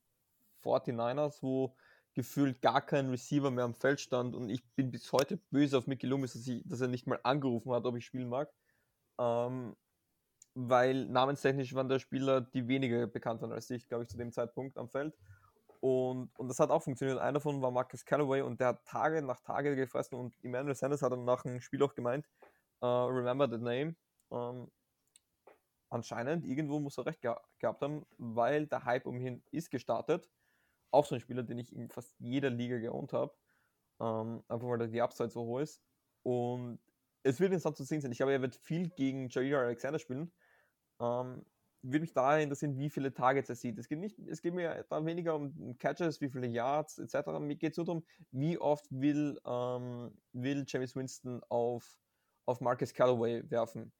49ers, 0.62 1.42
wo 1.42 1.76
gefühlt 2.14 2.62
gar 2.62 2.80
kein 2.80 3.10
Receiver 3.10 3.50
mehr 3.50 3.64
am 3.64 3.74
Feld 3.74 4.00
stand 4.00 4.34
und 4.34 4.48
ich 4.48 4.64
bin 4.76 4.90
bis 4.90 5.12
heute 5.12 5.36
böse 5.50 5.76
auf 5.76 5.86
Mickey 5.86 6.06
Loomis, 6.06 6.32
dass, 6.32 6.48
ich, 6.48 6.62
dass 6.66 6.80
er 6.80 6.88
nicht 6.88 7.06
mal 7.06 7.20
angerufen 7.22 7.70
hat, 7.72 7.84
ob 7.84 7.96
ich 7.96 8.06
spielen 8.06 8.30
mag. 8.30 8.50
Ähm, 9.20 9.76
weil 10.54 11.04
namenstechnisch 11.04 11.74
waren 11.74 11.90
der 11.90 11.98
Spieler, 11.98 12.40
die 12.40 12.66
weniger 12.66 13.06
bekannt 13.06 13.42
waren 13.42 13.52
als 13.52 13.68
ich, 13.68 13.86
glaube 13.88 14.04
ich, 14.04 14.08
zu 14.08 14.16
dem 14.16 14.32
Zeitpunkt 14.32 14.78
am 14.78 14.88
Feld. 14.88 15.14
Und, 15.80 16.30
und 16.38 16.48
das 16.48 16.58
hat 16.58 16.70
auch 16.70 16.82
funktioniert. 16.82 17.18
Einer 17.18 17.34
davon 17.34 17.60
war 17.62 17.70
Marcus 17.70 18.04
Callaway 18.04 18.42
und 18.42 18.60
der 18.60 18.68
hat 18.68 18.84
Tage 18.84 19.22
nach 19.22 19.40
Tage 19.40 19.76
gefressen 19.76 20.18
und 20.18 20.34
Emmanuel 20.42 20.74
Sanders 20.74 21.02
hat 21.02 21.12
dann 21.12 21.24
nach 21.24 21.42
dem 21.42 21.60
Spiel 21.60 21.82
auch 21.82 21.94
gemeint, 21.94 22.26
äh, 22.80 22.86
remember 22.86 23.48
the 23.48 23.58
name. 23.58 23.94
Ähm, 24.30 24.70
anscheinend, 25.90 26.44
irgendwo 26.44 26.80
muss 26.80 26.98
er 26.98 27.06
recht 27.06 27.20
geha 27.20 27.40
gehabt 27.58 27.82
haben, 27.82 28.06
weil 28.18 28.66
der 28.66 28.84
Hype 28.84 29.06
um 29.06 29.20
ihn 29.20 29.42
ist 29.50 29.70
gestartet. 29.70 30.28
Auch 30.90 31.04
so 31.04 31.14
ein 31.14 31.20
Spieler, 31.20 31.42
den 31.42 31.58
ich 31.58 31.74
in 31.74 31.88
fast 31.88 32.14
jeder 32.18 32.50
Liga 32.50 32.78
geowned 32.78 33.12
habe. 33.12 33.34
Ähm, 34.00 34.42
einfach 34.48 34.68
weil 34.68 34.88
die 34.88 35.02
Upside 35.02 35.30
so 35.30 35.44
hoch 35.44 35.60
ist. 35.60 35.80
Und 36.22 36.78
es 37.22 37.40
wird 37.40 37.50
interessant 37.50 37.76
zu 37.76 37.84
sehen 37.84 38.00
sein. 38.00 38.12
Ich 38.12 38.18
glaube, 38.18 38.32
er 38.32 38.42
wird 38.42 38.56
viel 38.56 38.88
gegen 38.90 39.28
Jair 39.28 39.60
Alexander 39.60 39.98
spielen. 39.98 40.32
Ähm, 41.00 41.44
würde 41.86 42.00
mich 42.00 42.12
daher 42.12 42.42
interessieren, 42.42 42.78
wie 42.78 42.90
viele 42.90 43.12
Targets 43.12 43.48
er 43.48 43.54
sieht. 43.54 43.78
Es 43.78 43.88
geht, 43.88 43.98
nicht, 43.98 44.18
es 44.18 44.42
geht 44.42 44.54
mir 44.54 44.84
da 44.88 45.04
weniger 45.04 45.34
um 45.34 45.76
Catches, 45.78 46.20
wie 46.20 46.28
viele 46.28 46.46
Yards 46.46 46.98
etc. 46.98 47.28
Mir 47.40 47.56
geht 47.56 47.72
es 47.72 47.76
nur 47.76 47.86
darum, 47.86 48.04
wie 48.30 48.58
oft 48.58 48.86
will, 48.90 49.40
ähm, 49.46 50.12
will 50.32 50.64
James 50.66 50.96
Winston 50.96 51.42
auf, 51.48 51.98
auf 52.46 52.60
Marcus 52.60 52.92
Callaway 52.92 53.48
werfen. 53.50 53.92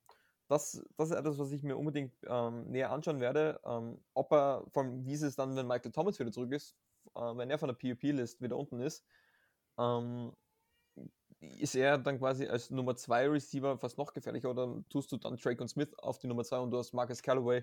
Das, 0.48 0.82
das 0.96 1.10
ist 1.10 1.16
etwas, 1.16 1.38
was 1.38 1.52
ich 1.52 1.62
mir 1.62 1.76
unbedingt 1.76 2.14
ähm, 2.26 2.70
näher 2.70 2.90
anschauen 2.90 3.20
werde. 3.20 3.60
Ähm, 3.64 4.00
ob 4.14 4.32
er, 4.32 4.64
allem, 4.74 5.04
wie 5.04 5.12
ist 5.12 5.22
es 5.22 5.36
dann, 5.36 5.56
wenn 5.56 5.66
Michael 5.66 5.92
Thomas 5.92 6.18
wieder 6.18 6.30
zurück 6.30 6.52
ist, 6.52 6.76
äh, 7.14 7.20
wenn 7.20 7.50
er 7.50 7.58
von 7.58 7.68
der 7.68 7.74
PUP-List 7.74 8.40
wieder 8.40 8.56
unten 8.56 8.80
ist, 8.80 9.04
ähm, 9.78 10.32
ist 11.40 11.74
er 11.74 11.98
dann 11.98 12.18
quasi 12.18 12.46
als 12.46 12.70
Nummer 12.70 12.96
2 12.96 13.28
Receiver 13.28 13.76
fast 13.78 13.98
noch 13.98 14.12
gefährlicher 14.12 14.50
oder 14.50 14.82
tust 14.88 15.12
du 15.12 15.16
dann 15.16 15.36
Drake 15.36 15.60
und 15.60 15.68
Smith 15.68 15.94
auf 15.98 16.18
die 16.18 16.26
Nummer 16.26 16.44
2 16.44 16.58
und 16.58 16.70
du 16.70 16.78
hast 16.78 16.92
Marcus 16.92 17.22
Callaway 17.22 17.62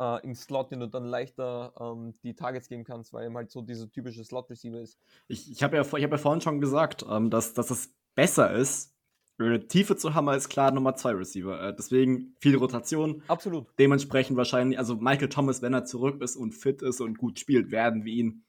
äh, 0.00 0.24
im 0.24 0.34
Slot, 0.34 0.70
den 0.70 0.80
du 0.80 0.88
dann 0.88 1.04
leichter 1.04 1.72
ähm, 1.78 2.14
die 2.22 2.34
Targets 2.34 2.68
geben 2.68 2.84
kannst, 2.84 3.12
weil 3.12 3.28
er 3.28 3.34
halt 3.34 3.50
so 3.50 3.62
dieser 3.62 3.90
typische 3.90 4.24
Slot-Receiver 4.24 4.80
ist. 4.80 4.98
Ich, 5.28 5.50
ich 5.50 5.62
habe 5.62 5.76
ja, 5.76 5.82
ich 5.82 6.04
hab 6.04 6.10
ja 6.10 6.18
vorhin 6.18 6.40
schon 6.40 6.60
gesagt, 6.60 7.04
ähm, 7.08 7.30
dass, 7.30 7.54
dass 7.54 7.70
es 7.70 7.94
besser 8.14 8.52
ist, 8.52 8.92
eine 9.38 9.66
Tiefe 9.66 9.96
zu 9.96 10.14
haben 10.14 10.28
als 10.28 10.48
klar 10.48 10.70
Nummer 10.70 10.94
2 10.94 11.12
Receiver. 11.12 11.68
Äh, 11.68 11.74
deswegen 11.74 12.36
viel 12.40 12.56
Rotation. 12.56 13.22
Absolut. 13.28 13.66
Dementsprechend 13.78 14.36
wahrscheinlich, 14.36 14.78
also 14.78 14.96
Michael 14.96 15.28
Thomas, 15.28 15.62
wenn 15.62 15.74
er 15.74 15.84
zurück 15.84 16.22
ist 16.22 16.36
und 16.36 16.52
fit 16.52 16.82
ist 16.82 17.00
und 17.00 17.18
gut 17.18 17.38
spielt, 17.38 17.70
werden 17.70 18.04
wir 18.04 18.12
ihn 18.12 18.44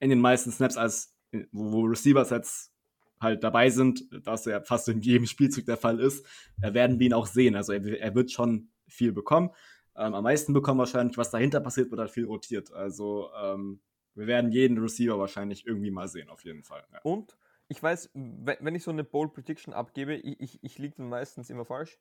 in 0.00 0.10
den 0.10 0.20
meisten 0.20 0.50
Snaps 0.50 0.76
als, 0.76 1.14
wo, 1.52 1.72
wo 1.72 1.80
Receiver-Sets 1.82 2.73
halt 3.20 3.42
dabei 3.44 3.70
sind, 3.70 4.04
was 4.10 4.44
ja 4.44 4.60
fast 4.60 4.88
in 4.88 5.00
jedem 5.00 5.26
Spielzug 5.26 5.64
der 5.66 5.76
Fall 5.76 6.00
ist, 6.00 6.26
äh, 6.62 6.74
werden 6.74 6.98
wir 6.98 7.06
ihn 7.06 7.14
auch 7.14 7.26
sehen. 7.26 7.56
Also 7.56 7.72
er, 7.72 8.00
er 8.00 8.14
wird 8.14 8.30
schon 8.30 8.68
viel 8.86 9.12
bekommen. 9.12 9.50
Ähm, 9.96 10.14
am 10.14 10.24
meisten 10.24 10.52
bekommen 10.52 10.80
wahrscheinlich, 10.80 11.16
was 11.16 11.30
dahinter 11.30 11.60
passiert, 11.60 11.90
wird 11.90 12.00
halt 12.00 12.10
viel 12.10 12.26
rotiert. 12.26 12.72
Also 12.72 13.30
ähm, 13.40 13.80
wir 14.14 14.26
werden 14.26 14.50
jeden 14.50 14.78
Receiver 14.78 15.18
wahrscheinlich 15.18 15.66
irgendwie 15.66 15.90
mal 15.90 16.08
sehen, 16.08 16.28
auf 16.28 16.44
jeden 16.44 16.64
Fall. 16.64 16.84
Ja. 16.92 17.00
Und 17.02 17.36
ich 17.68 17.82
weiß, 17.82 18.10
we- 18.14 18.58
wenn 18.60 18.74
ich 18.74 18.82
so 18.82 18.90
eine 18.90 19.04
Bold 19.04 19.32
Prediction 19.32 19.72
abgebe, 19.72 20.14
ich, 20.14 20.40
ich, 20.40 20.58
ich 20.62 20.78
liege 20.78 20.96
dann 20.96 21.08
meistens 21.08 21.48
immer 21.50 21.64
falsch, 21.64 21.98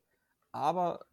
aber 0.51 1.05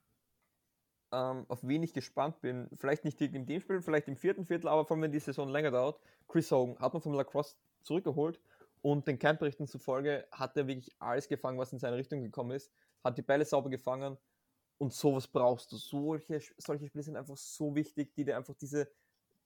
ähm, 1.12 1.44
auf 1.48 1.60
wen 1.62 1.82
ich 1.82 1.92
gespannt 1.92 2.40
bin, 2.40 2.68
vielleicht 2.74 3.04
nicht 3.04 3.20
in 3.20 3.46
dem 3.46 3.60
Spiel, 3.60 3.82
vielleicht 3.82 4.08
im 4.08 4.16
vierten 4.16 4.44
Viertel, 4.44 4.68
aber 4.68 4.84
vor 4.84 4.96
allem, 4.96 5.02
wenn 5.02 5.12
die 5.12 5.18
Saison 5.18 5.48
länger 5.48 5.70
dauert, 5.70 6.00
Chris 6.28 6.50
Hogan 6.50 6.78
hat 6.78 6.92
man 6.92 7.02
vom 7.02 7.14
Lacrosse 7.14 7.56
zurückgeholt 7.82 8.40
und 8.82 9.06
den 9.06 9.18
Campberichten 9.18 9.66
zufolge 9.66 10.26
hat 10.32 10.56
er 10.56 10.66
wirklich 10.66 10.94
alles 10.98 11.28
gefangen, 11.28 11.58
was 11.58 11.72
in 11.72 11.78
seine 11.78 11.96
Richtung 11.96 12.22
gekommen 12.22 12.52
ist, 12.52 12.72
hat 13.04 13.16
die 13.18 13.22
Bälle 13.22 13.44
sauber 13.44 13.70
gefangen 13.70 14.16
und 14.78 14.92
sowas 14.92 15.26
brauchst 15.28 15.70
du. 15.72 15.76
Solche, 15.76 16.40
solche 16.58 16.86
Spiele 16.86 17.04
sind 17.04 17.16
einfach 17.16 17.36
so 17.36 17.74
wichtig, 17.74 18.14
die 18.14 18.24
dir 18.24 18.36
einfach 18.36 18.54
diese 18.54 18.90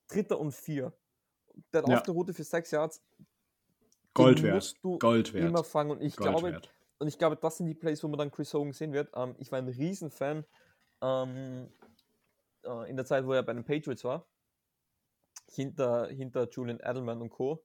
Dritter 0.09 0.39
und 0.39 0.53
Vier, 0.53 0.93
der 1.73 1.83
hat 1.83 1.89
Ja. 1.89 1.97
auf 1.97 2.03
der 2.03 2.15
Route 2.15 2.33
für 2.35 2.45
sechs 2.45 2.71
Yards, 2.71 3.03
Gold 4.13 4.43
wert. 4.43 4.55
musst 4.55 4.79
du 4.83 4.99
Gold 4.99 5.33
wert. 5.33 5.49
immer 5.49 5.65
fangen. 5.65 5.91
Und 5.93 6.01
ich 6.03 6.15
Gold 6.17 6.31
glaube, 6.31 6.53
wert. 6.53 6.71
und 6.99 7.09
ich 7.09 7.19
glaube, 7.19 7.37
das 7.37 7.57
sind 7.57 7.67
die 7.67 7.75
Plays, 7.75 8.03
wo 8.05 8.09
man 8.09 8.19
dann 8.19 8.31
Chris 8.31 8.55
Hogan 8.55 8.73
sehen 8.73 8.93
wird. 8.93 9.11
Ähm, 9.17 9.35
ich 9.39 9.51
war 9.51 9.59
ein 9.59 9.67
Riesenfan 9.69 10.45
ähm, 11.03 11.69
äh, 12.65 12.89
in 12.91 12.97
der 12.97 13.05
Zeit, 13.07 13.27
wo 13.27 13.33
er 13.33 13.43
bei 13.43 13.53
den 13.55 13.65
Patriots 13.65 14.05
war, 14.05 14.29
hinter, 15.51 16.07
hinter 16.09 16.49
Julian 16.49 16.79
Edelman 16.81 17.21
und 17.23 17.31
Co. 17.31 17.65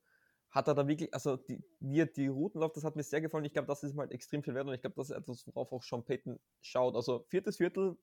Hat 0.51 0.67
er 0.67 0.73
da 0.73 0.87
wirklich, 0.87 1.13
also 1.13 1.37
die, 1.37 1.63
wie 1.79 1.99
er 1.99 2.07
die 2.07 2.27
Routen 2.27 2.59
läuft, 2.59 2.75
das 2.75 2.83
hat 2.83 2.95
mir 2.95 3.03
sehr 3.03 3.21
gefallen. 3.21 3.45
Ich 3.45 3.53
glaube, 3.53 3.67
das 3.67 3.83
ist 3.83 3.93
mal 3.93 4.11
extrem 4.11 4.41
viel 4.41 4.55
wert 4.55 4.67
und 4.67 4.73
ich 4.73 4.81
glaube, 4.81 4.95
das 4.95 5.09
ist 5.11 5.15
etwas, 5.15 5.45
worauf 5.47 5.71
auch 5.71 5.83
Sean 5.83 6.03
Payton 6.03 6.39
schaut. 6.61 6.95
Also 6.95 7.25
viertes 7.29 7.57
Viertel, 7.57 7.97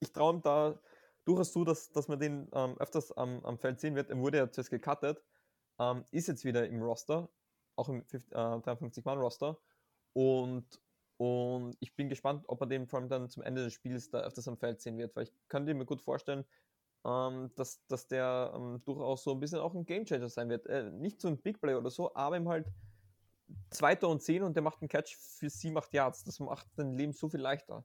ich 0.00 0.12
traue 0.12 0.34
ihm 0.34 0.42
da 0.42 0.80
durchaus 1.24 1.52
zu, 1.52 1.64
dass, 1.64 1.92
dass 1.92 2.08
man 2.08 2.18
den 2.18 2.48
ähm, 2.52 2.76
öfters 2.78 3.12
am, 3.12 3.44
am 3.44 3.58
Feld 3.58 3.80
sehen 3.80 3.94
wird. 3.94 4.10
Er 4.10 4.18
wurde 4.18 4.38
ja 4.38 4.50
zuerst 4.50 4.70
gecuttet, 4.70 5.22
ähm, 5.78 6.04
ist 6.10 6.28
jetzt 6.28 6.44
wieder 6.44 6.66
im 6.66 6.82
Roster, 6.82 7.28
auch 7.76 7.88
im 7.88 8.04
50, 8.04 8.32
äh, 8.32 8.36
53-Mann-Roster. 8.36 9.58
Und, 10.12 10.66
und 11.18 11.76
ich 11.80 11.94
bin 11.94 12.08
gespannt, 12.08 12.44
ob 12.48 12.60
er 12.62 12.66
den 12.66 12.88
vor 12.88 12.98
allem 12.98 13.08
dann 13.08 13.28
zum 13.28 13.42
Ende 13.42 13.62
des 13.64 13.74
Spiels 13.74 14.10
da 14.10 14.20
öfters 14.20 14.48
am 14.48 14.56
Feld 14.56 14.80
sehen 14.80 14.98
wird, 14.98 15.14
weil 15.14 15.24
ich 15.24 15.32
könnte 15.48 15.74
mir 15.74 15.86
gut 15.86 16.02
vorstellen, 16.02 16.44
ähm, 17.04 17.50
dass, 17.56 17.84
dass 17.86 18.06
der 18.08 18.52
ähm, 18.54 18.82
durchaus 18.84 19.24
so 19.24 19.32
ein 19.32 19.40
bisschen 19.40 19.58
auch 19.58 19.74
ein 19.74 19.86
Gamechanger 19.86 20.28
sein 20.28 20.48
wird. 20.48 20.66
Äh, 20.66 20.90
nicht 20.90 21.20
so 21.20 21.28
ein 21.28 21.38
Big 21.38 21.60
Play 21.60 21.74
oder 21.74 21.90
so, 21.90 22.14
aber 22.14 22.36
ihm 22.36 22.48
halt 22.48 22.66
Zweiter 23.70 24.08
und 24.08 24.22
Zehn 24.22 24.42
und 24.42 24.54
der 24.54 24.62
macht 24.62 24.80
einen 24.80 24.88
Catch 24.88 25.16
für 25.16 25.50
7, 25.50 25.76
8 25.76 25.92
Yards. 25.92 26.24
Das 26.24 26.38
macht 26.40 26.66
dein 26.76 26.94
Leben 26.94 27.12
so 27.12 27.28
viel 27.28 27.40
leichter. 27.40 27.84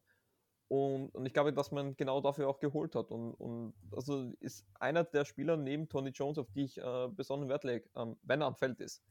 Und, 0.68 1.10
und 1.14 1.26
ich 1.26 1.34
glaube, 1.34 1.54
dass 1.54 1.72
man 1.72 1.96
genau 1.96 2.22
dafür 2.22 2.50
auch 2.50 2.60
geholt 2.60 2.96
hat. 2.96 3.12
Und, 3.12 3.34
und 3.36 3.74
also 3.92 4.32
ist 4.40 4.66
einer 4.80 5.04
der 5.04 5.26
Spieler 5.26 5.58
neben 5.58 5.88
Tony 5.88 6.10
Jones, 6.10 6.38
auf 6.38 6.52
die 6.52 6.66
ich 6.66 6.78
äh, 6.78 7.08
besonderen 7.10 7.50
Wert 7.50 7.64
lege, 7.64 7.90
ähm, 7.96 8.18
wenn 8.24 8.42
er 8.42 8.48
am 8.48 8.56
Feld 8.56 8.80
ist. 8.80 9.04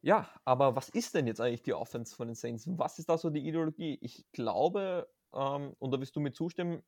Ja, 0.00 0.28
aber 0.44 0.74
was 0.74 0.88
ist 0.88 1.14
denn 1.14 1.26
jetzt 1.26 1.40
eigentlich 1.40 1.62
die 1.62 1.74
Offense 1.74 2.16
von 2.16 2.26
den 2.26 2.34
Saints? 2.34 2.66
Was 2.66 2.98
ist 2.98 3.08
da 3.08 3.16
so 3.16 3.30
die 3.30 3.46
Ideologie? 3.46 3.98
Ich 4.00 4.26
glaube, 4.32 5.08
ähm, 5.32 5.76
und 5.78 5.92
da 5.92 6.00
wirst 6.00 6.16
du 6.16 6.20
mir 6.20 6.32
zustimmen, 6.32 6.82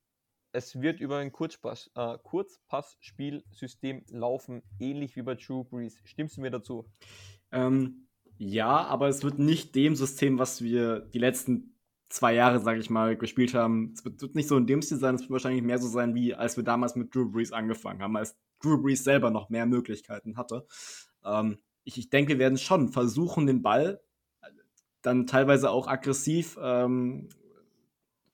es 0.54 0.80
wird 0.80 1.00
über 1.00 1.18
ein 1.18 1.32
Kurzpass, 1.32 1.90
äh, 1.96 2.16
Kurzpassspielsystem 2.22 4.04
laufen, 4.10 4.62
ähnlich 4.78 5.16
wie 5.16 5.22
bei 5.22 5.34
True 5.34 5.64
Breeze. 5.64 5.98
Stimmst 6.04 6.36
du 6.36 6.42
mir 6.42 6.50
dazu? 6.50 6.86
Ähm, 7.50 8.06
ja, 8.38 8.84
aber 8.84 9.08
es 9.08 9.24
wird 9.24 9.38
nicht 9.38 9.74
dem 9.74 9.96
System, 9.96 10.38
was 10.38 10.62
wir 10.62 11.00
die 11.00 11.18
letzten 11.18 11.76
zwei 12.08 12.34
Jahre, 12.34 12.60
sage 12.60 12.78
ich 12.78 12.88
mal, 12.88 13.16
gespielt 13.16 13.52
haben. 13.54 13.94
Es 13.94 14.04
wird 14.04 14.36
nicht 14.36 14.48
so 14.48 14.56
in 14.56 14.66
dem 14.68 14.80
Stil 14.80 14.98
sein, 14.98 15.16
es 15.16 15.22
wird 15.22 15.30
wahrscheinlich 15.30 15.62
mehr 15.62 15.78
so 15.78 15.88
sein, 15.88 16.14
wie 16.14 16.34
als 16.34 16.56
wir 16.56 16.62
damals 16.62 16.94
mit 16.94 17.12
Drew 17.12 17.28
Brees 17.28 17.52
angefangen 17.52 18.00
haben, 18.00 18.16
als 18.16 18.36
Drew 18.62 18.80
Brees 18.80 19.02
selber 19.02 19.30
noch 19.30 19.50
mehr 19.50 19.66
Möglichkeiten 19.66 20.36
hatte. 20.36 20.66
Ähm, 21.24 21.58
ich, 21.82 21.98
ich 21.98 22.10
denke, 22.10 22.34
wir 22.34 22.38
werden 22.38 22.58
schon 22.58 22.90
versuchen, 22.90 23.46
den 23.46 23.62
Ball 23.62 24.00
dann 25.02 25.26
teilweise 25.26 25.70
auch 25.70 25.88
aggressiv, 25.88 26.56
ähm, 26.62 27.28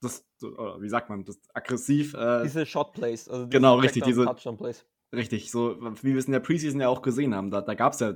das, 0.01 0.25
wie 0.41 0.89
sagt 0.89 1.09
man, 1.09 1.23
das 1.23 1.39
aggressiv. 1.53 2.13
Äh, 2.13 2.43
diese 2.43 2.65
Shot 2.65 2.93
Plays, 2.93 3.27
also 3.27 3.45
diese 3.45 3.57
genau, 3.57 3.75
richtig, 3.77 4.03
diese 4.03 4.25
Touchdown 4.25 4.57
Plays. 4.57 4.85
Richtig, 5.13 5.51
so 5.51 5.77
wie 6.01 6.13
wir 6.13 6.17
es 6.17 6.25
in 6.25 6.31
der 6.31 6.39
Preseason 6.39 6.79
ja 6.79 6.87
auch 6.87 7.01
gesehen 7.01 7.35
haben. 7.35 7.51
Da, 7.51 7.61
da 7.61 7.73
gab 7.73 7.93
es 7.93 7.99
ja 7.99 8.13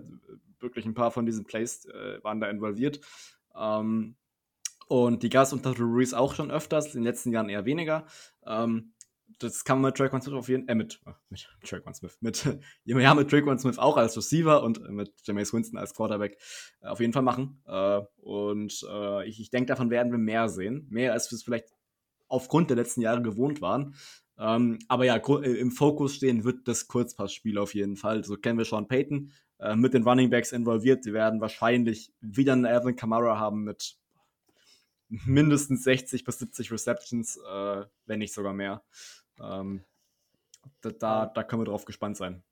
wirklich 0.59 0.85
ein 0.85 0.93
paar 0.93 1.11
von 1.11 1.25
diesen 1.25 1.45
Plays, 1.45 1.85
äh, 1.85 2.23
waren 2.23 2.39
da 2.39 2.49
involviert. 2.49 3.01
Ähm, 3.55 4.15
und 4.87 5.23
die 5.23 5.29
gab 5.29 5.43
es 5.43 5.53
unter 5.53 5.73
Drew 5.73 5.93
Brees 5.93 6.13
auch 6.13 6.35
schon 6.35 6.51
öfters, 6.51 6.87
in 6.87 7.01
den 7.01 7.03
letzten 7.03 7.31
Jahren 7.31 7.49
eher 7.49 7.65
weniger. 7.65 8.05
Ähm, 8.45 8.93
das 9.39 9.65
kann 9.65 9.81
man 9.81 9.89
mit 9.89 9.97
Traquan 9.97 10.21
Smith 10.21 10.35
auf 10.35 10.47
jeden 10.49 10.65
Fall, 10.65 10.73
äh, 10.73 10.75
mit, 10.75 11.01
mit 11.29 11.47
Traquan 11.63 11.93
Smith, 11.93 12.17
mit, 12.21 12.45
ja, 12.85 13.13
mit 13.13 13.29
Traquan 13.29 13.59
Smith 13.59 13.77
auch 13.77 13.97
als 13.97 14.15
Receiver 14.15 14.63
und 14.63 14.87
mit 14.89 15.11
Jameis 15.23 15.53
Winston 15.53 15.77
als 15.77 15.93
Quarterback 15.93 16.37
äh, 16.81 16.87
auf 16.87 16.99
jeden 16.99 17.13
Fall 17.13 17.23
machen. 17.23 17.61
Äh, 17.65 18.01
und 18.17 18.85
äh, 18.89 19.27
ich, 19.27 19.39
ich 19.39 19.49
denke, 19.49 19.67
davon 19.67 19.89
werden 19.89 20.11
wir 20.11 20.19
mehr 20.19 20.49
sehen. 20.49 20.87
Mehr 20.89 21.13
als 21.13 21.31
wir 21.31 21.35
es 21.35 21.43
vielleicht 21.43 21.74
aufgrund 22.27 22.69
der 22.69 22.77
letzten 22.77 23.01
Jahre 23.01 23.21
gewohnt 23.21 23.61
waren. 23.61 23.95
Ähm, 24.37 24.79
aber 24.87 25.05
ja, 25.05 25.15
äh, 25.15 25.59
im 25.59 25.71
Fokus 25.71 26.15
stehen 26.15 26.43
wird 26.43 26.67
das 26.67 26.87
Kurzpassspiel 26.87 27.57
auf 27.57 27.73
jeden 27.73 27.95
Fall. 27.95 28.23
So 28.23 28.35
kennen 28.35 28.57
wir 28.57 28.65
Sean 28.65 28.87
Payton 28.87 29.31
äh, 29.59 29.75
mit 29.75 29.93
den 29.93 30.03
Running 30.03 30.29
Backs 30.29 30.51
involviert. 30.51 31.05
Die 31.05 31.13
werden 31.13 31.41
wahrscheinlich 31.41 32.13
wieder 32.19 32.53
einen 32.53 32.65
Alvin 32.65 32.95
Kamara 32.95 33.39
haben 33.39 33.63
mit 33.63 33.97
mindestens 35.07 35.83
60 35.83 36.23
bis 36.23 36.39
70 36.39 36.71
Receptions, 36.71 37.37
äh, 37.37 37.85
wenn 38.05 38.19
nicht 38.19 38.33
sogar 38.33 38.53
mehr. 38.53 38.83
Ähm, 39.39 39.83
da, 40.81 40.89
da, 40.89 41.25
da, 41.27 41.43
können 41.43 41.61
wir 41.61 41.65
drauf 41.65 41.85
gespannt 41.85 42.17
sein. 42.17 42.43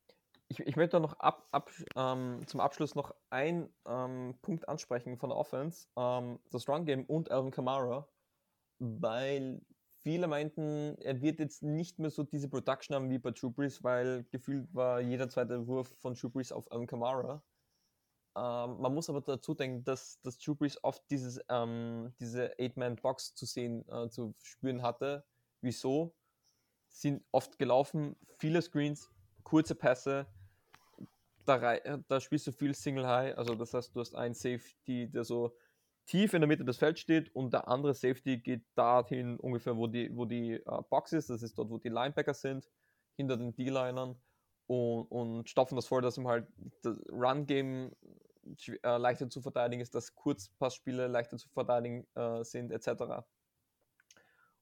Ich, 0.48 0.60
ich 0.60 0.76
möchte 0.76 1.00
noch 1.00 1.20
ab, 1.20 1.48
ab, 1.52 1.72
ähm, 1.96 2.42
zum 2.46 2.60
Abschluss 2.60 2.96
noch 2.96 3.16
einen 3.30 3.74
ähm, 3.88 4.36
Punkt 4.42 4.70
ansprechen 4.70 5.18
von 5.18 5.30
der 5.30 5.38
Offense, 5.38 5.88
ähm, 5.98 6.40
das 6.52 6.68
Run 6.70 6.86
Game 6.86 7.06
und 7.06 7.32
Alvin 7.32 7.52
Kamara, 7.52 8.08
weil 9.02 9.62
viele 10.02 10.28
meinten, 10.28 10.98
er 11.00 11.22
wird 11.22 11.40
jetzt 11.40 11.64
nicht 11.64 12.00
mehr 12.00 12.10
so 12.10 12.24
diese 12.24 12.50
Production 12.50 12.96
haben 12.96 13.10
wie 13.10 13.20
bei 13.20 13.32
True 13.32 13.52
Brees, 13.52 13.84
weil 13.84 14.26
gefühlt 14.32 14.74
war 14.74 15.00
jeder 15.00 15.30
zweite 15.30 15.68
Wurf 15.68 15.96
von 16.00 16.16
True 16.16 16.32
Brees 16.32 16.52
auf 16.52 16.72
Alvin 16.72 16.88
Kamara. 16.88 17.44
Ähm, 18.36 18.82
man 18.82 18.94
muss 18.94 19.10
aber 19.10 19.22
dazu 19.22 19.54
denken, 19.54 19.84
dass, 19.84 20.20
dass 20.22 20.40
Drew 20.40 20.56
Brees 20.56 20.84
oft 20.84 21.04
dieses, 21.10 21.40
ähm, 21.50 22.14
diese 22.20 22.58
Eight-Man-Box 22.60 23.36
zu 23.36 23.46
sehen, 23.46 23.88
äh, 23.90 24.10
zu 24.10 24.34
spüren 24.42 24.82
hatte. 24.82 25.24
Wieso? 25.62 26.16
Sind 26.90 27.24
oft 27.32 27.58
gelaufen, 27.58 28.16
viele 28.38 28.62
Screens, 28.62 29.10
kurze 29.44 29.76
Pässe, 29.76 30.28
da, 31.46 31.80
da 32.08 32.20
spielst 32.20 32.48
du 32.48 32.52
viel 32.52 32.74
Single 32.74 33.08
High, 33.08 33.38
also 33.38 33.56
das 33.56 33.74
heißt, 33.74 33.96
du 33.96 34.00
hast 34.00 34.16
einen 34.16 34.34
Safety, 34.34 35.10
der 35.10 35.24
so 35.24 35.56
tief 36.06 36.34
in 36.34 36.42
der 36.42 36.48
Mitte 36.48 36.66
des 36.66 36.78
Felds 36.78 37.00
steht 37.00 37.34
und 37.36 37.54
der 37.54 37.68
andere 37.68 37.94
Safety 37.94 38.38
geht 38.38 38.64
dahin 38.76 39.40
ungefähr, 39.40 39.78
wo 39.78 39.88
die, 39.88 40.16
wo 40.16 40.26
die 40.26 40.62
uh, 40.66 40.82
Box 40.90 41.14
ist, 41.14 41.30
das 41.30 41.44
ist 41.44 41.58
dort, 41.58 41.70
wo 41.70 41.78
die 41.78 41.90
Linebacker 41.90 42.34
sind, 42.34 42.70
hinter 43.16 43.38
den 43.38 43.56
D-Linern 43.56 44.16
und, 44.68 45.06
und 45.06 45.50
stopfen 45.50 45.76
das 45.76 45.88
voll, 45.88 46.02
dass 46.02 46.18
ihm 46.18 46.28
halt 46.28 46.48
das 46.82 46.98
Run-Game 47.10 47.92
äh, 48.84 48.98
leichter 48.98 49.30
zu 49.30 49.42
verteidigen 49.42 49.82
ist, 49.82 49.96
dass 49.96 50.16
Kurzpassspiele 50.16 51.08
leichter 51.08 51.38
zu 51.38 51.48
verteidigen 51.50 52.06
äh, 52.16 52.44
sind, 52.44 52.72
etc. 52.72 53.24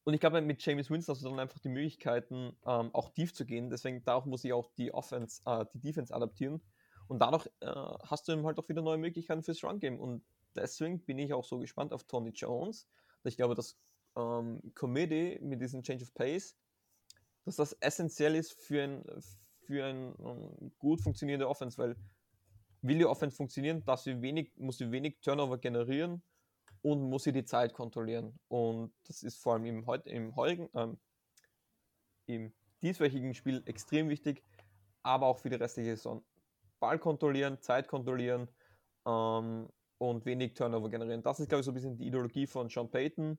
Und 0.03 0.13
ich 0.13 0.19
glaube, 0.19 0.41
mit 0.41 0.63
James 0.63 0.89
Winston 0.89 1.13
hast 1.13 1.23
du 1.23 1.29
dann 1.29 1.39
einfach 1.39 1.59
die 1.59 1.69
Möglichkeiten, 1.69 2.55
ähm, 2.65 2.89
auch 2.93 3.09
tief 3.09 3.33
zu 3.33 3.45
gehen. 3.45 3.69
Deswegen 3.69 4.03
darauf 4.03 4.25
muss 4.25 4.43
ich 4.43 4.53
auch 4.53 4.71
die 4.77 4.93
Offense, 4.93 5.41
äh, 5.45 5.65
die 5.73 5.79
Defense 5.79 6.13
adaptieren. 6.13 6.61
Und 7.07 7.19
dadurch 7.19 7.47
äh, 7.59 7.67
hast 7.67 8.27
du 8.27 8.31
eben 8.31 8.45
halt 8.45 8.57
auch 8.57 8.69
wieder 8.69 8.81
neue 8.81 8.97
Möglichkeiten 8.97 9.43
fürs 9.43 9.63
Run-Game. 9.63 9.99
Und 9.99 10.23
deswegen 10.55 10.99
bin 10.99 11.19
ich 11.19 11.33
auch 11.33 11.45
so 11.45 11.59
gespannt 11.59 11.93
auf 11.93 12.03
Tony 12.03 12.29
Jones. 12.29 12.87
Ich 13.23 13.37
glaube, 13.37 13.55
dass 13.55 13.77
ähm, 14.15 14.61
Committee 14.75 15.39
mit 15.41 15.61
diesem 15.61 15.83
Change 15.83 16.03
of 16.03 16.13
Pace, 16.13 16.55
dass 17.45 17.55
das 17.55 17.73
essentiell 17.73 18.35
ist 18.35 18.53
für 18.53 18.83
ein, 18.83 19.03
für 19.65 19.85
ein 19.85 20.13
um, 20.13 20.55
ähm, 20.61 20.71
gut 20.79 21.01
funktionierende 21.01 21.47
Offense, 21.47 21.77
weil 21.77 21.95
will 22.81 22.97
die 22.97 23.05
Offense 23.05 23.35
funktionieren, 23.35 23.83
dass 23.85 24.03
sie 24.03 24.21
wenig, 24.21 24.51
muss 24.57 24.77
sie 24.77 24.91
wenig 24.91 25.19
Turnover 25.21 25.57
generieren 25.57 26.21
und 26.81 27.01
muss 27.09 27.23
sie 27.23 27.31
die 27.31 27.45
Zeit 27.45 27.73
kontrollieren. 27.73 28.39
Und 28.47 28.93
das 29.05 29.23
ist 29.23 29.37
vor 29.37 29.53
allem 29.53 29.65
im, 29.65 29.85
im 30.05 30.35
heutigen, 30.35 30.69
ähm, 30.73 30.97
im 32.25 32.53
dieswöchigen 32.81 33.33
Spiel 33.35 33.61
extrem 33.65 34.09
wichtig, 34.09 34.43
aber 35.03 35.27
auch 35.27 35.37
für 35.37 35.49
die 35.49 35.55
restliche 35.55 35.95
Saison. 35.95 36.23
Ball 36.79 36.97
kontrollieren, 36.97 37.61
Zeit 37.61 37.87
kontrollieren 37.87 38.47
ähm, 39.05 39.69
und 40.01 40.25
wenig 40.25 40.55
Turnover 40.55 40.89
generieren. 40.89 41.21
Das 41.21 41.39
ist, 41.39 41.47
glaube 41.47 41.59
ich, 41.59 41.65
so 41.65 41.71
ein 41.71 41.75
bisschen 41.75 41.95
die 41.95 42.07
Ideologie 42.07 42.47
von 42.47 42.69
Sean 42.69 42.89
Payton. 42.89 43.37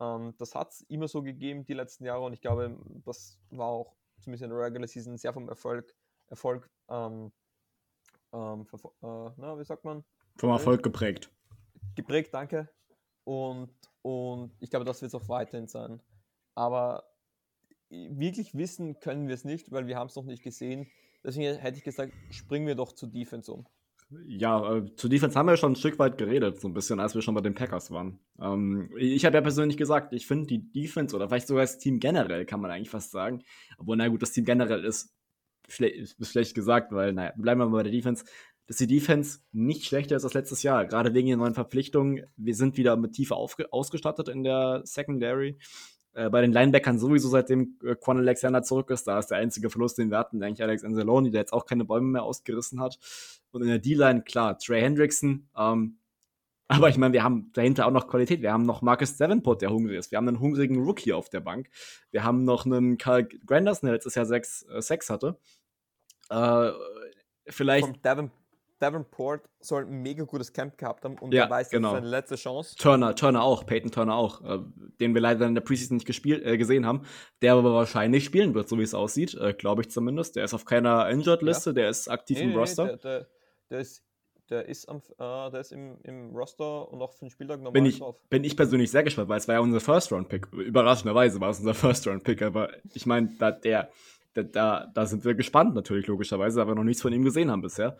Ähm, 0.00 0.34
das 0.38 0.54
hat 0.54 0.70
es 0.70 0.82
immer 0.82 1.08
so 1.08 1.24
gegeben 1.24 1.64
die 1.64 1.74
letzten 1.74 2.04
Jahre 2.04 2.22
und 2.24 2.32
ich 2.32 2.40
glaube, 2.40 2.78
das 3.04 3.40
war 3.50 3.66
auch 3.66 3.96
zumindest 4.20 4.44
in 4.44 4.50
der 4.50 4.60
Regular 4.60 4.86
Season 4.86 5.18
sehr 5.18 5.32
vom 5.32 5.48
Erfolg, 5.48 5.92
Erfolg 6.28 6.70
ähm, 6.88 7.32
ähm, 8.32 8.66
äh, 8.72 9.30
na, 9.36 9.58
wie 9.58 9.64
sagt 9.64 9.84
man? 9.84 10.04
Vom 10.36 10.50
Erfolg 10.50 10.84
geprägt. 10.84 11.32
Geprägt, 11.96 12.32
danke. 12.32 12.68
Und, 13.24 13.74
und 14.02 14.52
ich 14.60 14.70
glaube, 14.70 14.84
das 14.84 15.02
wird 15.02 15.12
es 15.12 15.20
auch 15.20 15.28
weiterhin 15.28 15.66
sein. 15.66 16.00
Aber 16.54 17.02
wirklich 17.90 18.54
wissen 18.54 19.00
können 19.00 19.26
wir 19.26 19.34
es 19.34 19.44
nicht, 19.44 19.72
weil 19.72 19.88
wir 19.88 19.96
haben 19.96 20.06
es 20.06 20.14
noch 20.14 20.24
nicht 20.24 20.44
gesehen. 20.44 20.88
Deswegen 21.24 21.58
hätte 21.58 21.78
ich 21.78 21.84
gesagt, 21.84 22.12
springen 22.30 22.68
wir 22.68 22.76
doch 22.76 22.92
zu 22.92 23.08
Defense 23.08 23.52
um. 23.52 23.66
Ja, 24.26 24.76
äh, 24.76 24.94
zu 24.96 25.08
Defense 25.08 25.38
haben 25.38 25.48
wir 25.48 25.56
schon 25.56 25.72
ein 25.72 25.76
Stück 25.76 25.98
weit 25.98 26.18
geredet, 26.18 26.60
so 26.60 26.68
ein 26.68 26.74
bisschen, 26.74 27.00
als 27.00 27.14
wir 27.14 27.22
schon 27.22 27.34
bei 27.34 27.40
den 27.40 27.54
Packers 27.54 27.90
waren. 27.90 28.20
Ähm, 28.40 28.90
ich 28.98 29.24
habe 29.24 29.36
ja 29.36 29.40
persönlich 29.40 29.76
gesagt, 29.76 30.12
ich 30.12 30.26
finde 30.26 30.46
die 30.46 30.72
Defense 30.72 31.14
oder 31.14 31.28
vielleicht 31.28 31.48
sogar 31.48 31.62
das 31.62 31.78
Team 31.78 32.00
generell, 32.00 32.44
kann 32.46 32.60
man 32.60 32.70
eigentlich 32.70 32.90
fast 32.90 33.10
sagen. 33.10 33.42
Obwohl, 33.78 33.96
na 33.96 34.08
gut, 34.08 34.22
das 34.22 34.32
Team 34.32 34.44
generell 34.44 34.84
ist 34.84 35.14
ist 35.66 36.30
schlecht 36.30 36.54
gesagt, 36.54 36.92
weil, 36.92 37.14
naja, 37.14 37.32
bleiben 37.36 37.60
wir 37.60 37.66
mal 37.66 37.78
bei 37.78 37.82
der 37.84 37.92
Defense, 37.92 38.24
dass 38.66 38.76
die 38.76 38.86
Defense 38.86 39.40
nicht 39.52 39.84
schlechter 39.84 40.16
ist 40.16 40.24
als 40.24 40.34
letztes 40.34 40.62
Jahr, 40.62 40.86
gerade 40.86 41.14
wegen 41.14 41.28
den 41.28 41.38
neuen 41.38 41.54
Verpflichtungen. 41.54 42.24
Wir 42.36 42.54
sind 42.54 42.76
wieder 42.76 42.96
mit 42.96 43.12
Tiefe 43.12 43.34
ausgestattet 43.36 44.28
in 44.28 44.42
der 44.42 44.82
Secondary. 44.84 45.58
Äh, 46.14 46.30
bei 46.30 46.40
den 46.40 46.52
Linebackern 46.52 46.98
sowieso, 46.98 47.28
seitdem 47.28 47.76
äh, 47.84 47.96
Quan 47.96 48.18
Alexander 48.18 48.62
zurück 48.62 48.90
ist, 48.90 49.06
da 49.06 49.18
ist 49.18 49.28
der 49.28 49.38
einzige 49.38 49.68
Verlust, 49.68 49.98
den 49.98 50.10
wir 50.10 50.18
hatten, 50.18 50.42
eigentlich 50.42 50.62
Alex 50.62 50.84
Anzalone, 50.84 51.30
der 51.30 51.40
jetzt 51.40 51.52
auch 51.52 51.66
keine 51.66 51.84
Bäume 51.84 52.06
mehr 52.06 52.22
ausgerissen 52.22 52.80
hat. 52.80 52.98
Und 53.50 53.62
in 53.62 53.68
der 53.68 53.80
D-Line, 53.80 54.22
klar, 54.22 54.56
Trey 54.58 54.80
Hendrickson, 54.80 55.48
ähm, 55.56 55.98
aber 56.68 56.88
ich 56.88 56.96
meine, 56.96 57.12
wir 57.12 57.22
haben 57.22 57.50
dahinter 57.52 57.86
auch 57.86 57.90
noch 57.90 58.08
Qualität. 58.08 58.40
Wir 58.40 58.52
haben 58.52 58.64
noch 58.64 58.80
Marcus 58.80 59.16
Davenport, 59.16 59.60
der 59.60 59.70
hungrig 59.70 59.98
ist. 59.98 60.12
Wir 60.12 60.18
haben 60.18 60.28
einen 60.28 60.40
hungrigen 60.40 60.82
Rookie 60.82 61.12
auf 61.12 61.28
der 61.28 61.40
Bank. 61.40 61.68
Wir 62.10 62.24
haben 62.24 62.44
noch 62.44 62.64
einen 62.64 62.96
Karl 62.96 63.24
Granderson, 63.24 63.88
der 63.88 63.94
letztes 63.94 64.14
Jahr 64.14 64.24
sechs 64.24 64.62
äh, 64.62 64.80
Sex 64.80 65.10
hatte. 65.10 65.38
Äh, 66.30 66.70
vielleicht. 67.48 67.86
Von 67.86 67.98
Davin, 68.02 68.30
Davenport 68.84 69.48
soll 69.60 69.86
ein 69.86 70.02
mega 70.02 70.24
gutes 70.24 70.52
Camp 70.52 70.76
gehabt 70.76 71.04
haben 71.04 71.18
und 71.18 71.32
ja, 71.32 71.44
er 71.44 71.50
weiß, 71.50 71.70
genau. 71.70 71.88
das 71.88 71.98
ist 71.98 72.02
seine 72.02 72.10
letzte 72.10 72.36
Chance. 72.36 72.76
Turner, 72.76 73.14
Turner 73.14 73.42
auch, 73.42 73.64
Peyton 73.64 73.90
Turner 73.90 74.14
auch, 74.14 74.42
äh, 74.44 74.58
den 75.00 75.14
wir 75.14 75.22
leider 75.22 75.46
in 75.46 75.54
der 75.54 75.62
Preseason 75.62 75.96
nicht 75.96 76.06
gespielt, 76.06 76.44
äh, 76.44 76.58
gesehen 76.58 76.84
haben, 76.84 77.02
der 77.40 77.54
aber 77.54 77.72
wahrscheinlich 77.72 78.24
spielen 78.24 78.54
wird, 78.54 78.68
so 78.68 78.78
wie 78.78 78.82
es 78.82 78.92
aussieht, 78.92 79.34
äh, 79.34 79.54
glaube 79.54 79.82
ich 79.82 79.90
zumindest. 79.90 80.36
Der 80.36 80.44
ist 80.44 80.52
auf 80.52 80.66
keiner 80.66 81.08
Injured-Liste, 81.08 81.70
ja. 81.70 81.74
der 81.74 81.88
ist 81.88 82.08
aktiv 82.08 82.38
nee, 82.38 82.44
im 82.44 82.56
Roster. 82.56 82.84
Nee, 82.84 82.90
der, 82.90 82.98
der, 82.98 83.28
der 83.70 83.80
ist 83.80 84.04
der 84.50 84.68
ist, 84.68 84.88
am, 84.88 84.98
äh, 84.98 85.50
der 85.50 85.60
ist 85.60 85.72
im, 85.72 85.98
im 86.02 86.36
Roster 86.36 86.92
und 86.92 87.00
auch 87.00 87.12
für 87.12 87.24
den 87.24 87.30
Spieltag 87.30 87.58
normal 87.58 87.72
bin 87.72 87.86
ich, 87.86 87.98
drauf. 87.98 88.20
Bin 88.28 88.44
ich 88.44 88.56
persönlich 88.56 88.90
sehr 88.90 89.02
gespannt, 89.02 89.28
weil 89.28 89.38
es 89.38 89.48
war 89.48 89.54
ja 89.54 89.60
unser 89.60 89.80
First-Round-Pick. 89.80 90.52
Überraschenderweise 90.52 91.40
war 91.40 91.50
es 91.50 91.60
unser 91.60 91.74
First-Round-Pick, 91.74 92.42
aber 92.42 92.68
ich 92.92 93.06
meine, 93.06 93.34
da, 93.38 93.50
der, 93.50 93.88
der, 94.36 94.44
da, 94.44 94.90
da 94.94 95.06
sind 95.06 95.24
wir 95.24 95.34
gespannt 95.34 95.74
natürlich, 95.74 96.06
logischerweise, 96.06 96.60
aber 96.60 96.74
noch 96.74 96.84
nichts 96.84 97.02
von 97.02 97.12
ihm 97.12 97.24
gesehen 97.24 97.50
haben 97.50 97.62
bisher. 97.62 97.96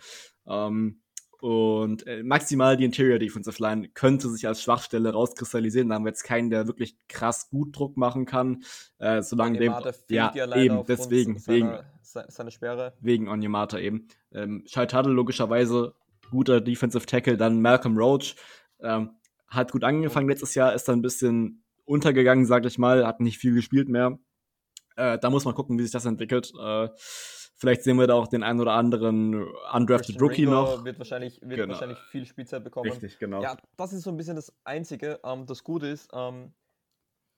Ähm, 0.46 1.00
und 1.40 2.06
äh, 2.06 2.22
maximal 2.22 2.76
die 2.76 2.86
Interior 2.86 3.18
Defensive 3.18 3.62
Line 3.62 3.90
könnte 3.90 4.30
sich 4.30 4.46
als 4.46 4.62
Schwachstelle 4.62 5.12
rauskristallisieren. 5.12 5.90
Da 5.90 5.96
haben 5.96 6.04
wir 6.04 6.08
jetzt 6.08 6.22
keinen, 6.22 6.48
der 6.48 6.66
wirklich 6.66 6.96
krass 7.06 7.50
gut 7.50 7.76
Druck 7.76 7.98
machen 7.98 8.24
kann. 8.24 8.64
Äh, 8.98 9.20
solange 9.20 9.58
dem. 9.58 9.74
Ja, 10.08 10.32
eben, 10.56 10.86
deswegen. 10.86 11.38
Seiner, 11.38 11.84
wegen, 12.02 12.24
seine 12.28 12.50
Sperre. 12.50 12.94
Wegen 13.00 13.28
Onyemata 13.28 13.78
eben. 13.78 14.08
Ähm, 14.32 14.64
Shai 14.66 14.86
Tuttle 14.86 15.12
logischerweise 15.12 15.94
guter 16.30 16.62
Defensive 16.62 17.04
Tackle. 17.04 17.36
Dann 17.36 17.60
Malcolm 17.60 17.98
Roach 17.98 18.36
ähm, 18.80 19.10
hat 19.46 19.70
gut 19.70 19.84
angefangen 19.84 20.28
letztes 20.28 20.54
Jahr, 20.54 20.74
ist 20.74 20.88
dann 20.88 21.00
ein 21.00 21.02
bisschen 21.02 21.62
untergegangen, 21.84 22.46
sag 22.46 22.64
ich 22.64 22.78
mal, 22.78 23.06
hat 23.06 23.20
nicht 23.20 23.36
viel 23.36 23.54
gespielt 23.54 23.90
mehr. 23.90 24.18
Äh, 24.96 25.18
da 25.18 25.30
muss 25.30 25.44
man 25.44 25.54
gucken, 25.54 25.78
wie 25.78 25.82
sich 25.82 25.92
das 25.92 26.04
entwickelt. 26.04 26.52
Äh, 26.58 26.88
vielleicht 27.56 27.82
sehen 27.82 27.98
wir 27.98 28.06
da 28.06 28.14
auch 28.14 28.28
den 28.28 28.42
einen 28.42 28.60
oder 28.60 28.72
anderen 28.72 29.46
undrafted 29.72 30.20
Rookie 30.20 30.44
Ringo 30.44 30.62
noch. 30.76 30.84
Wird 30.84 30.98
wahrscheinlich, 30.98 31.40
wird 31.40 31.56
Genau. 31.56 31.72
wahrscheinlich 31.72 31.98
viel 32.10 32.26
Spielzeit 32.26 32.62
bekommen. 32.62 32.90
Richtig, 32.90 33.18
genau. 33.18 33.42
Ja, 33.42 33.56
das 33.76 33.92
ist 33.92 34.02
so 34.02 34.10
ein 34.10 34.16
bisschen 34.16 34.36
das 34.36 34.52
Einzige, 34.64 35.20
ähm, 35.24 35.46
das 35.46 35.64
gut 35.64 35.82
ist. 35.82 36.10
Ähm, 36.12 36.52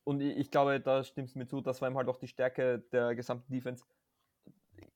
und 0.04 0.20
ich, 0.20 0.36
ich 0.36 0.50
glaube, 0.50 0.80
da 0.80 1.02
stimmst 1.02 1.34
du 1.34 1.38
mir 1.38 1.46
zu, 1.46 1.61
das 1.61 1.80
war 1.80 1.88
eben 1.88 1.96
halt 1.96 2.09
auch 2.09 2.18
die 2.18 2.28
Stärke 2.28 2.80
der 2.92 3.14
gesamten 3.14 3.52
Defense. 3.52 3.84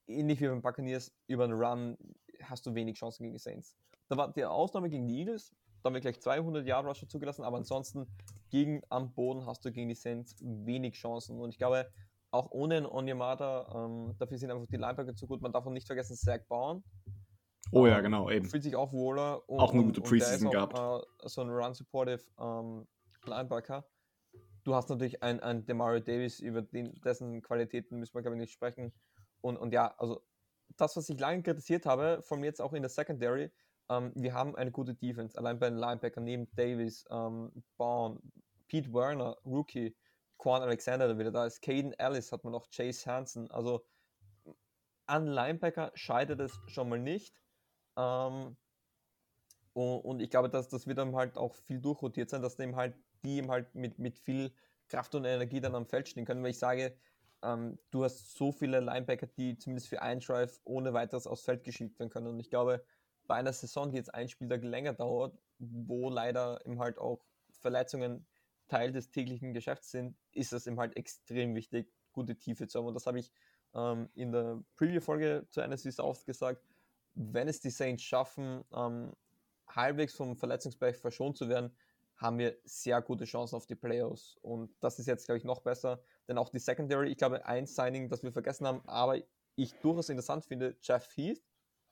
Ähnlich 0.07 0.41
wie 0.41 0.49
beim 0.49 0.63
Buccaneers, 0.63 1.13
über 1.27 1.45
einen 1.45 1.53
Run 1.55 1.97
hast 2.43 2.67
du 2.67 2.75
wenig 2.75 2.99
Chancen 2.99 3.23
gegen 3.25 3.35
die 3.35 3.39
Saints. 3.41 3.77
Da 4.09 4.17
war 4.17 4.33
die 4.33 4.45
Ausnahme 4.45 4.89
gegen 4.91 5.07
die 5.07 5.21
Eagles, 5.21 5.55
da 5.83 5.89
haben 5.89 5.95
wir 5.95 6.01
gleich 6.01 6.21
200 6.21 6.67
Yard 6.67 6.87
Rusher 6.87 7.09
zugelassen, 7.09 7.43
aber 7.43 7.57
ansonsten 7.57 8.07
gegen 8.51 8.83
am 8.89 9.13
Boden 9.15 9.47
hast 9.47 9.65
du 9.65 9.73
gegen 9.73 9.89
die 9.89 9.95
Saints 9.95 10.37
wenig 10.41 10.95
Chancen. 10.95 11.41
Und 11.41 11.51
ich 11.51 11.59
glaube, 11.59 11.91
auch 12.31 12.51
ohne 12.51 12.77
einen 12.77 12.87
Onyemata, 12.87 13.73
ähm, 13.75 14.15
dafür 14.19 14.39
sind 14.39 14.51
einfach 14.51 14.67
die 14.67 14.77
Linebacker 14.77 15.15
zu 15.15 15.27
gut. 15.27 15.41
Man 15.43 15.53
darf 15.53 15.67
auch 15.67 15.71
nicht 15.71 15.87
vergessen, 15.87 16.17
Zach 16.17 16.41
Baum 16.49 16.85
Oh 17.73 17.87
ja, 17.87 17.99
ähm, 17.99 18.05
genau, 18.05 18.31
eben. 18.31 18.47
Fühlt 18.49 18.63
sich 18.63 18.75
auch 18.75 18.93
wohler. 18.93 19.49
Und, 19.49 19.61
Auch 19.61 19.73
eine 19.73 19.85
gute 19.85 20.01
Preseason 20.01 20.49
ist 20.49 20.53
gehabt. 20.53 20.75
auch, 20.75 21.03
Äh, 21.23 21.29
so 21.29 21.41
ein 21.43 21.51
Run-Supportive 21.51 22.23
ähm, 22.39 22.87
Linebacker. 23.25 23.85
Du 24.65 24.75
hast 24.75 24.89
natürlich 24.91 25.23
einen, 25.23 25.41
einen 25.41 25.65
Demario 25.65 26.01
Davis, 26.01 26.41
über 26.41 26.63
den, 26.63 26.95
dessen 27.03 27.43
Qualitäten 27.43 27.99
müssen 27.99 28.15
wir, 28.15 28.23
glaube 28.23 28.37
ich, 28.37 28.41
nicht 28.41 28.53
sprechen. 28.53 28.93
Und, 29.41 29.57
und 29.57 29.73
ja, 29.73 29.95
also 29.99 30.23
das, 30.77 30.97
was 30.97 31.09
ich 31.09 31.19
lange 31.19 31.43
kritisiert 31.43 31.87
habe, 31.87 32.21
von 32.23 32.41
mir 32.41 32.47
jetzt 32.47 32.61
auch 32.61 32.73
in 32.73 32.83
der 32.83 32.91
Secondary, 32.91 33.51
ähm, 33.89 34.13
wir 34.15 34.35
haben 34.35 34.57
eine 34.57 34.71
gute 34.71 34.95
Defense. 34.95 35.39
Allein 35.39 35.59
bei 35.59 35.71
den 35.71 35.79
Linebackern 35.79 36.25
neben 36.25 36.49
Davis, 36.55 37.05
ähm, 37.11 37.51
Baum, 37.77 38.21
Pete 38.69 38.93
Werner, 38.93 39.37
Rookie, 39.45 39.97
Quan 40.41 40.63
Alexander, 40.63 41.07
der 41.07 41.19
wieder 41.19 41.31
da 41.31 41.45
ist, 41.45 41.61
Caden 41.61 41.93
Ellis 41.99 42.33
hat 42.33 42.45
man 42.45 42.55
noch, 42.55 42.71
Chase 42.71 43.11
Hansen. 43.11 43.51
Also 43.51 43.85
an 45.07 45.27
Linebacker 45.27 45.93
scheitert 45.95 46.41
es 46.41 46.59
schon 46.67 46.89
mal 46.89 46.99
nicht. 46.99 47.35
Ähm, 47.99 48.57
und, 49.75 50.01
und 50.01 50.21
ich 50.21 50.31
glaube, 50.31 50.49
dass 50.49 50.71
das 50.71 50.87
wird 50.87 50.97
dann 50.97 51.15
halt 51.15 51.37
auch 51.37 51.55
viel 51.55 51.79
durchrotiert 51.79 52.31
sein, 52.31 52.41
dass 52.41 52.57
dem 52.57 52.75
halt 52.75 52.95
die 53.23 53.37
eben 53.37 53.51
halt 53.51 53.75
mit, 53.75 53.99
mit 53.99 54.19
viel 54.19 54.55
Kraft 54.89 55.15
und 55.15 55.27
Energie 55.27 55.61
dann 55.61 55.75
am 55.75 55.85
Feld 55.87 56.09
stehen 56.09 56.25
können, 56.25 56.43
weil 56.43 56.53
ich 56.53 56.59
sage, 56.59 56.97
ähm, 57.43 57.79
du 57.91 58.05
hast 58.05 58.35
so 58.35 58.51
viele 58.51 58.81
Linebacker, 58.81 59.27
die 59.27 59.59
zumindest 59.59 59.89
für 59.89 60.01
einen 60.01 60.21
Drive 60.21 60.59
ohne 60.65 60.95
weiteres 60.95 61.27
aufs 61.27 61.43
Feld 61.43 61.65
geschickt 61.65 61.99
werden 61.99 62.09
können. 62.09 62.29
Und 62.29 62.41
ich 62.41 62.49
glaube, 62.49 62.83
bei 63.27 63.35
einer 63.35 63.53
Saison, 63.53 63.91
die 63.91 63.99
jetzt 63.99 64.15
ein 64.15 64.29
Spieltag 64.29 64.63
länger 64.63 64.95
dauert, 64.95 65.39
wo 65.59 66.09
leider 66.09 66.65
eben 66.65 66.79
halt 66.79 66.99
auch 66.99 67.27
Verletzungen 67.51 68.27
Teil 68.71 68.93
des 68.93 69.11
täglichen 69.11 69.53
Geschäfts 69.53 69.91
sind, 69.91 70.17
ist 70.33 70.53
es 70.53 70.67
eben 70.67 70.79
halt 70.79 70.97
extrem 70.97 71.55
wichtig, 71.55 71.93
gute 72.13 72.37
Tiefe 72.37 72.67
zu 72.69 72.79
haben. 72.79 72.87
Und 72.87 72.95
das 72.95 73.07
habe 73.07 73.19
ich 73.19 73.33
ähm, 73.75 74.09
in 74.15 74.33
der 74.33 74.63
Preview-Folge 74.77 75.47
zu 75.51 75.61
NFC 75.61 75.93
South 75.93 76.25
gesagt. 76.25 76.63
Wenn 77.15 77.49
es 77.49 77.61
die 77.61 77.71
Saints 77.71 78.03
schaffen, 78.03 78.65
ähm, 78.73 79.13
halbwegs 79.69 80.15
vom 80.15 80.37
Verletzungsbereich 80.37 80.97
verschont 80.97 81.37
zu 81.37 81.49
werden, 81.49 81.77
haben 82.17 82.39
wir 82.39 82.57
sehr 82.65 83.01
gute 83.03 83.25
Chancen 83.25 83.57
auf 83.57 83.67
die 83.67 83.75
Playoffs. 83.75 84.37
Und 84.43 84.71
das 84.81 84.99
ist 84.99 85.07
jetzt, 85.07 85.27
glaube 85.27 85.39
ich, 85.39 85.45
noch 85.45 85.61
besser, 85.61 86.03
denn 86.29 86.39
auch 86.39 86.51
die 86.51 86.59
Secondary, 86.59 87.11
ich 87.11 87.17
glaube, 87.17 87.47
ein 87.47 87.67
Signing, 87.67 88.09
das 88.09 88.23
wir 88.23 88.33
vergessen 88.33 88.67
haben, 88.67 88.83
aber 88.87 89.19
ich 89.57 89.75
durchaus 89.81 90.09
interessant 90.09 90.45
finde, 90.45 90.77
Jeff 90.83 91.17
Heath, 91.17 91.43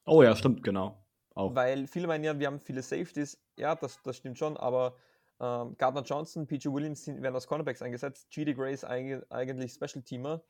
Oh 0.09 0.23
ja, 0.23 0.35
stimmt, 0.35 0.63
genau. 0.63 1.05
Auch. 1.35 1.55
weil 1.55 1.87
viele 1.87 2.07
meinen 2.07 2.25
ja, 2.25 2.39
wir 2.39 2.47
haben 2.47 2.61
viele 2.61 2.83
Safeties. 2.83 3.39
Ja, 3.57 3.75
das, 3.75 4.01
das 4.03 4.17
stimmt 4.17 4.39
schon, 4.39 4.57
aber 4.57 4.97
ähm, 5.41 5.77
Gardner 5.79 6.03
Johnson, 6.03 6.47
PJ 6.47 6.69
Williams 6.69 7.07
werden 7.07 7.35
als 7.35 7.47
Cornerbacks 7.47 7.83
eingesetzt. 7.83 8.31
GD 8.31 8.55
eig- 8.55 9.25
eigentlich 9.31 9.73
Special 9.73 10.03
Teamer. 10.03 10.43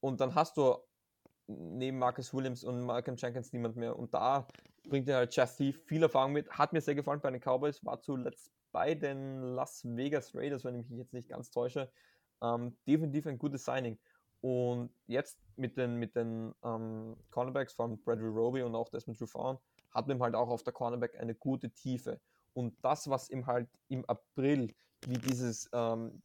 Und 0.00 0.20
dann 0.20 0.34
hast 0.34 0.56
du 0.56 0.76
neben 1.46 1.98
Marcus 1.98 2.32
Williams 2.34 2.64
und 2.64 2.82
Malcolm 2.82 3.16
Jenkins 3.16 3.52
niemand 3.52 3.76
mehr. 3.76 3.98
Und 3.98 4.12
da 4.14 4.46
bringt 4.88 5.08
er 5.08 5.16
halt 5.18 5.34
Jeff 5.34 5.56
Thief 5.56 5.82
viel 5.86 6.02
Erfahrung 6.02 6.32
mit. 6.32 6.50
Hat 6.50 6.72
mir 6.72 6.80
sehr 6.80 6.94
gefallen 6.94 7.20
bei 7.20 7.30
den 7.30 7.40
Cowboys. 7.40 7.84
War 7.84 8.00
zuletzt 8.00 8.50
bei 8.72 8.94
den 8.94 9.54
Las 9.54 9.84
Vegas 9.84 10.34
Raiders, 10.34 10.64
wenn 10.64 10.74
ich 10.74 10.88
mich 10.88 10.98
jetzt 10.98 11.12
nicht 11.12 11.28
ganz 11.28 11.50
täusche. 11.50 11.90
Ähm, 12.42 12.76
definitiv 12.86 13.26
ein 13.26 13.38
gutes 13.38 13.64
Signing. 13.64 13.98
Und 14.40 14.90
jetzt 15.06 15.38
mit 15.56 15.78
den, 15.78 15.96
mit 15.96 16.16
den 16.16 16.54
ähm, 16.62 17.16
Cornerbacks 17.30 17.72
von 17.72 17.98
Bradley 18.02 18.28
Roby 18.28 18.62
und 18.62 18.74
auch 18.74 18.90
Desmond 18.90 19.18
Trufant 19.18 19.58
hat 19.90 20.06
man 20.08 20.20
halt 20.20 20.34
auch 20.34 20.48
auf 20.48 20.62
der 20.62 20.72
Cornerback 20.72 21.18
eine 21.18 21.34
gute 21.34 21.70
Tiefe. 21.70 22.20
Und 22.54 22.76
das, 22.82 23.08
was 23.10 23.30
ihm 23.30 23.46
halt 23.46 23.68
im 23.88 24.04
April, 24.06 24.74
wie 25.06 25.18
dieses, 25.18 25.68
ähm, 25.72 26.22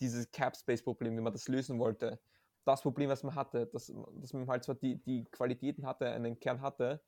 dieses 0.00 0.30
Cap-Space-Problem, 0.30 1.16
wie 1.16 1.20
man 1.20 1.32
das 1.32 1.48
lösen 1.48 1.78
wollte, 1.78 2.20
das 2.64 2.82
Problem, 2.82 3.10
was 3.10 3.22
man 3.22 3.34
hatte, 3.34 3.66
dass, 3.66 3.92
dass 4.16 4.32
man 4.32 4.46
halt 4.48 4.64
zwar 4.64 4.74
die, 4.76 4.96
die 5.02 5.24
Qualitäten 5.24 5.86
hatte, 5.86 6.08
einen 6.10 6.38
Kern 6.38 6.60
hatte, 6.60 7.02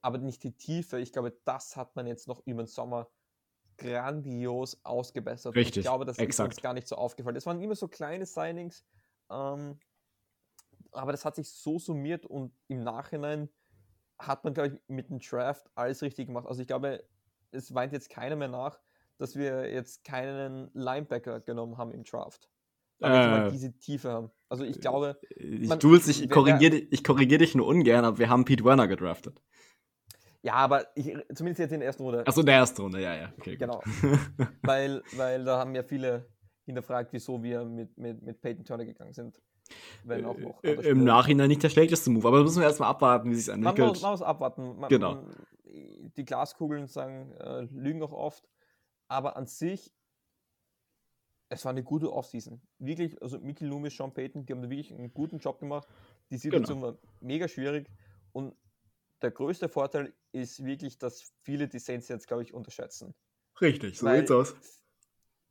aber 0.00 0.18
nicht 0.18 0.42
die 0.42 0.56
Tiefe. 0.56 0.98
Ich 0.98 1.12
glaube, 1.12 1.38
das 1.44 1.76
hat 1.76 1.96
man 1.96 2.06
jetzt 2.06 2.28
noch 2.28 2.42
über 2.46 2.62
den 2.62 2.66
Sommer 2.66 3.08
grandios 3.76 4.80
ausgebessert. 4.84 5.54
Und 5.54 5.56
Richtig, 5.56 5.78
ich 5.78 5.82
glaube, 5.82 6.04
das 6.04 6.16
ist 6.16 6.22
exakt. 6.22 6.54
uns 6.54 6.62
gar 6.62 6.74
nicht 6.74 6.88
so 6.88 6.96
aufgefallen. 6.96 7.36
Es 7.36 7.46
waren 7.46 7.60
immer 7.60 7.74
so 7.74 7.88
kleine 7.88 8.26
Signings, 8.26 8.84
ähm, 9.30 9.78
aber 10.92 11.12
das 11.12 11.24
hat 11.24 11.36
sich 11.36 11.50
so 11.50 11.78
summiert 11.78 12.26
und 12.26 12.54
im 12.68 12.82
Nachhinein 12.82 13.48
hat 14.18 14.44
man, 14.44 14.54
glaube 14.54 14.68
ich, 14.74 14.82
mit 14.88 15.10
dem 15.10 15.18
Draft 15.18 15.70
alles 15.74 16.02
richtig 16.02 16.26
gemacht. 16.26 16.46
Also 16.46 16.60
ich 16.60 16.68
glaube, 16.68 17.04
es 17.52 17.74
weint 17.74 17.92
jetzt 17.92 18.10
keiner 18.10 18.36
mehr 18.36 18.48
nach, 18.48 18.78
dass 19.18 19.36
wir 19.36 19.70
jetzt 19.72 20.04
keinen 20.04 20.70
Linebacker 20.74 21.40
genommen 21.40 21.78
haben 21.78 21.92
im 21.92 22.04
Draft. 22.04 22.48
Äh, 23.00 23.50
diese 23.50 23.76
Tiefe 23.78 24.10
haben. 24.10 24.30
Also 24.48 24.64
ich 24.64 24.80
glaube, 24.80 25.18
Ich, 25.36 25.68
man- 25.68 25.78
ich 25.80 26.30
korrigiere 26.30 26.86
korrigier 27.02 27.38
dich 27.38 27.54
nur 27.54 27.66
ungern, 27.66 28.04
aber 28.04 28.18
wir 28.18 28.28
haben 28.28 28.44
Pete 28.44 28.64
Werner 28.64 28.86
gedraftet. 28.86 29.42
ja, 30.42 30.54
aber 30.54 30.86
ich, 30.94 31.06
zumindest 31.34 31.58
jetzt 31.60 31.72
in 31.72 31.80
der 31.80 31.88
ersten 31.88 32.02
Runde. 32.04 32.24
Achso, 32.26 32.40
in 32.40 32.46
der 32.46 32.56
ersten 32.56 32.80
Runde, 32.82 33.00
ja, 33.00 33.14
ja. 33.14 33.32
Okay. 33.38 33.56
Genau. 33.56 33.82
weil, 34.62 35.02
weil 35.16 35.44
da 35.44 35.58
haben 35.58 35.74
ja 35.74 35.82
viele 35.82 36.28
hinterfragt, 36.64 37.12
wieso 37.12 37.42
wir 37.42 37.64
mit, 37.64 37.96
mit, 37.98 38.22
mit 38.22 38.40
Peyton 38.40 38.64
Turner 38.64 38.84
gegangen 38.84 39.12
sind. 39.12 39.40
Wenn 40.04 40.24
auch 40.24 40.38
noch. 40.38 40.62
Äh, 40.62 40.72
Im 40.90 41.02
Nachhinein 41.02 41.48
nicht 41.48 41.62
der 41.62 41.70
schlechteste 41.70 42.10
Move, 42.10 42.28
aber 42.28 42.42
müssen 42.42 42.60
wir 42.60 42.66
erstmal 42.68 42.90
abwarten, 42.90 43.30
wie 43.30 43.34
sich 43.34 43.48
Man 43.48 43.64
entwickelt. 43.64 43.88
muss, 43.88 44.02
man 44.02 44.10
muss 44.12 44.22
abwarten. 44.22 44.78
Man, 44.78 44.88
Genau. 44.88 45.24
Die 45.74 46.24
Glaskugeln 46.24 46.86
sagen, 46.86 47.32
äh, 47.32 47.62
lügen 47.70 48.02
auch 48.02 48.12
oft. 48.12 48.46
Aber 49.08 49.36
an 49.36 49.46
sich, 49.46 49.92
es 51.48 51.64
war 51.64 51.70
eine 51.70 51.82
gute 51.82 52.12
Offseason. 52.12 52.60
Wirklich, 52.78 53.20
also 53.22 53.38
Mickey 53.38 53.64
Loomis, 53.64 53.96
Sean 53.96 54.12
Payton, 54.12 54.44
die 54.46 54.52
haben 54.52 54.62
wirklich 54.62 54.92
einen 54.92 55.12
guten 55.12 55.38
Job 55.38 55.58
gemacht. 55.60 55.88
Die 56.30 56.36
Situation 56.38 56.80
Genau. 56.80 56.92
war 56.92 56.98
mega 57.20 57.48
schwierig. 57.48 57.90
Und 58.32 58.54
der 59.20 59.30
größte 59.30 59.68
Vorteil 59.68 60.14
ist 60.32 60.64
wirklich, 60.64 60.98
dass 60.98 61.32
viele 61.42 61.68
die 61.68 61.78
Saints 61.78 62.08
jetzt, 62.08 62.26
glaube 62.26 62.42
ich, 62.42 62.52
unterschätzen. 62.54 63.14
Richtig, 63.60 63.98
so 63.98 64.06
Weil- 64.06 64.18
sieht's 64.20 64.30
aus. 64.30 64.54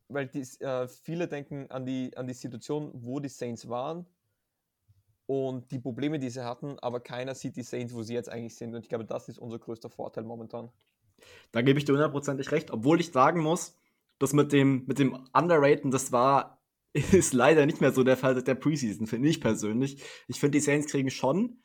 Weil 0.07 0.27
die, 0.27 0.41
äh, 0.59 0.87
viele 0.87 1.27
denken 1.27 1.69
an 1.71 1.85
die, 1.85 2.15
an 2.17 2.27
die 2.27 2.33
Situation, 2.33 2.91
wo 2.93 3.19
die 3.19 3.29
Saints 3.29 3.69
waren 3.69 4.05
und 5.31 5.71
die 5.71 5.79
Probleme, 5.79 6.19
die 6.19 6.29
sie 6.29 6.43
hatten, 6.43 6.77
aber 6.79 6.99
keiner 6.99 7.35
sieht 7.35 7.55
die 7.55 7.63
Saints, 7.63 7.93
wo 7.93 8.03
sie 8.03 8.13
jetzt 8.13 8.27
eigentlich 8.27 8.57
sind. 8.57 8.75
Und 8.75 8.81
ich 8.81 8.89
glaube, 8.89 9.05
das 9.05 9.29
ist 9.29 9.39
unser 9.39 9.59
größter 9.59 9.89
Vorteil 9.89 10.25
momentan. 10.25 10.69
Da 11.53 11.61
gebe 11.61 11.79
ich 11.79 11.85
dir 11.85 11.93
hundertprozentig 11.93 12.51
recht, 12.51 12.69
obwohl 12.69 12.99
ich 12.99 13.13
sagen 13.13 13.39
muss, 13.39 13.77
das 14.19 14.33
mit 14.33 14.51
dem, 14.51 14.83
mit 14.87 14.99
dem 14.99 15.25
Underraten, 15.31 15.89
das 15.89 16.11
war, 16.11 16.61
ist 16.93 17.31
leider 17.31 17.65
nicht 17.65 17.79
mehr 17.79 17.93
so 17.93 18.03
der 18.03 18.17
Fall 18.17 18.35
seit 18.35 18.49
der 18.49 18.55
Preseason, 18.55 19.07
finde 19.07 19.29
ich 19.29 19.39
persönlich. 19.39 20.03
Ich 20.27 20.37
finde, 20.37 20.57
die 20.57 20.65
Saints 20.65 20.87
kriegen 20.87 21.09
schon, 21.09 21.63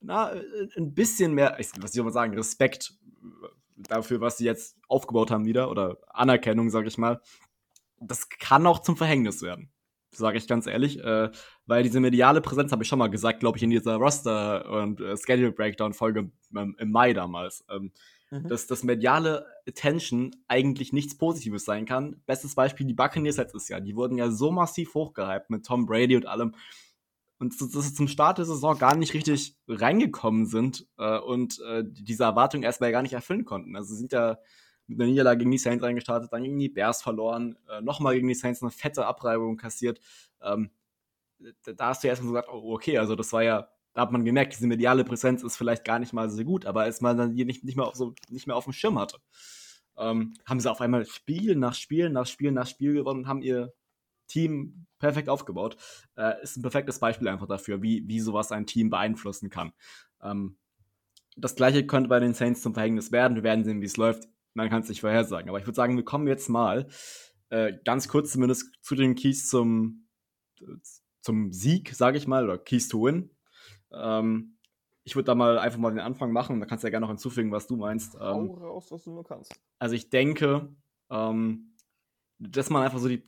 na, 0.00 0.32
ein 0.74 0.94
bisschen 0.94 1.34
mehr, 1.34 1.60
ich, 1.60 1.72
was 1.80 1.92
soll 1.92 2.04
man 2.04 2.12
sagen, 2.14 2.32
Respekt 2.32 2.94
dafür, 3.76 4.22
was 4.22 4.38
sie 4.38 4.46
jetzt 4.46 4.78
aufgebaut 4.88 5.30
haben 5.30 5.44
wieder, 5.44 5.70
oder 5.70 5.98
Anerkennung, 6.08 6.70
sage 6.70 6.88
ich 6.88 6.96
mal. 6.96 7.20
Das 8.00 8.30
kann 8.30 8.66
auch 8.66 8.78
zum 8.78 8.96
Verhängnis 8.96 9.42
werden, 9.42 9.73
sage 10.16 10.38
ich 10.38 10.46
ganz 10.46 10.66
ehrlich, 10.66 11.02
äh, 11.02 11.30
weil 11.66 11.82
diese 11.82 12.00
mediale 12.00 12.40
Präsenz, 12.40 12.72
habe 12.72 12.82
ich 12.82 12.88
schon 12.88 12.98
mal 12.98 13.08
gesagt, 13.10 13.40
glaube 13.40 13.58
ich, 13.58 13.62
in 13.62 13.70
dieser 13.70 13.96
Roster- 13.96 14.70
und 14.82 15.00
äh, 15.00 15.16
Schedule-Breakdown-Folge 15.16 16.30
ähm, 16.56 16.76
im 16.78 16.90
Mai 16.90 17.12
damals. 17.12 17.64
Ähm, 17.70 17.92
Mhm. 18.34 18.48
dass 18.48 18.66
das 18.66 18.82
mediale 18.82 19.46
Attention 19.68 20.34
eigentlich 20.48 20.92
nichts 20.92 21.16
Positives 21.16 21.64
sein 21.64 21.86
kann. 21.86 22.20
Bestes 22.26 22.54
Beispiel 22.54 22.86
die 22.86 22.94
Buccaneers 22.94 23.36
letztes 23.36 23.68
Jahr. 23.68 23.80
Die 23.80 23.96
wurden 23.96 24.18
ja 24.18 24.30
so 24.30 24.50
massiv 24.50 24.94
hochgehypt 24.94 25.50
mit 25.50 25.64
Tom 25.64 25.86
Brady 25.86 26.16
und 26.16 26.26
allem. 26.26 26.54
Und 27.38 27.60
dass 27.60 27.70
sie 27.70 27.94
zum 27.94 28.08
Start 28.08 28.38
der 28.38 28.44
Saison 28.44 28.78
gar 28.78 28.96
nicht 28.96 29.14
richtig 29.14 29.56
reingekommen 29.68 30.46
sind 30.46 30.86
äh, 30.98 31.18
und 31.18 31.60
äh, 31.60 31.84
diese 31.86 32.24
Erwartungen 32.24 32.62
erstmal 32.62 32.92
gar 32.92 33.02
nicht 33.02 33.12
erfüllen 33.12 33.44
konnten. 33.44 33.76
Also 33.76 33.90
sie 33.90 33.98
sind 33.98 34.12
ja 34.12 34.38
mit 34.86 35.00
einer 35.00 35.10
Niederlage 35.10 35.38
gegen 35.38 35.50
die 35.50 35.58
Saints 35.58 35.84
reingestartet, 35.84 36.32
dann 36.32 36.42
gegen 36.42 36.58
die 36.58 36.68
Bears 36.68 37.02
verloren, 37.02 37.56
äh, 37.70 37.80
nochmal 37.80 38.14
gegen 38.14 38.28
die 38.28 38.34
Saints 38.34 38.62
eine 38.62 38.70
fette 38.70 39.06
Abreibung 39.06 39.56
kassiert. 39.56 40.00
Ähm, 40.42 40.70
da, 41.76 41.88
hast 41.88 42.04
du 42.04 42.08
erstmal 42.08 42.28
so 42.28 42.34
gesagt, 42.34 42.48
oh, 42.52 42.74
okay, 42.74 42.98
also 42.98 43.16
das 43.16 43.32
war 43.32 43.42
ja 43.42 43.68
da 43.94 44.02
hat 44.02 44.12
man 44.12 44.24
gemerkt, 44.24 44.54
diese 44.54 44.66
mediale 44.66 45.04
Präsenz 45.04 45.42
ist 45.42 45.56
vielleicht 45.56 45.84
gar 45.84 46.00
nicht 46.00 46.12
mal 46.12 46.28
so 46.28 46.44
gut, 46.44 46.66
aber 46.66 46.82
als 46.82 47.00
man 47.00 47.16
dann 47.16 47.34
die 47.34 47.44
nicht, 47.44 47.64
nicht, 47.64 47.76
mehr, 47.76 47.86
auf 47.86 47.94
so, 47.94 48.12
nicht 48.28 48.46
mehr 48.46 48.56
auf 48.56 48.64
dem 48.64 48.72
Schirm 48.72 48.98
hatte, 48.98 49.18
ähm, 49.96 50.34
haben 50.44 50.60
sie 50.60 50.70
auf 50.70 50.80
einmal 50.80 51.06
Spiel 51.06 51.54
nach 51.54 51.74
Spiel 51.74 52.10
nach 52.10 52.26
Spiel 52.26 52.50
nach 52.50 52.66
Spiel 52.66 52.92
gewonnen 52.92 53.20
und 53.20 53.28
haben 53.28 53.42
ihr 53.42 53.72
Team 54.26 54.86
perfekt 54.98 55.28
aufgebaut. 55.28 55.76
Äh, 56.16 56.42
ist 56.42 56.56
ein 56.56 56.62
perfektes 56.62 56.98
Beispiel 56.98 57.28
einfach 57.28 57.46
dafür, 57.46 57.82
wie, 57.82 58.02
wie 58.08 58.20
sowas 58.20 58.50
ein 58.50 58.66
Team 58.66 58.90
beeinflussen 58.90 59.48
kann. 59.48 59.72
Ähm, 60.20 60.56
das 61.36 61.54
gleiche 61.54 61.86
könnte 61.86 62.08
bei 62.08 62.20
den 62.20 62.34
Saints 62.34 62.62
zum 62.62 62.74
Verhängnis 62.74 63.12
werden. 63.12 63.36
Wir 63.36 63.42
werden 63.44 63.64
sehen, 63.64 63.80
wie 63.80 63.86
es 63.86 63.96
läuft. 63.96 64.28
Man 64.54 64.70
kann 64.70 64.82
es 64.82 64.88
nicht 64.88 65.00
vorhersagen. 65.00 65.48
Aber 65.48 65.58
ich 65.58 65.66
würde 65.66 65.76
sagen, 65.76 65.96
wir 65.96 66.04
kommen 66.04 66.26
jetzt 66.26 66.48
mal 66.48 66.86
äh, 67.50 67.72
ganz 67.84 68.08
kurz 68.08 68.32
zumindest 68.32 68.72
zu 68.82 68.94
den 68.94 69.14
Keys 69.14 69.48
zum, 69.48 70.06
zum 71.20 71.52
Sieg, 71.52 71.94
sage 71.94 72.18
ich 72.18 72.26
mal, 72.26 72.44
oder 72.44 72.58
Keys 72.58 72.88
to 72.88 73.04
Win. 73.04 73.30
Ähm, 73.92 74.56
ich 75.04 75.16
würde 75.16 75.26
da 75.26 75.34
mal 75.34 75.58
einfach 75.58 75.78
mal 75.78 75.90
den 75.90 76.00
Anfang 76.00 76.32
machen 76.32 76.54
und 76.54 76.60
da 76.60 76.66
kannst 76.66 76.82
du 76.82 76.86
ja 76.86 76.90
gerne 76.90 77.04
noch 77.04 77.10
hinzufügen, 77.10 77.52
was 77.52 77.66
du 77.66 77.76
meinst. 77.76 78.14
Ähm, 78.14 78.20
Hau 78.20 78.54
raus, 78.54 78.90
was 78.90 79.04
du 79.04 79.12
nur 79.12 79.24
kannst. 79.24 79.54
Also 79.78 79.94
ich 79.94 80.08
denke, 80.08 80.74
ähm, 81.10 81.74
dass 82.38 82.70
man 82.70 82.82
einfach 82.82 82.98
so 82.98 83.08
die, 83.08 83.22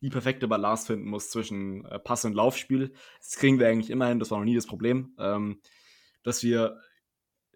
die, 0.00 0.10
perfekte 0.10 0.46
Balance 0.46 0.86
finden 0.86 1.08
muss 1.08 1.30
zwischen 1.30 1.84
äh, 1.86 1.98
Pass- 1.98 2.24
und 2.24 2.34
Laufspiel. 2.34 2.92
Das 3.18 3.36
kriegen 3.36 3.58
wir 3.58 3.68
eigentlich 3.68 3.90
immer 3.90 4.06
hin, 4.06 4.18
das 4.18 4.30
war 4.30 4.38
noch 4.38 4.44
nie 4.44 4.54
das 4.54 4.66
Problem. 4.66 5.14
Ähm, 5.18 5.60
dass 6.22 6.42
wir 6.42 6.80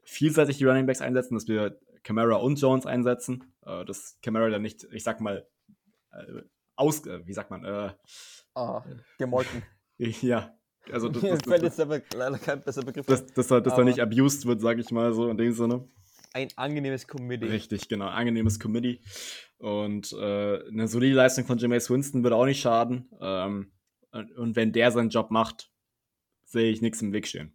vielseitig 0.02 0.58
die 0.58 0.64
Running 0.64 0.86
Backs 0.86 1.00
einsetzen, 1.00 1.34
dass 1.34 1.46
wir 1.46 1.78
Camara 2.02 2.36
und 2.36 2.60
Jones 2.60 2.86
einsetzen. 2.86 3.52
Äh, 3.64 3.84
dass 3.84 4.18
Camara 4.22 4.48
dann 4.48 4.62
nicht, 4.62 4.84
ich 4.92 5.04
sag 5.04 5.20
mal, 5.20 5.46
äh, 6.12 6.42
aus, 6.76 7.06
äh, 7.06 7.26
wie 7.26 7.32
sagt 7.32 7.50
man, 7.50 7.64
äh, 7.64 7.92
ah, 8.54 8.84
gemolken. 9.18 9.62
ja, 9.98 10.54
also 10.90 11.08
das, 11.08 11.22
das, 11.22 11.40
fällt 11.46 11.62
jetzt 11.62 11.80
aber 11.80 12.00
leider 12.14 12.38
kein 12.38 12.62
besser 12.62 12.82
Begriff. 12.82 13.06
Dass, 13.06 13.26
dass, 13.26 13.48
dass, 13.48 13.78
er 13.78 13.84
nicht 13.84 14.00
abused 14.00 14.46
wird, 14.46 14.60
sag 14.60 14.78
ich 14.78 14.90
mal 14.90 15.12
so 15.12 15.28
in 15.28 15.36
dem 15.36 15.52
Sinne. 15.52 15.88
Ein 16.32 16.48
angenehmes 16.56 17.08
Committee. 17.08 17.46
Richtig, 17.46 17.88
genau, 17.88 18.06
angenehmes 18.06 18.60
Committee. 18.60 19.00
Und 19.58 20.12
äh, 20.12 20.68
eine 20.68 20.86
solide 20.88 21.16
Leistung 21.16 21.44
von 21.44 21.58
Jameis 21.58 21.90
Winston 21.90 22.22
würde 22.22 22.36
auch 22.36 22.46
nicht 22.46 22.60
schaden. 22.60 23.10
Ähm, 23.20 23.72
und 24.12 24.56
wenn 24.56 24.72
der 24.72 24.90
seinen 24.90 25.10
Job 25.10 25.30
macht, 25.30 25.70
sehe 26.44 26.70
ich 26.70 26.82
nichts 26.82 27.02
im 27.02 27.12
Weg 27.12 27.26
stehen. 27.26 27.52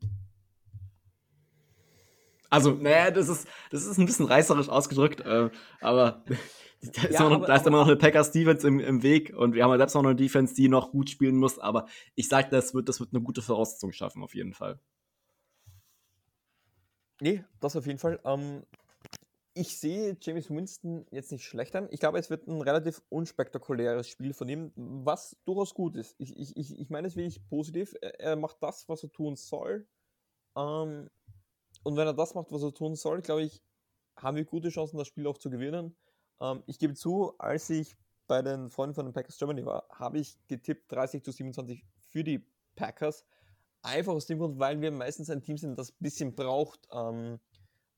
Also, 2.49 2.71
naja, 2.71 3.11
das 3.11 3.29
ist, 3.29 3.47
das 3.71 3.85
ist 3.85 3.97
ein 3.97 4.05
bisschen 4.05 4.25
reißerisch 4.25 4.69
ausgedrückt, 4.69 5.21
äh, 5.21 5.49
aber 5.81 6.23
da 6.81 7.01
ist, 7.03 7.13
ja, 7.13 7.23
noch, 7.23 7.37
aber, 7.37 7.47
da 7.47 7.55
ist 7.55 7.67
immer 7.67 7.79
noch 7.79 7.87
eine 7.87 7.95
Packers 7.95 8.31
Defense 8.31 8.67
im, 8.67 8.79
im 8.79 9.03
Weg 9.03 9.33
und 9.35 9.53
wir 9.53 9.63
haben 9.63 9.71
ja 9.71 9.77
selbst 9.77 9.95
noch 9.95 10.03
eine 10.03 10.15
Defense, 10.15 10.53
die 10.53 10.67
noch 10.67 10.91
gut 10.91 11.09
spielen 11.09 11.35
muss, 11.35 11.59
aber 11.59 11.87
ich 12.15 12.29
sage, 12.29 12.49
das 12.51 12.73
wird, 12.73 12.89
das 12.89 12.99
wird 12.99 13.09
eine 13.13 13.21
gute 13.21 13.41
Voraussetzung 13.41 13.91
schaffen, 13.91 14.23
auf 14.23 14.35
jeden 14.35 14.53
Fall. 14.53 14.79
Nee, 17.21 17.43
das 17.59 17.75
auf 17.75 17.85
jeden 17.85 17.99
Fall. 17.99 18.19
Ähm, 18.25 18.63
ich 19.57 19.77
sehe 19.77 20.17
James 20.19 20.49
Winston 20.49 21.05
jetzt 21.11 21.31
nicht 21.31 21.45
schlecht 21.45 21.75
an. 21.77 21.87
Ich 21.89 22.01
glaube, 22.01 22.19
es 22.19 22.29
wird 22.29 22.45
ein 22.47 22.61
relativ 22.61 23.01
unspektakuläres 23.07 24.09
Spiel 24.09 24.33
von 24.33 24.49
ihm, 24.49 24.73
was 24.75 25.37
durchaus 25.45 25.73
gut 25.73 25.95
ist. 25.95 26.13
Ich, 26.17 26.37
ich, 26.37 26.57
ich, 26.57 26.77
ich 26.77 26.89
meine 26.89 27.07
es 27.07 27.15
wirklich 27.15 27.47
positiv. 27.47 27.95
Er 28.01 28.35
macht 28.35 28.57
das, 28.61 28.89
was 28.89 29.03
er 29.03 29.11
tun 29.13 29.37
soll. 29.37 29.87
Ähm, 30.57 31.09
und 31.85 31.97
wenn 31.97 32.07
er 32.07 32.13
das 32.13 32.33
macht, 32.33 32.51
was 32.51 32.63
er 32.63 32.73
tun 32.73 32.95
soll, 32.95 33.21
glaube 33.21 33.43
ich, 33.43 33.61
haben 34.17 34.35
wir 34.35 34.43
gute 34.43 34.69
Chancen, 34.69 34.97
das 34.97 35.07
Spiel 35.07 35.27
auch 35.27 35.37
zu 35.37 35.51
gewinnen. 35.51 35.95
Ähm, 36.41 36.63
ich 36.65 36.79
gebe 36.79 36.95
zu, 36.95 37.33
als 37.37 37.69
ich 37.69 37.95
bei 38.27 38.41
den 38.41 38.69
Freunden 38.69 38.95
von 38.95 39.05
den 39.05 39.13
Packers 39.13 39.37
Germany 39.37 39.63
war, 39.63 39.85
habe 39.91 40.17
ich 40.17 40.35
getippt 40.47 40.91
30 40.91 41.23
zu 41.23 41.31
27 41.31 41.85
für 41.99 42.23
die 42.23 42.43
Packers. 42.75 43.23
Einfach 43.83 44.13
aus 44.13 44.25
dem 44.25 44.39
Grund, 44.39 44.57
weil 44.57 44.81
wir 44.81 44.89
meistens 44.89 45.29
ein 45.29 45.43
Team 45.43 45.57
sind, 45.57 45.77
das 45.77 45.91
ein 45.91 45.97
bisschen 45.99 46.33
braucht, 46.33 46.87
ähm, 46.91 47.39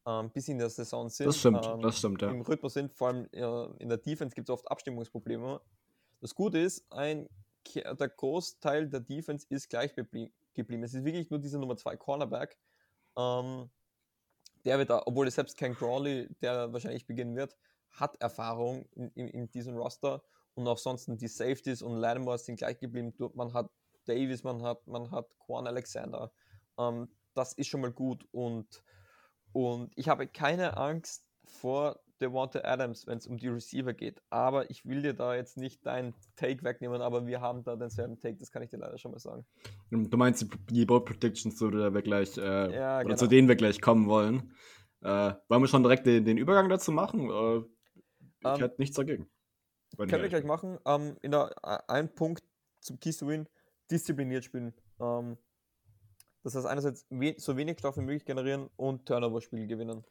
ähm, 0.06 0.32
bis 0.32 0.50
in 0.50 0.58
der 0.58 0.70
Saison 0.70 1.08
sind. 1.08 1.28
Das 1.28 1.38
stimmt, 1.38 1.66
ähm, 1.66 1.82
das 1.82 1.98
stimmt, 1.98 2.22
ja. 2.22 2.30
Im 2.30 2.42
Rhythmus 2.42 2.74
sind, 2.74 2.92
vor 2.92 3.08
allem 3.08 3.30
äh, 3.32 3.82
in 3.82 3.88
der 3.88 4.00
Defense 4.00 4.36
gibt 4.36 4.50
es 4.50 4.54
oft 4.54 4.70
Abstimmungsprobleme. 4.70 5.62
Das 6.20 6.36
Gute 6.36 6.60
ist, 6.60 6.86
ein, 6.92 7.30
der 7.74 8.10
Großteil 8.10 8.90
der 8.90 9.00
Defense 9.00 9.46
ist 9.50 9.70
gleich 9.70 9.94
geblieben. 9.94 10.84
Es 10.84 10.94
ist 10.94 11.06
wirklich 11.06 11.30
nur 11.30 11.40
dieser 11.40 11.60
Nummer 11.60 11.78
2 11.78 11.96
Cornerback, 11.96 12.58
ähm, 13.16 13.70
der 14.68 14.78
wird 14.80 14.92
obwohl 14.92 15.32
selbst 15.32 15.58
kein 15.58 15.76
Crawley, 15.76 16.28
der 16.42 16.74
wahrscheinlich 16.74 17.08
beginnen 17.08 17.38
wird, 17.38 17.56
hat 17.92 18.20
Erfahrung 18.22 18.86
in, 18.92 19.10
in, 19.12 19.28
in 19.30 19.50
diesem 19.50 19.78
Roster 19.78 20.22
und 20.56 20.68
auch 20.68 20.78
sonst 20.78 21.08
die 21.08 21.28
Safeties 21.30 21.82
und 21.82 21.96
Lattimore 21.96 22.38
sind 22.38 22.58
gleich 22.58 22.78
geblieben. 22.78 23.14
Man 23.34 23.54
hat 23.54 23.72
Davis, 24.06 24.44
man 24.44 24.62
hat, 24.64 24.86
man 24.86 25.10
hat 25.10 25.30
Quan 25.40 25.68
Alexander. 25.68 26.34
Ähm, 26.78 27.08
das 27.34 27.54
ist 27.54 27.68
schon 27.68 27.80
mal 27.80 27.94
gut 27.94 28.28
und, 28.32 28.84
und 29.54 29.94
ich 29.96 30.10
habe 30.10 30.28
keine 30.28 30.76
Angst 30.76 31.30
vor 31.46 32.02
Devonta 32.22 32.62
Adams, 32.64 33.08
wenn 33.08 33.18
es 33.18 33.28
um 33.28 33.38
die 33.38 33.48
Receiver 33.48 33.94
geht. 33.94 34.22
Aber 34.30 34.70
ich 34.70 34.86
will 34.86 35.02
dir 35.02 35.14
da 35.14 35.36
jetzt 35.36 35.58
nicht 35.58 35.86
deinen 35.86 36.14
Take 36.36 36.64
wegnehmen, 36.64 37.02
aber 37.02 37.26
wir 37.28 37.42
haben 37.42 37.64
da 37.64 37.76
denselben 37.76 38.20
Take, 38.20 38.38
das 38.38 38.52
kann 38.52 38.62
ich 38.64 38.70
dir 38.70 38.78
leider 38.78 38.98
schon 38.98 39.12
mal 39.12 39.20
sagen. 39.20 39.46
Du 39.90 40.18
meinst 40.18 40.46
die, 40.70 40.86
Board 40.86 41.06
Predictions, 41.06 41.56
zu, 41.56 41.70
der 41.70 41.94
wir 41.94 42.02
gleich, 42.02 42.38
äh, 42.38 42.76
ja, 42.76 43.04
genau. 43.04 43.16
zu 43.16 43.28
denen 43.28 43.48
wir 43.48 43.56
gleich 43.56 43.82
kommen 43.82 44.08
wollen. 44.08 44.54
Äh, 45.02 45.34
wollen 45.48 45.62
wir 45.62 45.68
schon 45.68 45.84
direkt 45.84 46.06
den, 46.06 46.26
den 46.26 46.38
Übergang 46.38 46.70
dazu 46.70 46.92
machen? 46.92 47.30
Äh, 47.30 47.58
ich 47.58 48.46
um, 48.46 48.54
ähm, 48.54 48.60
hätte 48.60 48.76
nichts 48.80 48.96
dagegen. 48.96 49.30
Können 49.98 50.22
wir 50.22 50.30
gleich 50.30 50.44
machen. 50.44 50.78
Um, 50.84 51.18
in 51.22 51.32
der, 51.32 51.52
ein 51.90 52.14
Punkt 52.14 52.44
zum 52.80 53.00
Keys 53.00 53.18
to 53.18 53.28
Win, 53.28 53.48
diszipliniert 53.90 54.44
spielen. 54.44 54.74
Ähm, 55.00 55.38
das 56.44 56.56
heißt 56.56 56.66
einerseits 56.66 57.06
we 57.10 57.36
so 57.38 57.58
wenig 57.58 57.80
Strafen 57.80 58.04
wie 58.04 58.06
möglich 58.06 58.26
generieren 58.26 58.70
und 58.76 59.06
Turnover-Spiel 59.06 59.68
gewinnen. 59.68 60.04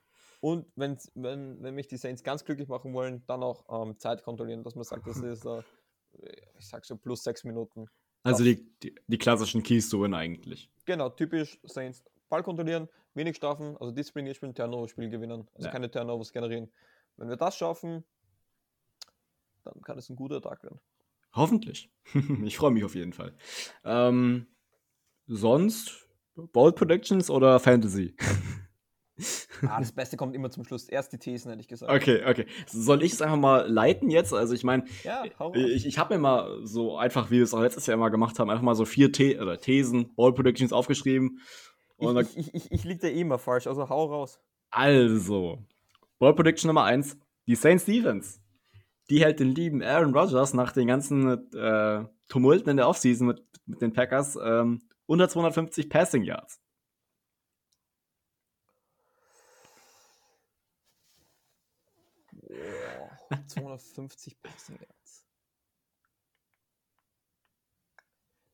Und 0.46 0.64
wenn, 0.76 0.96
wenn 1.16 1.74
mich 1.74 1.88
die 1.88 1.96
Saints 1.96 2.22
ganz 2.22 2.44
glücklich 2.44 2.68
machen 2.68 2.94
wollen, 2.94 3.24
dann 3.26 3.42
auch 3.42 3.64
ähm, 3.68 3.98
Zeit 3.98 4.22
kontrollieren, 4.22 4.62
dass 4.62 4.76
man 4.76 4.84
sagt, 4.84 5.04
das 5.04 5.16
ist, 5.18 5.44
äh, 5.44 5.60
ich 6.56 6.68
sag 6.68 6.84
so 6.84 6.96
plus 6.96 7.24
sechs 7.24 7.42
Minuten. 7.42 7.88
Also 8.22 8.44
die, 8.44 8.64
die, 8.80 8.94
die, 9.08 9.18
klassischen 9.18 9.64
Keys 9.64 9.88
zu 9.88 10.04
eigentlich. 10.04 10.70
Genau, 10.84 11.10
typisch 11.10 11.58
Saints. 11.64 12.04
Ball 12.28 12.44
kontrollieren, 12.44 12.88
wenig 13.14 13.34
Strafen, 13.34 13.76
also 13.78 13.90
diszipliniert 13.90 14.36
spielen, 14.36 14.54
Turnover-Spiel 14.54 15.10
gewinnen. 15.10 15.48
Also 15.54 15.66
ja. 15.66 15.72
keine 15.72 15.90
Turnovers 15.90 16.32
generieren. 16.32 16.70
Wenn 17.16 17.28
wir 17.28 17.36
das 17.36 17.56
schaffen, 17.56 18.04
dann 19.64 19.80
kann 19.82 19.98
es 19.98 20.08
ein 20.10 20.14
guter 20.14 20.40
Tag 20.40 20.62
werden. 20.62 20.78
Hoffentlich. 21.32 21.90
ich 22.44 22.56
freue 22.56 22.70
mich 22.70 22.84
auf 22.84 22.94
jeden 22.94 23.12
Fall. 23.12 23.34
Ähm, 23.82 24.46
sonst 25.26 26.06
Bold 26.36 26.76
Predictions 26.76 27.30
oder 27.30 27.58
Fantasy? 27.58 28.14
Ah, 29.62 29.78
das 29.78 29.92
Beste 29.94 30.16
kommt 30.16 30.34
immer 30.34 30.50
zum 30.50 30.64
Schluss. 30.64 30.88
Erst 30.88 31.12
die 31.12 31.18
Thesen, 31.18 31.50
hätte 31.50 31.60
ich 31.60 31.68
gesagt. 31.68 31.92
Okay, 31.92 32.22
okay. 32.26 32.46
Soll 32.66 33.02
ich 33.02 33.12
es 33.12 33.22
einfach 33.22 33.36
mal 33.36 33.68
leiten 33.68 34.10
jetzt? 34.10 34.32
Also 34.32 34.54
ich 34.54 34.64
meine, 34.64 34.84
ja, 35.04 35.24
ich, 35.54 35.86
ich 35.86 35.98
habe 35.98 36.14
mir 36.14 36.20
mal 36.20 36.60
so 36.64 36.96
einfach, 36.96 37.30
wie 37.30 37.36
wir 37.36 37.44
es 37.44 37.54
auch 37.54 37.60
letztes 37.60 37.86
Jahr 37.86 37.94
immer 37.94 38.10
gemacht 38.10 38.38
haben, 38.38 38.50
einfach 38.50 38.62
mal 38.62 38.74
so 38.74 38.84
vier 38.84 39.10
The 39.14 39.38
oder 39.38 39.58
Thesen, 39.58 40.14
Ball 40.14 40.32
Predictions 40.32 40.72
aufgeschrieben. 40.72 41.40
Und 41.96 42.18
ich, 42.20 42.36
ich, 42.36 42.54
ich, 42.54 42.72
ich 42.72 42.84
liege 42.84 43.00
da 43.00 43.08
eh 43.08 43.20
immer 43.20 43.38
falsch, 43.38 43.66
also 43.66 43.88
hau 43.88 44.06
raus. 44.06 44.40
Also, 44.70 45.64
Ball 46.18 46.34
Prediction 46.34 46.68
Nummer 46.68 46.84
1. 46.84 47.18
Die 47.46 47.54
Saints 47.54 47.84
Defense. 47.84 48.40
Die 49.08 49.20
hält 49.20 49.38
den 49.40 49.54
lieben 49.54 49.82
Aaron 49.82 50.14
Rodgers 50.14 50.52
nach 50.52 50.72
den 50.72 50.88
ganzen 50.88 51.52
äh, 51.54 52.04
Tumulten 52.28 52.70
in 52.70 52.76
der 52.76 52.88
Offseason 52.88 53.28
mit, 53.28 53.42
mit 53.66 53.80
den 53.80 53.92
Packers 53.92 54.36
ähm, 54.42 54.82
unter 55.06 55.28
250 55.28 55.88
Passing 55.88 56.24
Yards. 56.24 56.60
250 63.46 64.42
Passing 64.42 64.78
Yards. 64.78 65.24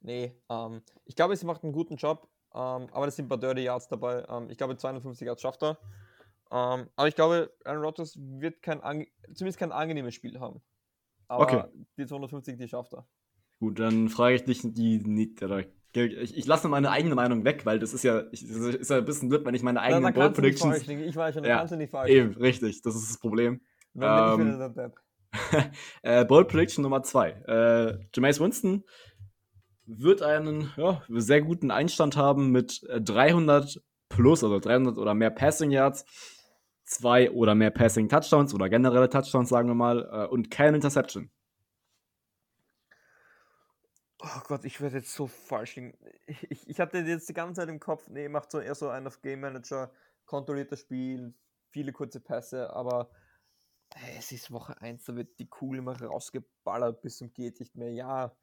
Nee, 0.01 0.36
ähm, 0.49 0.82
ich 1.05 1.15
glaube, 1.15 1.36
sie 1.36 1.47
macht 1.47 1.62
einen 1.62 1.73
guten 1.73 1.97
Job, 1.97 2.28
ähm, 2.55 2.89
aber 2.93 3.07
es 3.07 3.16
sind 3.16 3.27
ein 3.27 3.28
paar 3.28 3.39
Dirty 3.39 3.62
Yards 3.62 3.89
dabei. 3.89 4.24
Ähm, 4.28 4.51
ich 4.51 4.59
glaube, 4.59 4.77
250 4.77 5.27
Yards 5.27 5.43
schafft 5.43 5.62
er. 5.62 5.78
Ähm, 6.51 6.89
aber 6.97 7.09
ich 7.09 7.15
glaube, 7.15 7.53
Aaron 7.65 7.82
Rodgers 7.82 8.19
wird 8.19 8.62
kein, 8.62 8.81
zumindest 9.35 9.59
kein 9.59 9.73
angenehmes 9.73 10.15
Spiel 10.15 10.39
haben. 10.39 10.61
Aber 11.28 11.44
okay. 11.44 11.65
die 11.97 12.07
250, 12.07 12.59
die 12.59 12.69
schafft 12.69 12.93
er. 12.93 13.07
Gut, 13.59 13.78
dann 13.78 14.09
frage 14.09 14.35
ich 14.35 14.44
dich 14.44 14.61
die, 14.62 14.99
die, 14.99 15.35
ich, 15.94 16.36
ich 16.36 16.47
lasse 16.47 16.69
meine 16.69 16.90
eigene 16.90 17.15
Meinung 17.15 17.44
weg, 17.44 17.65
weil 17.65 17.78
das 17.78 17.94
ist 17.94 18.03
ja, 18.03 18.24
ich, 18.32 18.47
das 18.47 18.57
ist 18.57 18.90
ja 18.90 18.99
ein 18.99 19.05
bisschen 19.05 19.28
blöd, 19.28 19.44
wenn 19.44 19.55
ich 19.55 19.62
meine 19.62 19.81
eigenen 19.81 20.12
Bold 20.12 20.35
Predictions. 20.35 20.86
Ich 20.89 21.16
weiß 21.16 21.35
schon, 21.35 21.44
ja, 21.44 21.59
kannst 21.59 21.73
du 21.73 21.77
nicht 21.77 21.90
falsch. 21.90 22.11
Eben, 22.11 22.35
richtig, 22.35 22.82
das 22.82 22.97
ist 22.97 23.11
das 23.11 23.19
Problem. 23.19 23.61
Ähm, 24.01 24.93
äh, 26.02 26.24
Bold 26.24 26.48
Prediction 26.48 26.82
Nummer 26.82 27.02
2. 27.02 27.31
Äh, 27.31 27.98
Jameis 28.14 28.40
Winston 28.40 28.85
wird 29.86 30.23
einen 30.23 30.73
ja, 30.77 31.02
sehr 31.09 31.43
guten 31.43 31.70
Einstand 31.70 32.16
haben 32.16 32.51
mit 32.51 32.82
300 32.89 33.82
plus, 34.09 34.44
also 34.44 34.59
300 34.59 34.98
oder 34.98 35.14
mehr 35.14 35.31
Passing 35.31 35.70
Yards, 35.70 36.05
zwei 36.85 37.31
oder 37.31 37.55
mehr 37.55 37.70
Passing 37.70 38.09
Touchdowns 38.09 38.55
oder 38.55 38.69
generelle 38.69 39.09
Touchdowns, 39.09 39.48
sagen 39.48 39.69
wir 39.69 39.74
mal, 39.74 40.09
äh, 40.12 40.27
und 40.27 40.51
keine 40.51 40.77
Interception. 40.77 41.31
Oh 44.20 44.40
Gott, 44.47 44.64
ich 44.64 44.81
werde 44.81 44.98
jetzt 44.98 45.14
so 45.14 45.27
falsch 45.27 45.77
liegen. 45.77 45.94
Ich, 46.27 46.69
ich 46.69 46.78
hatte 46.78 46.98
jetzt 46.98 47.28
die 47.28 47.35
ganze 47.35 47.60
Zeit 47.60 47.69
im 47.69 47.81
Kopf, 47.81 48.09
nee, 48.09 48.28
macht 48.28 48.52
so 48.52 48.60
eher 48.60 48.77
so 48.77 48.89
ein 48.89 49.06
auf 49.06 49.20
Game 49.20 49.40
Manager, 49.40 49.90
kontrolliert 50.27 50.70
das 50.70 50.81
Spiel, 50.81 51.35
viele 51.70 51.93
kurze 51.93 52.20
Pässe, 52.20 52.73
aber 52.73 53.10
es 54.19 54.32
ist 54.32 54.51
Woche 54.51 54.81
1, 54.81 55.05
da 55.05 55.16
wird 55.16 55.39
die 55.39 55.47
Kugel 55.48 55.78
immer 55.78 56.01
rausgeballert 56.01 57.02
bis 57.02 57.19
zum 57.19 57.32
geht 57.32 57.60
nicht 57.60 57.74
mehr. 57.77 57.93
Ja, 57.93 58.35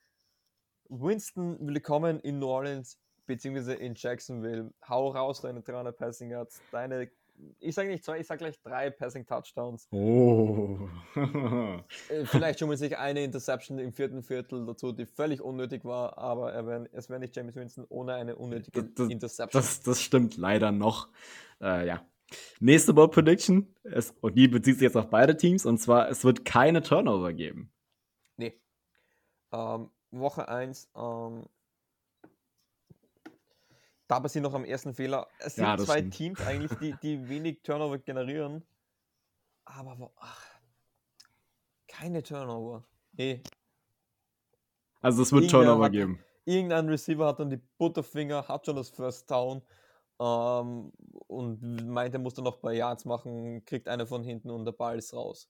Winston 0.89 1.57
willkommen 1.67 2.19
in 2.21 2.39
New 2.39 2.47
Orleans 2.47 2.99
beziehungsweise 3.25 3.73
in 3.75 3.93
Jacksonville. 3.95 4.73
Hau 4.87 5.09
raus 5.11 5.41
deine 5.41 5.61
300 5.61 5.95
Passing 5.97 6.31
Yards, 6.31 6.61
deine 6.71 7.09
ich 7.59 7.73
sage 7.73 7.87
nicht 7.87 8.03
zwei, 8.03 8.19
ich 8.19 8.27
sage 8.27 8.39
gleich 8.39 8.59
drei 8.61 8.89
Passing 8.89 9.25
Touchdowns. 9.25 9.87
Oh. 9.91 10.89
Äh, 11.15 12.25
Vielleicht 12.25 12.59
schon 12.59 12.67
mal 12.67 12.75
sich 12.75 12.97
eine 12.97 13.23
Interception 13.23 13.79
im 13.79 13.93
vierten 13.93 14.23
Viertel 14.23 14.65
dazu, 14.65 14.91
die 14.91 15.05
völlig 15.05 15.39
unnötig 15.41 15.85
war, 15.85 16.17
aber 16.17 16.51
er 16.51 16.67
wär, 16.67 16.89
es 16.91 17.09
wäre 17.09 17.21
nicht 17.21 17.33
James 17.37 17.55
Winston 17.55 17.85
ohne 17.87 18.15
eine 18.15 18.35
unnötige 18.35 18.83
Das- 18.83 18.93
das- 18.95 19.09
Interception. 19.09 19.61
Das, 19.61 19.79
das 19.81 20.01
stimmt 20.01 20.35
leider 20.35 20.73
noch. 20.73 21.07
Äh, 21.61 21.87
ja. 21.87 22.05
Nächste 22.59 22.93
Bold 22.93 23.11
Prediction, 23.11 23.73
es, 23.83 24.11
und 24.21 24.35
die 24.35 24.47
bezieht 24.47 24.75
sich 24.75 24.83
jetzt 24.83 24.97
auf 24.97 25.09
beide 25.09 25.35
Teams, 25.37 25.65
und 25.65 25.77
zwar, 25.79 26.09
es 26.09 26.23
wird 26.23 26.45
keine 26.45 26.81
Turnover 26.81 27.33
geben. 27.33 27.71
Nee. 28.37 28.59
Ähm, 29.51 29.89
Woche 30.11 30.47
1, 30.47 30.89
ähm, 30.95 31.45
da 34.07 34.19
passiert 34.19 34.43
noch 34.43 34.53
am 34.53 34.65
ersten 34.65 34.93
Fehler. 34.93 35.27
Es 35.39 35.55
sind 35.55 35.65
Ja, 35.65 35.77
zwei 35.77 35.99
stimmt. 35.99 36.13
Teams 36.15 36.41
eigentlich, 36.41 36.71
die, 36.79 36.95
die 37.01 37.29
wenig 37.29 37.61
Turnover 37.63 37.97
generieren. 37.99 38.63
Aber 39.65 39.99
wo, 39.99 40.11
ach, 40.17 40.45
keine 41.87 42.23
Turnover. 42.23 42.83
Nee. 43.13 43.41
Also 45.01 45.21
es 45.21 45.31
wird 45.31 45.43
Irgendwer 45.43 45.63
Turnover 45.65 45.85
hat- 45.85 45.91
geben. 45.91 46.19
Irgendein 46.45 46.89
Receiver 46.89 47.27
hat 47.27 47.39
dann 47.39 47.51
die 47.51 47.61
Butterfinger, 47.77 48.47
hat 48.47 48.65
schon 48.65 48.75
das 48.75 48.89
First 48.89 49.29
Down 49.29 49.61
ähm, 50.19 50.91
und 51.27 51.87
meint, 51.87 52.13
er 52.13 52.19
muss 52.19 52.33
dann 52.33 52.45
noch 52.45 52.57
ein 52.57 52.61
paar 52.61 52.73
Yards 52.73 53.05
machen, 53.05 53.63
kriegt 53.65 53.87
eine 53.87 54.05
von 54.05 54.23
hinten 54.23 54.49
und 54.49 54.65
der 54.65 54.71
Ball 54.71 54.97
ist 54.97 55.13
raus. 55.13 55.49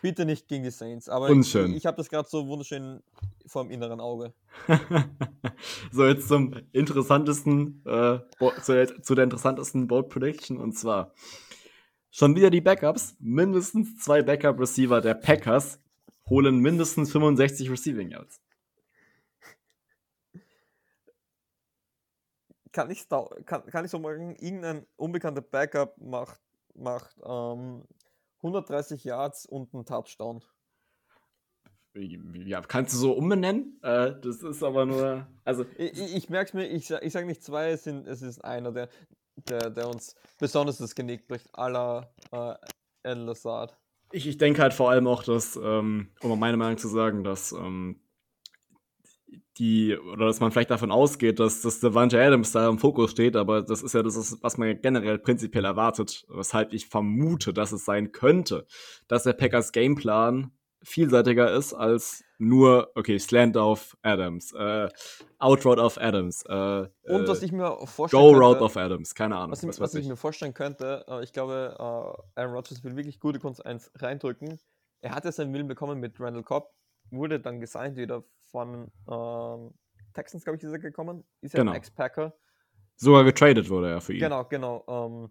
Bitte 0.00 0.24
nicht 0.24 0.48
gegen 0.48 0.64
die 0.64 0.70
Saints, 0.70 1.08
aber 1.08 1.28
Unschön. 1.28 1.70
ich, 1.70 1.78
ich 1.78 1.86
habe 1.86 1.96
das 1.96 2.08
gerade 2.08 2.28
so 2.28 2.46
wunderschön 2.46 3.02
vor 3.46 3.64
dem 3.64 3.70
inneren 3.70 4.00
Auge. 4.00 4.32
so, 5.92 6.06
jetzt 6.06 6.28
zum 6.28 6.54
interessantesten, 6.72 7.82
äh, 7.84 8.20
zu, 8.62 8.72
der, 8.72 9.02
zu 9.02 9.14
der 9.14 9.24
interessantesten 9.24 9.88
Bold 9.88 10.08
Prediction, 10.08 10.58
und 10.58 10.78
zwar 10.78 11.12
schon 12.10 12.36
wieder 12.36 12.50
die 12.50 12.60
Backups. 12.60 13.16
Mindestens 13.18 13.96
zwei 13.98 14.22
Backup-Receiver 14.22 15.00
der 15.00 15.14
Packers 15.14 15.80
holen 16.28 16.58
mindestens 16.58 17.10
65 17.12 17.70
Receiving 17.70 18.10
Yards. 18.10 18.40
Kann 22.72 22.90
ich, 22.90 23.08
kann, 23.08 23.66
kann 23.66 23.84
ich 23.84 23.90
so 23.90 23.98
machen, 23.98 24.34
irgendein 24.36 24.86
unbekannter 24.96 25.42
Backup 25.42 25.96
macht, 25.98 26.40
macht 26.74 27.16
ähm, 27.24 27.84
130 28.38 29.04
Yards 29.04 29.46
und 29.46 29.72
einen 29.74 29.84
Touchdown. 29.84 30.42
Ja, 31.94 32.62
kannst 32.62 32.94
du 32.94 32.98
so 32.98 33.12
umbenennen? 33.12 33.78
Äh, 33.82 34.14
das 34.20 34.42
ist 34.42 34.62
aber 34.62 34.86
nur, 34.86 35.26
also 35.44 35.66
Ich, 35.76 35.92
ich, 35.92 36.16
ich 36.16 36.30
merke 36.30 36.48
es 36.48 36.54
mir, 36.54 36.66
ich, 36.66 36.90
ich 36.90 37.12
sage 37.12 37.26
nicht 37.26 37.44
zwei, 37.44 37.70
es, 37.70 37.84
sind, 37.84 38.06
es 38.06 38.22
ist 38.22 38.42
einer, 38.42 38.72
der, 38.72 38.88
der, 39.36 39.68
der 39.70 39.88
uns 39.88 40.14
besonders 40.38 40.78
das 40.78 40.94
Genick 40.94 41.28
bricht, 41.28 41.50
la 41.54 42.10
äh, 42.32 42.54
El 43.02 43.18
Lazard. 43.18 43.76
Ich, 44.10 44.26
ich 44.26 44.38
denke 44.38 44.62
halt 44.62 44.72
vor 44.72 44.90
allem 44.90 45.06
auch, 45.06 45.22
dass, 45.22 45.56
ähm, 45.56 46.08
um 46.22 46.38
meine 46.38 46.56
Meinung 46.56 46.78
zu 46.78 46.88
sagen, 46.88 47.24
dass 47.24 47.52
ähm, 47.52 48.01
die, 49.58 49.96
oder 49.96 50.26
dass 50.26 50.40
man 50.40 50.52
vielleicht 50.52 50.70
davon 50.70 50.90
ausgeht, 50.90 51.38
dass 51.38 51.62
das 51.62 51.80
Devante 51.80 52.22
Adams 52.22 52.52
da 52.52 52.68
im 52.68 52.78
Fokus 52.78 53.10
steht, 53.10 53.36
aber 53.36 53.62
das 53.62 53.82
ist 53.82 53.94
ja 53.94 54.02
das, 54.02 54.16
ist, 54.16 54.42
was 54.42 54.58
man 54.58 54.80
generell 54.80 55.18
prinzipiell 55.18 55.64
erwartet, 55.64 56.24
weshalb 56.28 56.72
ich 56.72 56.88
vermute, 56.88 57.52
dass 57.52 57.72
es 57.72 57.84
sein 57.84 58.12
könnte, 58.12 58.66
dass 59.08 59.24
der 59.24 59.34
Packers 59.34 59.72
Gameplan 59.72 60.52
vielseitiger 60.82 61.52
ist 61.52 61.74
als 61.74 62.24
nur, 62.38 62.90
okay, 62.96 63.18
Slant 63.18 63.56
auf 63.56 63.96
Adams, 64.02 64.52
äh, 64.52 64.88
Outroute 65.38 65.80
auf 65.80 65.96
Adams, 66.00 66.42
äh, 66.46 66.88
Und 67.04 67.28
was 67.28 67.42
äh, 67.42 67.46
ich 67.46 67.52
mir 67.52 67.76
vorstellen 67.86 68.20
Go 68.20 68.32
könnte, 68.32 68.46
Route 68.46 68.60
auf 68.62 68.76
Adams, 68.76 69.14
keine 69.14 69.36
Ahnung. 69.36 69.52
was, 69.52 69.62
ich, 69.62 69.68
was 69.68 69.80
was 69.80 69.94
ich 69.94 70.02
ich. 70.02 70.08
mir 70.08 70.16
vorstellen 70.16 70.54
könnte, 70.54 71.04
äh, 71.08 71.22
ich 71.22 71.32
glaube, 71.32 71.76
äh, 71.78 72.40
Aaron 72.40 72.54
Rodgers 72.54 72.82
will 72.82 72.96
wirklich 72.96 73.20
gute 73.20 73.38
Kunst 73.38 73.64
1 73.64 73.92
reindrücken. 73.96 74.58
Er 75.02 75.14
hat 75.14 75.24
ja 75.24 75.32
seinen 75.32 75.52
Willen 75.54 75.68
bekommen 75.68 76.00
mit 76.00 76.18
Randall 76.18 76.42
Cobb, 76.42 76.72
wurde 77.10 77.38
dann 77.38 77.60
gesigned 77.60 77.96
wieder 77.96 78.24
von 78.52 78.92
ähm, 79.10 79.74
Texans, 80.14 80.44
glaube 80.44 80.58
ich, 80.58 80.62
ist 80.62 80.70
er 80.72 80.78
gekommen. 80.78 81.24
Ist 81.40 81.54
ja 81.54 81.60
Genau. 81.60 81.72
ein 81.72 81.76
Ex-Packer. 81.78 82.34
Sogar 82.96 83.24
getradet 83.24 83.68
wurde 83.68 83.90
er 83.90 84.00
für 84.00 84.12
ihn. 84.12 84.20
Genau, 84.20 84.44
genau. 84.44 84.84
Ähm, 84.86 85.30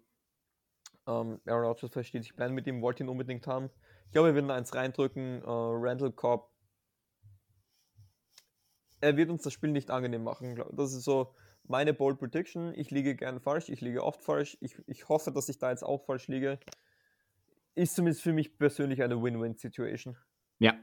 ähm, 1.06 1.40
Aaron 1.46 1.64
Rodgers 1.66 1.90
versteht 1.90 2.22
sich 2.24 2.36
Plan 2.36 2.52
mit 2.52 2.66
ihm, 2.66 2.82
wollte 2.82 3.02
ihn 3.04 3.08
unbedingt 3.08 3.46
haben. 3.46 3.70
Ich 4.06 4.12
glaube, 4.12 4.28
wir 4.28 4.34
werden 4.34 4.50
eins 4.50 4.74
reindrücken. 4.74 5.40
Äh, 5.42 5.44
Randall 5.46 6.12
Cobb. 6.12 6.50
Er 9.00 9.16
wird 9.16 9.30
uns 9.30 9.42
das 9.42 9.52
Spiel 9.52 9.70
nicht 9.70 9.90
angenehm 9.90 10.22
machen. 10.22 10.62
Das 10.72 10.92
ist 10.92 11.04
so 11.04 11.34
meine 11.64 11.94
Bold 11.94 12.18
Prediction. 12.18 12.72
Ich 12.76 12.90
liege 12.90 13.16
gern 13.16 13.40
falsch, 13.40 13.68
ich 13.68 13.80
liege 13.80 14.04
oft 14.04 14.22
falsch. 14.22 14.56
Ich, 14.60 14.76
ich 14.86 15.08
hoffe, 15.08 15.32
dass 15.32 15.48
ich 15.48 15.58
da 15.58 15.70
jetzt 15.70 15.82
auch 15.82 16.04
falsch 16.04 16.28
liege. 16.28 16.58
Ist 17.74 17.94
zumindest 17.96 18.22
für 18.22 18.32
mich 18.32 18.58
persönlich 18.58 19.02
eine 19.02 19.20
Win-Win-Situation. 19.22 20.16
Ja. 20.58 20.74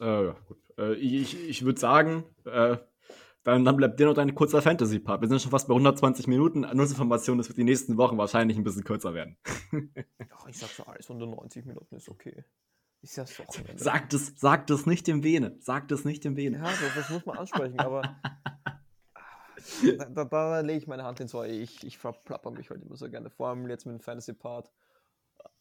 Äh, 0.00 0.32
gut. 0.46 0.58
Äh, 0.78 0.94
ich 0.94 1.48
ich 1.48 1.64
würde 1.64 1.80
sagen, 1.80 2.24
äh, 2.44 2.76
dann, 3.44 3.64
dann 3.64 3.76
bleibt 3.76 4.00
dir 4.00 4.06
noch 4.06 4.14
dein 4.14 4.34
kurzer 4.34 4.60
Fantasy-Part. 4.60 5.20
Wir 5.20 5.28
sind 5.28 5.40
schon 5.40 5.52
fast 5.52 5.68
bei 5.68 5.74
120 5.74 6.26
Minuten. 6.26 6.62
Nussinformation, 6.62 7.38
das 7.38 7.48
wird 7.48 7.58
die 7.58 7.64
nächsten 7.64 7.96
Wochen 7.96 8.18
wahrscheinlich 8.18 8.56
ein 8.56 8.64
bisschen 8.64 8.82
kürzer 8.82 9.14
werden. 9.14 9.36
Ach, 10.34 10.48
ich 10.48 10.58
sag 10.58 10.68
so, 10.70 10.82
alles 10.82 11.08
unter 11.10 11.26
90 11.26 11.64
Minuten 11.64 11.94
ist 11.94 12.08
okay. 12.08 12.44
Ist 13.02 13.16
ja 13.16 13.22
das 13.22 13.38
Wochenende. 13.38 13.80
Sagt 13.80 14.14
es, 14.14 14.34
sagt 14.36 14.70
es 14.70 14.86
nicht 14.86 15.06
dem 15.06 15.22
Vene. 15.22 15.56
Sagt 15.60 15.92
es 15.92 16.04
nicht 16.04 16.24
dem 16.24 16.36
Vene. 16.36 16.56
Ja, 16.56 16.64
das, 16.64 16.94
das 16.96 17.10
muss 17.10 17.24
man 17.24 17.38
ansprechen, 17.38 17.78
aber 17.78 18.02
da, 19.98 20.04
da, 20.06 20.24
da 20.24 20.60
lege 20.60 20.78
ich 20.78 20.86
meine 20.88 21.04
Hand 21.04 21.20
ins 21.20 21.30
Feuer. 21.30 21.52
Ich, 21.52 21.84
ich 21.84 21.98
verplapper 21.98 22.50
mich 22.50 22.70
halt 22.70 22.82
immer 22.82 22.96
so 22.96 23.08
gerne, 23.08 23.30
vor 23.30 23.48
allem 23.48 23.68
jetzt 23.68 23.86
mit 23.86 23.94
dem 23.94 24.00
Fantasy-Part. 24.00 24.72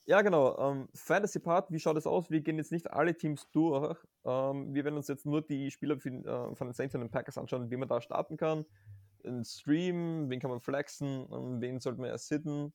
Ja, 0.08 0.22
genau. 0.22 0.56
Ähm, 0.60 0.88
Fantasy-Part, 0.94 1.72
wie 1.72 1.80
schaut 1.80 1.98
es 1.98 2.06
aus? 2.06 2.30
Wir 2.30 2.42
gehen 2.42 2.58
jetzt 2.58 2.72
nicht 2.72 2.92
alle 2.92 3.18
Teams 3.18 3.50
durch. 3.52 3.98
Ähm, 4.24 4.74
wir 4.76 4.84
werden 4.84 4.98
uns 4.98 5.08
jetzt 5.08 5.26
nur 5.26 5.42
die 5.42 5.72
Spieler 5.72 5.98
für, 6.00 6.10
äh, 6.10 6.56
von 6.56 6.68
den 6.68 6.74
Saints 6.74 6.94
und 6.94 7.02
den 7.02 7.10
Packers 7.10 7.40
anschauen, 7.40 7.72
wie 7.72 7.78
man 7.78 7.90
da 7.90 8.00
starten 8.02 8.38
kann. 8.38 8.66
Ein 9.26 9.44
Stream, 9.44 10.30
wen 10.30 10.40
kann 10.40 10.52
man 10.52 10.60
flexen, 10.60 11.28
ähm, 11.32 11.60
wen 11.60 11.80
sollte 11.80 12.00
man 12.00 12.12
erst 12.12 12.28
sitten. 12.28 12.72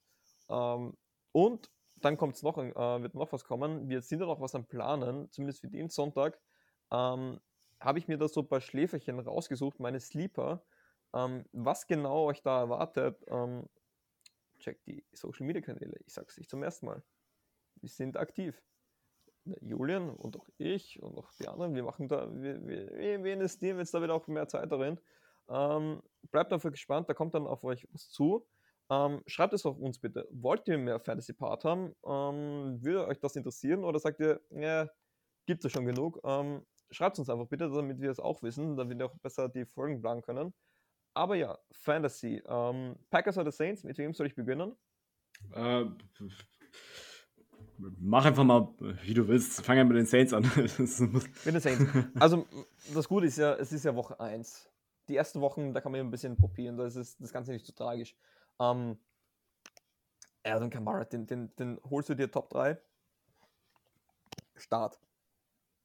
Ähm, 0.48 0.97
und 1.31 1.70
dann 1.97 2.16
kommt's 2.16 2.43
noch, 2.43 2.59
äh, 2.59 3.02
wird 3.02 3.15
noch 3.15 3.31
was 3.32 3.44
kommen. 3.44 3.89
Wir 3.89 4.02
sind 4.02 4.20
ja 4.20 4.27
noch 4.27 4.40
was 4.40 4.57
am 4.57 4.66
Planen, 4.66 5.31
zumindest 5.31 5.61
für 5.61 5.69
den 5.69 5.89
Sonntag. 5.89 6.40
Ähm, 6.90 7.39
habe 7.78 7.98
ich 8.01 8.09
mir 8.09 8.19
da 8.19 8.27
so 8.27 8.40
ein 8.40 8.48
paar 8.48 8.61
Schläferchen 8.61 9.20
rausgesucht, 9.20 9.78
meine 9.78 10.01
Sleeper. 10.01 10.65
Ähm, 11.15 11.44
was 11.52 11.86
genau 11.86 12.24
euch 12.24 12.43
da 12.43 12.61
erwartet, 12.61 13.24
checkt 14.59 14.86
die 14.86 15.05
Social 15.12 15.47
Media 15.47 15.62
Kanäle. 15.62 15.97
Ich 16.07 16.12
sag's 16.12 16.36
nicht 16.36 16.51
zum 16.51 16.62
ersten 16.62 16.86
Mal. 16.86 17.02
Wir 17.81 17.89
sind 17.89 18.16
aktiv. 18.16 18.61
Julian 19.61 20.11
und 20.11 20.36
auch 20.36 20.48
ich 20.59 21.02
und 21.02 21.16
auch 21.16 21.32
die 21.40 21.48
anderen, 21.48 21.74
wir 21.74 21.82
machen 21.82 22.09
da, 22.09 22.28
wir, 22.31 22.66
wir, 22.66 23.24
wir 23.24 23.32
investieren 23.32 23.78
jetzt 23.78 23.94
da 23.94 24.02
wieder 24.02 24.15
auch 24.15 24.27
mehr 24.27 24.48
Zeit 24.48 24.70
darin. 24.70 25.01
Ähm, 25.48 26.02
bleibt 26.31 26.52
dafür 26.52 26.70
gespannt, 26.70 27.09
da 27.09 27.15
kommt 27.15 27.35
dann 27.35 27.47
auf 27.47 27.65
euch 27.65 27.89
was 27.93 28.11
zu. 28.11 28.47
Ähm, 28.90 29.23
schreibt 29.27 29.52
es 29.55 29.65
auf 29.66 29.78
uns 29.78 29.98
bitte. 29.98 30.28
Wollt 30.31 30.66
ihr 30.69 30.78
mehr 30.78 31.01
Fantasy 31.01 31.32
Part 31.32 31.65
haben? 31.65 31.94
Ähm, 32.05 32.82
würde 32.82 33.07
euch 33.07 33.20
das 33.20 33.36
interessieren 33.36 33.85
oder 33.85 33.98
sagt 33.98 34.20
ihr, 34.20 34.40
ja, 34.51 34.89
gibt 35.47 35.65
es 35.65 35.73
schon 35.73 35.86
genug? 35.86 36.20
Ähm, 36.24 36.66
schreibt 36.90 37.19
uns 37.19 37.31
einfach 37.31 37.47
bitte, 37.47 37.70
damit 37.70 38.01
wir 38.01 38.11
es 38.11 38.20
auch 38.20 38.43
wissen, 38.43 38.77
damit 38.77 38.98
wir 38.98 39.07
auch 39.07 39.16
besser 39.19 39.48
die 39.48 39.65
Folgen 39.65 40.01
planen 40.01 40.23
können. 40.23 40.52
Aber 41.15 41.35
ja, 41.36 41.59
Fantasy. 41.73 42.43
Ähm, 42.47 42.97
Packers 43.11 43.39
oder 43.39 43.52
Saints, 43.52 43.85
mit 43.85 43.98
wem 43.98 44.12
soll 44.12 44.27
ich 44.27 44.35
beginnen? 44.35 44.77
Äh, 45.52 45.86
mach 47.98 48.24
einfach 48.24 48.44
mal, 48.44 48.69
wie 49.02 49.15
du 49.15 49.27
willst. 49.28 49.65
Fang 49.65 49.77
ja 49.77 49.85
mit 49.85 49.97
den 49.97 50.07
Saints 50.07 50.32
an. 50.32 50.43
Mit 50.55 51.55
den 51.55 51.61
Saints. 51.61 51.85
Also, 52.20 52.47
das 52.94 53.09
Gute 53.09 53.27
ist 53.27 53.39
ja, 53.39 53.55
es 53.55 53.73
ist 53.73 53.85
ja 53.85 53.94
Woche 53.94 54.19
1. 54.19 54.70
Die 55.09 55.16
ersten 55.16 55.40
Wochen, 55.40 55.73
da 55.73 55.81
kann 55.81 55.93
man 55.93 56.01
ja 56.01 56.05
ein 56.05 56.11
bisschen 56.11 56.36
probieren, 56.36 56.77
da 56.77 56.86
ist 56.86 56.97
es, 56.97 57.16
das 57.19 57.32
Ganze 57.32 57.52
nicht 57.52 57.66
so 57.66 57.73
tragisch. 57.73 58.15
Ähm, 58.61 58.98
Alvin 60.43 60.70
Kamara, 60.70 61.05
den, 61.05 61.27
den, 61.27 61.55
den 61.57 61.81
holst 61.89 62.09
du 62.09 62.15
dir 62.15 62.31
Top 62.31 62.51
3. 62.51 62.78
Start. 64.57 64.98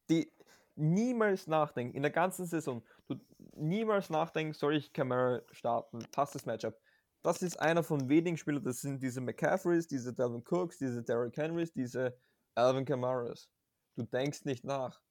Die 0.09 0.31
niemals 0.75 1.47
nachdenken, 1.47 1.95
in 1.95 2.03
der 2.03 2.11
ganzen 2.11 2.45
Saison, 2.45 2.83
du 3.07 3.15
niemals 3.55 4.09
nachdenken, 4.09 4.53
soll 4.53 4.75
ich 4.75 4.93
Kamara 4.93 5.41
starten? 5.51 5.99
Passt 6.11 6.35
das 6.35 6.45
Matchup? 6.45 6.77
Das 7.25 7.41
ist 7.41 7.59
einer 7.59 7.81
von 7.81 8.07
wenigen 8.07 8.37
Spielern, 8.37 8.63
das 8.63 8.81
sind 8.81 9.01
diese 9.01 9.19
McCaffreys, 9.19 9.87
diese 9.87 10.13
Dalvin 10.13 10.43
Cooks, 10.47 10.77
diese 10.77 11.01
Derrick 11.01 11.35
Henrys, 11.35 11.73
diese 11.73 12.15
Alvin 12.53 12.85
Kamaras. 12.85 13.49
Du 13.95 14.03
denkst 14.03 14.45
nicht 14.45 14.63
nach. 14.63 15.01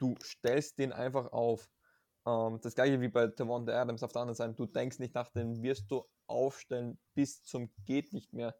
Du 0.00 0.16
stellst 0.24 0.80
den 0.80 0.92
einfach 0.92 1.30
auf. 1.30 1.70
Ähm, 2.26 2.58
das 2.62 2.74
gleiche 2.74 3.00
wie 3.00 3.06
bei 3.06 3.28
Devonta 3.28 3.80
Adams 3.80 4.02
auf 4.02 4.10
der 4.10 4.22
anderen 4.22 4.34
Seite. 4.34 4.54
Du 4.54 4.66
denkst 4.66 4.98
nicht 4.98 5.14
nach, 5.14 5.28
den 5.28 5.62
wirst 5.62 5.88
du 5.88 6.04
aufstellen 6.26 6.98
bis 7.14 7.44
zum 7.44 7.72
geht 7.84 8.12
nicht 8.12 8.32
mehr. 8.32 8.56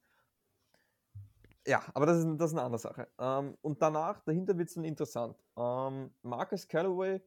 Ja, 1.66 1.82
aber 1.94 2.06
das 2.06 2.18
ist, 2.18 2.26
das 2.36 2.52
ist 2.52 2.56
eine 2.56 2.62
andere 2.62 2.78
Sache. 2.78 3.08
Ähm, 3.18 3.58
und 3.62 3.82
danach, 3.82 4.20
dahinter 4.20 4.56
wird 4.56 4.68
es 4.68 4.74
dann 4.76 4.84
interessant. 4.84 5.36
Ähm, 5.56 6.14
Marcus 6.22 6.68
Callaway 6.68 7.20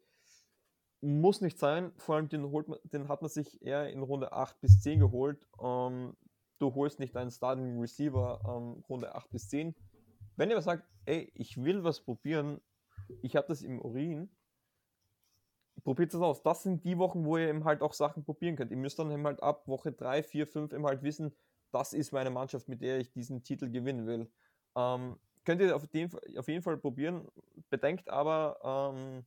muss 1.06 1.42
nicht 1.42 1.58
sein, 1.58 1.92
vor 1.98 2.16
allem 2.16 2.30
den, 2.30 2.50
holt 2.52 2.68
man, 2.68 2.80
den 2.84 3.08
hat 3.08 3.22
man 3.22 3.30
sich 3.30 3.62
eher 3.62 3.90
in 3.90 4.02
Runde 4.02 4.32
8 4.32 4.60
bis 4.62 4.82
10 4.82 5.00
geholt. 5.00 5.46
Ähm, 5.62 6.16
du 6.60 6.74
holst 6.74 7.00
nicht 7.00 7.16
einen 7.16 7.32
Starting 7.32 7.80
Receiver 7.80 8.42
ähm, 8.46 8.84
Runde 8.90 9.14
8 9.14 9.30
bis 9.30 9.50
10. 9.50 9.76
Wenn 10.36 10.50
ihr 10.50 10.56
aber 10.56 10.64
sagt, 10.64 10.88
ey, 11.06 11.32
ich 11.36 11.64
will 11.64 11.84
was 11.84 12.02
probieren, 12.02 12.62
ich 13.22 13.36
habe 13.36 13.48
das 13.48 13.62
im 13.62 13.80
Urin, 13.80 14.30
probiert 15.84 16.14
es 16.14 16.20
aus. 16.20 16.44
Das 16.44 16.64
sind 16.64 16.84
die 16.84 16.98
Wochen, 16.98 17.26
wo 17.26 17.38
ihr 17.38 17.50
eben 17.50 17.64
halt 17.64 17.82
auch 17.82 17.94
Sachen 17.94 18.24
probieren 18.24 18.56
könnt. 18.56 18.72
Ihr 18.72 18.78
müsst 18.78 19.00
dann 19.00 19.12
eben 19.12 19.26
halt 19.26 19.42
ab 19.42 19.68
Woche 19.68 19.92
3, 19.92 20.24
4, 20.24 20.48
5 20.48 20.74
eben 20.74 20.86
halt 20.86 21.04
wissen, 21.04 21.34
das 21.72 21.94
ist 21.94 22.14
meine 22.14 22.30
Mannschaft, 22.30 22.70
mit 22.70 22.82
der 22.82 23.00
ich 23.00 23.12
diesen 23.12 23.44
Titel 23.44 23.70
gewinnen 23.70 24.08
will. 24.08 24.32
Ähm, 24.78 25.18
könnt 25.44 25.62
ihr 25.62 25.76
auf, 25.76 25.86
den, 25.88 26.10
auf, 26.38 26.48
jeden 26.48 26.62
Fall 26.62 26.78
probieren. 26.78 27.28
Bedenkt 27.70 28.10
aber, 28.10 28.94
ähm, 28.94 29.26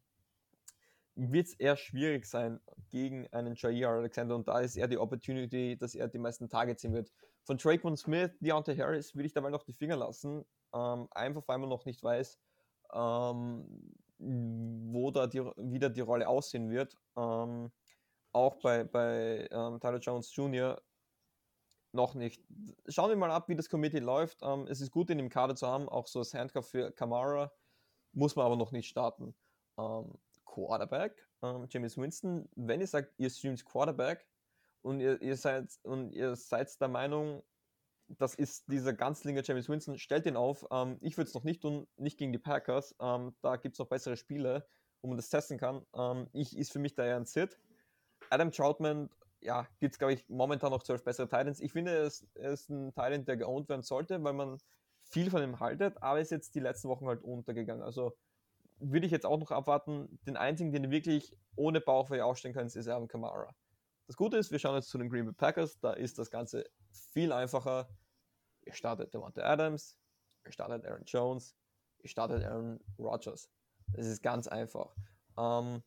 wird 1.19 1.49
es 1.49 1.55
eher 1.55 1.77
schwierig 1.77 2.27
sein 2.27 2.61
gegen 2.91 3.27
einen 3.33 3.57
Jair 3.57 3.89
Alexander 3.89 4.37
und 4.37 4.47
da 4.47 4.61
ist 4.61 4.77
eher 4.77 4.87
die 4.87 4.99
Opportunity, 4.99 5.77
dass 5.77 5.97
er 5.97 6.07
die 6.07 6.19
meisten 6.19 6.49
Tage 6.49 6.77
ziehen 6.77 6.95
wird. 6.95 7.13
Von 7.43 7.57
Drake 7.57 7.97
Smith, 7.97 8.31
Deontay 8.41 8.77
Harris 8.77 9.15
würde 9.15 9.27
ich 9.27 9.33
dabei 9.33 9.51
noch 9.51 9.65
die 9.65 9.73
Finger 9.73 9.97
lassen, 9.97 10.45
ähm, 10.73 11.09
einfach 11.11 11.43
weil 11.49 11.59
man 11.59 11.69
noch 11.69 11.85
nicht 11.87 12.03
weiß, 12.05 12.39
ähm, 12.95 13.95
wo 14.19 15.11
da 15.11 15.27
die, 15.27 15.41
wieder 15.41 15.91
die 15.91 16.01
Rolle 16.01 16.29
aussehen 16.29 16.71
wird. 16.71 16.97
Ähm, 17.17 17.73
auch 18.33 18.57
bei, 18.61 18.85
bei 18.85 19.49
ähm, 19.51 19.81
Tyler 19.81 19.99
Jones 19.99 20.35
Jr. 20.37 20.81
noch 21.93 22.15
nicht. 22.15 22.45
Schauen 22.87 23.09
wir 23.09 23.17
mal 23.17 23.33
ab, 23.33 23.49
wie 23.49 23.57
das 23.57 23.69
Committee 23.69 23.99
läuft. 23.99 24.39
Ähm, 24.43 24.69
es 24.69 24.81
ist 24.81 24.93
gut, 24.93 25.11
ihn 25.11 25.19
im 25.19 25.31
Kader 25.31 25.57
zu 25.57 25.67
haben, 25.67 25.89
auch 25.89 26.07
so 26.07 26.21
als 26.21 26.33
Handcuff 26.33 26.69
für 26.69 26.93
Kamara, 26.93 27.51
muss 28.13 28.37
man 28.37 28.47
aber 28.47 28.57
noch 28.57 28.71
nicht 28.71 28.89
starten. 28.89 29.35
Ähm, 29.79 30.19
Quarterback, 30.67 31.27
ähm, 31.43 31.67
James 31.71 31.97
Winston, 31.97 32.49
wenn 32.57 32.81
ihr 32.81 32.87
sagt, 32.87 33.15
ihr 33.19 33.31
streamt 33.31 33.65
Quarterback 33.65 34.27
und 34.83 35.01
ihr, 35.01 35.21
ihr, 35.23 35.37
seid, 35.37 35.71
und 35.83 36.13
ihr 36.13 36.37
seid 36.37 36.81
der 36.81 36.89
Meinung, 36.89 37.43
das 38.09 38.35
ist 38.35 38.71
dieser 38.73 38.93
Ganzlinger 38.93 39.43
James 39.45 39.69
Winston, 39.69 39.99
stellt 39.99 40.27
ihn 40.27 40.37
auf. 40.37 40.67
Ähm, 40.71 40.97
ich 41.01 41.17
würde 41.17 41.29
es 41.29 41.35
noch 41.35 41.45
nicht 41.45 41.63
tun, 41.63 41.87
nicht 41.97 42.19
gegen 42.19 42.33
die 42.33 42.39
Packers. 42.39 42.95
Ähm, 43.01 43.35
da 43.43 43.57
gibt 43.57 43.75
es 43.75 43.79
noch 43.79 43.89
bessere 43.89 44.17
Spiele, 44.17 44.67
wo 45.03 45.09
man 45.09 45.17
das 45.17 45.29
testen 45.29 45.59
kann. 45.59 45.85
Ähm, 45.95 46.29
ich 46.33 46.57
ist 46.57 46.73
für 46.73 46.79
mich 46.79 46.95
da 46.95 47.05
eher 47.05 47.17
ein 47.17 47.27
Sit. 47.27 47.59
Adam 48.31 48.51
Troutman, 48.51 49.11
ja, 49.41 49.69
gibt 49.79 49.95
es, 49.95 49.99
glaube 49.99 50.15
ich, 50.15 50.29
momentan 50.29 50.71
noch 50.71 50.83
zwölf 50.83 51.05
bessere 51.05 51.29
Titans. 51.29 51.61
Ich 51.61 51.73
finde, 51.73 51.93
ist, 51.93 52.27
er 52.35 52.53
ist 52.53 52.71
ein 52.71 52.95
Titan, 52.95 53.25
der 53.25 53.37
geowned 53.37 53.69
werden 53.69 53.83
sollte, 53.83 54.23
weil 54.25 54.33
man 54.33 54.59
viel 55.03 55.31
von 55.31 55.43
ihm 55.43 55.61
haltet, 55.61 56.03
aber 56.03 56.21
ist 56.21 56.31
jetzt 56.31 56.55
die 56.55 56.61
letzten 56.61 56.89
Wochen 56.89 57.07
halt 57.07 57.23
untergegangen. 57.23 57.83
Also 57.83 58.17
würde 58.81 59.07
ich 59.07 59.13
jetzt 59.13 59.27
auch 59.27 59.39
noch 59.39 59.51
abwarten. 59.51 60.19
Den 60.27 60.37
einzigen, 60.37 60.73
den 60.73 60.85
ihr 60.85 60.91
wirklich 60.91 61.37
ohne 61.57 61.81
Bauchweh 61.81 62.21
aufstellen 62.21 62.55
könnt, 62.55 62.75
ist 62.75 62.89
Alvin 62.89 63.09
Kamara. 63.09 63.55
Das 64.07 64.17
Gute 64.17 64.39
ist, 64.39 64.51
wir 64.51 64.59
schauen 64.59 64.77
jetzt 64.77 64.89
zu 64.89 64.99
den 64.99 65.11
Green 65.11 65.27
Bay 65.27 65.35
Packers. 65.35 65.79
Da 65.81 65.93
ist 65.93 66.19
das 66.19 66.31
Ganze 66.31 66.65
viel 67.13 67.33
einfacher. 67.33 67.89
Ihr 68.65 68.73
startet 68.75 69.13
Devonta 69.13 69.43
Adams, 69.43 69.97
ihr 70.45 70.53
startet 70.53 70.85
Aaron 70.85 71.05
Jones, 71.05 71.57
ihr 72.03 72.09
startet 72.09 72.45
Aaron 72.45 72.81
Rodgers. 72.99 73.51
Das 73.89 74.07
ist 74.07 74.23
ganz 74.23 74.47
einfach. 74.47 74.95
Ähm, 75.39 75.83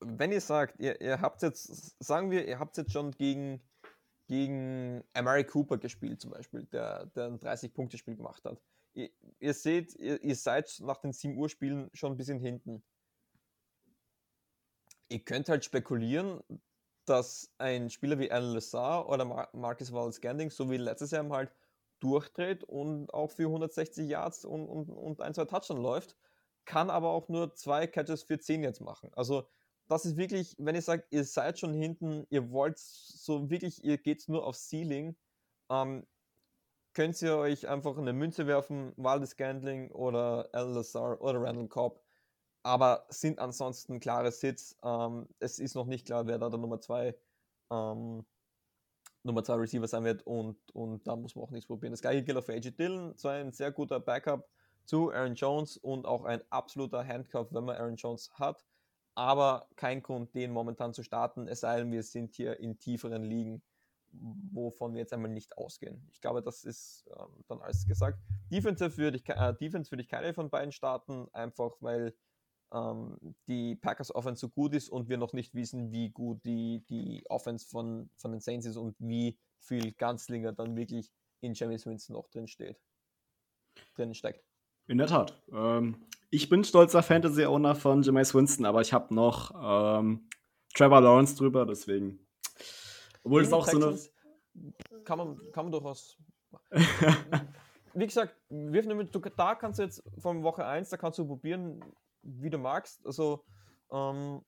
wenn 0.00 0.32
ihr 0.32 0.40
sagt, 0.40 0.78
ihr, 0.80 1.00
ihr 1.00 1.20
habt 1.20 1.42
jetzt, 1.42 1.96
sagen 2.02 2.30
wir, 2.30 2.46
ihr 2.46 2.58
habt 2.58 2.76
jetzt 2.76 2.92
schon 2.92 3.10
gegen, 3.12 3.62
gegen 4.26 5.02
Amari 5.14 5.44
Cooper 5.44 5.78
gespielt, 5.78 6.20
zum 6.20 6.30
Beispiel, 6.30 6.64
der, 6.66 7.06
der 7.06 7.26
ein 7.26 7.38
30-Punkte-Spiel 7.38 8.16
gemacht 8.16 8.44
hat. 8.44 8.62
Ihr, 8.94 9.10
ihr 9.40 9.54
seht, 9.54 9.94
ihr, 9.96 10.22
ihr, 10.22 10.36
seid 10.36 10.80
nach 10.80 10.98
den 10.98 11.12
7 11.12 11.36
Uhr 11.36 11.48
Spielen 11.48 11.90
schon 11.92 12.12
ein 12.12 12.16
bisschen 12.16 12.40
hinten 12.40 12.82
ihr 15.08 15.20
könnt 15.20 15.48
halt 15.48 15.64
spekulieren, 15.64 16.42
dass 17.04 17.52
ein 17.58 17.90
Spieler 17.90 18.18
wie 18.18 18.30
Alan 18.30 18.54
Lazar 18.54 19.08
oder 19.08 19.24
Mar 19.24 19.48
Marcus 19.52 19.92
Wallace 19.92 20.20
Ganding, 20.20 20.50
so 20.50 20.70
wie 20.70 20.76
letztes 20.76 21.10
Jahr 21.10 21.28
halt 21.30 21.52
durchdreht 22.00 22.64
und 22.64 23.12
auch 23.12 23.30
für 23.30 23.44
160 23.44 24.08
Yards 24.08 24.44
und, 24.44 24.66
und, 24.66 24.88
und 24.90 25.20
ein, 25.20 25.34
zwei 25.34 25.44
Touchdowns 25.44 25.80
läuft, 25.80 26.16
kann 26.64 26.90
aber 26.90 27.10
auch 27.10 27.28
nur 27.28 27.54
zwei 27.54 27.86
Catches 27.86 28.22
für 28.22 28.38
10 28.38 28.62
jetzt 28.62 28.80
machen. 28.80 29.10
Also 29.14 29.46
das 29.86 30.06
ist 30.06 30.16
wirklich, 30.16 30.56
wenn 30.58 30.74
ihr 30.74 30.82
sagt, 30.82 31.12
ihr 31.12 31.24
seid 31.24 31.58
schon 31.58 31.74
hinten, 31.74 32.26
ihr 32.30 32.50
wollt 32.50 32.78
so 32.78 33.50
wirklich, 33.50 33.84
ihr 33.84 33.98
geht 33.98 34.28
nur 34.28 34.46
auf 34.46 34.56
Ceiling, 34.56 35.14
ähm, 35.70 36.06
könnt 36.94 37.20
ihr 37.22 37.36
euch 37.36 37.68
einfach 37.68 37.98
eine 37.98 38.12
Münze 38.12 38.46
werfen, 38.46 38.92
Waldes 38.96 39.36
Gandling 39.36 39.90
oder 39.90 40.48
Al 40.52 40.72
Lazar 40.72 41.20
oder 41.20 41.42
Randall 41.42 41.68
Cobb 41.68 42.04
aber 42.64 43.04
sind 43.10 43.38
ansonsten 43.38 44.00
klare 44.00 44.32
Sits. 44.32 44.76
Ähm, 44.82 45.28
es 45.38 45.58
ist 45.58 45.74
noch 45.74 45.86
nicht 45.86 46.06
klar, 46.06 46.26
wer 46.26 46.38
da 46.38 46.48
der 46.48 46.58
Nummer 46.58 46.80
2 46.80 47.14
ähm, 47.70 48.24
Nummer 49.22 49.44
2 49.44 49.54
Receiver 49.54 49.86
sein 49.86 50.04
wird 50.04 50.26
und, 50.26 50.56
und 50.74 51.06
da 51.06 51.14
muss 51.14 51.34
man 51.34 51.44
auch 51.44 51.50
nichts 51.50 51.66
probieren. 51.66 51.92
Das 51.92 52.00
gleiche 52.00 52.22
gilt 52.24 52.36
auch 52.36 52.44
für 52.44 52.54
AJ 52.54 52.72
Dillon, 52.72 53.16
zwar 53.16 53.34
ein 53.34 53.52
sehr 53.52 53.70
guter 53.70 54.00
Backup 54.00 54.48
zu 54.84 55.12
Aaron 55.12 55.34
Jones 55.34 55.76
und 55.76 56.06
auch 56.06 56.24
ein 56.24 56.42
absoluter 56.50 57.06
Handcuff, 57.06 57.48
wenn 57.52 57.64
man 57.64 57.76
Aaron 57.76 57.96
Jones 57.96 58.30
hat, 58.34 58.64
aber 59.14 59.68
kein 59.76 60.02
Grund, 60.02 60.34
den 60.34 60.50
momentan 60.50 60.92
zu 60.92 61.02
starten, 61.02 61.48
es 61.48 61.60
sei 61.60 61.78
denn, 61.78 61.92
wir 61.92 62.02
sind 62.02 62.34
hier 62.34 62.60
in 62.60 62.78
tieferen 62.78 63.22
Ligen, 63.22 63.62
wovon 64.20 64.94
wir 64.94 65.00
jetzt 65.00 65.12
einmal 65.12 65.30
nicht 65.30 65.56
ausgehen. 65.58 66.06
Ich 66.12 66.20
glaube, 66.20 66.42
das 66.42 66.64
ist 66.64 67.04
ähm, 67.18 67.44
dann 67.48 67.60
alles 67.60 67.86
gesagt. 67.86 68.18
Defensive 68.50 68.96
würde 68.96 69.16
ich, 69.16 69.28
äh, 69.28 69.54
Defense 69.54 69.90
würde 69.90 70.02
ich 70.02 70.08
keine 70.08 70.34
von 70.34 70.50
beiden 70.50 70.72
starten, 70.72 71.28
einfach 71.32 71.72
weil 71.80 72.14
ähm, 72.72 73.16
die 73.48 73.76
Packers 73.76 74.14
Offense 74.14 74.40
so 74.40 74.48
gut 74.48 74.74
ist 74.74 74.88
und 74.88 75.08
wir 75.08 75.16
noch 75.16 75.32
nicht 75.32 75.54
wissen, 75.54 75.92
wie 75.92 76.10
gut 76.10 76.44
die, 76.44 76.84
die 76.88 77.24
Offense 77.28 77.66
von, 77.68 78.10
von 78.16 78.32
den 78.32 78.40
Saints 78.40 78.66
ist 78.66 78.76
und 78.76 78.96
wie 78.98 79.38
viel 79.58 79.92
Ganzlinger 79.92 80.52
dann 80.52 80.76
wirklich 80.76 81.10
in 81.40 81.54
James 81.54 81.86
Winston 81.86 82.14
noch 82.14 82.28
drin 82.28 82.48
steht. 82.48 82.80
Drin 83.94 84.14
steckt. 84.14 84.44
In 84.86 84.98
der 84.98 85.06
Tat. 85.06 85.42
Ähm, 85.52 86.06
ich 86.30 86.48
bin 86.48 86.64
stolzer 86.64 87.02
Fantasy-Owner 87.02 87.74
von 87.74 88.02
Jameis 88.02 88.34
Winston, 88.34 88.66
aber 88.66 88.80
ich 88.80 88.92
habe 88.92 89.14
noch 89.14 89.52
ähm, 90.00 90.28
Trevor 90.74 91.00
Lawrence 91.00 91.36
drüber, 91.36 91.64
deswegen. 91.64 92.23
Obwohl 93.24 93.42
es 93.42 93.52
auch 93.52 93.64
Texans 93.66 94.04
so 94.04 94.10
eine. 94.60 95.04
Kann 95.04 95.18
man, 95.18 95.38
kann 95.52 95.64
man 95.64 95.72
durchaus. 95.72 96.16
Wie 97.94 98.06
gesagt, 98.06 98.36
wirf 98.48 98.86
du, 98.86 99.20
da 99.20 99.54
kannst 99.54 99.78
du 99.78 99.84
jetzt 99.84 100.02
von 100.18 100.42
Woche 100.42 100.64
1, 100.64 100.90
da 100.90 100.96
kannst 100.96 101.18
du 101.18 101.26
probieren, 101.26 101.80
wie 102.22 102.50
du 102.50 102.58
magst. 102.58 103.04
Also, 103.06 103.44
ähm, 103.92 104.42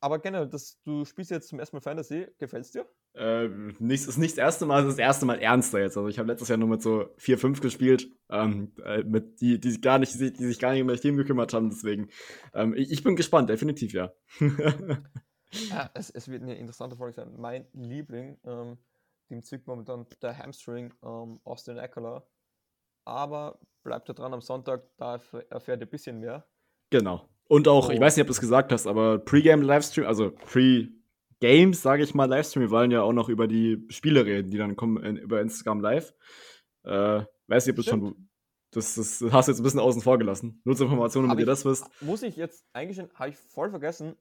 aber 0.00 0.18
generell, 0.18 0.48
das, 0.48 0.78
du 0.84 1.04
spielst 1.04 1.30
jetzt 1.30 1.48
zum 1.48 1.58
ersten 1.58 1.76
Mal 1.76 1.80
Fantasy, 1.80 2.26
gefällt 2.38 2.64
es 2.64 2.72
dir? 2.72 2.86
Äh, 3.14 3.48
nicht, 3.78 4.06
ist 4.06 4.18
nicht 4.18 4.32
das 4.32 4.44
erste 4.44 4.66
Mal, 4.66 4.82
es 4.82 4.88
ist 4.88 4.98
das 4.98 5.04
erste 5.04 5.24
Mal 5.24 5.38
ernster 5.38 5.80
jetzt. 5.80 5.96
Also 5.96 6.08
ich 6.08 6.18
habe 6.18 6.28
letztes 6.28 6.48
Jahr 6.48 6.58
nur 6.58 6.68
mit 6.68 6.82
so 6.82 7.08
4, 7.16 7.38
5 7.38 7.60
gespielt, 7.60 8.10
ähm, 8.30 8.72
äh, 8.84 9.02
mit 9.04 9.40
die, 9.40 9.58
die, 9.58 9.80
gar 9.80 9.98
nicht, 9.98 10.14
die, 10.20 10.32
die 10.32 10.44
sich 10.44 10.58
gar 10.58 10.72
nicht 10.72 10.82
um 10.82 10.88
das 10.88 11.00
Team 11.00 11.16
gekümmert 11.16 11.54
haben. 11.54 11.70
Deswegen, 11.70 12.08
ähm, 12.52 12.74
ich, 12.74 12.90
ich, 12.92 13.02
bin 13.02 13.16
gespannt, 13.16 13.48
definitiv, 13.48 13.94
ja. 13.94 14.12
ja 15.52 15.90
es, 15.94 16.10
es, 16.10 16.28
wird 16.28 16.42
eine 16.42 16.56
interessante 16.56 16.96
Folge 16.96 17.14
sein. 17.14 17.34
Mein 17.36 17.66
Liebling, 17.72 18.38
ähm, 18.44 18.78
dem 19.30 19.42
zückt 19.42 19.66
momentan 19.66 20.06
der 20.22 20.38
Hamstring 20.38 20.92
ähm, 21.02 21.40
Austin 21.44 21.78
Eckler. 21.78 22.26
Aber 23.04 23.58
bleibt 23.82 24.08
da 24.08 24.12
dran 24.12 24.34
am 24.34 24.40
Sonntag, 24.40 24.82
da 24.96 25.20
erfährt 25.50 25.80
ihr 25.80 25.86
ein 25.86 25.90
bisschen 25.90 26.18
mehr. 26.18 26.46
Genau. 26.90 27.28
Und 27.48 27.68
auch, 27.68 27.88
oh. 27.88 27.92
ich 27.92 28.00
weiß 28.00 28.16
nicht, 28.16 28.22
ob 28.22 28.26
du 28.26 28.32
es 28.32 28.40
gesagt 28.40 28.72
hast, 28.72 28.86
aber 28.86 29.18
Pre-Game-Livestream, 29.18 30.06
also 30.06 30.32
Pre-Games, 30.32 31.80
sage 31.80 32.02
ich 32.02 32.14
mal, 32.14 32.28
Livestream, 32.28 32.62
wir 32.62 32.70
wollen 32.70 32.90
ja 32.90 33.02
auch 33.02 33.12
noch 33.12 33.28
über 33.28 33.46
die 33.46 33.86
Spiele 33.88 34.24
reden, 34.24 34.50
die 34.50 34.58
dann 34.58 34.74
kommen 34.74 35.02
in, 35.04 35.16
über 35.16 35.40
Instagram 35.40 35.80
Live. 35.80 36.14
Äh, 36.82 37.22
weiß 37.46 37.66
nicht, 37.66 37.78
ob 37.78 37.84
du 37.84 37.90
schon. 37.90 38.28
Das, 38.72 38.96
das, 38.96 39.24
hast 39.30 39.46
du 39.46 39.52
jetzt 39.52 39.60
ein 39.60 39.62
bisschen 39.62 39.80
außen 39.80 40.02
vor 40.02 40.18
gelassen. 40.18 40.60
Nur 40.64 40.76
zur 40.76 40.86
Information, 40.86 41.22
damit 41.22 41.38
ihr 41.38 41.46
das 41.46 41.64
wisst. 41.64 41.86
Muss 42.02 42.22
ich 42.22 42.36
jetzt 42.36 42.66
eigentlich, 42.72 42.98
habe 43.14 43.30
ich 43.30 43.36
voll 43.36 43.70
vergessen. 43.70 44.16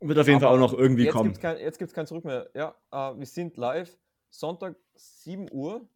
Wird 0.00 0.18
auf 0.18 0.28
jeden 0.28 0.40
Fall 0.40 0.54
auch 0.54 0.58
noch 0.58 0.74
irgendwie 0.74 1.04
jetzt 1.04 1.12
kommen. 1.12 1.30
Gibt's 1.30 1.40
kein, 1.40 1.58
jetzt 1.58 1.78
gibt 1.78 1.90
es 1.90 1.94
kein 1.94 2.06
Zurück 2.06 2.24
mehr. 2.24 2.50
Ja, 2.54 2.74
äh, 2.90 3.18
wir 3.18 3.26
sind 3.26 3.56
live. 3.56 3.96
Sonntag 4.30 4.76
7 4.94 5.48
Uhr. 5.50 5.88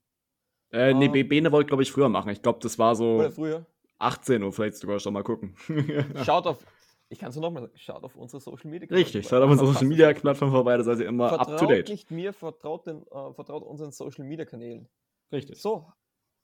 Äh, 0.72 0.94
nee, 0.94 1.06
äh, 1.06 1.22
Bene 1.22 1.52
wollte, 1.52 1.68
glaube 1.68 1.82
ich, 1.82 1.92
früher 1.92 2.08
machen. 2.08 2.30
Ich 2.30 2.42
glaube, 2.42 2.60
das 2.62 2.78
war 2.78 2.94
so. 2.94 3.16
Oder 3.16 3.30
früher. 3.30 3.66
18 3.98 4.42
Uhr 4.42 4.52
vielleicht 4.52 4.76
sogar 4.76 4.98
schon 4.98 5.12
mal 5.12 5.22
gucken. 5.22 5.54
schaut 6.24 6.46
auf, 6.46 6.64
ich 7.10 7.18
kann 7.18 7.28
es 7.28 7.36
nur 7.36 7.42
nochmal 7.42 7.64
sagen, 7.64 7.76
schaut 7.76 8.02
auf 8.02 8.16
unsere 8.16 8.40
Social 8.40 8.70
Media 8.70 8.88
Richtig, 8.88 9.28
schaut 9.28 9.42
auf 9.42 9.50
unsere 9.50 9.72
Social 9.72 9.86
Media 9.86 10.12
Plattform 10.14 10.50
vorbei, 10.50 10.76
da 10.76 10.84
seid 10.84 11.00
ihr 11.00 11.06
immer 11.06 11.28
vertraut 11.28 11.50
up 11.50 11.58
to 11.58 11.66
date. 11.66 11.88
nicht 11.88 12.10
mir, 12.10 12.32
vertraut, 12.32 12.86
den, 12.86 13.02
äh, 13.02 13.34
vertraut 13.34 13.62
unseren 13.62 13.92
Social 13.92 14.24
Media 14.24 14.46
Kanälen. 14.46 14.88
Richtig. 15.30 15.60
So, 15.60 15.92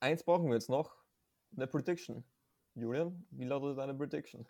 eins 0.01 0.23
brauchen 0.23 0.49
wir 0.49 0.55
jetzt 0.55 0.69
noch, 0.69 0.97
eine 1.57 1.67
Prediction. 1.67 2.25
Julian, 2.75 3.25
wie 3.31 3.45
lautet 3.45 3.79
deine 3.79 3.95
Prediction? 3.95 4.47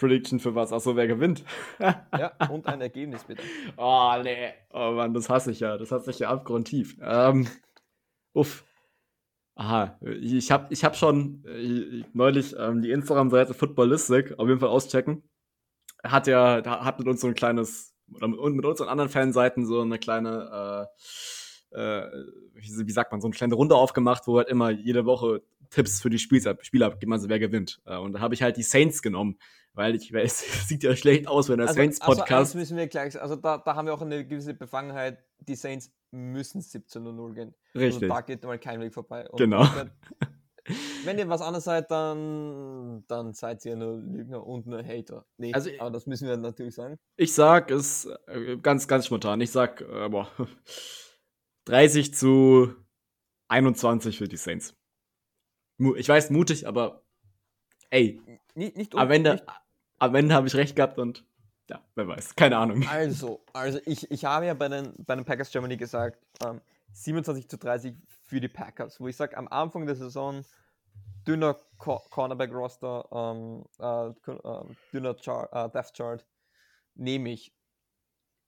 Prediction 0.00 0.40
für 0.40 0.54
was? 0.54 0.72
Achso, 0.72 0.96
wer 0.96 1.06
gewinnt? 1.06 1.44
ja, 1.78 2.32
und 2.50 2.66
ein 2.66 2.80
Ergebnis 2.80 3.22
bitte. 3.24 3.42
Oh, 3.76 4.14
nee. 4.22 4.52
Oh 4.72 4.92
Mann, 4.92 5.14
das 5.14 5.28
hasse 5.28 5.52
ich 5.52 5.60
ja. 5.60 5.78
Das 5.78 5.92
hasse 5.92 6.10
ich 6.10 6.18
ja 6.18 6.30
abgrundtief. 6.30 6.96
Ähm, 7.00 7.46
uff. 8.32 8.64
Aha, 9.54 9.98
ich 10.22 10.50
habe 10.50 10.68
ich 10.70 10.84
hab 10.84 10.96
schon 10.96 11.44
äh, 11.44 12.02
neulich 12.14 12.56
ähm, 12.58 12.80
die 12.80 12.90
Instagram-Seite 12.92 13.52
Footballistic 13.52 14.38
auf 14.38 14.48
jeden 14.48 14.58
Fall 14.58 14.70
auschecken. 14.70 15.22
Hat 16.02 16.26
ja, 16.26 16.62
hat 16.64 16.98
mit 16.98 17.06
uns 17.06 17.20
so 17.20 17.26
ein 17.26 17.34
kleines, 17.34 17.94
und 18.08 18.56
mit 18.56 18.64
uns 18.64 18.80
und 18.80 18.88
anderen 18.88 19.10
Fanseiten 19.10 19.66
so 19.66 19.82
eine 19.82 19.98
kleine, 19.98 20.88
äh, 20.88 21.02
äh, 21.72 22.02
wie, 22.54 22.90
sagt 22.90 23.12
man, 23.12 23.20
so 23.20 23.28
eine 23.28 23.34
kleine 23.34 23.54
Runde 23.54 23.74
aufgemacht, 23.74 24.26
wo 24.26 24.38
halt 24.38 24.48
immer 24.48 24.70
jede 24.70 25.04
Woche 25.04 25.42
Tipps 25.70 26.00
für 26.00 26.10
die 26.10 26.18
Spieler, 26.18 26.58
Spieler 26.62 26.86
abgeben, 26.86 27.12
also 27.12 27.28
wer 27.28 27.38
gewinnt. 27.38 27.80
Äh, 27.84 27.96
und 27.96 28.14
da 28.14 28.20
habe 28.20 28.34
ich 28.34 28.42
halt 28.42 28.56
die 28.56 28.62
Saints 28.62 29.02
genommen, 29.02 29.38
weil 29.72 29.94
ich, 29.94 30.12
weil 30.12 30.24
es 30.24 30.68
sieht 30.68 30.82
ja 30.82 30.94
schlecht 30.96 31.28
aus, 31.28 31.48
wenn 31.48 31.58
der 31.58 31.68
also, 31.68 31.78
Saints-Podcast. 31.78 32.30
Also 32.32 32.58
müssen 32.58 32.76
wir 32.76 32.88
gleich, 32.88 33.20
also 33.20 33.36
da, 33.36 33.58
da 33.58 33.74
haben 33.74 33.86
wir 33.86 33.94
auch 33.94 34.02
eine 34.02 34.26
gewisse 34.26 34.54
Befangenheit, 34.54 35.18
die 35.40 35.54
Saints 35.54 35.92
müssen 36.10 36.60
17 36.60 37.02
0 37.02 37.34
gehen. 37.34 37.54
Also 37.74 37.86
Richtig. 37.86 38.10
Also 38.10 38.14
da 38.14 38.20
geht 38.22 38.44
mal 38.44 38.58
kein 38.58 38.80
Weg 38.80 38.92
vorbei. 38.92 39.28
Und 39.28 39.38
genau. 39.38 39.64
Wenn 41.04 41.18
ihr 41.18 41.28
was 41.28 41.40
anderes 41.40 41.64
seid, 41.64 41.90
dann, 41.90 43.04
dann 43.08 43.32
seid 43.32 43.64
ihr 43.64 43.76
nur 43.76 43.96
Lügner 43.98 44.46
und 44.46 44.66
nur 44.66 44.84
Hater. 44.84 45.24
Nee, 45.36 45.52
also, 45.52 45.70
aber 45.78 45.90
das 45.90 46.06
müssen 46.06 46.28
wir 46.28 46.36
natürlich 46.36 46.74
sagen. 46.74 46.98
Ich 47.16 47.32
sag 47.32 47.70
es 47.70 48.08
äh, 48.26 48.56
ganz, 48.58 48.86
ganz 48.86 49.06
spontan. 49.06 49.40
Ich 49.40 49.50
sag, 49.50 49.80
äh, 49.80 50.08
boah, 50.08 50.28
30 51.70 52.14
zu 52.14 52.74
21 53.48 54.18
für 54.18 54.26
die 54.26 54.36
Saints. 54.36 54.74
Ich 55.96 56.08
weiß, 56.08 56.30
mutig, 56.30 56.66
aber 56.66 57.02
ey, 57.90 58.20
nicht, 58.54 58.76
nicht 58.76 58.94
am 58.94 59.10
Ende, 59.10 59.44
Ende 60.00 60.34
habe 60.34 60.48
ich 60.48 60.54
recht 60.56 60.74
gehabt 60.74 60.98
und 60.98 61.24
ja, 61.68 61.80
wer 61.94 62.08
weiß. 62.08 62.34
Keine 62.34 62.56
Ahnung. 62.56 62.84
Also, 62.88 63.44
also 63.52 63.78
ich, 63.86 64.10
ich 64.10 64.24
habe 64.24 64.46
ja 64.46 64.54
bei 64.54 64.68
den, 64.68 64.92
bei 64.98 65.14
den 65.14 65.24
Packers 65.24 65.52
Germany 65.52 65.76
gesagt, 65.76 66.18
ähm, 66.44 66.60
27 66.92 67.48
zu 67.48 67.56
30 67.56 67.94
für 68.24 68.40
die 68.40 68.48
Packers, 68.48 69.00
wo 69.00 69.06
ich 69.06 69.16
sage, 69.16 69.36
am 69.36 69.46
Anfang 69.46 69.86
der 69.86 69.94
Saison 69.94 70.44
dünner 71.24 71.56
Co 71.78 72.02
Cornerback-Roster, 72.10 73.08
ähm, 73.12 73.64
äh, 73.78 74.08
äh, 74.08 74.74
dünner 74.92 75.16
Char 75.22 75.48
äh, 75.52 75.70
Death 75.70 75.94
Chart, 75.94 76.26
nehme 76.94 77.30
ich. 77.30 77.54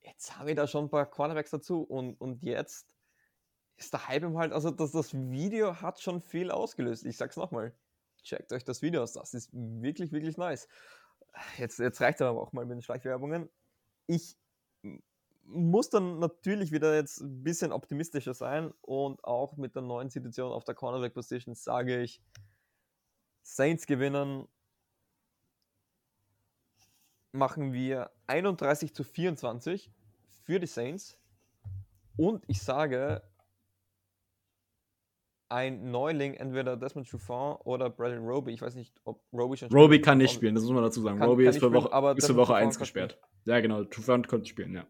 Jetzt 0.00 0.36
habe 0.36 0.50
ich 0.50 0.56
da 0.56 0.66
schon 0.66 0.86
ein 0.86 0.90
paar 0.90 1.06
Cornerbacks 1.06 1.50
dazu 1.50 1.82
und, 1.82 2.20
und 2.20 2.42
jetzt 2.42 2.91
ist 3.76 3.92
der 3.92 4.08
Hype 4.08 4.22
im 4.22 4.38
halt, 4.38 4.52
also 4.52 4.70
das, 4.70 4.92
das 4.92 5.14
Video 5.14 5.80
hat 5.80 6.00
schon 6.00 6.20
viel 6.20 6.50
ausgelöst. 6.50 7.04
Ich 7.04 7.16
sag's 7.16 7.36
nochmal, 7.36 7.74
checkt 8.22 8.52
euch 8.52 8.64
das 8.64 8.82
Video 8.82 9.02
aus, 9.02 9.12
das 9.12 9.34
ist 9.34 9.50
wirklich, 9.52 10.12
wirklich 10.12 10.36
nice. 10.36 10.68
Jetzt, 11.58 11.78
jetzt 11.78 12.00
reicht 12.00 12.20
es 12.20 12.26
aber 12.26 12.40
auch 12.40 12.52
mal 12.52 12.64
mit 12.64 12.76
den 12.76 12.82
Schleichwerbungen. 12.82 13.48
Ich 14.06 14.36
muss 15.44 15.90
dann 15.90 16.18
natürlich 16.18 16.72
wieder 16.72 16.94
jetzt 16.94 17.20
ein 17.20 17.42
bisschen 17.42 17.72
optimistischer 17.72 18.34
sein 18.34 18.72
und 18.80 19.22
auch 19.24 19.56
mit 19.56 19.74
der 19.74 19.82
neuen 19.82 20.10
Situation 20.10 20.52
auf 20.52 20.64
der 20.64 20.74
Cornerback 20.74 21.14
Position 21.14 21.54
sage 21.54 22.02
ich, 22.02 22.22
Saints 23.42 23.86
gewinnen, 23.86 24.46
machen 27.32 27.72
wir 27.72 28.10
31 28.26 28.94
zu 28.94 29.04
24 29.04 29.90
für 30.44 30.60
die 30.60 30.66
Saints 30.66 31.18
und 32.16 32.44
ich 32.46 32.62
sage, 32.62 33.22
ein 35.52 35.90
Neuling, 35.90 36.34
entweder 36.34 36.76
Desmond 36.76 37.08
Trufant 37.08 37.60
oder 37.64 37.90
Brandon 37.90 38.26
Roby. 38.26 38.52
Ich 38.52 38.62
weiß 38.62 38.74
nicht, 38.74 38.98
ob 39.04 39.22
Roby 39.32 39.56
schon 39.56 39.70
Roby 39.70 40.00
kann 40.00 40.18
nicht 40.18 40.32
spielen, 40.32 40.54
das 40.54 40.64
muss 40.64 40.72
man 40.72 40.82
dazu 40.82 41.02
sagen. 41.02 41.18
Kann, 41.18 41.28
Roby 41.28 41.44
kann 41.44 41.54
ist, 41.54 41.60
für 41.60 41.72
Woche, 41.72 41.92
aber 41.92 42.16
ist 42.16 42.26
für 42.26 42.36
Woche 42.36 42.54
1 42.54 42.78
gesperrt. 42.78 43.20
Ja, 43.44 43.60
genau. 43.60 43.84
Trufant 43.84 44.28
konnte 44.28 44.46
spielen, 44.46 44.74
ja. 44.74 44.86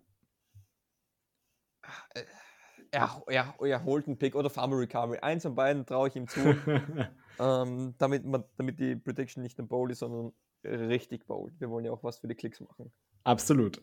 Er, 2.92 3.22
er, 3.26 3.54
er 3.58 3.84
holt 3.84 4.06
einen 4.06 4.18
Pick 4.18 4.34
oder 4.34 4.50
Farmer 4.50 4.78
Recovery. 4.78 5.18
Eins 5.18 5.42
von 5.42 5.54
beiden 5.54 5.84
traue 5.84 6.08
ich 6.08 6.16
ihm 6.16 6.28
zu. 6.28 6.40
ähm, 7.40 7.94
damit, 7.98 8.24
man, 8.24 8.44
damit 8.56 8.78
die 8.78 8.94
Prediction 8.96 9.42
nicht 9.42 9.58
ein 9.58 9.66
Bowl 9.66 9.90
ist, 9.90 10.00
sondern 10.00 10.32
richtig 10.64 11.26
Bowl. 11.26 11.52
Wir 11.58 11.70
wollen 11.70 11.84
ja 11.84 11.90
auch 11.90 12.04
was 12.04 12.18
für 12.18 12.28
die 12.28 12.34
Klicks 12.34 12.60
machen. 12.60 12.92
Absolut. 13.24 13.82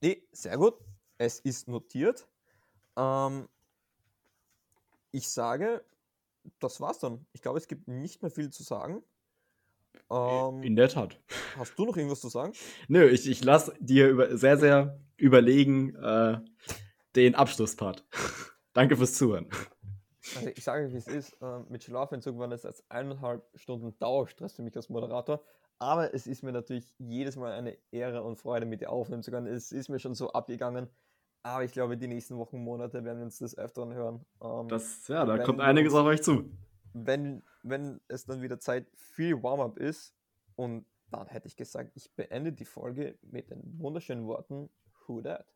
Nee, 0.00 0.22
sehr 0.32 0.56
gut. 0.56 0.74
Es 1.18 1.40
ist 1.40 1.68
notiert. 1.68 2.28
Ähm, 2.96 3.48
ich 5.10 5.28
sage, 5.28 5.84
das 6.60 6.80
war's 6.80 6.98
dann. 6.98 7.26
Ich 7.32 7.42
glaube, 7.42 7.58
es 7.58 7.68
gibt 7.68 7.88
nicht 7.88 8.22
mehr 8.22 8.30
viel 8.30 8.50
zu 8.50 8.62
sagen. 8.62 9.02
Ähm, 10.10 10.62
In 10.62 10.76
der 10.76 10.88
Tat. 10.88 11.18
Hast 11.56 11.78
du 11.78 11.84
noch 11.84 11.96
irgendwas 11.96 12.20
zu 12.20 12.28
sagen? 12.28 12.52
Nö, 12.88 13.08
ich, 13.08 13.28
ich 13.28 13.42
lasse 13.44 13.74
dir 13.80 14.08
über, 14.08 14.36
sehr, 14.36 14.58
sehr 14.58 15.00
überlegen 15.16 15.94
äh, 15.96 16.40
den 17.14 17.34
Abschlusspart. 17.34 18.04
Danke 18.72 18.96
fürs 18.96 19.14
Zuhören. 19.14 19.48
Also 20.36 20.48
ich 20.48 20.64
sage, 20.64 20.92
wie 20.92 20.96
es 20.96 21.06
ist. 21.06 21.40
Äh, 21.40 21.60
mit 21.68 21.84
Schlafentzug 21.84 22.38
war 22.38 22.48
das 22.48 22.64
jetzt 22.64 22.84
eineinhalb 22.90 23.48
Stunden 23.54 23.98
Dauerstress 23.98 24.54
für 24.54 24.62
mich 24.62 24.76
als 24.76 24.88
Moderator. 24.88 25.42
Aber 25.78 26.14
es 26.14 26.26
ist 26.26 26.42
mir 26.42 26.52
natürlich 26.52 26.86
jedes 26.98 27.36
Mal 27.36 27.52
eine 27.52 27.76
Ehre 27.90 28.22
und 28.22 28.36
Freude, 28.36 28.66
mit 28.66 28.80
dir 28.80 28.90
aufnehmen 28.90 29.22
zu 29.22 29.30
können. 29.30 29.46
Es 29.46 29.72
ist 29.72 29.88
mir 29.88 29.98
schon 29.98 30.14
so 30.14 30.32
abgegangen. 30.32 30.88
Aber 31.46 31.62
ich 31.62 31.70
glaube, 31.70 31.96
die 31.96 32.08
nächsten 32.08 32.36
Wochen, 32.38 32.58
Monate 32.58 33.04
werden 33.04 33.18
wir 33.18 33.24
uns 33.24 33.38
das 33.38 33.56
öfteren 33.56 33.94
hören. 33.94 34.26
Ähm, 34.42 34.68
das, 34.68 35.06
ja, 35.06 35.24
da 35.24 35.38
kommt 35.38 35.60
einiges 35.60 35.94
auf 35.94 36.04
euch 36.04 36.20
zu. 36.20 36.50
Wenn, 36.92 37.44
wenn 37.62 38.00
es 38.08 38.24
dann 38.24 38.42
wieder 38.42 38.58
Zeit 38.58 38.88
für 38.94 39.42
Warm-up 39.44 39.78
ist, 39.78 40.12
und 40.56 40.86
dann 41.10 41.28
hätte 41.28 41.46
ich 41.46 41.56
gesagt, 41.56 41.92
ich 41.94 42.10
beende 42.16 42.52
die 42.52 42.64
Folge 42.64 43.16
mit 43.22 43.50
den 43.50 43.78
wunderschönen 43.78 44.26
Worten 44.26 44.70
Who 45.06 45.20
Dat? 45.20 45.46